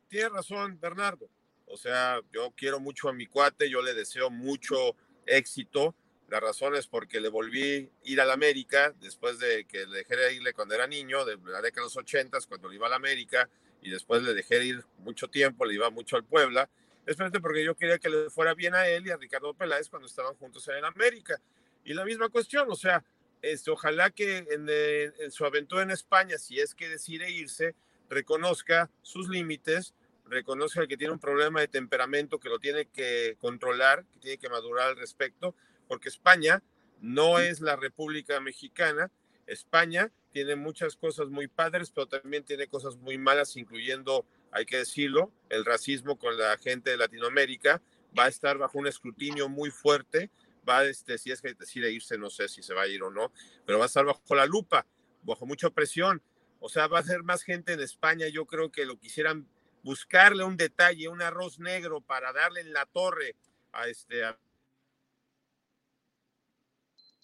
Tiene 0.07 0.29
razón 0.29 0.79
Bernardo. 0.79 1.29
O 1.67 1.77
sea, 1.77 2.21
yo 2.31 2.53
quiero 2.55 2.79
mucho 2.79 3.09
a 3.09 3.13
mi 3.13 3.27
cuate, 3.27 3.69
yo 3.69 3.81
le 3.81 3.93
deseo 3.93 4.29
mucho 4.29 4.95
éxito. 5.25 5.95
La 6.29 6.39
razón 6.39 6.75
es 6.75 6.87
porque 6.87 7.19
le 7.19 7.29
volví 7.29 7.61
a 7.61 8.09
ir 8.09 8.21
a 8.21 8.25
la 8.25 8.33
América 8.33 8.93
después 8.99 9.39
de 9.39 9.65
que 9.65 9.85
le 9.85 9.99
dejé 9.99 10.15
de 10.15 10.33
irle 10.33 10.53
cuando 10.53 10.75
era 10.75 10.87
niño, 10.87 11.25
de 11.25 11.37
la 11.45 11.61
década 11.61 11.81
de 11.81 11.87
los 11.87 11.97
ochentas, 11.97 12.47
cuando 12.47 12.69
le 12.69 12.75
iba 12.75 12.87
a 12.87 12.89
la 12.89 12.95
América, 12.95 13.49
y 13.81 13.91
después 13.91 14.23
le 14.23 14.33
dejé 14.33 14.59
de 14.59 14.65
ir 14.65 14.85
mucho 14.99 15.29
tiempo, 15.29 15.65
le 15.65 15.75
iba 15.75 15.89
mucho 15.91 16.15
al 16.15 16.23
Puebla, 16.23 16.69
especialmente 17.01 17.39
porque 17.39 17.63
yo 17.63 17.75
quería 17.75 17.99
que 17.99 18.09
le 18.09 18.29
fuera 18.31 18.55
bien 18.55 18.73
a 18.73 18.87
él 18.87 19.05
y 19.05 19.11
a 19.11 19.17
Ricardo 19.17 19.53
Peláez 19.53 19.89
cuando 19.89 20.07
estaban 20.07 20.33
juntos 20.35 20.67
en 20.67 20.83
América. 20.83 21.39
Y 21.83 21.93
la 21.93 22.03
misma 22.03 22.29
cuestión, 22.29 22.67
o 22.71 22.75
sea, 22.75 23.03
este, 23.43 23.69
ojalá 23.69 24.09
que 24.09 24.37
en, 24.49 25.31
su 25.31 25.45
aventura 25.45 25.83
en 25.83 25.91
España, 25.91 26.39
si 26.39 26.59
es 26.59 26.73
que 26.73 26.89
decide 26.89 27.29
irse, 27.29 27.75
reconozca 28.09 28.89
sus 29.03 29.29
límites, 29.29 29.93
reconozca 30.27 30.87
que 30.87 30.97
tiene 30.97 31.13
un 31.13 31.19
problema 31.19 31.61
de 31.61 31.67
temperamento 31.67 32.39
que 32.39 32.49
lo 32.49 32.59
tiene 32.59 32.85
que 32.85 33.37
controlar, 33.39 34.05
que 34.13 34.19
tiene 34.19 34.37
que 34.37 34.49
madurar 34.49 34.89
al 34.89 34.97
respecto, 34.97 35.55
porque 35.87 36.09
España 36.09 36.63
no 37.01 37.39
es 37.39 37.61
la 37.61 37.75
República 37.75 38.39
Mexicana. 38.39 39.11
España 39.47 40.11
tiene 40.31 40.55
muchas 40.55 40.95
cosas 40.95 41.29
muy 41.29 41.47
padres, 41.47 41.91
pero 41.91 42.07
también 42.07 42.43
tiene 42.43 42.67
cosas 42.67 42.97
muy 42.97 43.17
malas, 43.17 43.55
incluyendo, 43.55 44.25
hay 44.51 44.65
que 44.65 44.77
decirlo, 44.77 45.31
el 45.49 45.65
racismo 45.65 46.17
con 46.17 46.37
la 46.37 46.57
gente 46.57 46.89
de 46.89 46.97
Latinoamérica. 46.97 47.81
Va 48.17 48.25
a 48.25 48.29
estar 48.29 48.57
bajo 48.57 48.79
un 48.79 48.87
escrutinio 48.87 49.49
muy 49.49 49.71
fuerte 49.71 50.31
va, 50.67 50.85
este, 50.85 51.17
si 51.17 51.31
es 51.31 51.41
que 51.41 51.53
decide 51.53 51.91
irse, 51.91 52.17
no 52.17 52.29
sé 52.29 52.47
si 52.49 52.63
se 52.63 52.73
va 52.73 52.83
a 52.83 52.87
ir 52.87 53.03
o 53.03 53.11
no, 53.11 53.31
pero 53.65 53.77
va 53.77 53.85
a 53.85 53.87
estar 53.87 54.05
bajo 54.05 54.35
la 54.35 54.45
lupa, 54.45 54.85
bajo 55.23 55.45
mucha 55.45 55.69
presión. 55.69 56.21
O 56.59 56.69
sea, 56.69 56.87
va 56.87 56.99
a 56.99 57.03
ser 57.03 57.23
más 57.23 57.43
gente 57.43 57.73
en 57.73 57.79
España. 57.79 58.27
Yo 58.27 58.45
creo 58.45 58.71
que 58.71 58.85
lo 58.85 58.97
quisieran 58.97 59.47
buscarle 59.85 60.43
un 60.43 60.57
detalle, 60.57 61.07
un 61.07 61.21
arroz 61.21 61.59
negro 61.59 62.01
para 62.01 62.33
darle 62.33 62.61
en 62.61 62.73
la 62.73 62.87
torre 62.87 63.35
a 63.71 63.87
este 63.87 64.25
a 64.25 64.35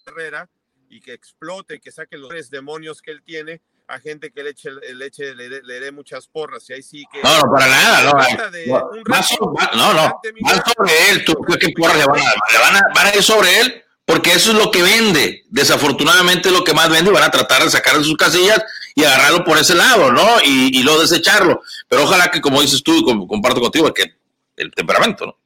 Herrera 0.06 0.48
y 0.88 1.00
que 1.00 1.12
explote, 1.12 1.80
que 1.80 1.90
saque 1.90 2.16
los 2.16 2.28
tres 2.28 2.50
demonios 2.50 3.02
que 3.02 3.10
él 3.10 3.22
tiene 3.24 3.60
a 3.88 3.98
gente 3.98 4.30
que 4.30 4.44
le 4.44 4.50
eche, 4.50 4.70
le, 4.70 5.06
eche, 5.06 5.34
le, 5.34 5.80
dé 5.80 5.90
muchas 5.90 6.28
porras. 6.28 6.70
Y 6.70 6.72
ahí 6.72 6.82
sí 6.82 7.04
que. 7.12 7.20
No, 7.20 7.40
no, 7.40 7.52
para 7.52 7.66
nada. 7.66 8.04
No, 8.04 8.12
no, 8.12 9.02
más, 9.06 9.28
no, 9.74 9.92
no. 9.92 10.20
Sobre 10.76 11.10
él. 11.10 11.24
¿Tú 11.24 11.34
qué 11.60 11.68
porras 11.76 11.98
le 11.98 12.06
van 12.06 12.20
a, 12.20 12.32
le 12.52 12.58
van, 12.58 12.76
a, 12.76 12.80
van 12.94 13.06
a 13.08 13.16
ir 13.16 13.22
sobre 13.22 13.60
él? 13.60 13.84
Porque 14.12 14.34
eso 14.34 14.52
es 14.52 14.58
lo 14.58 14.70
que 14.70 14.82
vende. 14.82 15.46
Desafortunadamente 15.48 16.50
es 16.50 16.54
lo 16.54 16.62
que 16.62 16.74
más 16.74 16.90
vende 16.90 17.10
y 17.10 17.14
van 17.14 17.22
a 17.22 17.30
tratar 17.30 17.62
de 17.62 17.70
sacar 17.70 17.96
de 17.96 18.04
sus 18.04 18.14
casillas 18.18 18.62
y 18.94 19.04
agarrarlo 19.04 19.42
por 19.42 19.56
ese 19.56 19.74
lado, 19.74 20.12
¿no? 20.12 20.38
Y, 20.44 20.78
y 20.78 20.82
luego 20.82 21.00
desecharlo. 21.00 21.62
Pero 21.88 22.02
ojalá 22.02 22.30
que, 22.30 22.42
como 22.42 22.60
dices 22.60 22.82
tú, 22.82 22.94
y 22.94 23.26
comparto 23.26 23.62
contigo, 23.62 23.90
que 23.94 24.14
el 24.56 24.70
temperamento, 24.70 25.24
¿no? 25.24 25.38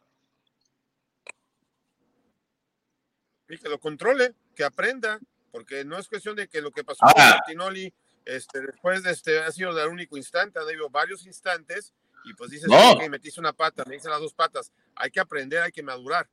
Y 3.49 3.57
que 3.57 3.69
lo 3.69 3.79
controle, 3.79 4.35
que 4.57 4.65
aprenda, 4.65 5.21
porque 5.53 5.85
no 5.85 5.97
es 5.97 6.09
cuestión 6.09 6.35
de 6.35 6.49
que 6.49 6.61
lo 6.61 6.73
que 6.73 6.83
pasó 6.83 7.07
con 7.07 7.23
ah. 7.23 7.37
Martinoli 7.37 7.95
este, 8.25 8.63
después 8.63 9.05
de 9.05 9.13
este, 9.13 9.39
ha 9.39 9.53
sido 9.53 9.81
el 9.81 9.89
único 9.89 10.17
instante, 10.17 10.59
ha 10.59 10.63
habido 10.63 10.91
varios 10.91 11.25
instantes, 11.25 11.93
y 12.25 12.35
pues 12.35 12.51
dices, 12.51 12.69
no. 12.69 12.99
que 12.99 13.09
metiste 13.09 13.39
una 13.39 13.53
pata, 13.53 13.85
me 13.87 13.95
hice 13.95 14.09
las 14.09 14.19
dos 14.19 14.35
patas, 14.35 14.73
hay 14.97 15.13
que 15.13 15.21
aprender, 15.21 15.61
hay 15.61 15.71
que 15.71 15.85
madurar. 15.85 16.29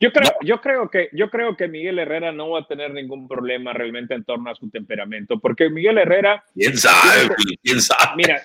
Yo 0.00 0.12
creo, 0.12 0.30
yo, 0.42 0.60
creo 0.60 0.90
que, 0.90 1.08
yo 1.12 1.30
creo 1.30 1.56
que 1.56 1.68
Miguel 1.68 1.98
Herrera 1.98 2.32
no 2.32 2.50
va 2.50 2.60
a 2.60 2.66
tener 2.66 2.92
ningún 2.92 3.26
problema 3.26 3.72
realmente 3.72 4.14
en 4.14 4.24
torno 4.24 4.50
a 4.50 4.54
su 4.54 4.70
temperamento, 4.70 5.38
porque 5.38 5.70
Miguel 5.70 5.98
Herrera... 5.98 6.44
¿Quién 6.54 6.76
sabe? 6.76 7.34
¿Quién 7.62 7.80
sabe? 7.80 8.16
Mira, 8.16 8.42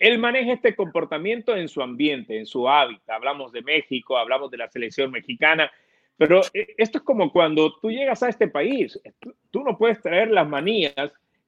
él 0.00 0.18
maneja 0.18 0.52
este 0.52 0.74
comportamiento 0.74 1.56
en 1.56 1.68
su 1.68 1.82
ambiente, 1.82 2.38
en 2.38 2.46
su 2.46 2.68
hábitat. 2.68 3.16
Hablamos 3.16 3.52
de 3.52 3.62
México, 3.62 4.16
hablamos 4.16 4.50
de 4.50 4.58
la 4.58 4.68
selección 4.68 5.10
mexicana, 5.10 5.70
pero 6.16 6.40
eh, 6.54 6.74
esto 6.76 6.98
es 6.98 7.04
como 7.04 7.32
cuando 7.32 7.78
tú 7.80 7.90
llegas 7.90 8.22
a 8.22 8.28
este 8.28 8.48
país, 8.48 9.00
tú 9.50 9.62
no 9.62 9.76
puedes 9.76 10.00
traer 10.00 10.30
las 10.30 10.48
manías 10.48 10.94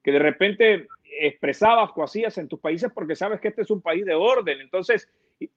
que 0.03 0.13
de 0.13 0.19
repente 0.19 0.89
expresabas 1.21 1.91
o 1.95 2.03
hacías 2.03 2.37
en 2.39 2.49
tus 2.49 2.59
países 2.59 2.91
porque 2.93 3.15
sabes 3.15 3.41
que 3.41 3.49
este 3.49 3.63
es 3.63 3.71
un 3.71 3.81
país 3.81 4.05
de 4.05 4.15
orden. 4.15 4.61
Entonces, 4.61 5.09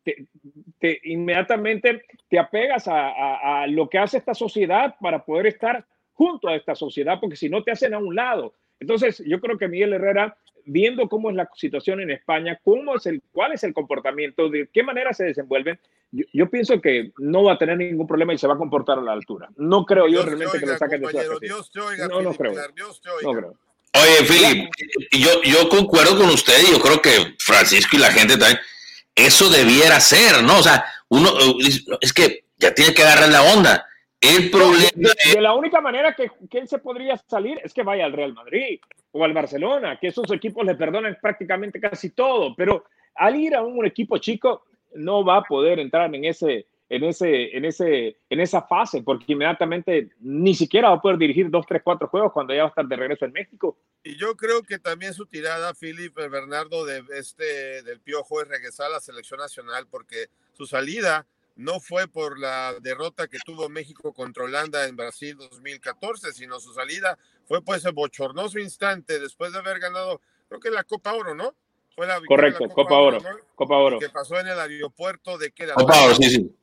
te, 0.03 0.99
inmediatamente 1.03 2.03
te 2.29 2.39
apegas 2.39 2.85
a, 2.87 3.65
lo 3.67 3.89
que 3.89 3.97
hace 3.97 4.17
esta 4.17 4.33
sociedad 4.33 4.95
para 4.99 5.23
poder 5.23 5.47
estar 5.47 5.85
junto 6.13 6.47
a 6.47 6.55
esta 6.55 6.75
sociedad, 6.75 7.19
porque 7.19 7.35
si 7.35 7.49
no 7.49 7.63
te 7.63 7.71
hacen 7.71 7.93
a 7.93 7.99
un 7.99 8.15
lado. 8.15 8.53
Entonces, 8.79 9.21
yo 9.25 9.39
creo 9.39 9.57
que 9.57 9.67
Miguel 9.67 9.93
Herrera, 9.93 10.37
viendo 10.65 11.07
cómo 11.07 11.29
es 11.29 11.35
la 11.35 11.49
situación 11.55 12.01
en 12.01 12.11
España, 12.11 12.59
cómo 12.63 12.95
es 12.95 13.05
el, 13.05 13.21
cuál 13.31 13.53
es 13.53 13.63
el 13.63 13.73
comportamiento, 13.73 14.49
de 14.49 14.67
qué 14.71 14.83
manera 14.83 15.13
se 15.13 15.25
desenvuelven, 15.25 15.79
yo, 16.11 16.49
pienso 16.49 16.79
que 16.79 17.11
no 17.17 17.43
va 17.43 17.53
a 17.53 17.57
tener 17.57 17.77
ningún 17.77 18.07
problema 18.07 18.33
y 18.33 18.37
se 18.37 18.47
va 18.47 18.53
a 18.53 18.57
comportar 18.57 18.97
a 18.97 19.01
la 19.01 19.11
altura. 19.11 19.49
No 19.57 19.85
creo 19.85 20.07
yo 20.07 20.23
realmente 20.23 20.57
que 20.59 20.65
lo 20.65 20.77
saquen 20.77 21.01
de 21.01 21.09
su 21.09 22.07
No, 22.09 22.21
no 22.21 22.33
creo. 22.33 22.53
No 23.23 23.33
creo. 23.33 23.57
Oye, 23.93 24.27
Philip, 24.27 24.69
yo, 25.11 25.41
yo 25.43 25.69
concuerdo 25.69 26.17
con 26.17 26.29
usted 26.29 26.53
y 26.67 26.71
yo 26.71 26.79
creo 26.79 27.01
que 27.01 27.35
Francisco 27.39 27.97
y 27.97 27.99
la 27.99 28.11
gente 28.11 28.37
también, 28.37 28.59
eso 29.17 29.49
debiera 29.49 29.99
ser, 29.99 30.43
¿no? 30.43 30.59
O 30.59 30.63
sea, 30.63 30.85
uno, 31.09 31.31
es 31.99 32.13
que 32.13 32.45
ya 32.57 32.73
tiene 32.73 32.93
que 32.93 33.03
agarrar 33.03 33.29
la 33.29 33.43
onda. 33.43 33.85
El 34.21 34.49
problema 34.49 35.11
de, 35.33 35.41
la 35.41 35.53
única 35.53 35.81
manera 35.81 36.13
que, 36.13 36.31
que, 36.49 36.59
él 36.59 36.67
se 36.67 36.79
podría 36.79 37.17
salir 37.17 37.59
es 37.63 37.73
que 37.73 37.83
vaya 37.83 38.05
al 38.05 38.13
Real 38.13 38.33
Madrid 38.33 38.79
o 39.11 39.23
al 39.23 39.33
Barcelona, 39.33 39.97
que 39.99 40.07
esos 40.07 40.31
equipos 40.31 40.65
le 40.65 40.75
perdonan 40.75 41.17
prácticamente 41.21 41.79
casi 41.79 42.11
todo, 42.11 42.55
pero 42.55 42.85
al 43.15 43.35
ir 43.35 43.55
a 43.55 43.61
un 43.61 43.85
equipo 43.85 44.17
chico 44.17 44.63
no 44.95 45.23
va 45.23 45.37
a 45.37 45.43
poder 45.43 45.79
entrar 45.79 46.13
en 46.13 46.25
ese, 46.25 46.65
en, 46.89 47.03
ese, 47.03 47.55
en, 47.55 47.65
ese, 47.65 48.17
en 48.29 48.39
esa 48.39 48.61
fase, 48.61 49.01
porque 49.01 49.33
inmediatamente 49.33 50.11
ni 50.19 50.55
siquiera 50.55 50.89
va 50.89 50.95
a 50.95 51.01
poder 51.01 51.17
dirigir 51.17 51.49
dos, 51.49 51.65
tres, 51.67 51.81
cuatro 51.83 52.07
juegos 52.07 52.31
cuando 52.31 52.53
ya 52.53 52.61
va 52.61 52.67
a 52.67 52.69
estar 52.69 52.87
de 52.87 52.95
regreso 52.95 53.25
en 53.25 53.33
México. 53.33 53.77
Y 54.03 54.15
yo 54.15 54.35
creo 54.35 54.63
que 54.63 54.79
también 54.79 55.13
su 55.13 55.25
tirada, 55.25 55.73
Felipe 55.73 56.27
Bernardo, 56.29 56.85
de 56.85 57.03
este, 57.15 57.81
del 57.83 57.99
Piojo 57.99 58.41
es 58.41 58.47
regresar 58.47 58.87
a 58.87 58.93
la 58.93 58.99
selección 58.99 59.39
nacional, 59.39 59.87
porque 59.89 60.27
su 60.53 60.65
salida 60.65 61.25
no 61.57 61.79
fue 61.79 62.07
por 62.07 62.39
la 62.39 62.75
derrota 62.81 63.27
que 63.27 63.39
tuvo 63.43 63.67
México 63.67 64.13
contra 64.13 64.43
Holanda 64.43 64.87
en 64.87 64.95
Brasil 64.95 65.35
2014, 65.37 66.31
sino 66.31 66.59
su 66.59 66.73
salida 66.73 67.17
fue 67.45 67.61
por 67.63 67.75
ese 67.75 67.91
bochornoso 67.91 68.59
instante 68.59 69.19
después 69.19 69.51
de 69.51 69.59
haber 69.59 69.79
ganado, 69.79 70.21
creo 70.47 70.59
que 70.59 70.69
la 70.69 70.83
Copa 70.83 71.13
Oro, 71.13 71.33
¿no? 71.33 71.55
Fue 71.95 72.05
la 72.05 72.21
Correcto, 72.27 72.69
Copa, 72.69 72.95
Oro. 72.95 73.19
Copa 73.55 73.75
Oro. 73.75 73.97
Que 73.97 74.09
pasó 74.09 74.39
en 74.39 74.47
el 74.47 74.59
aeropuerto 74.59 75.39
de 75.39 75.51
que 75.51 75.67
Copa 75.67 76.03
Oro, 76.03 76.15
sí, 76.15 76.29
sí. 76.29 76.55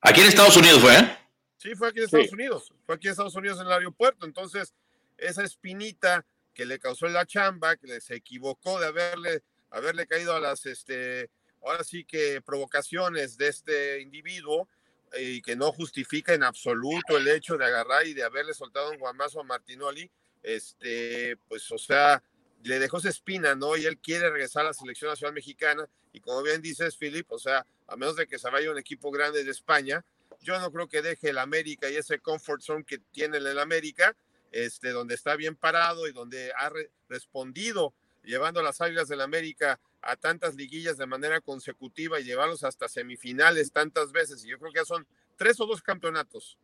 Aquí 0.00 0.20
en 0.20 0.28
Estados 0.28 0.56
Unidos 0.56 0.80
fue, 0.80 0.96
¿eh? 0.96 1.18
Sí, 1.56 1.74
fue 1.74 1.88
aquí 1.88 1.98
en 1.98 2.04
Estados 2.04 2.32
Unidos. 2.32 2.72
Fue 2.86 2.94
aquí 2.94 3.08
en 3.08 3.12
Estados 3.12 3.34
Unidos 3.34 3.60
en 3.60 3.66
el 3.66 3.72
aeropuerto. 3.72 4.26
Entonces, 4.26 4.74
esa 5.16 5.42
espinita 5.42 6.24
que 6.54 6.64
le 6.64 6.78
causó 6.78 7.08
la 7.08 7.26
chamba, 7.26 7.76
que 7.76 8.00
se 8.00 8.14
equivocó 8.14 8.78
de 8.78 8.86
haberle, 8.86 9.42
haberle 9.70 10.06
caído 10.06 10.34
a 10.34 10.40
las, 10.40 10.66
este, 10.66 11.30
ahora 11.64 11.82
sí 11.82 12.04
que 12.04 12.40
provocaciones 12.40 13.36
de 13.36 13.48
este 13.48 14.00
individuo 14.00 14.68
eh, 15.12 15.22
y 15.22 15.42
que 15.42 15.56
no 15.56 15.72
justifica 15.72 16.34
en 16.34 16.44
absoluto 16.44 17.16
el 17.16 17.26
hecho 17.28 17.56
de 17.56 17.64
agarrar 17.64 18.06
y 18.06 18.14
de 18.14 18.22
haberle 18.22 18.54
soltado 18.54 18.90
un 18.90 18.98
guamazo 18.98 19.40
a 19.40 19.44
Martinoli, 19.44 20.10
este, 20.42 21.36
pues, 21.48 21.70
o 21.72 21.78
sea, 21.78 22.22
le 22.62 22.78
dejó 22.78 22.98
esa 22.98 23.08
espina, 23.08 23.54
¿no? 23.54 23.76
Y 23.76 23.86
él 23.86 23.98
quiere 23.98 24.30
regresar 24.30 24.62
a 24.62 24.68
la 24.68 24.74
selección 24.74 25.10
nacional 25.10 25.34
mexicana. 25.34 25.88
Y 26.12 26.20
como 26.20 26.42
bien 26.42 26.62
dices, 26.62 26.96
Philip, 26.96 27.30
o 27.30 27.38
sea, 27.38 27.64
a 27.86 27.96
menos 27.96 28.16
de 28.16 28.26
que 28.26 28.38
se 28.38 28.50
vaya 28.50 28.70
un 28.70 28.78
equipo 28.78 29.10
grande 29.10 29.44
de 29.44 29.50
España, 29.50 30.04
yo 30.40 30.58
no 30.58 30.70
creo 30.70 30.88
que 30.88 31.02
deje 31.02 31.30
el 31.30 31.38
América 31.38 31.90
y 31.90 31.96
ese 31.96 32.18
comfort 32.18 32.62
zone 32.62 32.84
que 32.84 32.98
tiene 32.98 33.38
el 33.38 33.58
América, 33.58 34.16
este, 34.52 34.90
donde 34.90 35.14
está 35.14 35.36
bien 35.36 35.56
parado 35.56 36.06
y 36.08 36.12
donde 36.12 36.52
ha 36.56 36.70
respondido 37.08 37.92
llevando 38.24 38.62
las 38.62 38.80
Águilas 38.80 39.08
del 39.08 39.20
América 39.20 39.80
a 40.02 40.16
tantas 40.16 40.54
liguillas 40.54 40.96
de 40.96 41.06
manera 41.06 41.40
consecutiva 41.40 42.20
y 42.20 42.24
llevarlos 42.24 42.62
hasta 42.62 42.88
semifinales 42.88 43.72
tantas 43.72 44.12
veces. 44.12 44.44
Y 44.44 44.48
yo 44.48 44.58
creo 44.58 44.72
que 44.72 44.80
ya 44.80 44.84
son 44.84 45.06
tres 45.36 45.58
o 45.60 45.66
dos 45.66 45.82
campeonatos. 45.82 46.56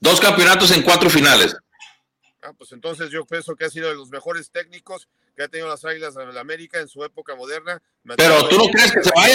Dos 0.00 0.20
campeonatos 0.20 0.70
en 0.70 0.82
cuatro 0.82 1.10
finales. 1.10 1.56
Ah, 2.48 2.52
pues 2.56 2.72
entonces 2.72 3.10
yo 3.10 3.26
pienso 3.26 3.54
que 3.54 3.66
ha 3.66 3.68
sido 3.68 3.90
de 3.90 3.94
los 3.94 4.08
mejores 4.10 4.50
técnicos 4.50 5.06
que 5.36 5.42
ha 5.42 5.48
tenido 5.48 5.68
las 5.68 5.84
Águilas 5.84 6.14
del 6.14 6.38
América 6.38 6.80
en 6.80 6.88
su 6.88 7.04
época 7.04 7.36
moderna. 7.36 7.82
Pero 8.16 8.48
tú 8.48 8.56
no 8.56 8.64
crees 8.70 8.92
que 8.92 9.02
se 9.02 9.10
vaya, 9.14 9.34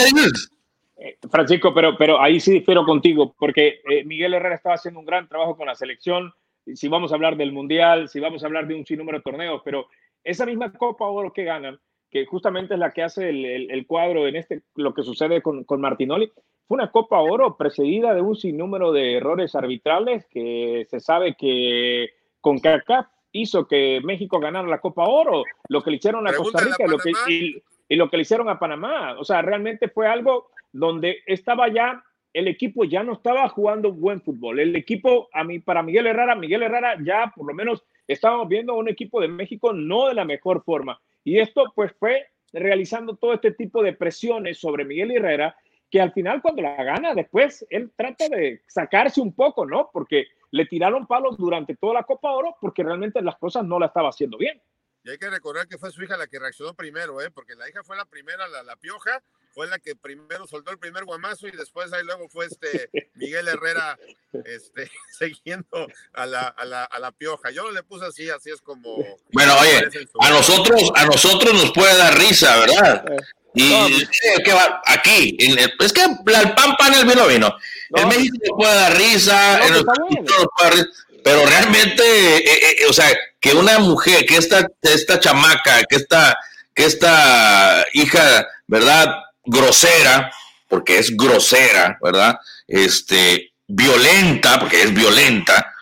eh, 0.97 1.17
Francisco, 1.29 1.73
pero, 1.75 1.95
pero 1.95 2.19
ahí 2.19 2.39
sí 2.39 2.53
difiero 2.53 2.85
contigo, 2.85 3.35
porque 3.37 3.81
eh, 3.87 4.03
Miguel 4.03 4.33
Herrera 4.33 4.55
estaba 4.55 4.75
haciendo 4.75 4.99
un 4.99 5.05
gran 5.05 5.27
trabajo 5.27 5.55
con 5.55 5.67
la 5.67 5.75
selección. 5.75 6.33
Si 6.73 6.87
vamos 6.87 7.11
a 7.11 7.15
hablar 7.15 7.37
del 7.37 7.51
Mundial, 7.51 8.09
si 8.09 8.19
vamos 8.19 8.41
a 8.41 8.47
hablar 8.47 8.67
de 8.67 8.73
un 8.73 8.85
sinnúmero 8.85 9.19
de 9.19 9.23
torneos, 9.23 9.61
pero 9.63 9.87
esa 10.23 10.47
misma 10.47 10.73
Copa 10.73 11.05
Oro 11.05 11.33
que 11.33 11.43
ganan, 11.43 11.79
que 12.09 12.25
justamente 12.25 12.73
es 12.73 12.79
la 12.79 12.91
que 12.91 13.03
hace 13.03 13.29
el, 13.29 13.85
cuadro 13.85 14.27
en 14.27 14.37
este, 14.37 14.63
lo 14.75 14.93
que 14.95 15.03
sucede 15.03 15.41
con, 15.43 15.65
con, 15.65 15.81
Martinoli, 15.81 16.31
fue 16.67 16.75
una 16.75 16.89
Copa 16.89 17.19
Oro 17.19 17.57
precedida 17.57 18.15
de 18.15 18.21
un 18.21 18.35
sinnúmero 18.35 18.91
de 18.91 19.17
errores 19.17 19.53
arbitrales 19.53 20.25
que 20.31 20.87
se 20.89 20.99
sabe 20.99 21.35
que 21.35 22.13
con 22.43 22.59
CACAF 22.59 23.07
hizo 23.31 23.67
que 23.67 24.01
México 24.03 24.39
ganara 24.39 24.67
la 24.67 24.81
Copa 24.81 25.05
Oro, 25.05 25.45
lo 25.69 25.81
que 25.81 25.89
le 25.89 25.95
hicieron 25.95 26.27
a 26.27 26.33
Costa 26.33 26.59
Rica 26.59 26.85
lo 26.85 26.97
que, 26.97 27.11
y, 27.29 27.63
y 27.87 27.95
lo 27.95 28.09
que 28.09 28.17
le 28.17 28.23
hicieron 28.23 28.49
a 28.49 28.59
Panamá. 28.59 29.15
O 29.17 29.23
sea, 29.23 29.41
realmente 29.41 29.87
fue 29.87 30.07
algo 30.07 30.49
donde 30.73 31.19
estaba 31.25 31.69
ya 31.69 32.03
el 32.33 32.47
equipo 32.47 32.83
ya 32.83 33.03
no 33.03 33.13
estaba 33.13 33.47
jugando 33.47 33.93
buen 33.93 34.21
fútbol. 34.21 34.59
El 34.59 34.75
equipo, 34.75 35.29
a 35.31 35.43
mí, 35.43 35.59
para 35.59 35.83
Miguel 35.83 36.07
Herrera, 36.07 36.35
Miguel 36.35 36.63
Herrera 36.63 36.97
ya 37.01 37.31
por 37.33 37.47
lo 37.47 37.53
menos 37.53 37.83
estábamos 38.07 38.49
viendo 38.49 38.73
un 38.73 38.89
equipo 38.89 39.21
de 39.21 39.27
México 39.27 39.71
no 39.71 40.07
de 40.07 40.15
la 40.15 40.25
mejor 40.25 40.63
forma. 40.63 40.99
Y 41.23 41.39
esto 41.39 41.71
pues 41.73 41.93
fue 41.97 42.27
realizando 42.51 43.15
todo 43.15 43.33
este 43.33 43.51
tipo 43.51 43.81
de 43.81 43.93
presiones 43.93 44.57
sobre 44.57 44.83
Miguel 44.83 45.11
Herrera, 45.11 45.55
que 45.93 46.01
al 46.01 46.11
final 46.11 46.41
cuando 46.41 46.63
la 46.63 46.83
gana, 46.83 47.13
después 47.13 47.63
él 47.69 47.91
trata 47.95 48.27
de 48.27 48.63
sacarse 48.67 49.21
un 49.21 49.35
poco, 49.35 49.63
¿no? 49.63 49.91
Porque 49.93 50.25
le 50.49 50.65
tiraron 50.65 51.05
palos 51.05 51.37
durante 51.37 51.75
toda 51.75 51.93
la 51.93 52.03
Copa 52.03 52.31
Oro 52.31 52.55
porque 52.59 52.81
realmente 52.81 53.21
las 53.21 53.35
cosas 53.35 53.63
no 53.63 53.77
la 53.77 53.85
estaba 53.85 54.09
haciendo 54.09 54.39
bien. 54.39 54.59
Y 55.03 55.11
hay 55.11 55.19
que 55.19 55.29
recordar 55.29 55.67
que 55.67 55.77
fue 55.77 55.91
su 55.91 56.01
hija 56.01 56.17
la 56.17 56.25
que 56.25 56.39
reaccionó 56.39 56.73
primero, 56.73 57.21
¿eh? 57.21 57.29
porque 57.29 57.53
la 57.53 57.69
hija 57.69 57.83
fue 57.83 57.95
la 57.95 58.05
primera, 58.05 58.47
la, 58.47 58.63
la 58.63 58.75
pioja, 58.75 59.21
fue 59.53 59.67
la 59.67 59.79
que 59.79 59.95
primero 59.95 60.47
soltó 60.47 60.71
el 60.71 60.79
primer 60.79 61.05
guamazo 61.05 61.47
y 61.47 61.51
después 61.51 61.91
ahí 61.93 62.03
luego 62.03 62.27
fue 62.29 62.45
este 62.45 62.89
Miguel 63.15 63.47
Herrera 63.47 63.97
este, 64.45 64.89
siguiendo 65.19 65.87
a 66.13 66.25
la, 66.25 66.47
a, 66.47 66.65
la, 66.65 66.83
a 66.83 66.99
la 66.99 67.11
pioja. 67.11 67.51
Yo 67.51 67.71
le 67.71 67.83
puse 67.83 68.05
así, 68.05 68.29
así 68.29 68.49
es 68.49 68.61
como... 68.61 68.97
Bueno, 69.31 69.55
oye, 69.59 69.89
a 70.19 70.29
nosotros, 70.29 70.91
a 70.95 71.05
nosotros 71.05 71.53
nos 71.53 71.71
puede 71.71 71.97
dar 71.97 72.17
risa, 72.17 72.59
¿verdad? 72.59 73.05
Eh, 73.09 73.17
y 73.55 74.41
que 74.43 74.51
va 74.51 74.81
aquí, 74.85 75.37
es 75.39 75.93
que 75.93 76.01
el 76.01 76.53
pan 76.55 76.75
pan 76.75 76.93
el 76.95 77.05
vino 77.05 77.27
vino. 77.27 77.55
En 77.95 78.07
México 78.07 78.35
nos 78.49 78.57
puede 78.57 78.75
dar 78.75 78.97
risa, 78.97 79.67
en 79.67 79.75
el, 79.75 79.85
puede 79.85 80.39
dar 80.63 80.73
risa 80.73 80.87
pero 81.23 81.45
realmente, 81.45 82.03
eh, 82.03 82.75
eh, 82.79 82.85
o 82.89 82.93
sea, 82.93 83.07
que 83.39 83.53
una 83.53 83.79
mujer, 83.79 84.25
que 84.25 84.35
esta, 84.35 84.67
esta 84.81 85.19
chamaca, 85.19 85.83
que 85.85 85.95
esta, 85.95 86.37
que 86.75 86.85
esta 86.85 87.85
hija, 87.93 88.45
¿verdad? 88.67 89.07
Grosera, 89.45 90.31
porque 90.67 90.97
es 90.97 91.15
grosera, 91.15 91.97
¿verdad? 92.01 92.37
Este, 92.67 93.53
violenta, 93.67 94.59
porque 94.59 94.83
es 94.83 94.93
violenta, 94.93 95.73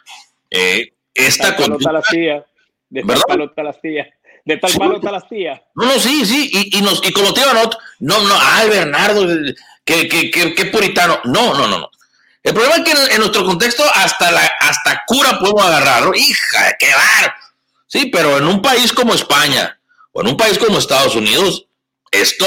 eh, 0.50 0.94
esta 1.14 1.56
conducta... 1.56 1.92
las 1.92 2.08
tía, 2.08 2.46
de 2.90 3.04
tal 3.04 3.22
palo 3.28 3.54
las 3.56 3.82
tía. 3.82 4.10
De 4.44 4.58
tal 4.58 4.72
palo 4.74 5.00
las 5.00 5.30
tía. 5.30 5.64
No, 5.76 5.86
no, 5.86 6.00
sí, 6.00 6.26
sí, 6.26 6.50
y, 6.52 6.78
y, 6.78 6.82
nos, 6.82 7.02
y 7.08 7.12
como 7.12 7.34
te 7.34 7.42
no, 7.42 7.70
no, 8.00 8.28
no, 8.28 8.36
ay, 8.40 8.70
Bernardo, 8.70 9.28
qué, 9.86 10.08
qué, 10.08 10.32
qué, 10.32 10.54
qué 10.54 10.66
puritano. 10.66 11.20
No, 11.26 11.54
no, 11.54 11.68
no, 11.68 11.80
no. 11.80 11.92
El 12.44 12.54
problema 12.54 12.78
es 12.78 12.84
que 12.84 13.14
en, 13.14 13.20
nuestro 13.20 13.46
contexto 13.46 13.84
hasta 13.94 14.32
la 14.32 14.50
hasta 14.60 15.04
cura 15.06 15.38
podemos 15.40 15.64
agarrarlo. 15.64 16.14
Hija, 16.16 16.76
qué 16.80 16.92
bar. 16.92 17.36
Sí, 17.86 18.08
pero 18.08 18.38
en 18.38 18.48
un 18.48 18.62
país 18.62 18.92
como 18.92 19.14
España 19.14 19.80
o 20.12 20.22
en 20.22 20.28
un 20.28 20.38
país 20.38 20.58
como 20.58 20.80
Estados 20.80 21.16
Unidos, 21.16 21.68
esto, 22.12 22.46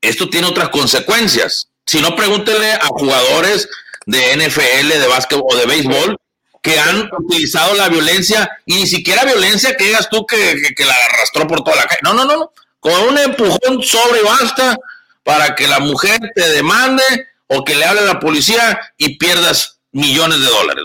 esto 0.00 0.28
tiene 0.28 0.46
otras 0.46 0.68
consecuencias. 0.68 1.68
Si 1.86 2.00
no, 2.00 2.14
pregúntele 2.14 2.72
a 2.72 2.86
jugadores 2.86 3.68
de 4.06 4.36
NFL, 4.36 4.88
de 4.88 5.06
básquet 5.08 5.40
o 5.42 5.56
de 5.56 5.66
béisbol 5.66 6.16
que 6.62 6.78
han 6.78 7.08
utilizado 7.18 7.74
la 7.74 7.88
violencia 7.88 8.50
y 8.66 8.74
ni 8.74 8.86
siquiera 8.86 9.24
violencia 9.24 9.76
que 9.76 9.84
digas 9.84 10.08
tú 10.10 10.26
que, 10.26 10.60
que, 10.76 10.84
la 10.84 10.94
arrastró 11.12 11.46
por 11.46 11.62
toda 11.62 11.76
la 11.76 11.86
calle. 11.86 12.00
No, 12.02 12.14
no, 12.14 12.24
no, 12.24 12.36
no. 12.36 12.52
Con 12.80 12.92
un 13.08 13.18
empujón 13.18 13.82
sobre 13.82 14.22
basta 14.22 14.76
para 15.22 15.54
que 15.54 15.68
la 15.68 15.78
mujer 15.78 16.18
te 16.34 16.48
demande 16.50 17.02
o 17.46 17.64
que 17.64 17.74
le 17.74 17.84
hable 17.84 18.00
a 18.00 18.04
la 18.04 18.20
policía 18.20 18.78
y 18.96 19.18
pierdas 19.18 19.78
millones 19.92 20.40
de 20.40 20.46
dólares. 20.46 20.84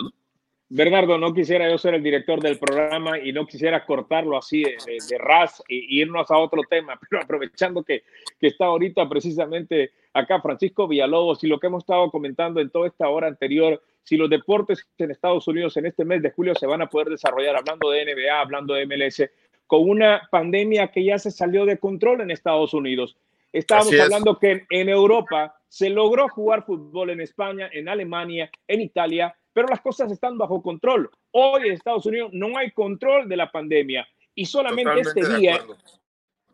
Bernardo, 0.75 1.19
no 1.19 1.35
quisiera 1.35 1.69
yo 1.69 1.77
ser 1.77 1.93
el 1.93 2.01
director 2.01 2.41
del 2.41 2.57
programa 2.57 3.19
y 3.19 3.31
no 3.31 3.45
quisiera 3.45 3.85
cortarlo 3.85 4.35
así 4.35 4.63
de, 4.63 5.17
ras 5.19 5.61
e 5.69 5.75
irnos 5.75 6.31
a 6.31 6.37
otro 6.39 6.63
tema, 6.67 6.99
pero 7.09 7.21
aprovechando 7.21 7.83
que, 7.83 8.01
que, 8.39 8.47
está 8.47 8.65
ahorita 8.65 9.07
precisamente 9.07 9.91
acá 10.13 10.41
Francisco 10.41 10.87
Villalobos 10.87 11.43
y 11.43 11.47
lo 11.47 11.59
que 11.59 11.67
hemos 11.67 11.83
estado 11.83 12.09
comentando 12.09 12.59
en 12.59 12.71
toda 12.71 12.87
esta 12.87 13.07
hora 13.07 13.27
anterior, 13.27 13.83
si 14.01 14.17
los 14.17 14.31
deportes 14.31 14.83
en 14.97 15.11
Estados 15.11 15.47
Unidos 15.47 15.77
en 15.77 15.85
este 15.85 16.05
mes 16.05 16.23
de 16.23 16.31
julio 16.31 16.55
se 16.55 16.65
van 16.65 16.81
a 16.81 16.89
poder 16.89 17.09
desarrollar, 17.09 17.55
hablando 17.55 17.91
de 17.91 18.05
NBA, 18.05 18.39
hablando 18.41 18.73
de 18.73 18.87
MLS, 18.87 19.29
con 19.67 19.87
una 19.87 20.27
pandemia 20.31 20.87
que 20.87 21.03
ya 21.03 21.19
se 21.19 21.29
salió 21.29 21.67
de 21.67 21.77
control 21.77 22.21
en 22.21 22.31
Estados 22.31 22.73
Unidos. 22.73 23.15
Estábamos 23.51 23.93
hablando 23.99 24.39
que 24.39 24.65
en 24.71 24.89
Europa 24.89 25.55
se 25.67 25.91
logró 25.91 26.27
jugar 26.29 26.65
fútbol 26.65 27.11
en 27.11 27.21
España, 27.21 27.69
en 27.71 27.87
Alemania, 27.87 28.49
en 28.67 28.81
Italia, 28.81 29.35
pero 29.53 29.67
las 29.67 29.81
cosas 29.81 30.11
están 30.11 30.37
bajo 30.37 30.61
control. 30.61 31.09
Hoy 31.31 31.67
en 31.67 31.73
Estados 31.73 32.05
Unidos 32.05 32.31
no 32.33 32.57
hay 32.57 32.71
control 32.71 33.29
de 33.29 33.37
la 33.37 33.51
pandemia 33.51 34.07
y 34.35 34.45
solamente 34.45 35.01
este 35.01 35.37
día, 35.37 35.63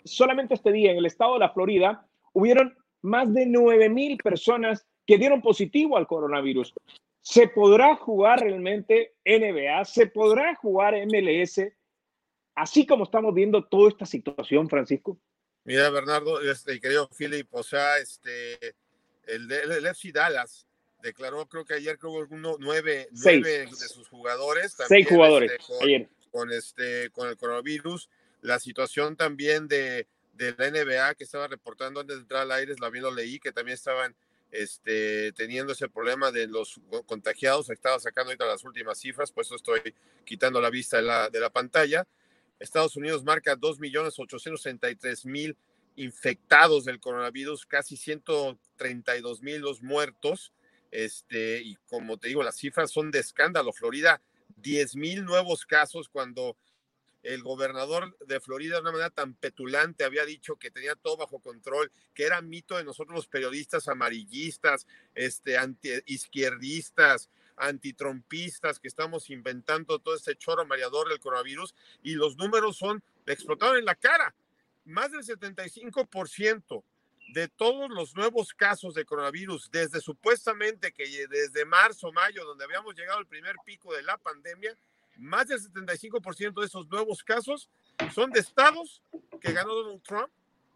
solamente 0.03 0.53
este 0.53 0.71
día 0.71 0.91
en 0.91 0.97
el 0.97 1.05
estado 1.05 1.33
de 1.33 1.39
la 1.39 1.49
Florida 1.49 2.05
hubieron 2.33 2.77
más 3.01 3.33
de 3.33 3.45
9 3.45 3.89
mil 3.89 4.17
personas 4.17 4.85
que 5.05 5.17
dieron 5.17 5.41
positivo 5.41 5.97
al 5.97 6.07
coronavirus. 6.07 6.73
¿Se 7.21 7.47
podrá 7.47 7.95
jugar 7.95 8.41
realmente 8.41 9.15
NBA? 9.25 9.85
¿Se 9.85 10.07
podrá 10.07 10.55
jugar 10.55 10.95
MLS? 11.05 11.61
Así 12.55 12.85
como 12.85 13.05
estamos 13.05 13.33
viendo 13.33 13.63
toda 13.65 13.89
esta 13.89 14.05
situación, 14.05 14.69
Francisco. 14.69 15.17
Mira, 15.63 15.89
Bernardo, 15.89 16.41
este, 16.41 16.79
querido 16.79 17.09
Philip, 17.09 17.47
o 17.51 17.63
sea, 17.63 17.97
este, 17.97 18.75
el, 19.27 19.51
el, 19.51 19.85
FC 19.85 20.11
Dallas 20.11 20.68
declaró, 21.01 21.45
creo 21.47 21.65
que 21.65 21.75
ayer, 21.75 21.97
creo 21.97 22.27
uno, 22.29 22.57
nueve, 22.59 23.07
nueve 23.11 23.67
de 23.67 23.87
sus 23.87 24.07
jugadores. 24.07 24.75
También, 24.75 25.03
Seis 25.03 25.09
jugadores 25.09 25.51
este, 25.51 25.83
ayer. 25.83 26.09
Con, 26.31 26.51
este, 26.51 27.09
con 27.11 27.29
el 27.29 27.37
coronavirus. 27.37 28.09
La 28.41 28.59
situación 28.59 29.15
también 29.15 29.67
de, 29.67 30.07
de 30.33 30.55
la 30.57 30.71
NBA 30.71 31.15
que 31.15 31.23
estaba 31.23 31.47
reportando 31.47 31.99
antes 31.99 32.15
de 32.15 32.21
entrar 32.21 32.43
al 32.43 32.51
aire, 32.51 32.75
también 32.75 33.03
lo 33.03 33.11
leí, 33.11 33.39
que 33.39 33.51
también 33.51 33.75
estaban 33.75 34.15
este, 34.51 35.31
teniendo 35.33 35.73
ese 35.73 35.89
problema 35.89 36.31
de 36.31 36.47
los 36.47 36.79
contagiados. 37.05 37.69
Estaba 37.69 37.99
sacando 37.99 38.29
ahorita 38.29 38.45
las 38.45 38.63
últimas 38.63 38.99
cifras, 38.99 39.31
por 39.31 39.43
eso 39.43 39.55
estoy 39.55 39.93
quitando 40.25 40.61
la 40.61 40.69
vista 40.69 40.97
de 40.97 41.03
la, 41.03 41.29
de 41.29 41.39
la 41.39 41.49
pantalla. 41.49 42.07
Estados 42.59 42.95
Unidos 42.95 43.23
marca 43.23 43.55
2.863.000 43.55 45.55
infectados 45.95 46.85
del 46.85 46.99
coronavirus, 46.99 47.65
casi 47.65 47.95
132.000 47.95 49.59
los 49.59 49.81
muertos. 49.81 50.53
Este, 50.91 51.61
y 51.61 51.75
como 51.87 52.17
te 52.17 52.29
digo, 52.29 52.43
las 52.43 52.57
cifras 52.57 52.91
son 52.91 53.11
de 53.11 53.19
escándalo. 53.19 53.73
Florida, 53.73 54.21
10.000 54.61 55.23
nuevos 55.23 55.65
casos 55.65 56.09
cuando 56.09 56.57
el 57.23 57.43
gobernador 57.43 58.17
de 58.25 58.39
Florida 58.39 58.75
de 58.75 58.81
una 58.81 58.91
manera 58.91 59.09
tan 59.09 59.33
petulante 59.33 60.03
había 60.03 60.25
dicho 60.25 60.55
que 60.55 60.71
tenía 60.71 60.95
todo 60.95 61.17
bajo 61.17 61.39
control, 61.39 61.91
que 62.13 62.23
era 62.23 62.41
mito 62.41 62.77
de 62.77 62.83
nosotros 62.83 63.15
los 63.15 63.27
periodistas 63.27 63.87
amarillistas, 63.87 64.87
este, 65.15 65.57
anti 65.57 65.89
izquierdistas, 66.05 67.29
antitrompistas 67.57 68.79
que 68.79 68.87
estamos 68.87 69.29
inventando 69.29 69.99
todo 69.99 70.15
este 70.15 70.35
choro 70.37 70.65
mareador 70.65 71.09
del 71.09 71.19
coronavirus 71.19 71.75
y 72.03 72.13
los 72.13 72.37
números 72.37 72.77
son, 72.77 73.03
le 73.25 73.33
explotaron 73.33 73.77
en 73.77 73.85
la 73.85 73.95
cara. 73.95 74.33
Más 74.85 75.11
del 75.11 75.23
75% 75.23 76.83
de 77.33 77.47
todos 77.47 77.89
los 77.89 78.15
nuevos 78.15 78.53
casos 78.53 78.93
de 78.93 79.05
coronavirus, 79.05 79.69
desde 79.71 80.01
supuestamente 80.01 80.91
que 80.91 81.27
desde 81.27 81.65
marzo, 81.65 82.11
mayo, 82.11 82.43
donde 82.45 82.63
habíamos 82.63 82.95
llegado 82.95 83.19
al 83.19 83.27
primer 83.27 83.55
pico 83.65 83.93
de 83.93 84.03
la 84.03 84.17
pandemia, 84.17 84.75
más 85.17 85.47
del 85.47 85.59
75% 85.59 86.59
de 86.59 86.65
esos 86.65 86.87
nuevos 86.87 87.23
casos 87.23 87.69
son 88.13 88.31
de 88.31 88.39
estados 88.39 89.03
que 89.41 89.51
ganó 89.51 89.73
Donald 89.73 90.01
Trump 90.01 90.29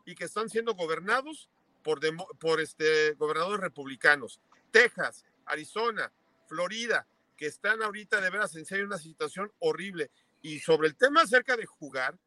y 0.05 0.15
que 0.15 0.25
están 0.25 0.49
siendo 0.49 0.73
gobernados 0.73 1.49
por, 1.81 1.99
por 2.39 2.59
este, 2.59 3.13
gobernadores 3.13 3.61
republicanos. 3.61 4.41
Texas, 4.71 5.23
Arizona, 5.45 6.11
Florida, 6.47 7.07
que 7.37 7.45
están 7.47 7.81
ahorita 7.81 8.21
de 8.21 8.29
veras 8.29 8.55
en 8.55 8.65
serio 8.65 8.85
una 8.85 8.97
situación 8.97 9.51
horrible. 9.59 10.11
Y 10.41 10.59
sobre 10.59 10.87
el 10.87 10.95
tema 10.95 11.21
acerca 11.21 11.55
de 11.55 11.65
jugar, 11.65 12.17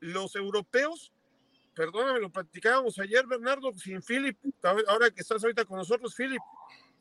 los 0.00 0.34
europeos, 0.36 1.12
perdóname, 1.76 2.20
lo 2.20 2.30
platicábamos 2.30 2.98
ayer, 2.98 3.26
Bernardo, 3.26 3.70
sin 3.74 4.02
Philip, 4.02 4.36
ahora 4.88 5.10
que 5.10 5.20
estás 5.20 5.44
ahorita 5.44 5.66
con 5.66 5.76
nosotros, 5.76 6.14
Philip, 6.16 6.40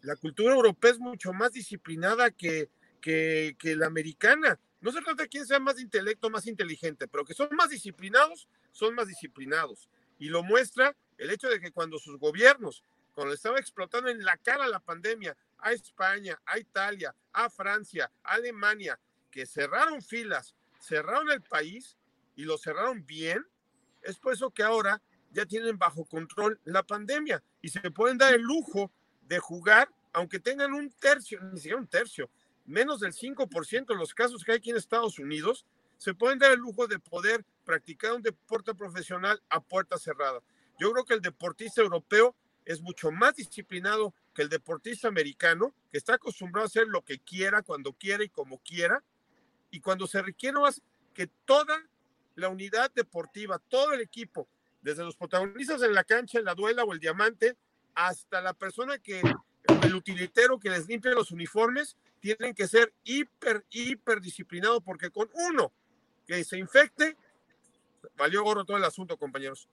la 0.01 0.17
cultura 0.17 0.53
europea 0.53 0.91
es 0.91 0.99
mucho 0.99 1.31
más 1.31 1.53
disciplinada 1.53 2.29
que, 2.29 2.69
que, 3.01 3.55
la 3.77 3.87
americana. 3.87 4.59
No 4.81 4.91
se 4.91 5.01
trata 5.01 5.23
de 5.23 5.29
quién 5.29 5.47
sea 5.47 5.59
más 5.59 5.79
intelecto, 5.79 6.29
más 6.29 6.45
inteligente, 6.45 7.07
pero 7.07 7.23
que 7.23 7.33
son 7.33 7.47
más 7.55 7.69
disciplinados, 7.69 8.49
son 8.73 8.93
más 8.93 9.07
disciplinados. 9.07 9.89
Y 10.19 10.27
lo 10.27 10.43
muestra 10.43 10.93
el 11.17 11.31
hecho 11.31 11.47
de 11.47 11.61
que 11.61 11.71
cuando 11.71 11.97
sus 11.97 12.19
gobiernos, 12.19 12.83
cuando 13.13 13.33
estaba 13.33 13.59
explotando 13.59 14.09
en 14.09 14.25
la 14.25 14.35
cara 14.35 14.67
la 14.67 14.81
pandemia, 14.81 15.37
a 15.59 15.71
España, 15.71 16.37
a 16.45 16.59
Italia, 16.59 17.15
a 17.31 17.49
Francia, 17.49 18.11
a 18.23 18.33
Alemania, 18.33 18.99
que 19.31 19.45
cerraron 19.45 20.01
filas, 20.01 20.53
cerraron 20.81 21.31
el 21.31 21.41
país 21.41 21.95
y 22.35 22.43
lo 22.43 22.57
cerraron 22.57 23.05
bien, 23.05 23.45
es 24.05 24.17
por 24.17 24.33
eso 24.33 24.51
que 24.51 24.63
ahora 24.63 25.01
ya 25.31 25.45
tienen 25.45 25.77
bajo 25.77 26.05
control 26.05 26.59
la 26.63 26.83
pandemia 26.83 27.43
y 27.61 27.69
se 27.69 27.91
pueden 27.91 28.17
dar 28.17 28.33
el 28.33 28.41
lujo 28.41 28.91
de 29.27 29.39
jugar, 29.39 29.89
aunque 30.13 30.39
tengan 30.39 30.73
un 30.73 30.89
tercio, 30.91 31.41
ni 31.41 31.57
siquiera 31.57 31.77
un 31.77 31.87
tercio, 31.87 32.29
menos 32.65 33.01
del 33.01 33.13
5% 33.13 33.85
de 33.87 33.95
los 33.95 34.13
casos 34.13 34.43
que 34.43 34.53
hay 34.53 34.57
aquí 34.59 34.69
en 34.69 34.77
Estados 34.77 35.19
Unidos, 35.19 35.65
se 35.97 36.13
pueden 36.13 36.39
dar 36.39 36.51
el 36.51 36.59
lujo 36.59 36.87
de 36.87 36.99
poder 36.99 37.45
practicar 37.63 38.13
un 38.13 38.21
deporte 38.21 38.73
profesional 38.73 39.41
a 39.49 39.59
puerta 39.59 39.97
cerrada. 39.97 40.41
Yo 40.79 40.91
creo 40.91 41.05
que 41.05 41.13
el 41.13 41.21
deportista 41.21 41.81
europeo 41.81 42.35
es 42.65 42.81
mucho 42.81 43.11
más 43.11 43.35
disciplinado 43.35 44.13
que 44.33 44.41
el 44.41 44.49
deportista 44.49 45.07
americano, 45.07 45.73
que 45.91 45.97
está 45.97 46.15
acostumbrado 46.15 46.65
a 46.65 46.67
hacer 46.67 46.87
lo 46.87 47.01
que 47.03 47.19
quiera, 47.19 47.61
cuando 47.61 47.93
quiera 47.93 48.23
y 48.23 48.29
como 48.29 48.57
quiera. 48.59 49.03
Y 49.71 49.79
cuando 49.79 50.07
se 50.07 50.21
requiere 50.21 50.59
más 50.59 50.81
que 51.13 51.27
toda 51.45 51.81
la 52.35 52.49
unidad 52.49 52.91
deportiva, 52.93 53.59
todo 53.59 53.93
el 53.93 54.01
equipo, 54.01 54.47
desde 54.81 55.03
los 55.03 55.15
protagonistas 55.15 55.81
en 55.81 55.93
la 55.93 56.03
cancha, 56.03 56.39
en 56.39 56.45
la 56.45 56.55
duela 56.55 56.83
o 56.83 56.93
el 56.93 56.99
diamante, 56.99 57.55
hasta 57.95 58.41
la 58.41 58.53
persona 58.53 58.99
que, 58.99 59.21
el 59.83 59.95
utilitero 59.95 60.59
que 60.59 60.69
les 60.69 60.87
limpia 60.87 61.11
los 61.11 61.31
uniformes, 61.31 61.97
tienen 62.19 62.53
que 62.53 62.67
ser 62.67 62.93
hiper, 63.03 63.65
hiper 63.71 64.21
disciplinados 64.21 64.81
porque 64.83 65.09
con 65.09 65.29
uno 65.49 65.71
que 66.27 66.43
se 66.43 66.57
infecte, 66.57 67.15
valió 68.17 68.43
gorro 68.43 68.65
todo 68.65 68.77
el 68.77 68.83
asunto, 68.83 69.17
compañeros. 69.17 69.67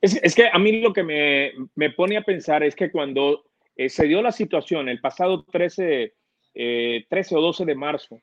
Es, 0.00 0.34
que 0.34 0.48
a 0.52 0.58
mí 0.58 0.80
lo 0.80 0.92
que 0.92 1.02
me, 1.02 1.52
me, 1.74 1.90
pone 1.90 2.18
a 2.18 2.22
pensar 2.22 2.62
es 2.62 2.76
que 2.76 2.90
cuando 2.90 3.44
eh, 3.76 3.88
se 3.88 4.06
dio 4.06 4.20
la 4.20 4.32
situación 4.32 4.88
el 4.90 5.00
pasado 5.00 5.44
13, 5.44 6.12
13 6.52 6.54
eh, 6.54 7.06
o 7.30 7.40
12 7.40 7.64
de 7.64 7.74
marzo, 7.74 8.20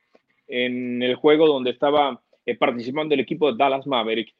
en 0.47 1.01
el 1.01 1.15
juego 1.15 1.47
donde 1.47 1.71
estaba 1.71 2.21
eh, 2.45 2.55
participando 2.55 3.13
el 3.13 3.19
equipo 3.19 3.51
de 3.51 3.57
Dallas 3.57 3.87
Maverick, 3.87 4.33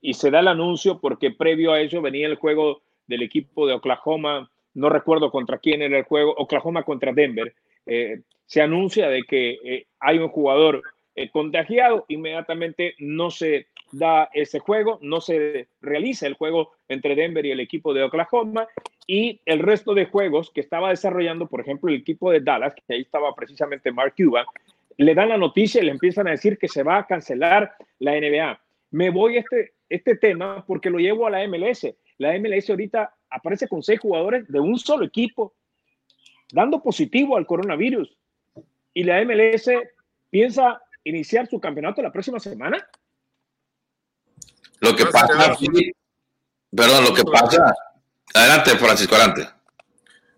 y 0.00 0.14
se 0.14 0.30
da 0.30 0.40
el 0.40 0.48
anuncio 0.48 1.00
porque 1.00 1.30
previo 1.30 1.72
a 1.72 1.80
ello 1.80 2.02
venía 2.02 2.26
el 2.26 2.34
juego 2.34 2.82
del 3.06 3.22
equipo 3.22 3.66
de 3.66 3.74
Oklahoma, 3.74 4.50
no 4.74 4.90
recuerdo 4.90 5.30
contra 5.30 5.58
quién 5.58 5.82
era 5.82 5.98
el 5.98 6.04
juego, 6.04 6.34
Oklahoma 6.36 6.82
contra 6.82 7.12
Denver, 7.12 7.54
se 8.46 8.60
anuncia 8.60 9.08
de 9.08 9.22
que 9.22 9.86
hay 10.00 10.18
un 10.18 10.28
jugador 10.28 10.82
contagiado, 11.32 12.04
inmediatamente 12.08 12.94
no 12.98 13.30
se 13.30 13.66
da 13.92 14.28
ese 14.32 14.58
juego, 14.58 14.98
no 15.02 15.20
se 15.20 15.68
realiza 15.80 16.26
el 16.26 16.34
juego 16.34 16.72
entre 16.88 17.14
Denver 17.14 17.44
y 17.46 17.52
el 17.52 17.60
equipo 17.60 17.94
de 17.94 18.02
Oklahoma. 18.02 18.66
Y 19.06 19.40
el 19.46 19.60
resto 19.60 19.94
de 19.94 20.04
juegos 20.04 20.50
que 20.50 20.60
estaba 20.60 20.90
desarrollando, 20.90 21.46
por 21.46 21.60
ejemplo, 21.60 21.90
el 21.90 21.96
equipo 21.96 22.30
de 22.30 22.40
Dallas, 22.40 22.74
que 22.74 22.94
ahí 22.94 23.00
estaba 23.00 23.34
precisamente 23.34 23.90
Mark 23.90 24.14
Cuban, 24.16 24.44
le 25.04 25.14
dan 25.14 25.28
la 25.28 25.38
noticia 25.38 25.80
y 25.80 25.84
le 25.84 25.92
empiezan 25.92 26.26
a 26.26 26.32
decir 26.32 26.58
que 26.58 26.68
se 26.68 26.82
va 26.82 26.98
a 26.98 27.06
cancelar 27.06 27.76
la 28.00 28.12
NBA. 28.12 28.60
Me 28.90 29.10
voy 29.10 29.36
a 29.36 29.40
este, 29.40 29.74
este 29.88 30.16
tema 30.16 30.64
porque 30.66 30.90
lo 30.90 30.98
llevo 30.98 31.26
a 31.26 31.30
la 31.30 31.46
MLS. 31.46 31.86
La 32.18 32.36
MLS 32.38 32.68
ahorita 32.68 33.14
aparece 33.30 33.68
con 33.68 33.82
seis 33.82 34.00
jugadores 34.00 34.48
de 34.48 34.58
un 34.58 34.78
solo 34.78 35.04
equipo, 35.04 35.54
dando 36.52 36.82
positivo 36.82 37.36
al 37.36 37.46
coronavirus. 37.46 38.16
Y 38.92 39.04
la 39.04 39.24
MLS 39.24 39.70
piensa 40.30 40.82
iniciar 41.04 41.46
su 41.46 41.60
campeonato 41.60 42.02
la 42.02 42.12
próxima 42.12 42.40
semana. 42.40 42.84
Lo 44.80 44.96
que 44.96 45.06
pasa, 45.06 45.56
perdón, 46.70 47.04
lo 47.04 47.14
que 47.14 47.22
pasa. 47.22 47.72
Adelante, 48.34 48.76
Francisco, 48.76 49.14
adelante. 49.14 49.48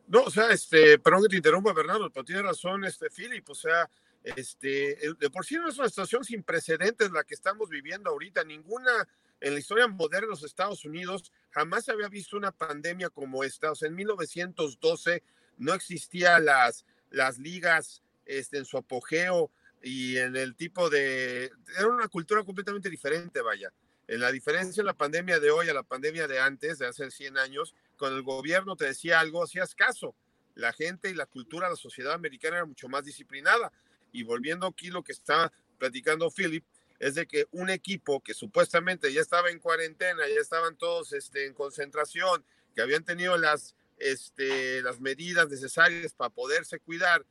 No, 0.07 0.25
o 0.25 0.31
sea, 0.31 0.51
este, 0.51 0.99
perdón 0.99 1.23
que 1.23 1.29
te 1.29 1.37
interrumpa, 1.37 1.73
Bernardo, 1.73 2.11
pero 2.11 2.25
tiene 2.25 2.43
razón, 2.43 2.85
este, 2.85 3.09
Philip, 3.11 3.49
o 3.49 3.55
sea, 3.55 3.89
este, 4.23 4.99
de 5.19 5.31
por 5.31 5.47
sí 5.47 5.57
no 5.57 5.69
es 5.69 5.79
una 5.79 5.89
situación 5.89 6.25
sin 6.25 6.43
precedentes 6.43 7.11
la 7.11 7.25
que 7.25 7.35
estamos 7.35 7.69
viviendo 7.69 8.11
ahorita. 8.11 8.45
Ninguna 8.45 9.09
en 9.41 9.55
la 9.55 9.61
historia 9.61 9.87
moderna 9.89 10.27
de 10.27 10.33
los 10.33 10.45
Estados 10.45 10.85
Unidos 10.85 11.33
jamás 11.51 11.89
había 11.89 12.09
visto 12.09 12.37
una 12.37 12.53
pandemia 12.53 13.09
como 13.11 13.43
esta. 13.45 13.73
O 13.73 13.75
sea, 13.75 13.89
en 13.89 13.95
1912 13.95 15.23
no 15.59 15.75
existían 15.75 16.45
las, 16.45 16.85
las 17.11 17.39
ligas 17.39 18.03
este, 18.27 18.59
en 18.59 18.65
su 18.65 18.77
apogeo 18.77 19.51
y 19.83 20.19
en 20.19 20.37
el 20.37 20.55
tipo 20.55 20.91
de... 20.91 21.51
Era 21.77 21.89
una 21.89 22.09
cultura 22.09 22.45
completamente 22.45 22.91
diferente, 22.91 23.41
vaya. 23.41 23.73
En 24.07 24.21
la 24.21 24.33
diferencia 24.33 24.81
en 24.81 24.87
la 24.87 24.95
pandemia 24.95 25.41
de 25.41 25.51
hoy 25.51 25.69
a 25.69 25.75
la 25.75 25.85
pandemia 25.85 26.27
de 26.27 26.41
antes, 26.41 26.79
de 26.79 26.87
hace 26.87 27.11
100 27.11 27.39
años, 27.39 27.75
cuando 27.97 28.19
el 28.19 28.25
gobierno 28.25 28.77
te 28.77 28.87
decía 28.87 29.21
algo, 29.21 29.43
hacías 29.43 29.75
caso. 29.75 30.15
La 30.55 30.73
gente 30.73 31.09
y 31.09 31.15
la 31.15 31.27
cultura, 31.27 31.71
la 31.71 31.77
sociedad 31.77 32.13
americana 32.13 32.57
era 32.57 32.67
mucho 32.67 32.89
más 32.89 33.05
disciplinada. 33.05 33.73
Y 34.13 34.23
volviendo 34.23 34.67
aquí 34.67 34.89
lo 34.89 35.03
que 35.03 35.13
está 35.13 35.53
platicando 35.79 36.31
Philip, 36.31 36.65
es 36.99 37.15
de 37.15 37.27
que 37.27 37.47
un 37.51 37.71
equipo 37.71 38.21
que 38.21 38.35
supuestamente 38.35 39.13
ya 39.13 39.23
estaba 39.23 39.51
en 39.51 39.59
cuarentena, 39.59 40.29
ya 40.29 40.41
estaban 40.41 40.77
todos 40.77 41.13
este, 41.15 41.47
en 41.47 41.55
concentración, 41.55 42.45
que 42.75 42.83
habían 42.83 43.05
tenido 43.05 43.37
las, 43.39 43.75
este, 43.99 44.83
las 44.83 45.01
medidas 45.01 45.49
necesarias 45.49 46.13
para 46.13 46.31
poderse 46.31 46.79
cuidar 46.79 47.25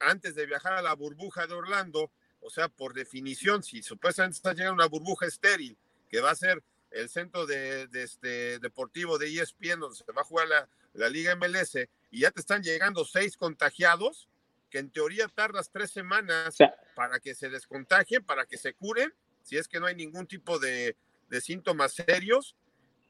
antes 0.00 0.34
de 0.34 0.46
viajar 0.46 0.72
a 0.72 0.82
la 0.82 0.94
burbuja 0.94 1.46
de 1.46 1.54
Orlando, 1.54 2.10
o 2.40 2.50
sea, 2.50 2.68
por 2.68 2.94
definición, 2.94 3.62
si 3.62 3.82
supuestamente 3.82 4.36
está 4.36 4.52
llegando 4.52 4.74
una 4.74 4.88
burbuja 4.88 5.26
estéril 5.26 5.76
que 6.10 6.20
va 6.20 6.30
a 6.30 6.36
ser 6.36 6.62
el 6.90 7.08
centro 7.08 7.46
de, 7.46 7.88
este 7.92 8.58
deportivo 8.58 9.18
de 9.18 9.28
ESPN, 9.28 9.80
donde 9.80 9.96
se 9.96 10.12
va 10.12 10.22
a 10.22 10.24
jugar 10.24 10.48
la, 10.48 10.68
la, 10.94 11.08
Liga 11.08 11.34
MLS, 11.36 11.76
y 12.10 12.20
ya 12.20 12.30
te 12.30 12.40
están 12.40 12.62
llegando 12.62 13.04
seis 13.04 13.36
contagiados, 13.36 14.28
que 14.76 14.80
en 14.80 14.90
teoría 14.90 15.26
tardas 15.28 15.70
tres 15.72 15.90
semanas 15.90 16.54
para 16.94 17.18
que 17.18 17.34
se 17.34 17.48
descontagien, 17.48 18.22
para 18.22 18.44
que 18.44 18.58
se 18.58 18.74
curen, 18.74 19.10
si 19.40 19.56
es 19.56 19.66
que 19.68 19.80
no 19.80 19.86
hay 19.86 19.94
ningún 19.94 20.26
tipo 20.26 20.58
de, 20.58 20.94
de 21.30 21.40
síntomas 21.40 21.94
serios, 21.94 22.54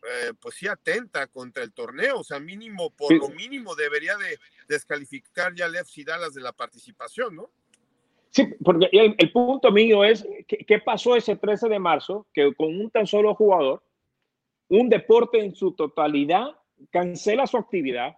eh, 0.05 0.33
pues 0.39 0.55
sí 0.55 0.69
atenta 0.69 1.27
contra 1.27 1.65
el 1.65 1.73
torneo, 1.73 2.21
o 2.21 2.23
sea, 2.23 2.39
mínimo, 2.39 2.91
por 2.91 3.13
lo 3.13 3.31
mínimo 3.31 3.75
debería 3.75 4.17
de 4.17 4.39
descalificar 4.69 5.57
ya 5.57 5.67
a 5.67 5.71
y 5.97 6.05
Dallas 6.05 6.35
de 6.35 6.41
la 6.41 6.53
participación, 6.53 7.35
¿no? 7.35 7.51
Sí, 8.31 8.47
porque 8.63 8.89
el, 8.93 9.33
punto 9.33 9.73
mío 9.73 10.05
es, 10.05 10.25
¿qué, 10.47 10.79
pasó 10.79 11.17
ese 11.17 11.35
13 11.35 11.69
de 11.69 11.81
marzo? 11.81 12.29
Que 12.33 12.55
con 12.55 12.69
un 12.69 12.93
tan 12.93 13.09
solo 13.09 13.35
jugador, 13.35 13.83
un 14.69 14.89
deporte 14.89 15.41
en 15.41 15.53
su 15.53 15.73
totalidad 15.73 16.47
cancela 16.93 17.49
su 17.49 17.57
actividad 17.57 18.17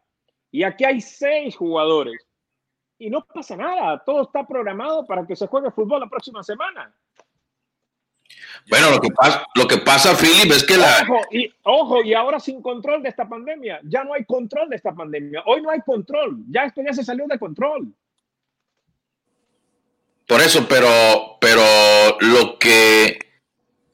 y 0.50 0.64
aquí 0.64 0.84
hay 0.84 1.00
seis 1.00 1.56
jugadores 1.56 2.27
y 2.98 3.10
no 3.10 3.24
pasa 3.24 3.56
nada, 3.56 4.02
todo 4.04 4.22
está 4.22 4.46
programado 4.46 5.06
para 5.06 5.26
que 5.26 5.36
se 5.36 5.46
juegue 5.46 5.70
fútbol 5.70 6.00
la 6.00 6.08
próxima 6.08 6.42
semana. 6.42 6.92
Bueno, 8.68 8.90
lo 8.90 9.00
que 9.00 9.10
pasa, 9.10 9.46
lo 9.54 9.66
que 9.66 9.78
pasa, 9.78 10.16
Philip, 10.16 10.52
es 10.52 10.64
que 10.64 10.76
la. 10.76 11.02
Ojo 11.02 11.20
y, 11.30 11.52
ojo, 11.62 12.02
y 12.02 12.12
ahora 12.12 12.38
sin 12.38 12.60
control 12.60 13.02
de 13.02 13.08
esta 13.08 13.28
pandemia. 13.28 13.80
Ya 13.84 14.04
no 14.04 14.12
hay 14.12 14.24
control 14.24 14.68
de 14.68 14.76
esta 14.76 14.92
pandemia. 14.92 15.42
Hoy 15.46 15.62
no 15.62 15.70
hay 15.70 15.80
control. 15.80 16.44
Ya 16.50 16.64
esto 16.64 16.82
ya 16.84 16.92
se 16.92 17.04
salió 17.04 17.26
de 17.26 17.38
control. 17.38 17.94
Por 20.26 20.42
eso, 20.42 20.66
pero, 20.68 21.38
pero 21.40 21.62
lo 22.20 22.58
que 22.58 23.18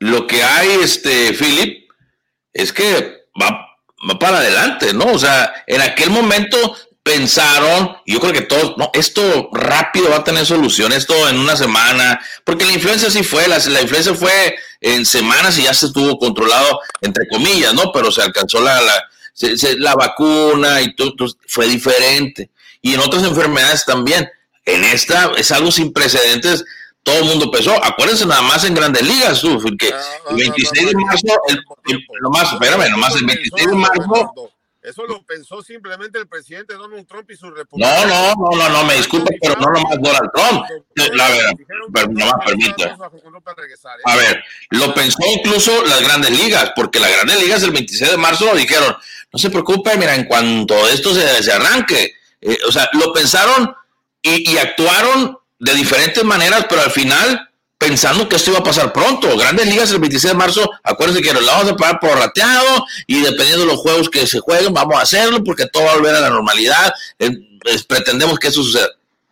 lo 0.01 0.27
que 0.27 0.43
hay, 0.43 0.69
este, 0.83 1.33
Philip, 1.33 1.89
es 2.53 2.73
que 2.73 3.27
va, 3.41 3.79
va 4.11 4.19
para 4.19 4.39
adelante, 4.39 4.93
¿no? 4.93 5.07
O 5.13 5.19
sea, 5.19 5.55
en 5.67 5.81
aquel 5.81 6.11
momento 6.11 6.59
pensaron, 7.05 7.97
y 8.07 8.15
yo 8.15 8.21
creo 8.21 8.33
que 8.33 8.41
todo, 8.41 8.75
no, 8.79 8.91
esto 8.95 9.51
rápido 9.53 10.09
va 10.11 10.17
a 10.17 10.25
tener 10.25 10.45
solución, 10.47 10.91
esto 10.91 11.29
en 11.29 11.39
una 11.39 11.55
semana, 11.55 12.19
porque 12.45 12.65
la 12.65 12.73
influencia 12.73 13.11
sí 13.11 13.23
fue, 13.23 13.47
la, 13.47 13.59
la 13.59 13.83
influencia 13.83 14.15
fue 14.15 14.57
en 14.81 15.05
semanas 15.05 15.59
y 15.59 15.65
ya 15.65 15.75
se 15.75 15.87
estuvo 15.87 16.19
controlado, 16.19 16.81
entre 17.03 17.29
comillas, 17.29 17.75
¿no? 17.75 17.93
Pero 17.93 18.11
se 18.11 18.23
alcanzó 18.23 18.59
la, 18.61 18.81
la, 18.81 19.05
la 19.79 19.95
vacuna 19.95 20.81
y 20.81 20.97
todo, 20.97 21.13
fue 21.47 21.69
diferente. 21.69 22.51
Y 22.81 22.95
en 22.95 23.01
otras 23.01 23.23
enfermedades 23.23 23.85
también. 23.85 24.29
En 24.67 24.83
esta 24.83 25.33
es 25.37 25.53
algo 25.53 25.71
sin 25.71 25.93
precedentes. 25.93 26.65
Todo 27.03 27.19
el 27.19 27.25
mundo 27.25 27.45
empezó. 27.47 27.73
Acuérdense 27.85 28.25
nada 28.25 28.41
más 28.41 28.65
en 28.65 28.75
grandes 28.75 29.03
ligas, 29.03 29.43
tú, 29.43 29.59
que 29.79 29.89
el 30.31 30.37
26 30.37 30.87
de 30.87 30.95
marzo, 30.95 31.27
el, 31.49 31.63
nomás, 32.23 32.53
espérame, 32.53 32.91
nomás 32.91 33.15
el 33.17 33.27
26 33.27 33.67
de 33.69 33.75
marzo. 33.75 34.51
Eso 34.85 35.07
lo 35.07 35.23
pensó 35.23 35.63
simplemente 35.63 36.19
el 36.19 36.29
presidente 36.29 36.75
Donald 36.75 37.07
Trump 37.07 37.31
y 37.31 37.37
su 37.37 37.51
república. 37.51 38.05
No, 38.05 38.07
no, 38.07 38.35
no, 38.35 38.57
no, 38.59 38.69
no, 38.69 38.85
me 38.85 38.97
disculpo, 38.97 39.31
pero 39.41 39.55
no 39.55 39.71
nomás 39.71 39.97
Donald 39.99 40.31
Trump. 40.35 40.63
La 41.15 41.29
verdad, 41.31 41.53
pero 41.91 42.07
no 42.09 42.27
más 42.27 42.45
permite. 42.45 42.95
A 44.05 44.17
ver, 44.17 44.45
lo 44.71 44.93
pensó 44.93 45.19
incluso 45.27 45.85
las 45.87 46.03
grandes 46.03 46.33
ligas, 46.33 46.73
porque 46.77 47.01
las 47.01 47.11
grandes 47.11 47.41
ligas 47.41 47.63
el 47.63 47.71
26 47.71 48.11
de 48.11 48.17
marzo 48.19 48.45
lo 48.45 48.55
dijeron, 48.55 48.95
no 49.33 49.39
se 49.39 49.49
preocupe, 49.49 49.97
mira, 49.97 50.15
en 50.15 50.27
cuanto 50.27 50.87
esto 50.89 51.15
se, 51.15 51.43
se 51.43 51.53
arranque, 51.53 52.13
eh, 52.43 52.59
o 52.69 52.71
sea, 52.71 52.91
lo 52.93 53.11
pensaron 53.11 53.75
y, 54.21 54.57
actuaron 54.59 55.39
de 55.59 55.75
diferentes 55.75 56.23
maneras, 56.25 56.67
pero 56.69 56.83
al 56.83 56.91
final 56.91 57.51
pensando 57.87 58.27
que 58.27 58.37
esto 58.37 58.51
iba 58.51 58.61
a 58.61 58.65
pasar 58.65 58.93
pronto. 58.93 59.37
Grandes 59.37 59.67
ligas 59.67 59.91
el 59.91 59.99
26 59.99 60.33
de 60.33 60.39
marzo, 60.39 60.71
acuérdense 60.83 61.23
que 61.23 61.35
lo 61.35 61.45
vamos 61.45 61.73
a 61.73 61.77
pagar 61.77 62.01
por 62.01 62.19
rateado 62.19 62.87
y 63.07 63.21
dependiendo 63.21 63.67
de 63.67 63.73
los 63.73 63.81
juegos 63.81 64.09
que 64.09 64.27
se 64.27 64.41
jueguen, 64.41 64.73
vamos 64.73 64.97
a 64.97 65.03
hacerlo 65.03 65.45
porque 65.45 65.67
todo 65.67 65.85
va 65.85 65.93
a 65.93 65.97
volver 65.97 66.15
a 66.15 66.21
la 66.21 66.31
normalidad. 66.31 66.95
Eh, 67.19 67.31
pretendemos 67.87 68.39
que 68.39 68.49
eso 68.49 68.63
suceda. 68.63 68.89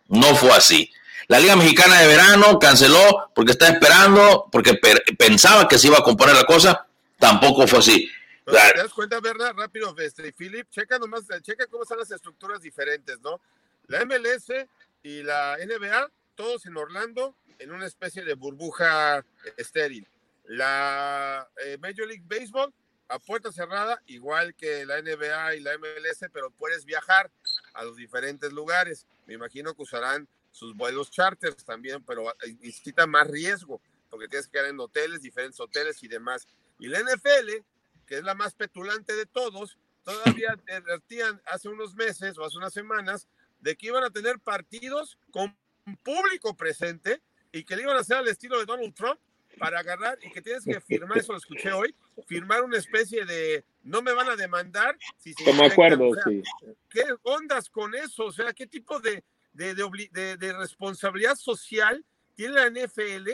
No 0.07 0.35
fue 0.35 0.51
así. 0.51 0.91
La 1.27 1.39
Liga 1.39 1.55
Mexicana 1.55 1.99
de 2.01 2.07
Verano 2.07 2.59
canceló 2.59 3.31
porque 3.33 3.53
estaba 3.53 3.71
esperando, 3.71 4.47
porque 4.51 4.79
pensaba 5.17 5.67
que 5.67 5.79
se 5.79 5.87
iba 5.87 5.97
a 5.97 6.03
componer 6.03 6.35
la 6.35 6.43
cosa. 6.43 6.85
Tampoco 7.17 7.65
fue 7.65 7.79
así. 7.79 8.07
¿Te 8.45 8.51
das 8.51 8.93
cuenta, 8.93 9.19
verdad? 9.19 9.53
Rápido, 9.55 9.95
este, 9.97 10.31
Philip, 10.31 10.69
checa 10.69 10.99
nomás, 10.99 11.23
checa 11.41 11.65
cómo 11.67 11.83
están 11.83 11.97
las 11.97 12.11
estructuras 12.11 12.61
diferentes, 12.61 13.19
¿no? 13.21 13.39
La 13.87 14.05
MLS 14.05 14.67
y 15.01 15.23
la 15.23 15.57
NBA, 15.57 16.09
todos 16.35 16.65
en 16.65 16.77
Orlando, 16.77 17.33
en 17.63 17.71
una 17.71 17.85
especie 17.85 18.23
de 18.23 18.33
burbuja 18.33 19.25
estéril. 19.57 20.07
La 20.45 21.47
eh, 21.63 21.77
Major 21.79 22.05
League 22.05 22.25
Baseball 22.25 22.73
a 23.07 23.19
puerta 23.19 23.51
cerrada, 23.51 24.01
igual 24.07 24.55
que 24.55 24.85
la 24.85 25.01
NBA 25.01 25.55
y 25.55 25.59
la 25.59 25.77
MLS, 25.77 26.25
pero 26.31 26.51
puedes 26.51 26.85
viajar 26.85 27.31
a 27.73 27.83
los 27.83 27.95
diferentes 27.95 28.51
lugares. 28.51 29.05
Me 29.27 29.33
imagino 29.33 29.73
que 29.73 29.83
usarán 29.83 30.27
sus 30.51 30.75
vuelos 30.75 31.11
charters 31.11 31.63
también, 31.63 32.03
pero 32.03 32.33
necesita 32.59 33.05
más 33.07 33.27
riesgo, 33.27 33.81
porque 34.09 34.27
tienes 34.27 34.47
que 34.47 34.53
quedar 34.53 34.67
en 34.67 34.79
hoteles, 34.79 35.21
diferentes 35.21 35.59
hoteles 35.59 36.01
y 36.03 36.07
demás. 36.07 36.47
Y 36.79 36.87
la 36.87 36.99
NFL, 36.99 37.63
que 38.05 38.17
es 38.17 38.23
la 38.23 38.35
más 38.35 38.53
petulante 38.53 39.15
de 39.15 39.25
todos, 39.25 39.77
todavía 40.03 40.57
advertían 40.69 41.41
hace 41.45 41.69
unos 41.69 41.95
meses 41.95 42.37
o 42.37 42.45
hace 42.45 42.57
unas 42.57 42.73
semanas 42.73 43.27
de 43.59 43.75
que 43.75 43.87
iban 43.87 44.03
a 44.03 44.09
tener 44.09 44.39
partidos 44.39 45.17
con 45.31 45.55
público 46.03 46.55
presente 46.55 47.21
y 47.53 47.63
que 47.63 47.75
le 47.75 47.83
iban 47.83 47.95
a 47.95 47.99
hacer 48.01 48.17
al 48.17 48.27
estilo 48.27 48.59
de 48.59 48.65
Donald 48.65 48.93
Trump 48.93 49.19
para 49.57 49.79
agarrar 49.79 50.17
y 50.23 50.31
que 50.31 50.41
tienes 50.41 50.65
que 50.65 50.81
firmar, 50.81 51.19
eso 51.19 51.31
lo 51.31 51.37
escuché 51.37 51.71
hoy, 51.71 51.95
firmar 52.25 52.63
una 52.63 52.77
especie 52.77 53.23
de 53.23 53.63
no 53.83 54.01
me 54.01 54.11
van 54.11 54.27
a 54.27 54.35
demandar. 54.35 54.97
Si 55.19 55.33
Como 55.35 55.63
acuerdo, 55.63 56.09
sí. 56.25 56.41
¿Qué 56.89 57.03
ondas 57.21 57.69
con 57.69 57.93
eso? 57.93 58.25
O 58.25 58.31
sea, 58.31 58.51
¿qué 58.53 58.65
tipo 58.65 58.99
de, 58.99 59.23
de, 59.53 59.75
de, 59.75 60.37
de 60.37 60.53
responsabilidad 60.53 61.35
social 61.35 62.03
tiene 62.35 62.55
la 62.55 62.69
NFL 62.69 63.29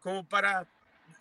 como 0.00 0.28
para 0.28 0.68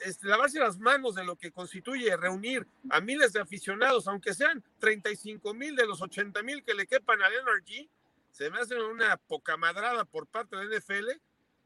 este, 0.02 0.28
lavarse 0.28 0.60
las 0.60 0.78
manos 0.78 1.16
de 1.16 1.24
lo 1.24 1.38
que 1.38 1.52
constituye 1.52 2.16
reunir 2.18 2.68
a 2.90 3.00
miles 3.00 3.32
de 3.32 3.40
aficionados, 3.40 4.08
aunque 4.08 4.34
sean 4.34 4.62
35 4.80 5.54
mil 5.54 5.76
de 5.76 5.88
los 5.88 6.02
80 6.02 6.44
mil 6.44 6.64
que 6.64 6.74
le 6.74 6.88
quepan 6.88 7.22
al 7.22 7.32
NRG? 7.32 7.88
Se 8.32 8.50
me 8.50 8.60
hace 8.60 8.76
una 8.76 9.16
poca 9.16 9.56
madrada 9.56 10.04
por 10.04 10.28
parte 10.28 10.58
de 10.58 10.66
la 10.66 10.78
NFL 10.78 11.12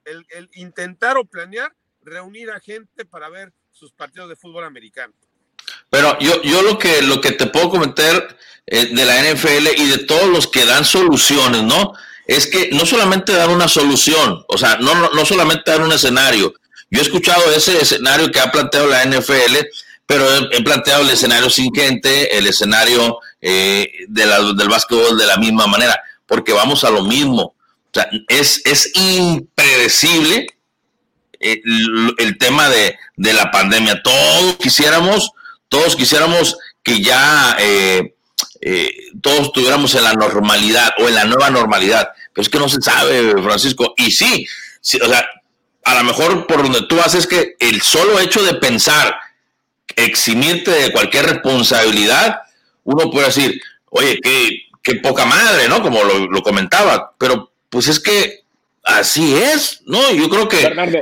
el, 0.06 0.50
intentar 0.54 1.18
o 1.18 1.26
planear 1.26 1.74
reunir 2.02 2.52
a 2.52 2.60
gente 2.60 3.06
para 3.06 3.30
ver 3.30 3.52
sus 3.72 3.92
partidos 3.92 4.30
de 4.30 4.36
fútbol 4.36 4.64
americano. 4.64 5.14
Pero 5.90 6.18
yo, 6.20 6.42
yo 6.44 6.62
lo 6.62 6.78
que 6.78 7.02
lo 7.02 7.20
que 7.22 7.32
te 7.32 7.48
puedo 7.48 7.70
comentar 7.70 8.38
eh, 8.68 8.86
de 8.88 9.06
la 9.06 9.24
NFL 9.24 9.68
y 9.78 9.88
de 9.90 9.98
todos 10.06 10.30
los 10.30 10.48
que 10.48 10.66
dan 10.66 10.86
soluciones, 10.86 11.64
¿no? 11.64 11.94
Es 12.28 12.48
que 12.48 12.70
no 12.72 12.86
solamente 12.86 13.34
dan 13.34 13.52
una 13.52 13.68
solución, 13.68 14.44
o 14.48 14.58
sea, 14.58 14.78
no, 14.78 15.12
no, 15.12 15.26
solamente 15.26 15.72
dan 15.72 15.84
un 15.84 15.92
escenario. 15.92 16.54
Yo 16.90 17.00
he 17.00 17.04
escuchado 17.04 17.52
ese 17.52 17.82
escenario 17.82 18.32
que 18.32 18.40
ha 18.40 18.52
planteado 18.52 18.88
la 18.88 19.04
NFL, 19.06 19.58
pero 20.06 20.26
he, 20.52 20.64
planteado 20.64 21.04
el 21.04 21.10
escenario 21.10 21.50
sin 21.50 21.74
gente, 21.74 22.38
el 22.38 22.48
escenario 22.48 23.20
eh, 23.42 23.92
de 24.08 24.26
del 24.56 24.70
básquetbol 24.70 25.18
de 25.18 25.26
la 25.26 25.38
misma 25.38 25.68
manera, 25.68 26.00
porque 26.26 26.54
vamos 26.54 26.84
a 26.84 26.92
lo 26.92 27.04
mismo. 27.04 27.55
O 27.96 28.00
sea, 28.02 28.10
es, 28.28 28.62
es 28.66 28.92
impredecible 28.94 30.48
eh, 31.40 31.62
el, 32.18 32.38
tema 32.38 32.68
de, 32.68 32.98
la 33.16 33.52
pandemia. 33.52 34.02
Todos 34.04 34.58
quisiéramos, 34.58 35.32
todos 35.70 35.96
quisiéramos 35.96 36.58
que 36.84 37.02
ya 37.02 37.56
eh, 37.58 38.14
eh, 38.60 38.92
todos 39.22 39.48
estuviéramos 39.48 39.96
en 39.96 40.04
la 40.04 40.14
normalidad 40.14 40.90
o 41.00 41.08
en 41.08 41.16
la 41.16 41.24
nueva 41.24 41.50
normalidad, 41.50 42.10
pero 42.34 42.44
es 42.44 42.50
que 42.50 42.60
no 42.60 42.68
se 42.68 42.82
sabe, 42.82 43.32
Francisco. 43.42 43.94
Y 43.96 44.12
sí, 44.12 44.46
o 45.02 45.08
sea, 45.08 45.26
a 45.86 45.96
lo 45.96 46.04
mejor 46.04 46.48
por 46.48 46.64
donde 46.64 46.88
tú 46.88 46.98
vas 46.98 47.16
es 47.16 47.26
que 47.26 47.56
el 47.60 47.82
solo 47.82 48.20
hecho 48.20 48.44
de 48.44 48.56
pensar 48.56 49.16
eximirte 49.96 50.72
de 50.72 50.92
cualquier 50.92 51.28
responsabilidad, 51.28 52.42
uno 52.84 53.10
puede 53.10 53.28
decir, 53.28 53.62
oye, 53.86 54.20
qué, 54.22 54.64
qué 54.84 54.96
poca 54.96 55.24
madre, 55.24 55.70
¿no? 55.70 55.82
Como 55.82 56.04
lo, 56.04 56.28
lo 56.28 56.44
comentaba, 56.44 57.16
pero 57.18 57.55
pues 57.76 57.90
es 57.90 58.00
que 58.00 58.46
Así 58.86 59.34
es, 59.34 59.84
¿no? 59.88 60.14
Yo 60.14 60.30
creo 60.30 60.48
que... 60.48 60.58
Bernardo, 60.58 61.00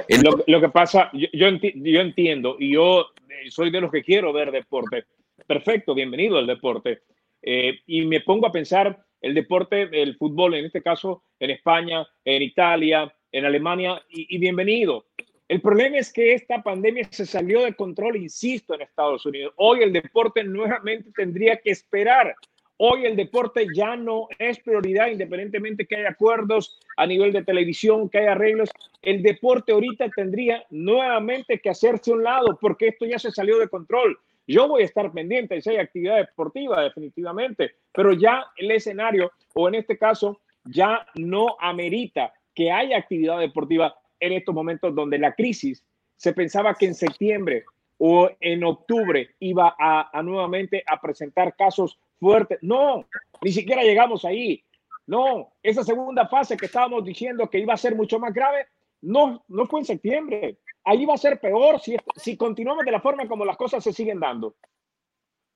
lo, 0.48 0.62
que 0.62 0.70
pasa, 0.70 1.12
yo, 1.12 1.28
yo, 1.34 2.00
entiendo 2.00 2.56
y 2.58 2.72
yo 2.72 3.08
eh, 3.30 3.52
soy 3.52 3.72
de 3.72 3.82
los 3.82 3.92
que 3.92 4.02
quiero 4.02 4.32
ver 4.32 4.52
deporte. 4.52 5.04
Perfecto, 5.46 5.94
bienvenido 5.94 6.38
al 6.38 6.48
deporte. 6.48 7.02
Eh, 7.42 7.82
y 7.86 8.06
me 8.06 8.22
pongo 8.22 8.48
a 8.48 8.54
pensar 8.54 9.06
el 9.20 9.34
deporte, 9.34 9.90
el 10.02 10.16
fútbol, 10.16 10.54
en 10.54 10.64
este 10.64 10.82
caso, 10.82 11.24
en 11.42 11.50
España, 11.50 12.08
en 12.24 12.42
Italia, 12.42 13.14
en 13.34 13.44
Alemania, 13.46 14.02
y, 14.10 14.34
y 14.34 14.40
bienvenido. 14.40 15.08
El 15.50 15.60
problema 15.60 15.98
es 15.98 16.14
que 16.14 16.34
esta 16.34 16.64
pandemia 16.64 17.06
se 17.12 17.26
salió 17.26 17.64
de 17.64 17.76
control, 17.76 18.16
insisto, 18.16 18.76
en 18.76 18.82
Estados 18.82 19.26
Unidos. 19.26 19.54
Hoy 19.58 19.84
el 19.84 19.92
deporte 19.92 20.42
nuevamente 20.46 21.12
tendría 21.14 21.58
que 21.58 21.72
esperar 21.72 22.34
Hoy 22.78 23.06
el 23.06 23.16
deporte 23.16 23.68
ya 23.74 23.96
no 23.96 24.28
es 24.40 24.60
prioridad, 24.60 25.08
independientemente 25.08 25.86
que 25.86 25.96
haya 25.96 26.10
acuerdos 26.10 26.80
a 26.98 27.06
nivel 27.06 27.32
de 27.32 27.44
televisión, 27.44 28.10
que 28.10 28.20
haya 28.20 28.32
arreglos. 28.32 28.72
El 29.02 29.22
deporte 29.22 29.74
ahorita 29.74 30.10
tendría 30.10 30.66
nuevamente 30.72 31.60
que 31.60 31.70
hacerse 31.70 32.12
un 32.12 32.24
lado 32.24 32.58
porque 32.60 32.88
esto 32.88 33.06
ya 33.06 33.20
se 33.20 33.32
salió 33.32 33.60
de 33.60 33.70
control. 33.70 34.18
Yo 34.48 34.68
voy 34.68 34.82
a 34.82 34.86
estar 34.86 35.12
pendiente 35.12 35.62
si 35.62 35.70
hay 35.70 35.78
actividad 35.78 36.18
deportiva, 36.18 36.82
definitivamente, 36.82 37.76
pero 37.94 38.12
ya 38.14 38.46
el 38.58 38.72
escenario, 38.72 39.32
o 39.54 39.68
en 39.68 39.76
este 39.76 39.98
caso, 39.98 40.42
ya 40.66 41.06
no 41.16 41.56
amerita 41.60 42.34
que 42.56 42.72
haya 42.72 42.98
actividad 42.98 43.40
deportiva 43.40 43.96
en 44.20 44.34
estos 44.34 44.54
momentos 44.54 44.96
donde 44.96 45.18
la 45.18 45.34
crisis 45.34 45.84
se 46.16 46.34
pensaba 46.34 46.76
que 46.76 46.88
en 46.88 46.96
septiembre 46.96 47.66
o 47.98 48.30
en 48.40 48.64
octubre 48.64 49.30
iba 49.40 49.76
a, 49.80 50.10
a 50.18 50.24
nuevamente 50.24 50.84
a 50.88 51.00
presentar 51.00 51.56
casos 51.56 52.00
fuerte. 52.20 52.60
No, 52.62 53.08
ni 53.42 53.52
siquiera 53.52 53.84
llegamos 53.84 54.26
ahí. 54.26 54.64
No, 55.06 55.54
esa 55.62 55.84
segunda 55.84 56.28
fase 56.28 56.56
que 56.56 56.68
estábamos 56.68 57.04
diciendo 57.04 57.50
que 57.50 57.60
iba 57.60 57.74
a 57.74 57.78
ser 57.78 57.96
mucho 57.96 58.20
más 58.20 58.34
grave, 58.34 58.68
no, 59.02 59.44
no 59.50 59.68
fue 59.68 59.82
en 59.82 59.86
septiembre. 59.86 60.60
Ahí 60.86 61.06
va 61.06 61.16
a 61.16 61.18
ser 61.18 61.40
peor 61.40 61.80
si, 61.80 61.96
si 62.16 62.38
continuamos 62.38 62.86
de 62.86 62.92
la 62.92 63.02
forma 63.02 63.28
como 63.28 63.46
las 63.46 63.58
cosas 63.58 63.84
se 63.84 63.94
siguen 63.94 64.20
dando. 64.20 64.56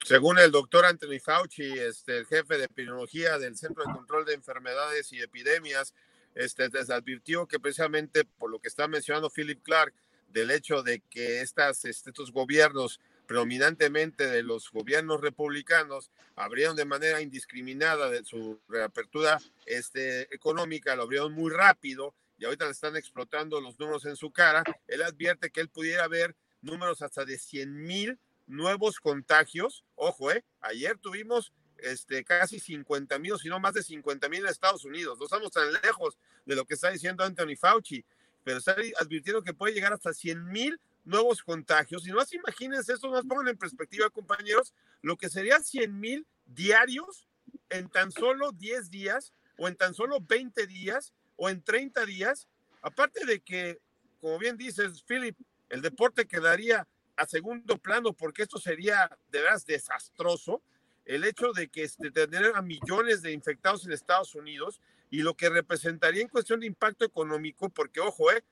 Según 0.04 0.40
el 0.40 0.52
doctor 0.52 0.86
Anthony 0.86 1.20
Fauci, 1.22 1.64
este, 1.64 2.20
el 2.20 2.26
jefe 2.26 2.58
de 2.58 2.66
epidemiología 2.66 3.38
del 3.38 3.58
Centro 3.58 3.84
de 3.84 3.94
Control 3.94 4.26
de 4.26 4.36
Enfermedades 4.36 5.12
y 5.12 5.20
Epidemias, 5.20 5.94
este, 6.36 6.70
les 6.70 6.90
advirtió 6.90 7.48
que 7.48 7.60
precisamente 7.60 8.24
por 8.24 8.50
lo 8.50 8.60
que 8.60 8.68
está 8.68 8.88
mencionando 8.88 9.30
Philip 9.30 9.62
Clark, 9.64 9.94
del 10.30 10.52
hecho 10.52 10.84
de 10.84 11.02
que 11.10 11.42
estas, 11.42 11.84
este, 11.86 12.12
estos 12.12 12.32
gobiernos 12.32 13.00
predominantemente 13.28 14.26
de 14.28 14.42
los 14.42 14.72
gobiernos 14.72 15.22
republicanos 15.22 16.10
abrieron 16.36 16.76
de 16.76 16.86
manera 16.86 17.22
indiscriminada 17.22 18.10
su 18.24 18.60
reapertura 18.68 19.40
este, 19.66 20.34
económica, 20.34 20.96
lo 20.96 21.04
abrieron 21.04 21.34
muy 21.34 21.52
rápido 21.52 22.16
y 22.40 22.46
ahorita 22.46 22.66
le 22.66 22.72
están 22.72 22.96
explotando 22.96 23.60
los 23.60 23.78
números 23.80 24.06
en 24.06 24.16
su 24.16 24.32
cara. 24.32 24.64
Él 24.88 25.02
advierte 25.04 25.50
que 25.50 25.60
él 25.60 25.70
pudiera 25.70 26.08
ver 26.08 26.36
números 26.62 27.02
hasta 27.02 27.26
de 27.26 27.38
100 27.38 27.84
mil 27.84 28.20
nuevos 28.46 29.00
contagios. 29.00 29.84
Ojo, 29.96 30.32
eh, 30.32 30.44
ayer 30.62 30.98
tuvimos 30.98 31.52
este, 31.78 32.24
casi 32.24 32.60
50 32.60 33.20
mil, 33.20 33.38
si 33.38 33.50
no 33.50 33.60
más 33.60 33.74
de 33.74 33.84
50 33.84 34.30
mil 34.30 34.42
en 34.42 34.48
Estados 34.48 34.86
Unidos. 34.86 35.18
No 35.20 35.26
estamos 35.26 35.52
tan 35.52 35.72
lejos 35.74 36.18
de 36.46 36.56
lo 36.56 36.66
que 36.66 36.76
está 36.76 36.92
diciendo 36.92 37.24
Anthony 37.24 37.56
Fauci, 37.60 38.06
pero 38.44 38.60
está 38.60 38.76
advirtiendo 39.00 39.44
que 39.44 39.54
puede 39.54 39.74
llegar 39.74 39.94
hasta 39.94 40.14
100 40.14 40.46
mil 40.46 40.80
nuevos 41.08 41.42
contagios. 41.42 42.06
Y 42.06 42.12
no 42.12 42.18
más 42.18 42.34
imagínense 42.34 42.94
esto, 42.94 43.10
nos 43.10 43.26
pongan 43.26 43.48
en 43.48 43.58
perspectiva, 43.58 44.10
compañeros, 44.10 44.74
lo 45.02 45.16
que 45.18 45.30
serían 45.30 45.64
100 45.64 46.00
mil 46.00 46.28
diarios 46.46 47.28
en 47.70 47.90
tan 47.90 48.12
solo 48.12 48.52
10 48.52 48.92
días 48.92 49.34
o 49.58 49.68
en 49.68 49.76
tan 49.76 49.94
solo 49.94 50.20
20 50.22 50.68
días 50.68 51.14
o 51.38 51.50
en 51.50 51.64
30 51.64 52.06
días. 52.06 52.48
Aparte 52.82 53.26
de 53.26 53.40
que, 53.40 53.80
como 54.20 54.38
bien 54.38 54.58
dices, 54.58 55.04
Philip, 55.04 55.38
el 55.70 55.82
deporte 55.82 56.28
quedaría 56.28 56.88
a 57.16 57.26
segundo 57.26 57.78
plano 57.78 58.14
porque 58.14 58.44
esto 58.44 58.60
sería 58.60 59.10
de 59.32 59.42
veras 59.42 59.66
desastroso. 59.66 60.62
El 61.06 61.24
hecho 61.24 61.54
de 61.54 61.70
que 61.70 61.84
este, 61.84 62.12
tener 62.12 62.52
a 62.54 62.62
millones 62.62 63.22
de 63.22 63.32
infectados 63.32 63.86
en 63.86 63.94
Estados 63.94 64.36
Unidos 64.36 64.82
y 65.10 65.22
lo 65.22 65.36
que 65.36 65.50
representaría 65.50 66.22
en 66.22 66.28
cuestión 66.28 66.60
de 66.60 66.68
impacto 66.68 67.06
económico, 67.06 67.70
porque 67.70 68.02
ojo, 68.02 68.30
eh, 68.32 68.44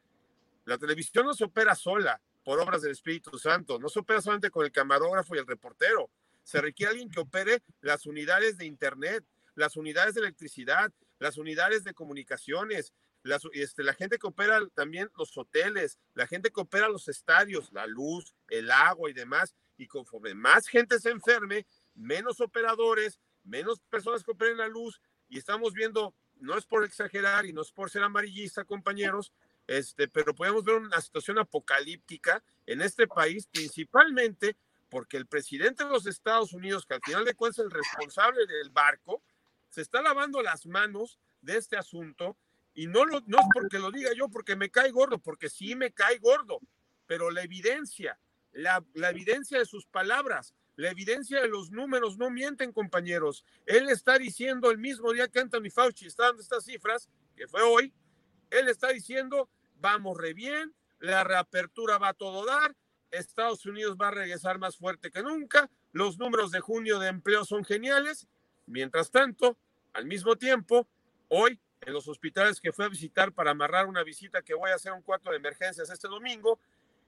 la 0.64 0.78
televisión 0.78 1.26
no 1.26 1.34
se 1.34 1.44
opera 1.44 1.76
sola, 1.76 2.22
por 2.46 2.60
obras 2.60 2.84
del 2.84 2.92
Espíritu 2.92 3.38
Santo. 3.40 3.80
No 3.80 3.90
se 3.90 4.00
opera 4.00 4.22
solamente 4.22 4.52
con 4.52 4.64
el 4.64 4.72
camarógrafo 4.72 5.36
y 5.36 5.40
el 5.40 5.48
reportero. 5.48 6.12
Se 6.44 6.62
requiere 6.62 6.92
alguien 6.92 7.10
que 7.10 7.20
opere 7.20 7.64
las 7.82 8.06
unidades 8.06 8.58
de 8.58 8.66
Internet, 8.66 9.26
las 9.56 9.76
unidades 9.76 10.14
de 10.14 10.22
electricidad, 10.22 10.94
las 11.18 11.38
unidades 11.38 11.84
de 11.84 11.96
comunicaciones, 11.96 12.94
este, 13.54 13.82
la 13.82 13.96
gente 13.96 14.20
que 14.20 14.28
opera 14.28 14.60
también 14.76 15.10
los 15.18 15.36
hoteles, 15.36 15.98
la 16.14 16.28
gente 16.28 16.52
que 16.52 16.62
opera 16.62 16.88
los 16.88 17.08
estadios, 17.08 17.74
la 17.74 17.88
luz, 17.88 18.36
el 18.48 18.70
agua 18.70 19.10
y 19.10 19.14
demás. 19.14 19.56
Y 19.76 19.88
conforme 19.88 20.36
más 20.36 20.68
gente 20.68 21.00
se 21.00 21.10
enferme, 21.10 21.66
menos 21.96 22.40
operadores, 22.42 23.20
menos 23.44 23.82
personas 23.90 24.24
que 24.24 24.32
operen 24.32 24.58
la 24.58 24.68
luz. 24.68 25.02
Y 25.30 25.40
estamos 25.40 25.74
viendo, 25.74 26.14
no 26.36 26.60
es 26.60 26.68
por 26.68 26.86
exagerar 26.86 27.48
y 27.48 27.54
no 27.54 27.64
es 27.64 27.72
por 27.72 27.90
ser 27.90 28.04
amarillista, 28.04 28.66
compañeros, 28.66 29.34
este, 29.68 30.08
pero 30.08 30.36
podemos 30.36 30.64
ver 30.64 30.76
una 30.76 31.02
situación 31.02 31.40
apocalíptica 31.40 32.44
en 32.66 32.82
este 32.82 33.08
país, 33.08 33.48
principalmente 33.48 34.56
porque 34.90 35.18
el 35.18 35.26
presidente 35.26 35.84
de 35.84 35.90
los 35.90 36.06
Estados 36.06 36.54
Unidos, 36.54 36.86
que 36.86 36.94
al 36.94 37.02
final 37.02 37.26
de 37.26 37.34
cuentas 37.34 37.60
es 37.60 37.66
el 37.66 37.72
responsable 37.72 38.46
del 38.46 38.70
barco, 38.70 39.24
se 39.70 39.82
está 39.82 40.02
lavando 40.02 40.42
las 40.42 40.66
manos 40.66 41.20
de 41.42 41.58
este 41.58 41.78
asunto 41.78 42.38
Y 42.74 42.88
no, 42.88 43.06
lo, 43.06 43.22
no 43.26 43.40
es 43.40 43.46
porque 43.54 43.80
lo 43.80 43.90
diga 43.90 44.12
yo, 44.14 44.28
porque 44.30 44.56
me 44.56 44.70
cae 44.70 44.92
gordo, 44.92 45.18
porque 45.18 45.50
sí 45.50 45.76
me 45.76 45.92
cae 45.92 46.18
gordo, 46.20 46.60
pero 47.08 47.32
la 47.32 47.42
evidencia, 47.42 48.20
la, 48.52 48.84
la 48.94 49.10
evidencia 49.10 49.58
de 49.58 49.66
sus 49.66 49.86
palabras, 49.86 50.54
la 50.76 50.92
evidencia 50.92 51.42
de 51.42 51.48
los 51.48 51.72
números 51.72 52.18
no 52.18 52.30
mienten, 52.30 52.74
compañeros. 52.74 53.46
Él 53.66 53.90
está 53.90 54.18
diciendo 54.18 54.72
el 54.72 54.78
mismo 54.78 55.14
día 55.14 55.30
que 55.30 55.40
Anthony 55.40 55.72
Fauci 55.74 56.06
está 56.06 56.26
dando 56.26 56.42
estas 56.42 56.66
cifras, 56.66 57.10
que 57.38 57.48
fue 57.48 57.62
hoy, 57.62 57.94
él 58.50 58.68
está 58.68 58.90
diciendo, 58.90 59.50
vamos 59.80 60.18
re 60.18 60.34
bien, 60.34 60.74
la 61.00 61.24
reapertura 61.24 61.98
va 61.98 62.10
a 62.10 62.14
todo 62.14 62.46
dar, 62.46 62.76
Estados 63.12 63.66
Unidos 63.66 63.98
va 64.00 64.10
a 64.10 64.12
regresar 64.12 64.60
más 64.60 64.78
fuerte 64.78 65.12
que 65.12 65.22
nunca, 65.22 65.70
los 65.92 66.18
números 66.18 66.52
de 66.52 66.60
junio 66.60 67.00
de 67.00 67.08
empleo 67.08 67.46
son 67.46 67.64
geniales. 67.64 68.28
Mientras 68.66 69.12
tanto, 69.12 69.58
al 69.94 70.06
mismo 70.06 70.36
tiempo, 70.36 70.88
hoy 71.30 71.60
en 71.82 71.94
los 71.94 72.08
hospitales 72.08 72.60
que 72.60 72.74
fue 72.74 72.86
a 72.86 72.90
visitar 72.90 73.32
para 73.32 73.52
amarrar 73.52 73.86
una 73.86 74.04
visita 74.04 74.42
que 74.42 74.54
voy 74.54 74.72
a 74.72 74.76
hacer 74.76 74.92
un 74.92 75.02
cuarto 75.02 75.30
de 75.30 75.38
emergencias 75.38 75.90
este 75.90 76.08
domingo, 76.08 76.60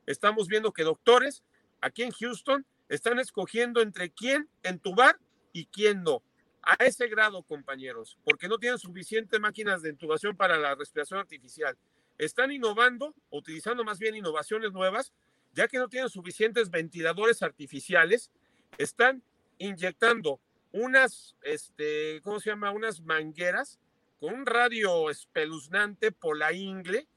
estamos 0.06 0.48
viendo 0.48 0.72
que 0.72 0.84
doctores 0.84 1.44
aquí 1.82 2.04
en 2.04 2.12
Houston 2.12 2.66
están 2.90 3.20
escogiendo 3.20 3.82
entre 3.82 4.12
quién 4.12 4.50
entubar 4.64 5.20
y 5.52 5.66
quién 5.66 6.04
no. 6.04 6.22
A 6.62 6.76
ese 6.84 7.08
grado, 7.08 7.44
compañeros, 7.44 8.18
porque 8.24 8.48
no 8.48 8.58
tienen 8.58 8.78
suficientes 8.78 9.40
máquinas 9.40 9.82
de 9.82 9.90
intubación 9.90 10.36
para 10.36 10.58
la 10.58 10.76
respiración 10.76 11.20
artificial. 11.20 11.78
Están 12.18 12.52
innovando, 12.52 13.14
utilizando 13.30 13.84
más 13.84 14.00
bien 14.00 14.16
innovaciones 14.16 14.72
nuevas, 14.72 15.14
ya 15.54 15.68
que 15.68 15.78
no 15.78 15.88
tienen 15.88 16.10
suficientes 16.10 16.70
ventiladores 16.70 17.44
artificiales, 17.44 18.32
están 18.78 19.24
inyectando 19.58 20.40
unas, 20.72 21.36
este, 21.42 22.22
¿cómo 22.24 22.40
se 22.40 22.50
llama? 22.50 22.72
Unas 22.72 23.02
mangueras 23.02 23.80
con 24.20 24.34
un 24.34 24.46
radio 24.46 25.10
espeluznante 25.10 26.12
por 26.12 26.38
la 26.38 26.54
ingle, 26.54 27.08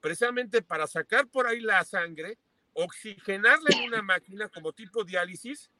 precisamente 0.00 0.62
para 0.62 0.86
sacar 0.86 1.26
por 1.28 1.46
ahí 1.46 1.60
la 1.60 1.84
sangre, 1.84 2.38
oxigenarla 2.74 3.70
en 3.76 3.88
una 3.88 4.02
máquina 4.02 4.48
como 4.48 4.72
tipo 4.72 5.04
diálisis 5.04 5.70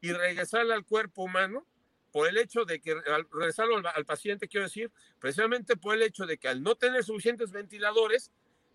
y 0.00 0.12
regresarla 0.12 0.74
al 0.74 0.84
cuerpo 0.84 1.22
humano 1.22 1.66
por 2.12 2.28
el 2.28 2.36
hecho 2.36 2.64
de 2.64 2.80
que, 2.80 2.94
regresarlo 3.32 3.76
al, 3.76 4.04
paciente, 4.04 4.46
quiero 4.46 4.66
decir, 4.66 4.90
precisamente 5.18 5.76
por 5.76 5.94
el 5.94 6.02
hecho 6.02 6.26
de 6.26 6.38
que 6.38 6.48
al 6.48 6.62
no 6.62 6.76
tener 6.76 7.02
suficientes 7.02 7.50
ventiladores 7.50 8.30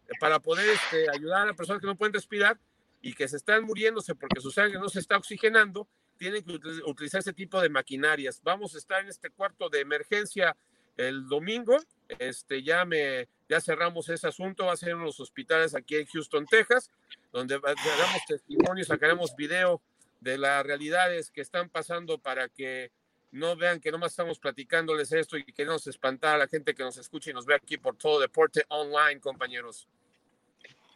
eh, 0.08 0.12
para 0.20 0.40
poder 0.40 0.68
este, 0.70 1.10
ayudar 1.10 1.44
a 1.44 1.46
las 1.46 1.56
personas 1.56 1.80
que 1.80 1.88
no 1.88 1.96
pueden 1.96 2.14
respirar 2.14 2.60
y 3.02 3.14
que 3.14 3.28
se 3.28 3.38
están 3.38 3.64
muriéndose 3.64 4.16
porque 4.16 4.42
su 4.42 4.52
sangre 4.52 4.80
no 4.80 4.90
se 4.90 5.00
está 5.00 5.18
oxigenando, 5.18 5.88
tienen 6.18 6.44
que 6.44 6.60
utilizar 6.86 7.20
ese 7.20 7.32
tipo 7.32 7.62
de 7.62 7.70
maquinarias. 7.70 8.42
Vamos 8.44 8.74
a 8.74 8.80
estar 8.80 9.02
en 9.02 9.10
este 9.10 9.30
cuarto 9.30 9.70
de 9.70 9.82
emergencia 9.82 10.58
el 10.98 11.28
domingo. 11.28 11.78
Este, 12.20 12.64
ya, 12.64 12.86
me, 12.86 13.28
ya 13.48 13.62
cerramos 13.62 14.10
ese 14.10 14.28
asunto, 14.28 14.66
va 14.66 14.74
a 14.74 14.78
ser 14.78 14.90
en 14.90 15.00
los 15.00 15.20
hospitales 15.20 15.76
aquí 15.76 15.96
en 15.96 16.08
Houston, 16.08 16.48
Texas, 16.48 16.90
donde 17.32 17.56
haremos 17.56 18.26
testimonios, 18.28 18.88
sacaremos 18.88 19.36
video 19.36 19.82
de 20.22 20.38
las 20.38 20.66
realidades 20.66 21.30
que 21.30 21.42
están 21.42 21.70
pasando 21.70 22.18
para 22.18 22.50
que 22.50 22.92
no 23.32 23.56
vean 23.56 23.80
que 23.80 23.91
nomás 23.91 24.12
estamos 24.12 24.40
platicándoles 24.40 25.12
esto 25.12 25.38
y 25.38 25.44
que 25.44 25.66
no 25.66 25.74
nos 25.74 25.88
espantar 25.88 26.36
a 26.36 26.40
la 26.40 26.48
gente 26.48 26.74
que 26.74 26.84
nos 26.84 26.98
escucha 26.98 27.32
y 27.32 27.34
nos 27.34 27.45
ve 27.45 27.56
aquí 27.56 27.78
por 27.78 27.95
todo 27.95 28.20
deporte 28.20 28.64
online, 28.70 29.20
compañeros. 29.20 29.88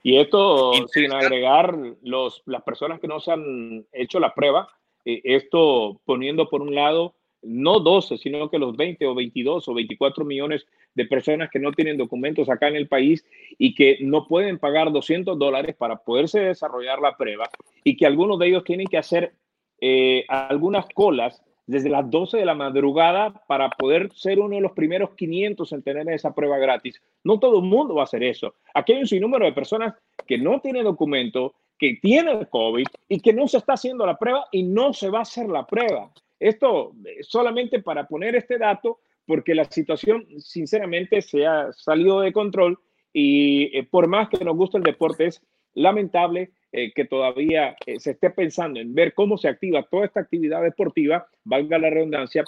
Y 0.03 0.17
esto 0.17 0.73
sin 0.87 1.11
agregar 1.13 1.77
los, 2.01 2.41
las 2.45 2.63
personas 2.63 2.99
que 2.99 3.07
no 3.07 3.19
se 3.19 3.31
han 3.31 3.85
hecho 3.91 4.19
la 4.19 4.33
prueba, 4.33 4.67
eh, 5.05 5.21
esto 5.23 6.01
poniendo 6.05 6.49
por 6.49 6.61
un 6.61 6.73
lado 6.73 7.15
no 7.43 7.79
12, 7.79 8.17
sino 8.17 8.49
que 8.49 8.59
los 8.59 8.75
20 8.77 9.05
o 9.07 9.15
22 9.15 9.67
o 9.67 9.73
24 9.73 10.25
millones 10.25 10.65
de 10.93 11.05
personas 11.05 11.49
que 11.49 11.59
no 11.59 11.71
tienen 11.71 11.97
documentos 11.97 12.49
acá 12.49 12.67
en 12.67 12.75
el 12.75 12.87
país 12.87 13.25
y 13.57 13.73
que 13.73 13.97
no 14.01 14.27
pueden 14.27 14.59
pagar 14.59 14.91
200 14.91 15.37
dólares 15.39 15.75
para 15.75 15.97
poderse 15.97 16.39
desarrollar 16.39 16.99
la 16.99 17.17
prueba 17.17 17.49
y 17.83 17.97
que 17.97 18.05
algunos 18.05 18.37
de 18.39 18.47
ellos 18.47 18.63
tienen 18.63 18.87
que 18.87 18.97
hacer 18.97 19.33
eh, 19.79 20.25
algunas 20.27 20.85
colas 20.93 21.41
desde 21.71 21.89
las 21.89 22.09
12 22.09 22.37
de 22.37 22.45
la 22.45 22.53
madrugada 22.53 23.31
para 23.47 23.69
poder 23.69 24.11
ser 24.13 24.39
uno 24.39 24.55
de 24.55 24.61
los 24.61 24.73
primeros 24.73 25.11
500 25.15 25.71
en 25.71 25.81
tener 25.81 26.09
esa 26.09 26.35
prueba 26.35 26.57
gratis. 26.57 27.01
No 27.23 27.39
todo 27.39 27.59
el 27.59 27.65
mundo 27.65 27.95
va 27.95 28.01
a 28.01 28.03
hacer 28.03 28.23
eso. 28.23 28.55
Aquí 28.73 28.91
hay 28.91 28.99
un 28.99 29.07
sinnúmero 29.07 29.45
de 29.45 29.53
personas 29.53 29.95
que 30.27 30.37
no 30.37 30.59
tienen 30.59 30.83
documento, 30.83 31.55
que 31.79 31.97
tienen 32.01 32.43
COVID 32.43 32.87
y 33.07 33.21
que 33.21 33.31
no 33.31 33.47
se 33.47 33.57
está 33.57 33.73
haciendo 33.73 34.05
la 34.05 34.19
prueba 34.19 34.47
y 34.51 34.63
no 34.63 34.91
se 34.91 35.09
va 35.09 35.19
a 35.19 35.21
hacer 35.21 35.47
la 35.47 35.65
prueba. 35.65 36.11
Esto 36.41 36.91
eh, 37.05 37.23
solamente 37.23 37.81
para 37.81 38.05
poner 38.05 38.35
este 38.35 38.57
dato, 38.57 38.99
porque 39.25 39.55
la 39.55 39.63
situación 39.63 40.27
sinceramente 40.39 41.21
se 41.21 41.47
ha 41.47 41.71
salido 41.71 42.19
de 42.19 42.33
control 42.33 42.77
y 43.13 43.77
eh, 43.77 43.87
por 43.89 44.07
más 44.07 44.27
que 44.27 44.43
nos 44.43 44.57
guste 44.57 44.77
el 44.77 44.83
deporte, 44.83 45.27
es 45.27 45.41
lamentable 45.73 46.51
eh, 46.71 46.91
que 46.93 47.05
todavía 47.05 47.75
se 47.97 48.11
esté 48.11 48.29
pensando 48.29 48.79
en 48.79 48.93
ver 48.93 49.13
cómo 49.13 49.37
se 49.37 49.47
activa 49.47 49.83
toda 49.83 50.05
esta 50.05 50.21
actividad 50.21 50.61
deportiva, 50.61 51.27
valga 51.43 51.77
la 51.77 51.89
redundancia, 51.89 52.43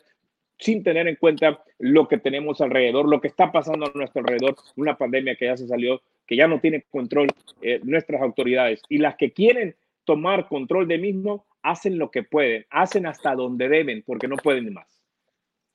sin 0.60 0.84
tener 0.84 1.08
en 1.08 1.16
cuenta 1.16 1.64
lo 1.80 2.08
que 2.08 2.18
tenemos 2.18 2.62
alrededor, 2.62 3.10
lo 3.10 3.20
que 3.20 3.28
está 3.28 3.52
pasando 3.52 3.88
a 3.88 3.92
nuestro 3.94 4.22
alrededor, 4.22 4.56
una 4.76 4.98
pandemia 4.98 5.36
que 5.36 5.46
ya 5.46 5.58
se 5.58 5.68
salió, 5.68 6.02
que 6.26 6.38
ya 6.38 6.48
no 6.48 6.60
tiene 6.60 6.86
control 6.90 7.28
nuestras 7.84 8.22
autoridades 8.22 8.82
y 8.88 9.00
las 9.00 9.16
que 9.16 9.34
quieren 9.34 9.76
tomar 10.06 10.48
control 10.48 10.88
de 10.88 10.98
mismo 10.98 11.46
hacen 11.62 11.98
lo 11.98 12.12
que 12.12 12.24
pueden, 12.24 12.66
hacen 12.70 13.06
hasta 13.06 13.36
donde 13.36 13.70
deben, 13.70 14.04
porque 14.04 14.28
no 14.28 14.36
pueden 14.38 14.72
más. 14.74 15.00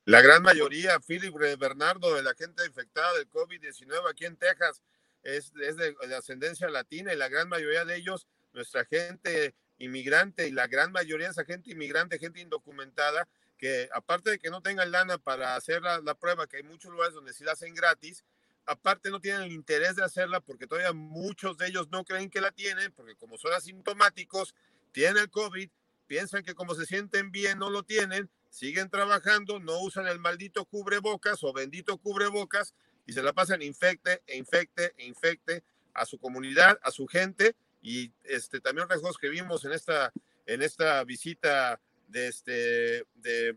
La 0.05 0.23
gran 0.23 0.43
mayoría, 0.43 0.99
Philip 1.07 1.35
Bernardo, 1.59 2.15
de 2.15 2.23
la 2.23 2.35
gente 2.35 2.65
infectada 2.65 3.13
del 3.15 3.29
COVID-19 3.29 4.11
aquí 4.11 4.25
en 4.25 4.37
Texas, 4.37 4.83
es, 5.23 5.53
de, 5.53 5.97
ascendencia 6.17 6.69
latina 6.69 7.13
y 7.13 7.17
la 7.17 7.29
gran 7.29 7.49
mayoría 7.49 7.85
de 7.85 7.97
ellos, 7.97 8.27
nuestra 8.53 8.85
gente 8.85 9.55
inmigrante 9.79 10.49
y 10.49 10.51
la 10.51 10.67
gran 10.67 10.93
mayoría 10.93 11.27
de 11.27 11.33
esa 11.33 11.45
gente 11.45 11.71
inmigrante, 11.71 12.19
gente 12.19 12.41
indocumentada, 12.41 13.29
que 13.57 13.89
aparte 13.93 14.31
de 14.31 14.39
que 14.39 14.51
no 14.51 14.63
tengan 14.63 14.91
lana 14.91 15.19
para 15.19 15.57
hacer 15.57 15.83
la, 15.83 16.01
la, 16.01 16.15
prueba, 16.15 16.47
que 16.47 16.59
hay 16.59 16.63
muchos 16.63 16.91
lugares 16.91 17.15
donde 17.15 17.33
sí 17.33 17.45
la 17.45 17.53
hacen 17.53 17.75
gratis, 17.75 18.25
aparte 18.67 19.11
no 19.11 19.21
tienen 19.21 19.43
el 19.43 19.53
interés 19.53 19.97
de 19.97 20.05
hacerla 20.05 20.41
porque 20.41 20.67
todavía 20.67 20.93
muchos 20.93 21.57
de 21.59 21.69
ellos 21.69 21.89
no 21.91 22.05
creen 22.05 22.31
que 22.31 22.41
la 22.41 22.53
tienen, 22.53 22.93
porque 22.93 23.17
como 23.17 23.39
son 23.39 23.53
asintomáticos, 23.53 24.55
tienen 24.93 25.29
COVID, 25.29 25.71
piensan 26.07 26.43
que 26.43 26.55
como 26.55 26.75
se 26.75 26.87
sienten 26.87 27.31
bien 27.31 27.59
no 27.59 27.71
lo 27.71 27.83
tienen, 27.83 28.31
siguen 28.51 28.91
trabajando, 28.91 29.61
no 29.61 29.79
usan 29.81 30.07
el 30.07 30.19
maldito 30.19 30.65
cubrebocas 30.65 31.43
o 31.45 31.53
bendito 31.53 31.99
cubrebocas 31.99 32.75
y 33.09 33.15
se 33.15 33.23
la 33.23 33.33
pasan 33.33 33.63
infecte 33.63 34.23
e 34.27 34.37
infecte 34.37 34.93
e 34.99 35.07
infecte 35.07 35.65
a 35.95 36.05
su 36.05 36.19
comunidad, 36.19 36.79
a 36.83 36.91
su 36.91 37.07
gente 37.07 37.57
y 37.81 38.13
este 38.23 38.61
también 38.61 38.87
riesgos 38.87 39.17
que 39.17 39.31
vimos 39.31 39.65
en 39.65 39.73
esta 39.73 40.13
en 40.45 40.61
esta 40.61 41.03
visita 41.05 41.81
de 42.07 42.29
este 42.29 43.07
de 43.15 43.57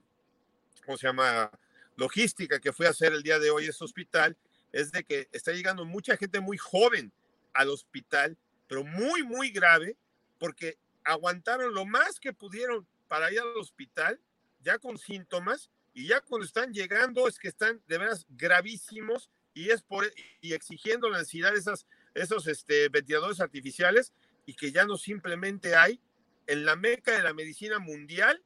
cómo 0.86 0.98
se 0.98 1.08
llama 1.08 1.52
logística 1.98 2.62
que 2.62 2.72
fue 2.72 2.88
a 2.88 2.92
hacer 2.92 3.12
el 3.12 3.24
día 3.24 3.40
de 3.40 3.52
hoy 3.52 3.66
ese 3.66 3.84
hospital 3.84 4.38
es 4.72 4.94
de 4.94 5.04
que 5.04 5.28
está 5.34 5.52
llegando 5.52 5.84
mucha 5.84 6.16
gente 6.16 6.40
muy 6.40 6.58
joven 6.58 7.12
al 7.54 7.70
hospital, 7.70 8.38
pero 8.68 8.86
muy 8.86 9.22
muy 9.22 9.52
grave 9.52 9.98
porque 10.40 10.78
aguantaron 11.04 11.74
lo 11.74 11.84
más 11.86 12.22
que 12.22 12.32
pudieron 12.32 12.88
para 13.10 13.30
ir 13.30 13.42
al 13.42 13.58
hospital, 13.58 14.18
ya 14.62 14.80
con 14.80 14.98
síntomas, 14.98 15.70
y 15.94 16.08
ya 16.08 16.22
cuando 16.22 16.46
están 16.46 16.72
llegando 16.72 17.28
es 17.28 17.38
que 17.38 17.50
están 17.50 17.82
de 17.88 17.98
veras 17.98 18.26
gravísimos 18.30 19.30
y 19.54 19.70
es 19.70 19.82
por 19.82 20.12
y 20.42 20.54
exigiendo 20.54 21.10
la 21.10 21.20
necesidad 21.20 21.52
de 21.52 21.60
esas, 21.60 21.86
esos 22.14 22.48
este, 22.48 22.90
ventiladores 22.90 23.40
artificiales 23.40 24.14
y 24.46 24.54
que 24.54 24.72
ya 24.72 24.86
no 24.86 24.98
simplemente 24.98 25.76
hay 25.76 26.00
en 26.48 26.66
la 26.66 26.76
meca 26.76 27.16
de 27.16 27.24
la 27.24 27.34
medicina 27.34 27.80
mundial, 27.80 28.42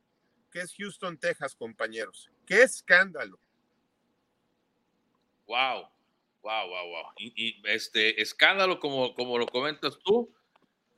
que 0.52 0.60
es 0.60 0.73
Houston, 0.77 1.18
Texas, 1.18 1.56
compañeros. 1.56 2.30
¡Qué 2.45 2.64
escándalo! 2.64 3.40
Wow, 5.48 5.90
wow, 6.41 6.68
wow, 6.68 6.88
wow. 6.88 7.06
Y, 7.18 7.61
este 7.65 8.22
escándalo, 8.22 8.80
como, 8.80 9.14
como 9.14 9.38
lo 9.38 9.45
comentas 9.45 9.98
tú, 10.03 10.34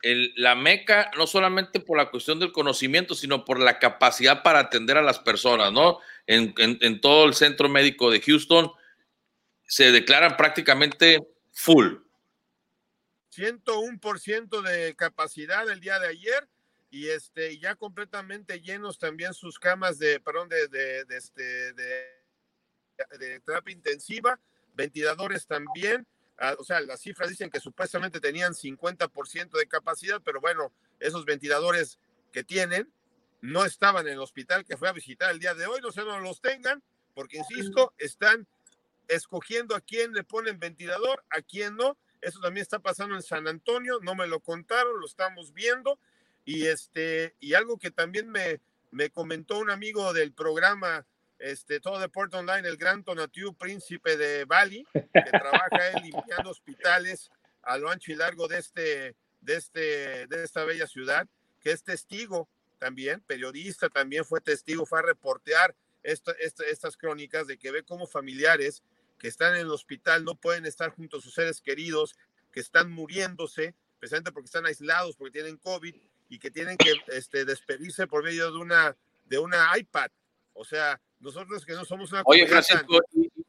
la 0.04 0.56
meca, 0.56 1.12
no 1.18 1.28
solamente 1.28 1.80
por 1.80 1.98
la 1.98 2.10
cuestión 2.10 2.40
del 2.40 2.52
conocimiento, 2.52 3.16
sino 3.16 3.46
por 3.46 3.60
la 3.60 3.80
capacidad 3.80 4.44
para 4.44 4.60
atender 4.60 4.98
a 4.98 5.02
las 5.02 5.20
personas, 5.20 5.72
¿no? 5.72 6.00
En, 6.28 7.02
todo 7.02 7.26
el 7.26 7.34
centro 7.34 7.68
médico 7.68 8.12
de 8.12 8.22
Houston 8.22 8.72
se 9.68 9.92
declaran 9.92 10.38
prácticamente 10.38 11.20
full. 11.52 11.98
101% 13.36 14.62
de 14.62 14.96
capacidad 14.96 15.70
el 15.70 15.80
día 15.80 16.00
de 16.00 16.08
ayer 16.08 16.48
y 16.90 17.10
este 17.10 17.60
ya 17.60 17.76
completamente 17.76 18.62
llenos 18.62 18.98
también 18.98 19.34
sus 19.34 19.60
camas 19.60 20.00
de, 20.00 20.20
perdón, 20.20 20.50
de, 20.50 21.06
este, 21.10 21.74
de 21.74 23.40
terapia 23.46 23.74
intensiva, 23.74 24.40
ventiladores 24.74 25.46
también 25.46 26.08
Ah, 26.40 26.56
o 26.60 26.64
sea, 26.64 26.80
las 26.82 27.02
cifras 27.02 27.30
dicen 27.30 27.50
que 27.50 27.60
supuestamente 27.60 28.20
tenían 28.20 28.54
50% 28.54 29.58
de 29.58 29.68
capacidad, 29.68 30.22
pero 30.24 30.40
bueno, 30.40 30.72
esos 31.00 31.26
ventiladores 31.26 32.00
que 32.32 32.44
tienen 32.44 32.92
no 33.42 33.66
estaban 33.66 34.08
en 34.08 34.14
el 34.14 34.20
hospital 34.20 34.64
que 34.64 34.78
fue 34.78 34.88
a 34.88 34.94
visitar 34.94 35.32
el 35.32 35.40
día 35.40 35.56
de 35.56 35.66
hoy, 35.66 35.82
no 35.82 35.92
sé, 35.92 36.02
no 36.02 36.20
los 36.20 36.40
tengan, 36.40 36.84
porque 37.16 37.38
insisto, 37.38 37.94
están 37.98 38.48
escogiendo 39.08 39.76
a 39.76 39.82
quién 39.82 40.14
le 40.14 40.24
ponen 40.24 40.60
ventilador, 40.60 41.24
a 41.30 41.42
quién 41.42 41.76
no. 41.76 41.98
Eso 42.22 42.40
también 42.40 42.64
está 42.64 42.80
pasando 42.80 43.16
en 43.16 43.24
San 43.24 43.48
Antonio, 43.48 44.00
no 44.02 44.16
me 44.16 44.28
lo 44.28 44.40
contaron, 44.40 45.00
lo 45.00 45.06
estamos 45.06 45.54
viendo. 45.54 46.00
Y, 46.46 46.68
este, 46.68 47.36
y 47.40 47.54
algo 47.54 47.78
que 47.78 47.92
también 47.92 48.30
me, 48.30 48.62
me 48.92 49.10
comentó 49.10 49.60
un 49.60 49.70
amigo 49.70 50.14
del 50.14 50.32
programa 50.34 51.06
este, 51.40 51.80
todo 51.80 52.00
deporte 52.00 52.38
online, 52.38 52.68
el 52.68 52.78
gran 52.78 53.04
Tonatiu, 53.04 53.54
príncipe 53.54 54.18
de 54.18 54.46
Bali, 54.46 54.86
que 54.94 55.30
trabaja 55.30 55.90
él 55.94 56.04
limpiando 56.04 56.50
hospitales 56.50 57.30
a 57.62 57.78
lo 57.78 57.90
ancho 57.90 58.12
y 58.12 58.16
largo 58.16 58.48
de, 58.48 58.58
este, 58.58 59.16
de, 59.42 59.56
este, 59.56 60.28
de 60.28 60.44
esta 60.44 60.64
bella 60.64 60.88
ciudad, 60.88 61.28
que 61.62 61.72
es 61.72 61.84
testigo 61.84 62.50
también, 62.80 63.22
periodista 63.22 63.90
también 63.90 64.26
fue 64.26 64.42
testigo, 64.42 64.86
fue 64.86 65.00
a 65.00 65.04
reportear 65.04 65.76
estas 66.04 66.96
crónicas 66.96 67.48
de 67.48 67.58
que 67.58 67.72
ve 67.72 67.84
cómo 67.84 68.08
familiares 68.08 68.82
que 69.18 69.28
están 69.28 69.56
en 69.56 69.62
el 69.62 69.72
hospital 69.72 70.24
no 70.24 70.36
pueden 70.36 70.66
estar 70.66 70.92
junto 70.92 71.18
a 71.18 71.22
sus 71.22 71.34
seres 71.34 71.62
queridos, 71.62 72.16
que 72.52 72.60
están 72.60 72.92
muriéndose, 72.92 73.76
precisamente 74.00 74.32
porque 74.32 74.46
están 74.46 74.66
aislados, 74.66 75.16
porque 75.16 75.32
tienen 75.32 75.58
COVID 75.58 75.96
y 76.30 76.40
que 76.40 76.52
tienen 76.52 76.78
que 76.78 76.94
este, 77.08 77.46
despedirse 77.46 78.08
por 78.08 78.24
medio 78.24 78.52
de 78.52 78.58
una, 78.58 78.96
de 79.26 79.40
una 79.40 79.72
iPad. 79.78 80.10
O 80.54 80.66
sea, 80.66 81.00
nosotros 81.20 81.66
que 81.66 81.74
no 81.74 81.86
somos 81.86 82.12
una... 82.12 82.22
Oye, 82.26 82.48
Francisco, 82.48 83.00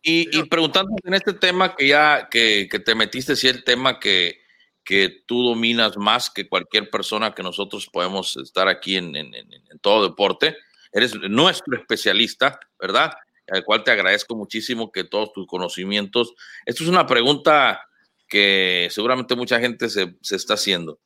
y, 0.03 0.43
preguntando 0.45 0.95
en 1.05 1.15
este 1.15 1.35
tema 1.35 1.75
que 1.75 1.89
ya 1.89 2.29
que, 2.31 2.69
te 2.85 2.95
metiste, 2.95 3.37
si 3.37 3.49
el 3.49 3.65
tema 3.65 3.99
que, 3.99 4.41
que 4.85 5.25
tú 5.27 5.43
dominas 5.43 5.97
más 5.97 6.31
que 6.31 6.49
cualquier 6.49 6.89
persona 6.89 7.35
que 7.35 7.43
nosotros 7.43 7.89
podemos 7.93 8.37
estar 8.37 8.69
aquí 8.69 8.97
en, 8.97 9.17
en, 9.17 9.35
en 9.35 9.79
todo 9.81 10.09
deporte, 10.09 10.57
eres 10.93 11.15
nuestro 11.15 11.77
especialista, 11.77 12.59
¿verdad? 12.79 13.13
Al 13.51 13.65
cual 13.65 13.85
te 13.85 13.91
agradezco 13.91 14.37
muchísimo 14.37 14.93
que 14.93 15.05
todos 15.05 15.33
tus 15.33 15.47
conocimientos. 15.47 16.35
Esto 16.67 16.83
es 16.85 16.89
una 16.89 17.07
pregunta 17.07 17.81
que 18.29 18.89
seguramente 18.91 19.35
mucha 19.35 19.59
gente 19.59 19.89
se, 19.89 20.17
se 20.21 20.37
está 20.37 20.55
haciendo. 20.55 20.99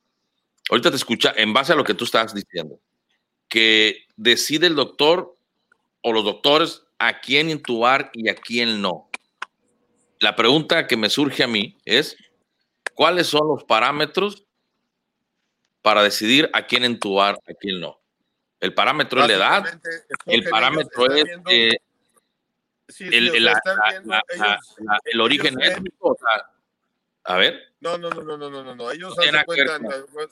Ahorita 0.71 0.91
te 0.91 0.97
escucha 0.97 1.33
en 1.37 1.53
base 1.53 1.73
a 1.73 1.77
lo 1.77 1.85
que 1.85 1.95
tú 1.95 2.05
estás 2.05 2.35
diciendo, 2.35 2.81
que 3.49 4.07
decide 4.17 4.67
el 4.67 4.75
doctor 4.75 5.37
o 6.03 6.13
los 6.13 6.25
doctores 6.25 6.83
a 6.99 7.21
quién 7.21 7.51
intubar 7.51 8.11
y 8.13 8.29
a 8.29 8.35
quién 8.35 8.81
no. 8.81 9.09
La 10.19 10.37
pregunta 10.37 10.87
que 10.87 10.97
me 10.97 11.11
surge 11.11 11.43
a 11.43 11.49
mí 11.49 11.77
es, 11.85 12.17
¿cuáles 12.95 13.27
son 13.27 13.49
los 13.49 13.65
parámetros 13.65 14.45
para 15.83 16.03
decidir 16.03 16.49
a 16.53 16.67
quién 16.67 16.85
intubar, 16.85 17.41
a 17.49 17.55
quién 17.55 17.81
no? 17.81 18.01
El 18.61 18.73
parámetro 18.73 19.21
es 19.21 19.27
la 19.27 19.35
edad, 19.35 19.81
el 20.27 20.45
parámetro 20.45 21.13
es 21.13 21.77
el, 23.01 25.21
origen 25.21 25.61
étnico. 25.61 26.17
a 27.25 27.37
ver. 27.37 27.75
No, 27.81 27.99
no, 27.99 28.11
no, 28.11 28.23
no, 28.23 28.37
no, 28.37 28.51
no, 28.51 28.75
no. 28.75 28.91
Ellos 28.91 29.15
se 29.15 29.45
cuentan, 29.45 29.87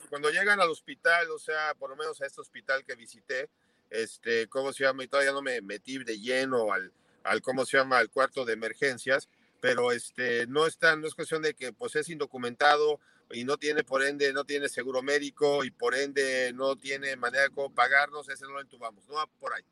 cuando 0.09 0.29
llegan 0.29 0.59
al 0.59 0.69
hospital, 0.69 1.29
o 1.31 1.39
sea, 1.39 1.73
por 1.75 1.89
lo 1.89 1.95
menos 1.95 2.21
a 2.21 2.25
este 2.25 2.41
hospital 2.41 2.83
que 2.85 2.95
visité, 2.95 3.49
este, 3.89 4.47
¿cómo 4.47 4.71
se 4.71 4.85
llama? 4.85 5.03
Y 5.03 5.07
todavía 5.07 5.33
no 5.33 5.41
me 5.41 5.61
metí 5.61 6.01
de 6.03 6.19
lleno 6.19 6.71
al, 6.71 6.91
al 7.23 7.41
¿cómo 7.41 7.65
se 7.65 7.77
llama? 7.77 7.97
Al 7.97 8.09
cuarto 8.09 8.45
de 8.45 8.53
emergencias, 8.53 9.27
pero 9.59 9.91
este, 9.91 10.47
no, 10.47 10.65
está, 10.65 10.95
no 10.95 11.07
es 11.07 11.13
cuestión 11.13 11.41
de 11.41 11.53
que 11.53 11.73
pues 11.73 11.95
es 11.95 12.09
indocumentado 12.09 12.99
y 13.33 13.43
no 13.43 13.57
tiene, 13.57 13.83
por 13.83 14.03
ende, 14.03 14.33
no 14.33 14.43
tiene 14.43 14.69
seguro 14.69 15.01
médico 15.01 15.63
y 15.63 15.71
por 15.71 15.95
ende 15.95 16.51
no 16.53 16.75
tiene 16.75 17.15
manera 17.15 17.43
de 17.43 17.49
cómo 17.51 17.73
pagarnos, 17.73 18.29
ese 18.29 18.45
no 18.45 18.51
lo 18.51 18.61
entubamos, 18.61 19.07
no 19.07 19.15
va 19.15 19.27
por 19.27 19.53
ahí. 19.53 19.63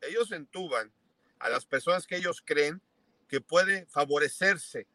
Ellos 0.00 0.32
entuban 0.32 0.92
a 1.38 1.48
las 1.48 1.66
personas 1.66 2.06
que 2.06 2.16
ellos 2.16 2.42
creen 2.44 2.80
que 3.28 3.40
puede 3.40 3.86
favorecerse 3.86 4.86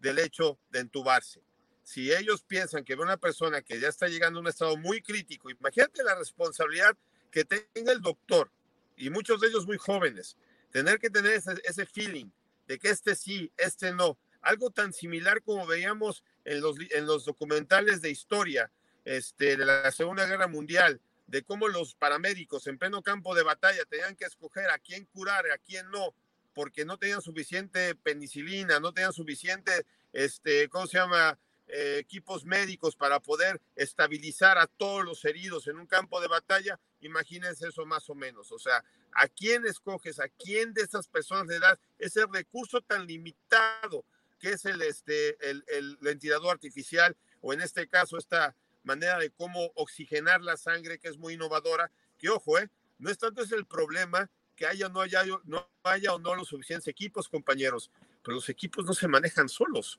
del 0.00 0.18
hecho 0.18 0.58
de 0.70 0.80
entubarse. 0.80 1.42
Si 1.82 2.12
ellos 2.12 2.42
piensan 2.42 2.84
que 2.84 2.94
una 2.94 3.16
persona 3.16 3.62
que 3.62 3.78
ya 3.78 3.88
está 3.88 4.08
llegando 4.08 4.38
a 4.38 4.42
un 4.42 4.48
estado 4.48 4.76
muy 4.76 5.02
crítico, 5.02 5.50
imagínate 5.50 6.02
la 6.02 6.14
responsabilidad 6.14 6.96
que 7.30 7.44
tenga 7.44 7.92
el 7.92 8.00
doctor, 8.00 8.50
y 8.96 9.10
muchos 9.10 9.40
de 9.40 9.48
ellos 9.48 9.66
muy 9.66 9.76
jóvenes, 9.76 10.36
tener 10.70 10.98
que 10.98 11.10
tener 11.10 11.32
ese, 11.32 11.54
ese 11.64 11.84
feeling 11.84 12.26
de 12.66 12.78
que 12.78 12.90
este 12.90 13.14
sí, 13.14 13.52
este 13.56 13.92
no, 13.92 14.16
algo 14.40 14.70
tan 14.70 14.92
similar 14.92 15.42
como 15.42 15.66
veíamos 15.66 16.22
en 16.44 16.60
los, 16.60 16.76
en 16.90 17.06
los 17.06 17.24
documentales 17.24 18.00
de 18.00 18.10
historia 18.10 18.70
este, 19.04 19.56
de 19.56 19.64
la 19.64 19.90
Segunda 19.90 20.26
Guerra 20.26 20.46
Mundial, 20.46 21.00
de 21.26 21.42
cómo 21.42 21.68
los 21.68 21.94
paramédicos 21.94 22.66
en 22.66 22.78
pleno 22.78 23.02
campo 23.02 23.34
de 23.34 23.42
batalla 23.42 23.84
tenían 23.86 24.16
que 24.16 24.24
escoger 24.24 24.70
a 24.70 24.78
quién 24.78 25.06
curar, 25.06 25.50
a 25.50 25.58
quién 25.58 25.90
no, 25.90 26.14
porque 26.54 26.84
no 26.84 26.98
tenían 26.98 27.22
suficiente 27.22 27.94
penicilina, 27.94 28.80
no 28.80 28.92
tenían 28.92 29.12
suficiente, 29.12 29.86
este, 30.12 30.68
¿cómo 30.68 30.86
se 30.86 30.98
llama? 30.98 31.38
Eh, 31.66 31.96
equipos 31.98 32.44
médicos 32.44 32.94
para 32.94 33.20
poder 33.20 33.58
estabilizar 33.74 34.58
a 34.58 34.66
todos 34.66 35.02
los 35.02 35.24
heridos 35.24 35.66
en 35.66 35.78
un 35.78 35.86
campo 35.86 36.20
de 36.20 36.28
batalla, 36.28 36.78
imagínense 37.00 37.68
eso 37.68 37.86
más 37.86 38.10
o 38.10 38.14
menos. 38.14 38.52
O 38.52 38.58
sea, 38.58 38.84
¿a 39.12 39.28
quién 39.28 39.66
escoges? 39.66 40.20
¿A 40.20 40.28
quién 40.28 40.74
de 40.74 40.82
esas 40.82 41.08
personas 41.08 41.46
le 41.46 41.58
das 41.58 41.78
ese 41.98 42.26
recurso 42.30 42.82
tan 42.82 43.06
limitado 43.06 44.04
que 44.38 44.50
es 44.52 44.66
el, 44.66 44.82
este, 44.82 45.38
el, 45.48 45.64
el 45.68 45.96
ventilador 46.02 46.52
artificial 46.52 47.16
o 47.40 47.54
en 47.54 47.62
este 47.62 47.88
caso 47.88 48.18
esta 48.18 48.54
manera 48.84 49.18
de 49.18 49.30
cómo 49.30 49.72
oxigenar 49.74 50.42
la 50.42 50.56
sangre 50.56 50.98
que 50.98 51.08
es 51.08 51.18
muy 51.18 51.34
innovadora? 51.34 51.90
Que 52.18 52.28
ojo, 52.28 52.58
eh, 52.58 52.70
no 52.98 53.10
es 53.10 53.18
tanto 53.18 53.42
es 53.42 53.52
el 53.52 53.66
problema 53.66 54.30
que 54.56 54.66
haya, 54.66 54.88
no 54.88 55.00
haya, 55.00 55.24
no 55.44 55.68
haya 55.82 56.14
o 56.14 56.18
no 56.18 56.34
los 56.34 56.48
suficientes 56.48 56.86
equipos, 56.86 57.28
compañeros, 57.28 57.90
pero 58.22 58.36
los 58.36 58.48
equipos 58.48 58.84
no 58.84 58.94
se 58.94 59.08
manejan 59.08 59.48
solos. 59.48 59.98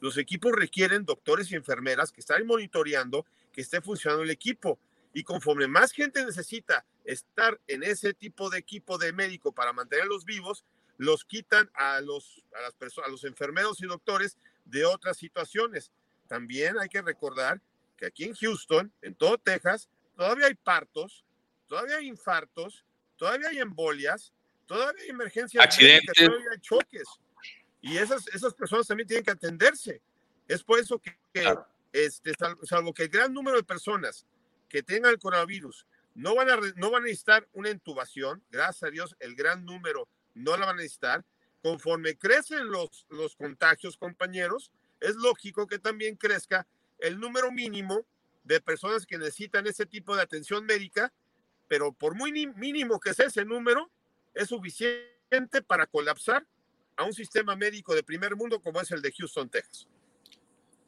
Los 0.00 0.16
equipos 0.18 0.52
requieren 0.52 1.04
doctores 1.04 1.50
y 1.50 1.56
enfermeras 1.56 2.12
que 2.12 2.20
estén 2.20 2.46
monitoreando 2.46 3.26
que 3.52 3.62
esté 3.62 3.80
funcionando 3.80 4.22
el 4.22 4.30
equipo. 4.30 4.78
Y 5.14 5.24
conforme 5.24 5.66
más 5.66 5.92
gente 5.92 6.24
necesita 6.24 6.84
estar 7.04 7.58
en 7.66 7.82
ese 7.82 8.12
tipo 8.12 8.50
de 8.50 8.58
equipo 8.58 8.98
de 8.98 9.14
médico 9.14 9.52
para 9.52 9.72
mantenerlos 9.72 10.26
vivos, 10.26 10.66
los 10.98 11.24
quitan 11.24 11.70
a 11.74 12.02
los, 12.02 12.44
a 12.54 12.60
las 12.60 12.98
a 12.98 13.08
los 13.08 13.24
enfermeros 13.24 13.80
y 13.80 13.86
doctores 13.86 14.36
de 14.66 14.84
otras 14.84 15.16
situaciones. 15.16 15.90
También 16.28 16.78
hay 16.78 16.88
que 16.88 17.00
recordar 17.00 17.62
que 17.96 18.06
aquí 18.06 18.24
en 18.24 18.34
Houston, 18.34 18.92
en 19.02 19.14
todo 19.14 19.38
Texas, 19.38 19.88
todavía 20.16 20.46
hay 20.46 20.54
partos, 20.54 21.24
todavía 21.66 21.96
hay 21.96 22.08
infartos, 22.08 22.84
todavía 23.16 23.48
hay 23.48 23.58
embolias, 23.58 24.32
todavía 24.66 25.02
hay 25.02 25.10
emergencias, 25.10 25.64
accidentes, 25.64 26.14
todavía 26.14 26.50
hay 26.52 26.60
choques. 26.60 27.04
Y 27.80 27.96
esas, 27.98 28.26
esas 28.28 28.54
personas 28.54 28.86
también 28.86 29.06
tienen 29.06 29.24
que 29.24 29.30
atenderse. 29.30 30.02
Es 30.48 30.62
por 30.62 30.78
eso 30.78 31.00
que, 31.00 31.16
este, 31.92 32.32
salvo, 32.64 32.92
que 32.92 33.04
el 33.04 33.08
gran 33.08 33.32
número 33.32 33.56
de 33.56 33.62
personas 33.62 34.26
que 34.68 34.82
tengan 34.82 35.12
el 35.12 35.18
coronavirus 35.18 35.86
no 36.14 36.34
van, 36.34 36.50
a, 36.50 36.56
no 36.76 36.90
van 36.90 37.02
a 37.02 37.06
necesitar 37.06 37.48
una 37.52 37.70
intubación, 37.70 38.42
gracias 38.50 38.84
a 38.84 38.90
Dios, 38.90 39.16
el 39.20 39.34
gran 39.34 39.64
número 39.64 40.08
no 40.34 40.56
la 40.56 40.66
van 40.66 40.76
a 40.76 40.82
necesitar. 40.82 41.24
Conforme 41.62 42.16
crecen 42.16 42.68
los, 42.68 43.06
los 43.08 43.34
contagios, 43.34 43.96
compañeros, 43.96 44.70
es 45.00 45.16
lógico 45.16 45.66
que 45.66 45.78
también 45.78 46.16
crezca 46.16 46.66
el 46.98 47.18
número 47.18 47.50
mínimo 47.52 48.04
de 48.44 48.60
personas 48.60 49.06
que 49.06 49.18
necesitan 49.18 49.66
ese 49.66 49.86
tipo 49.86 50.14
de 50.14 50.22
atención 50.22 50.64
médica, 50.64 51.12
pero 51.68 51.92
por 51.92 52.14
muy 52.14 52.32
mínimo 52.32 53.00
que 53.00 53.12
sea 53.12 53.26
ese 53.26 53.44
número, 53.44 53.90
es 54.34 54.48
suficiente 54.48 55.62
para 55.66 55.86
colapsar 55.86 56.46
a 56.96 57.04
un 57.04 57.12
sistema 57.12 57.56
médico 57.56 57.94
de 57.94 58.02
primer 58.02 58.36
mundo 58.36 58.60
como 58.60 58.80
es 58.80 58.90
el 58.90 59.02
de 59.02 59.12
Houston, 59.12 59.48
Texas. 59.48 59.88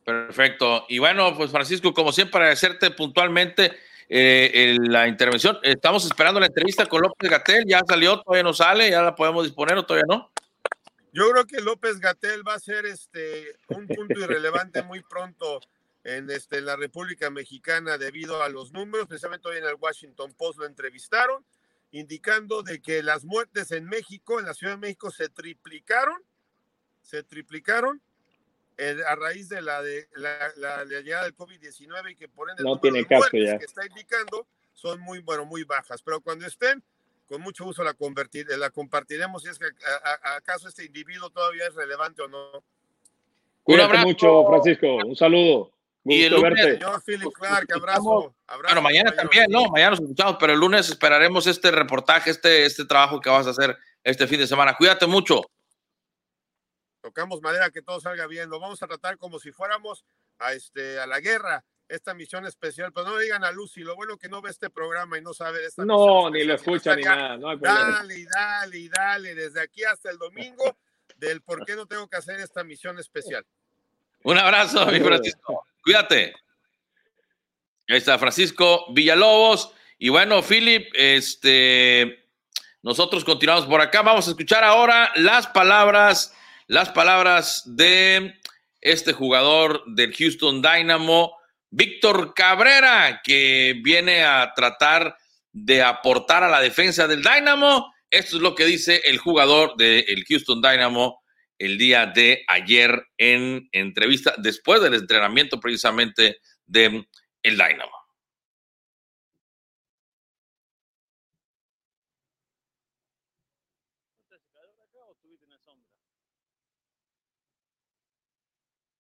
Perfecto. 0.05 0.87
Y 0.89 0.99
bueno, 0.99 1.37
pues 1.37 1.51
Francisco, 1.51 1.93
como 1.93 2.13
siempre, 2.13 2.39
agradecerte 2.39 2.91
puntualmente 2.93 3.77
eh, 4.09 4.79
la 4.81 5.07
intervención. 5.07 5.59
Estamos 5.63 6.07
esperando 6.07 6.41
la 6.41 6.47
entrevista 6.47 6.87
con 6.87 7.03
López 7.03 7.31
Gatel. 7.31 7.65
Ya 7.67 7.81
salió, 7.87 8.23
todavía 8.23 8.43
no 8.43 8.55
sale, 8.55 8.91
ya 8.91 9.03
la 9.03 9.15
podemos 9.15 9.45
disponer 9.45 9.77
o 9.77 9.85
todavía 9.85 10.07
no. 10.09 10.31
Yo 11.13 11.31
creo 11.31 11.47
que 11.47 11.61
López 11.61 11.99
Gatel 11.99 12.47
va 12.47 12.55
a 12.55 12.59
ser 12.59 12.87
este, 12.87 13.57
un 13.69 13.87
punto 13.87 14.19
irrelevante 14.19 14.83
muy 14.83 15.03
pronto 15.03 15.61
en 16.05 16.31
este, 16.31 16.61
la 16.61 16.77
República 16.77 17.31
Mexicana 17.31 17.99
debido 17.99 18.43
a 18.43 18.49
los 18.49 18.73
números. 18.73 19.07
Precisamente 19.07 19.49
hoy 19.49 19.59
en 19.59 19.65
el 19.65 19.75
Washington 19.75 20.33
Post 20.35 20.59
lo 20.59 20.67
entrevistaron 20.67 21.45
indicando 21.91 22.63
de 22.63 22.81
que 22.81 23.03
las 23.03 23.25
muertes 23.25 23.73
en 23.73 23.87
México, 23.87 24.39
en 24.39 24.47
la 24.47 24.55
Ciudad 24.55 24.75
de 24.75 24.81
México, 24.81 25.11
se 25.11 25.29
triplicaron, 25.29 26.23
se 27.01 27.23
triplicaron 27.23 28.03
eh, 28.77 28.97
a 29.07 29.17
raíz 29.17 29.49
de 29.49 29.63
la, 29.63 29.83
de, 29.83 30.07
la, 30.15 30.85
llegada 30.85 31.25
del 31.25 31.35
COVID-19 31.35 32.13
y 32.13 32.15
que 32.15 32.29
por 32.29 32.51
ende 32.51 32.63
no 32.63 32.79
tiene 32.79 33.07
caso 33.07 33.29
ya. 33.33 33.59
que 33.59 33.65
está 33.65 33.87
indicando 33.87 34.47
son 34.75 35.01
muy, 35.01 35.21
bueno, 35.21 35.45
muy 35.47 35.65
bajas. 35.65 36.03
Pero 36.03 36.21
cuando 36.21 36.47
estén, 36.47 36.83
con 37.27 37.41
mucho 37.41 37.65
gusto 37.65 37.83
la, 37.83 37.95
convertir, 37.95 38.47
la 38.57 38.71
compartiremos 38.71 39.43
si 39.43 39.49
es 39.49 39.59
que 39.59 39.67
acaso 40.37 40.69
este 40.69 40.85
individuo 40.85 41.31
todavía 41.31 41.67
es 41.67 41.75
relevante 41.75 42.23
o 42.23 42.29
no. 42.29 42.63
Cuídate 43.63 43.99
mucho, 43.99 44.47
Francisco. 44.47 44.97
Un 45.05 45.17
saludo 45.17 45.73
y 46.09 46.25
el 46.25 46.33
lunes, 46.35 46.65
Señor 46.65 47.03
Philip 47.05 47.33
Clark, 47.33 47.69
abrazo, 47.75 48.35
Bueno, 48.63 48.83
mañana 48.83 49.13
también, 49.15 49.47
¿no? 49.51 49.67
Mañana 49.67 49.91
nos 49.91 50.01
escuchamos, 50.01 50.37
pero 50.41 50.53
el 50.55 50.59
lunes 50.59 50.89
esperaremos 50.89 51.47
este 51.47 51.71
reportaje, 51.71 52.31
este, 52.31 52.65
este 52.65 52.85
trabajo 52.85 53.21
que 53.21 53.31
vas 53.31 53.47
a 53.47 53.51
hacer 53.51 53.77
este 54.03 54.27
fin 54.27 54.39
de 54.39 54.47
semana. 54.47 54.75
Cuídate 54.77 55.07
mucho. 55.07 55.43
tocamos 57.01 57.41
madera 57.41 57.71
que 57.71 57.83
todo 57.83 58.01
salga 58.01 58.27
bien, 58.27 58.51
lo 58.51 58.61
vamos 58.61 58.83
a 58.83 58.87
tratar 58.87 59.17
como 59.19 59.39
si 59.39 59.53
fuéramos 59.53 60.05
a, 60.39 60.53
este, 60.53 60.99
a 61.01 61.07
la 61.07 61.21
guerra, 61.21 61.65
esta 61.89 62.13
misión 62.13 62.47
especial, 62.47 62.93
pero 62.93 63.07
no 63.07 63.17
le 63.17 63.25
digan 63.25 63.45
a 63.45 63.53
Lucy, 63.53 63.81
lo 63.81 63.97
bueno 63.97 64.19
que 64.19 64.29
no 64.29 64.43
ve 64.43 64.51
este 64.51 64.69
programa 64.69 65.17
y 65.17 65.23
no 65.23 65.33
sabe 65.33 65.65
esta 65.65 65.85
No, 65.85 66.29
ni 66.31 66.45
lo 66.45 66.55
escucha 66.55 66.95
ni 66.95 67.03
nada, 67.03 67.37
no 67.37 67.51
hay 67.51 67.59
Dale, 67.59 68.27
dale, 68.31 68.89
dale, 68.91 69.35
desde 69.35 69.61
aquí 69.61 69.85
hasta 69.85 70.11
el 70.11 70.19
domingo, 70.19 70.77
del 71.17 71.41
por 71.41 71.65
qué 71.65 71.77
no 71.77 71.87
tengo 71.87 72.09
que 72.09 72.17
hacer 72.17 72.41
esta 72.41 72.63
misión 72.63 72.99
especial. 72.99 73.45
Un 74.25 74.39
abrazo, 74.39 74.87
mi 74.87 75.01
Francisco. 75.01 75.67
Cuídate. 75.83 76.35
Ahí 77.89 77.97
está 77.97 78.19
Francisco 78.19 78.87
Villalobos. 78.93 79.73
Y 79.99 80.11
bueno, 80.11 80.43
Philip, 80.43 80.89
este, 80.95 82.27
nosotros 82.83 83.25
continuamos 83.25 83.67
por 83.67 83.81
acá. 83.81 84.03
Vamos 84.03 84.27
a 84.27 84.31
escuchar 84.31 84.65
ahora 84.65 85.11
las 85.17 85.47
palabras, 85.47 86.35
las 86.67 86.91
palabras 86.91 87.63
de 87.65 88.35
este 88.81 89.13
jugador 89.13 89.83
del 89.87 90.15
Houston 90.15 90.63
Dynamo, 90.63 91.37
Víctor 91.71 92.35
Cabrera, 92.35 93.21
que 93.25 93.81
viene 93.83 94.25
a 94.25 94.53
tratar 94.55 95.17
de 95.53 95.83
aportar 95.83 96.45
a 96.45 96.49
la 96.49 96.61
defensa 96.61 97.09
del 97.09 97.23
Dynamo. 97.23 97.93
Esto 98.11 98.37
es 98.37 98.43
lo 98.43 98.55
que 98.55 98.65
dice 98.65 99.01
el 99.05 99.19
jugador 99.19 99.77
del 99.77 100.25
Houston 100.29 100.61
Dynamo 100.61 101.21
el 101.59 101.79
día 101.79 102.07
de 102.07 102.45
ayer 102.49 103.03
en 103.17 103.69
entrevista, 103.73 104.35
después 104.39 104.81
del 104.81 104.95
entrenamiento 104.95 105.61
precisamente 105.61 106.39
de 106.67 107.07
el 107.43 107.57
Dynamo. 107.57 107.93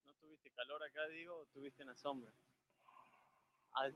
¿No 0.05 0.12
calor 0.56 0.82
acá, 0.82 1.06
digo, 1.09 1.36
o 1.36 1.47
tuviste 1.47 1.82
en 1.82 1.89
la 1.89 1.94
sombra? 1.94 2.32
Ah. 3.74 3.89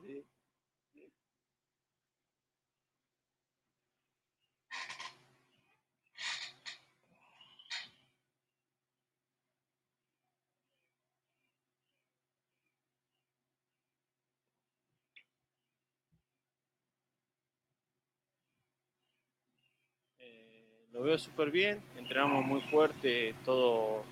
Lo 20.93 21.03
veo 21.03 21.19
súper 21.19 21.51
bien, 21.51 21.83
entrenamos 21.97 22.45
muy 22.45 22.61
fuerte 22.63 23.35
todo, 23.45 24.05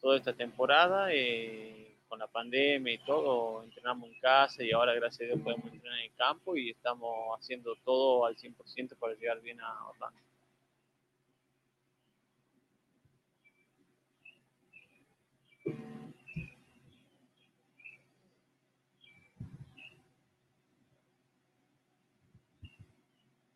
toda 0.00 0.16
esta 0.16 0.32
temporada, 0.32 1.12
eh, 1.12 1.96
con 2.08 2.18
la 2.18 2.26
pandemia 2.26 2.92
y 2.92 2.98
todo, 2.98 3.62
entrenamos 3.62 4.10
en 4.10 4.20
casa 4.20 4.64
y 4.64 4.72
ahora 4.72 4.94
gracias 4.94 5.22
a 5.22 5.34
Dios 5.34 5.40
podemos 5.44 5.72
entrenar 5.72 5.98
en 6.00 6.04
el 6.06 6.14
campo 6.16 6.56
y 6.56 6.70
estamos 6.70 7.38
haciendo 7.38 7.76
todo 7.84 8.26
al 8.26 8.36
100% 8.36 8.96
para 8.98 9.14
llegar 9.14 9.40
bien 9.40 9.60
a 9.60 9.88
Orlando. 9.88 10.18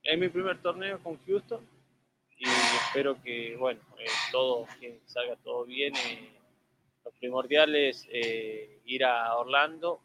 Es 0.04 0.18
mi 0.18 0.28
primer 0.28 0.60
torneo 0.60 0.98
con 1.02 1.16
Houston 1.26 1.81
espero 2.92 3.22
que, 3.22 3.56
bueno, 3.56 3.80
eh, 3.98 4.04
todo, 4.30 4.66
que 4.78 5.00
salga 5.06 5.34
todo 5.36 5.64
bien. 5.64 5.94
Eh, 5.96 6.28
lo 7.06 7.10
primordial 7.12 7.74
es 7.74 8.06
eh, 8.12 8.82
ir 8.84 9.02
a 9.06 9.34
Orlando, 9.34 10.02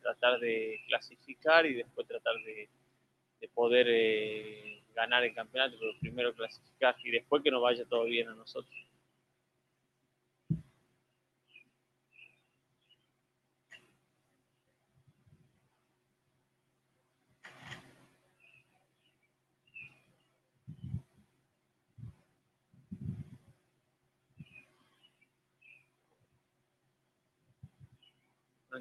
tratar 0.00 0.38
de 0.38 0.80
clasificar 0.86 1.66
y 1.66 1.74
después 1.74 2.06
tratar 2.06 2.34
de, 2.46 2.68
de 3.40 3.48
poder 3.48 4.80
ganar 4.94 5.24
el 5.24 5.34
campeonato, 5.34 5.76
pero 5.78 5.92
primero 6.00 6.32
clasificar 6.32 6.94
y 7.02 7.10
después 7.10 7.42
que 7.42 7.50
nos 7.50 7.62
vaya 7.62 7.84
todo 7.84 8.04
bien 8.04 8.28
a 8.28 8.34
nosotros. 8.34 8.89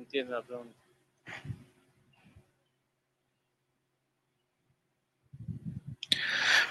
Entiendo 0.10 0.36
la 0.36 0.42
pregunta. 0.42 0.74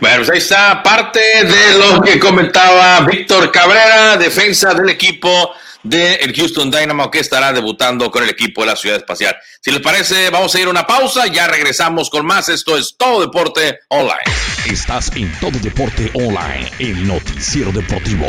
Bueno, 0.01 0.16
pues 0.19 0.31
ahí 0.31 0.39
está 0.39 0.82
parte 0.82 1.20
de 1.20 1.78
lo 1.78 2.01
que 2.01 2.19
comentaba 2.19 3.01
Víctor 3.01 3.52
Cabrera, 3.52 4.16
defensa 4.16 4.74
del 4.74 4.90
equipo 4.90 5.55
del 5.85 6.35
Houston 6.35 6.70
Dynamo 6.70 7.10
que 7.10 7.20
estará 7.20 7.52
debutando 7.52 8.10
con 8.10 8.24
el 8.24 8.31
equipo 8.31 8.62
de 8.62 8.66
la 8.69 8.77
Ciudad 8.77 8.97
Espacial. 8.97 9.36
Si 9.60 9.70
les 9.70 9.81
parece, 9.81 10.31
vamos 10.31 10.55
a 10.55 10.60
ir 10.60 10.66
a 10.66 10.70
una 10.70 10.86
pausa, 10.86 11.27
ya 11.28 11.47
regresamos 11.47 12.10
con 12.10 12.27
más. 12.27 12.48
Esto 12.48 12.77
es 12.77 12.97
Todo 12.97 13.20
Deporte 13.20 13.78
Online. 13.89 14.19
Estás 14.66 15.12
en 15.15 15.32
Todo 15.39 15.59
Deporte 15.60 16.10
Online, 16.15 16.70
el 16.81 17.06
noticiero 17.06 17.70
deportivo. 17.70 18.27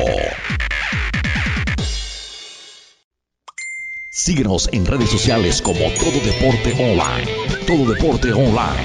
Síguenos 4.19 4.67
en 4.73 4.85
redes 4.85 5.11
sociales 5.11 5.61
como 5.61 5.79
Todo 5.79 6.19
Deporte 6.25 6.73
Online. 6.73 7.25
Todo 7.65 7.93
Deporte 7.93 8.33
Online. 8.33 8.83